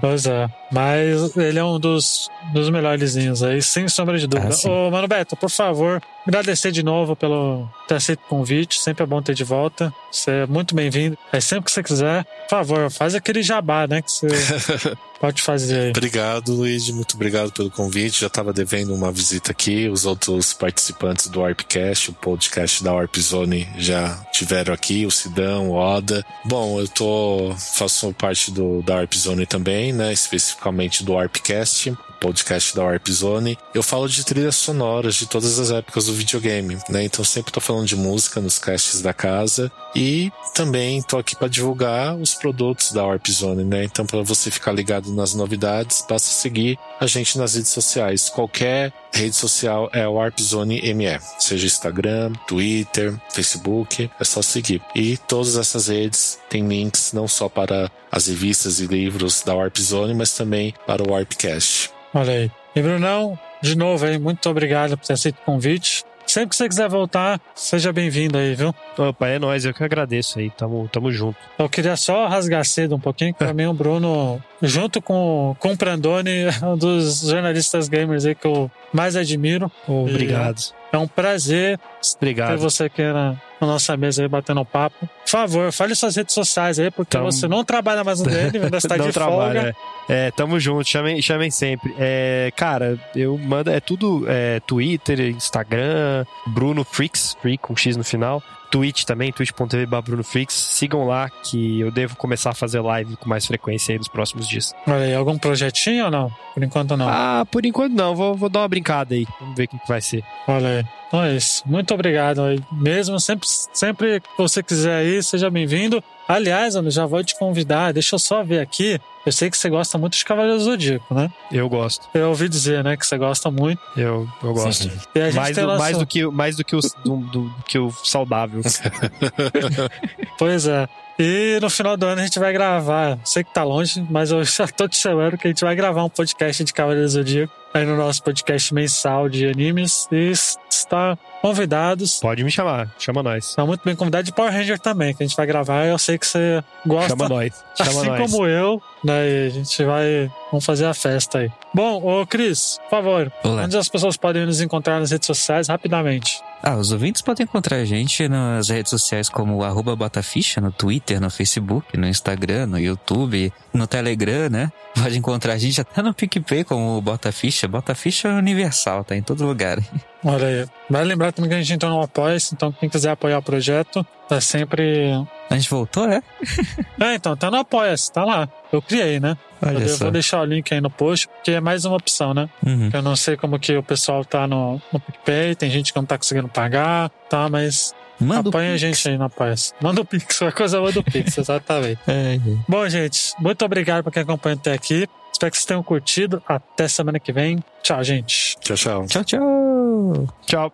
Pois 0.00 0.26
é. 0.26 0.48
Mas 0.70 1.36
ele 1.36 1.58
é 1.58 1.64
um 1.64 1.80
dos, 1.80 2.28
dos 2.52 2.70
melhorzinhos 2.70 3.42
aí, 3.42 3.60
sem 3.60 3.88
sombra 3.88 4.18
de 4.18 4.26
dúvida. 4.26 4.50
Ah, 4.50 4.52
sim. 4.52 4.68
Ô, 4.68 4.90
Mano 4.90 5.08
Beto, 5.08 5.36
por 5.36 5.50
favor, 5.50 6.00
agradecer 6.26 6.72
de 6.72 6.82
novo 6.82 7.14
pelo 7.14 7.68
ter 7.86 7.94
aceito 7.94 8.20
o 8.20 8.28
convite. 8.28 8.80
Sempre 8.80 9.04
é 9.04 9.06
bom 9.06 9.22
ter 9.22 9.34
de 9.34 9.44
volta. 9.44 9.92
Você 10.10 10.30
é 10.30 10.46
muito 10.46 10.74
bem-vindo. 10.74 11.16
É 11.32 11.40
sempre 11.40 11.64
que 11.66 11.72
você 11.72 11.82
quiser. 11.82 12.24
Por 12.24 12.50
favor, 12.50 12.90
faz 12.90 13.14
aquele 13.14 13.42
jabá, 13.42 13.86
né? 13.86 14.00
Que 14.02 14.10
você 14.10 14.28
pode 15.20 15.42
fazer 15.42 15.78
aí. 15.80 15.90
Obrigado, 15.90 16.52
Luigi. 16.54 16.92
Muito 16.92 17.14
obrigado 17.14 17.52
pelo 17.52 17.70
convite. 17.70 18.20
Já 18.20 18.28
estava 18.28 18.52
devendo 18.52 18.94
uma 18.94 19.12
visita 19.12 19.50
aqui. 19.52 19.88
Os 19.88 20.06
outros 20.06 20.52
participantes 20.54 21.28
do 21.28 21.40
Warpcast, 21.40 22.10
o 22.10 22.14
podcast 22.14 22.82
da 22.82 22.92
Warp 22.92 23.16
Zone, 23.18 23.68
já 23.76 24.16
tiveram 24.32 24.72
aqui. 24.72 25.04
O 25.04 25.10
Sidão, 25.10 25.70
o 25.70 25.74
Oda. 25.74 26.24
Bom, 26.44 26.80
eu 26.80 26.88
tô 26.88 27.54
faço 27.74 28.12
parte 28.14 28.50
do 28.50 28.82
da 28.82 28.96
Warp 28.96 29.14
Zone 29.14 29.44
também, 29.46 29.92
né? 29.92 30.12
Especificamente 30.12 31.04
do 31.04 31.12
Warpcast. 31.12 31.94
Podcast 32.18 32.74
da 32.74 32.82
Warp 32.82 33.08
Zone. 33.10 33.58
Eu 33.74 33.82
falo 33.82 34.08
de 34.08 34.24
trilhas 34.24 34.56
sonoras 34.56 35.16
de 35.16 35.26
todas 35.26 35.58
as 35.58 35.70
épocas 35.70 36.06
do 36.06 36.14
videogame, 36.14 36.78
né? 36.88 37.04
Então 37.04 37.22
sempre 37.22 37.52
tô 37.52 37.60
falando 37.60 37.86
de 37.86 37.94
música 37.94 38.40
nos 38.40 38.58
casts 38.58 39.02
da 39.02 39.12
casa 39.12 39.70
e 39.94 40.05
também 40.54 41.02
tô 41.02 41.18
aqui 41.18 41.36
para 41.36 41.48
divulgar 41.48 42.14
os 42.16 42.34
produtos 42.34 42.92
da 42.92 43.04
Warp 43.04 43.26
Zone, 43.28 43.64
né? 43.64 43.84
Então 43.84 44.06
para 44.06 44.22
você 44.22 44.50
ficar 44.50 44.72
ligado 44.72 45.12
nas 45.12 45.34
novidades, 45.34 46.04
basta 46.08 46.28
seguir 46.28 46.78
a 47.00 47.06
gente 47.06 47.38
nas 47.38 47.54
redes 47.54 47.70
sociais. 47.70 48.28
Qualquer 48.30 48.92
rede 49.12 49.34
social 49.34 49.88
é 49.92 50.06
Warp 50.06 50.38
Zone 50.40 50.80
ME, 50.94 51.18
seja 51.38 51.66
Instagram, 51.66 52.32
Twitter, 52.46 53.14
Facebook, 53.30 54.10
é 54.18 54.24
só 54.24 54.42
seguir. 54.42 54.82
E 54.94 55.16
todas 55.16 55.56
essas 55.56 55.88
redes 55.88 56.38
têm 56.48 56.66
links 56.66 57.12
não 57.12 57.26
só 57.28 57.48
para 57.48 57.90
as 58.10 58.26
revistas 58.26 58.80
e 58.80 58.86
livros 58.86 59.42
da 59.42 59.54
Warp 59.54 59.76
Zone, 59.78 60.14
mas 60.14 60.32
também 60.32 60.74
para 60.86 61.02
o 61.02 61.10
Warpcast. 61.10 61.90
Olha 62.14 62.32
aí. 62.32 62.50
E 62.74 62.82
Brunão, 62.82 63.38
de 63.62 63.76
novo 63.76 64.04
aí, 64.04 64.18
muito 64.18 64.48
obrigado 64.48 64.96
por 64.96 65.06
ter 65.06 65.14
aceito 65.14 65.38
o 65.38 65.44
convite. 65.44 66.04
Sempre 66.36 66.50
que 66.50 66.56
você 66.56 66.68
quiser 66.68 66.86
voltar, 66.86 67.40
seja 67.54 67.90
bem-vindo 67.94 68.36
aí, 68.36 68.54
viu? 68.54 68.74
Opa, 68.98 69.26
é 69.26 69.38
nóis, 69.38 69.64
eu 69.64 69.72
que 69.72 69.82
agradeço 69.82 70.38
aí. 70.38 70.50
Tamo, 70.50 70.86
tamo 70.92 71.10
junto. 71.10 71.38
Eu 71.58 71.66
queria 71.66 71.96
só 71.96 72.26
rasgar 72.26 72.62
cedo 72.66 72.94
um 72.94 73.00
pouquinho, 73.00 73.32
que 73.32 73.38
pra 73.38 73.54
mim 73.54 73.64
o 73.64 73.72
Bruno, 73.72 74.38
junto 74.60 75.00
com, 75.00 75.56
com 75.58 75.72
o 75.72 75.76
Prandoni, 75.78 76.42
é 76.60 76.66
um 76.66 76.76
dos 76.76 77.22
jornalistas 77.22 77.88
gamers 77.88 78.26
aí 78.26 78.34
que 78.34 78.46
eu 78.46 78.70
mais 78.92 79.16
admiro. 79.16 79.72
Obrigado. 79.88 80.60
É 80.92 80.98
um 80.98 81.08
prazer 81.08 81.78
ter 81.78 82.16
Obrigado. 82.16 82.58
você 82.58 82.84
aqui 82.84 83.02
na, 83.02 83.36
na 83.60 83.66
nossa 83.66 83.96
mesa 83.96 84.22
aí 84.22 84.28
batendo 84.28 84.64
papo. 84.64 85.06
Por 85.06 85.28
favor, 85.30 85.72
fale 85.72 85.94
suas 85.94 86.14
redes 86.16 86.34
sociais 86.34 86.78
aí, 86.78 86.90
porque 86.90 87.16
Tamo- 87.16 87.30
você 87.32 87.48
não 87.48 87.64
trabalha 87.64 88.04
mais 88.04 88.20
no 88.20 88.26
DN, 88.30 88.58
ainda 88.64 88.76
está 88.78 88.96
de 88.98 89.12
trabalha. 89.12 89.60
folga. 89.62 89.76
É, 90.08 90.26
É, 90.26 90.30
tamo 90.30 90.58
junto, 90.60 90.88
chamem, 90.88 91.20
chamem 91.20 91.50
sempre. 91.50 91.94
É, 91.98 92.52
cara, 92.56 92.98
eu 93.14 93.36
mando, 93.38 93.70
é 93.70 93.80
tudo 93.80 94.24
é, 94.28 94.60
Twitter, 94.60 95.18
Instagram, 95.20 96.24
Bruno 96.46 96.84
Freaks, 96.84 97.36
Freak 97.40 97.58
com 97.62 97.74
X 97.76 97.96
no 97.96 98.04
final. 98.04 98.42
Twitch 98.70 99.04
também, 99.04 99.32
twitch.tv 99.32 99.86
barra 99.86 100.02
Bruno 100.02 100.24
Freaks. 100.24 100.54
Sigam 100.54 101.04
lá 101.04 101.30
que 101.30 101.80
eu 101.80 101.90
devo 101.90 102.16
começar 102.16 102.50
a 102.50 102.54
fazer 102.54 102.80
live 102.80 103.16
com 103.16 103.28
mais 103.28 103.46
frequência 103.46 103.92
aí 103.92 103.98
nos 103.98 104.08
próximos 104.08 104.48
dias. 104.48 104.74
Olha 104.86 105.04
aí, 105.04 105.14
algum 105.14 105.38
projetinho 105.38 106.06
ou 106.06 106.10
não? 106.10 106.30
Por 106.54 106.62
enquanto 106.62 106.96
não. 106.96 107.08
Ah, 107.08 107.46
por 107.50 107.64
enquanto 107.64 107.92
não, 107.92 108.14
vou, 108.14 108.34
vou 108.34 108.48
dar 108.48 108.60
uma 108.60 108.68
brincada 108.68 109.14
aí. 109.14 109.26
Vamos 109.40 109.56
ver 109.56 109.64
o 109.64 109.68
que, 109.68 109.78
vai 109.88 110.00
ser. 110.00 110.22
Olha 110.46 110.68
aí. 110.68 110.84
Então 111.08 111.22
é 111.22 111.36
isso. 111.36 111.62
Muito 111.66 111.94
obrigado 111.94 112.42
aí. 112.42 112.60
Mesmo, 112.72 113.20
sempre, 113.20 113.46
sempre 113.48 114.20
que 114.20 114.28
você 114.36 114.62
quiser 114.62 114.96
aí, 114.96 115.22
seja 115.22 115.50
bem-vindo. 115.50 116.02
Aliás, 116.26 116.74
Ana, 116.74 116.90
já 116.90 117.06
vou 117.06 117.22
te 117.22 117.38
convidar. 117.38 117.92
Deixa 117.92 118.14
eu 118.14 118.18
só 118.18 118.42
ver 118.42 118.60
aqui. 118.60 119.00
Eu 119.26 119.32
sei 119.32 119.50
que 119.50 119.58
você 119.58 119.68
gosta 119.68 119.98
muito 119.98 120.16
de 120.16 120.24
Cavaleiro 120.24 120.58
Zodíaco, 120.60 121.12
né? 121.12 121.28
Eu 121.50 121.68
gosto. 121.68 122.06
Eu 122.14 122.28
ouvi 122.28 122.48
dizer, 122.48 122.84
né, 122.84 122.96
que 122.96 123.04
você 123.04 123.18
gosta 123.18 123.50
muito. 123.50 123.80
Eu, 123.96 124.28
eu 124.42 124.54
gosto. 124.54 124.88
Mais 125.34 125.56
do, 125.56 125.66
mais, 125.78 125.98
do 125.98 126.06
que, 126.06 126.26
mais 126.26 126.56
do, 126.56 126.64
que 126.64 126.76
o, 126.76 126.80
do, 126.80 127.16
do- 127.16 127.48
do 127.48 127.54
que 127.66 127.76
o 127.78 127.90
saudável. 128.04 128.62
Pois 130.38 130.66
é. 130.66 130.88
E 131.18 131.58
no 131.62 131.70
final 131.70 131.96
do 131.96 132.04
ano 132.06 132.20
a 132.20 132.24
gente 132.24 132.38
vai 132.38 132.52
gravar. 132.52 133.18
Sei 133.24 133.42
que 133.42 133.52
tá 133.52 133.64
longe, 133.64 134.04
mas 134.10 134.30
eu 134.30 134.44
já 134.44 134.68
tô 134.68 134.86
te 134.86 134.96
chamando 134.96 135.36
que 135.38 135.46
a 135.46 135.50
gente 135.50 135.64
vai 135.64 135.74
gravar 135.74 136.04
um 136.04 136.10
podcast 136.10 136.62
de 136.62 136.72
Cavaleiro 136.72 137.08
Zodíaco 137.08 137.52
aí 137.76 137.84
no 137.84 137.96
nosso 137.96 138.22
podcast 138.22 138.72
mensal 138.72 139.28
de 139.28 139.46
animes. 139.46 140.08
E 140.10 140.32
está 140.70 141.18
convidados. 141.42 142.18
Pode 142.20 142.42
me 142.42 142.50
chamar, 142.50 142.90
chama 142.98 143.22
nós. 143.22 143.50
Está 143.50 143.64
muito 143.66 143.82
bem 143.84 143.94
convidado 143.94 144.24
de 144.24 144.32
Power 144.32 144.52
Ranger 144.52 144.78
também, 144.78 145.14
que 145.14 145.22
a 145.22 145.26
gente 145.26 145.36
vai 145.36 145.46
gravar. 145.46 145.84
Eu 145.86 145.98
sei 145.98 146.18
que 146.18 146.26
você 146.26 146.62
gosta. 146.86 147.10
Chama 147.10 147.28
nós. 147.28 147.64
Chama 147.76 147.90
assim 147.90 148.06
nós. 148.06 148.30
como 148.30 148.46
eu, 148.46 148.82
né? 149.04 149.28
E 149.28 149.46
a 149.46 149.50
gente 149.50 149.84
vai. 149.84 150.30
Vamos 150.50 150.64
fazer 150.64 150.86
a 150.86 150.94
festa 150.94 151.40
aí. 151.40 151.50
Bom, 151.74 152.02
ô 152.02 152.26
Cris, 152.26 152.78
por 152.84 152.90
favor, 152.90 153.32
Olá. 153.44 153.64
onde 153.64 153.76
as 153.76 153.88
pessoas 153.88 154.16
podem 154.16 154.46
nos 154.46 154.60
encontrar 154.60 154.98
nas 154.98 155.10
redes 155.10 155.26
sociais 155.26 155.68
rapidamente? 155.68 156.40
Ah, 156.62 156.74
os 156.76 156.90
ouvintes 156.90 157.22
podem 157.22 157.44
encontrar 157.44 157.76
a 157.76 157.84
gente 157.84 158.28
nas 158.28 158.68
redes 158.68 158.90
sociais 158.90 159.28
como 159.28 159.62
arroba 159.62 159.94
Botaficha, 159.94 160.60
no 160.60 160.72
Twitter, 160.72 161.20
no 161.20 161.30
Facebook, 161.30 161.96
no 161.96 162.08
Instagram, 162.08 162.66
no 162.66 162.78
YouTube, 162.78 163.52
no 163.72 163.86
Telegram, 163.86 164.48
né? 164.48 164.72
Pode 164.94 165.16
encontrar 165.16 165.52
a 165.52 165.58
gente 165.58 165.80
até 165.80 166.02
no 166.02 166.12
PicPay 166.12 166.64
como 166.64 167.00
Botaficha. 167.00 167.68
Botaficha 167.68 168.28
é 168.28 168.32
universal, 168.32 169.04
tá 169.04 169.14
em 169.14 169.22
todo 169.22 169.46
lugar. 169.46 169.78
Olha 170.24 170.46
aí. 170.46 170.66
Vai 170.88 171.04
lembrar 171.04 171.32
também 171.32 171.48
que 171.48 171.54
a 171.54 171.58
gente 171.58 171.72
entrou 171.72 171.90
no 171.90 172.02
apoia 172.02 172.36
então 172.52 172.72
quem 172.72 172.88
quiser 172.88 173.10
apoiar 173.10 173.38
o 173.38 173.42
projeto, 173.42 174.06
tá 174.28 174.40
sempre. 174.40 175.12
A 175.50 175.54
gente 175.54 175.68
voltou, 175.70 176.08
é? 176.08 176.22
É, 176.98 177.14
então, 177.14 177.36
tá 177.36 177.50
no 177.50 177.58
apoia 177.58 177.94
tá 178.12 178.24
lá. 178.24 178.48
Eu 178.72 178.80
criei, 178.80 179.20
né? 179.20 179.36
Olha 179.62 179.78
eu 179.78 179.88
só. 179.88 180.04
vou 180.04 180.12
deixar 180.12 180.40
o 180.40 180.44
link 180.44 180.72
aí 180.72 180.80
no 180.80 180.90
post, 180.90 181.28
porque 181.28 181.52
é 181.52 181.60
mais 181.60 181.84
uma 181.84 181.96
opção, 181.96 182.34
né? 182.34 182.48
Uhum. 182.64 182.90
Eu 182.92 183.02
não 183.02 183.14
sei 183.14 183.36
como 183.36 183.58
que 183.58 183.76
o 183.76 183.82
pessoal 183.82 184.24
tá 184.24 184.46
no, 184.46 184.80
no 184.92 185.00
PicPay, 185.00 185.54
tem 185.54 185.70
gente 185.70 185.92
que 185.92 185.98
não 185.98 186.06
tá 186.06 186.16
conseguindo 186.18 186.48
pagar, 186.48 187.10
tá? 187.28 187.48
Mas 187.48 187.94
Manda 188.18 188.48
o 188.48 188.48
apoia 188.48 188.72
a 188.72 188.76
gente 188.76 189.08
aí 189.08 189.18
no 189.18 189.24
apoia 189.24 189.54
Manda 189.80 190.00
o 190.00 190.04
Pix, 190.04 190.40
a 190.42 190.52
coisa 190.52 190.78
boa 190.78 190.92
do 190.92 191.02
Pix, 191.02 191.36
exatamente. 191.38 192.00
É, 192.06 192.38
Bom, 192.68 192.88
gente, 192.88 193.34
muito 193.38 193.64
obrigado 193.64 194.04
por 194.04 194.12
quem 194.12 194.22
acompanha 194.22 194.56
até 194.56 194.72
aqui. 194.72 195.06
Espero 195.36 195.50
que 195.50 195.58
vocês 195.58 195.66
tenham 195.66 195.82
curtido. 195.82 196.42
Até 196.48 196.88
semana 196.88 197.20
que 197.20 197.30
vem. 197.30 197.62
Tchau, 197.82 198.02
gente. 198.02 198.56
Tchau, 198.58 198.74
tchau. 198.74 199.06
Tchau, 199.06 199.22
tchau. 199.22 200.28
Tchau. 200.46 200.72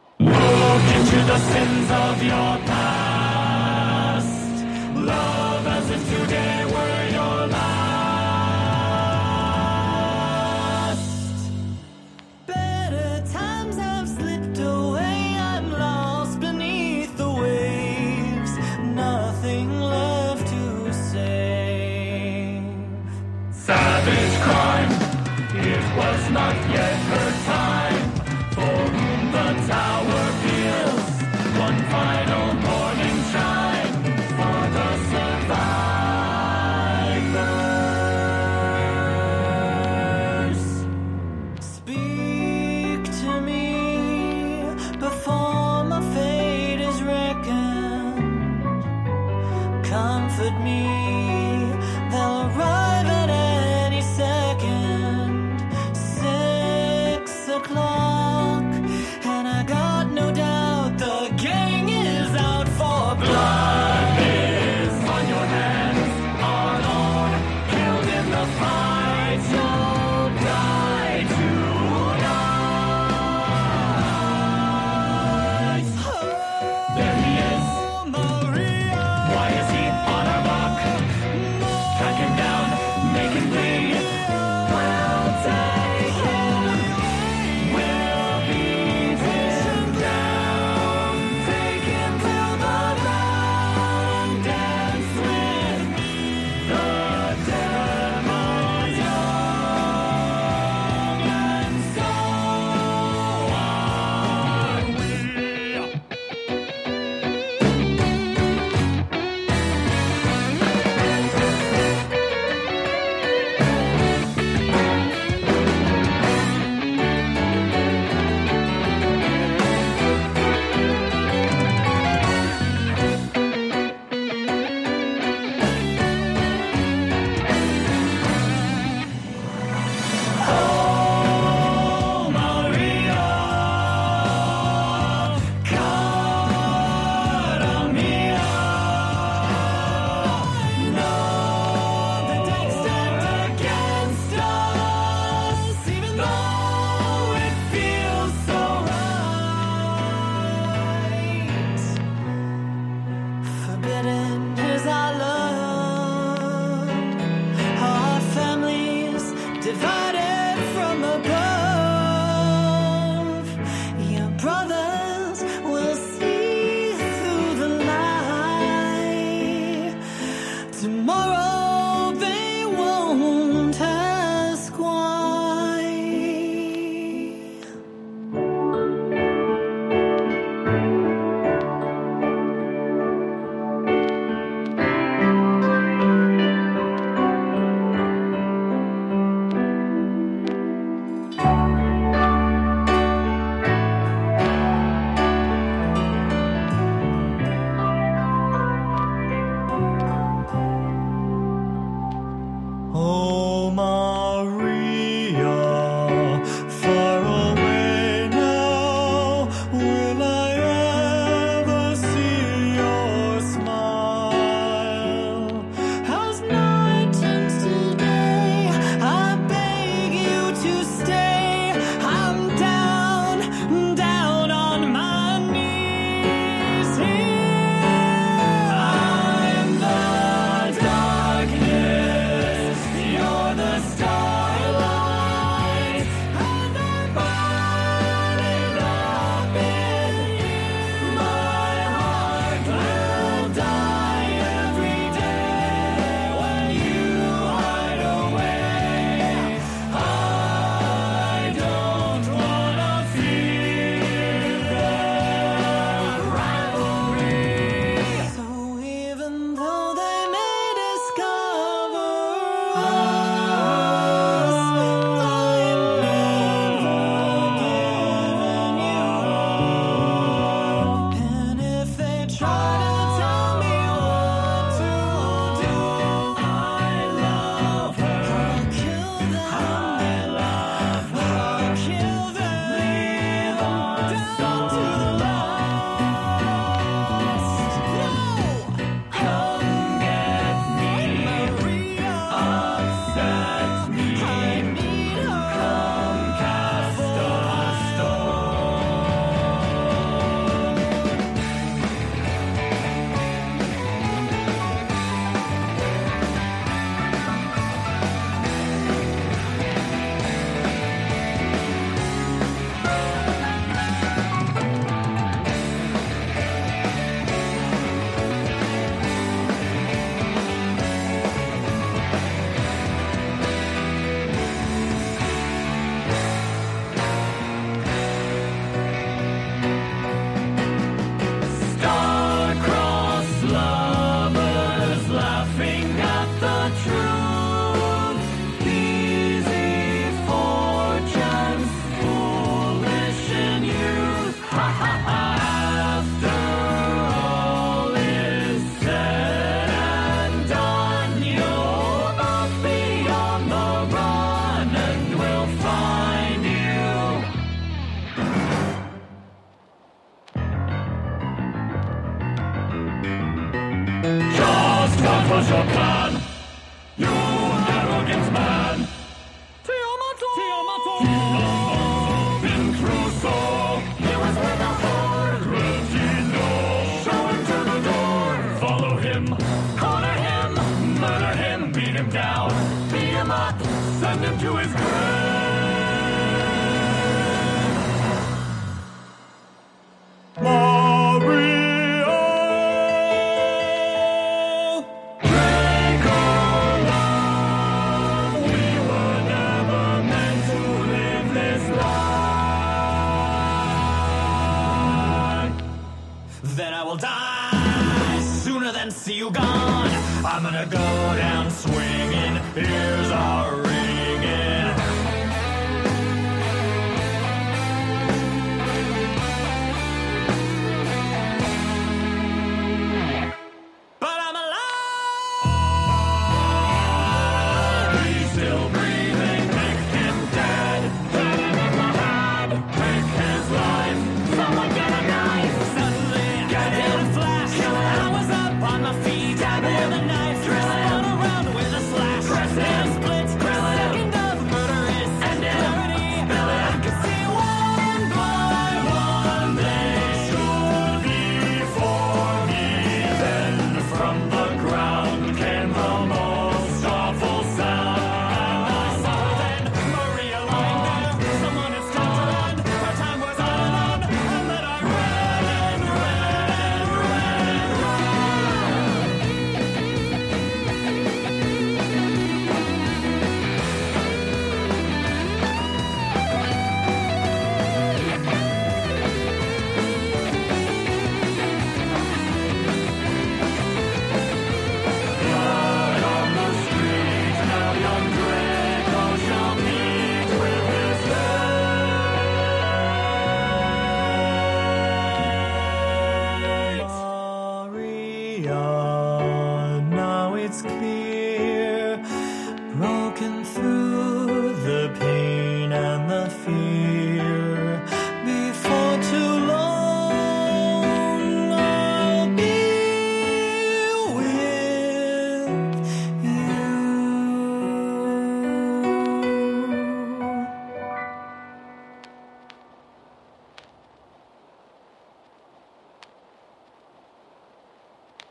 send 384.00 384.20
him 384.24 384.38
to 384.38 384.56
his 384.56 384.72
grave. 384.72 385.21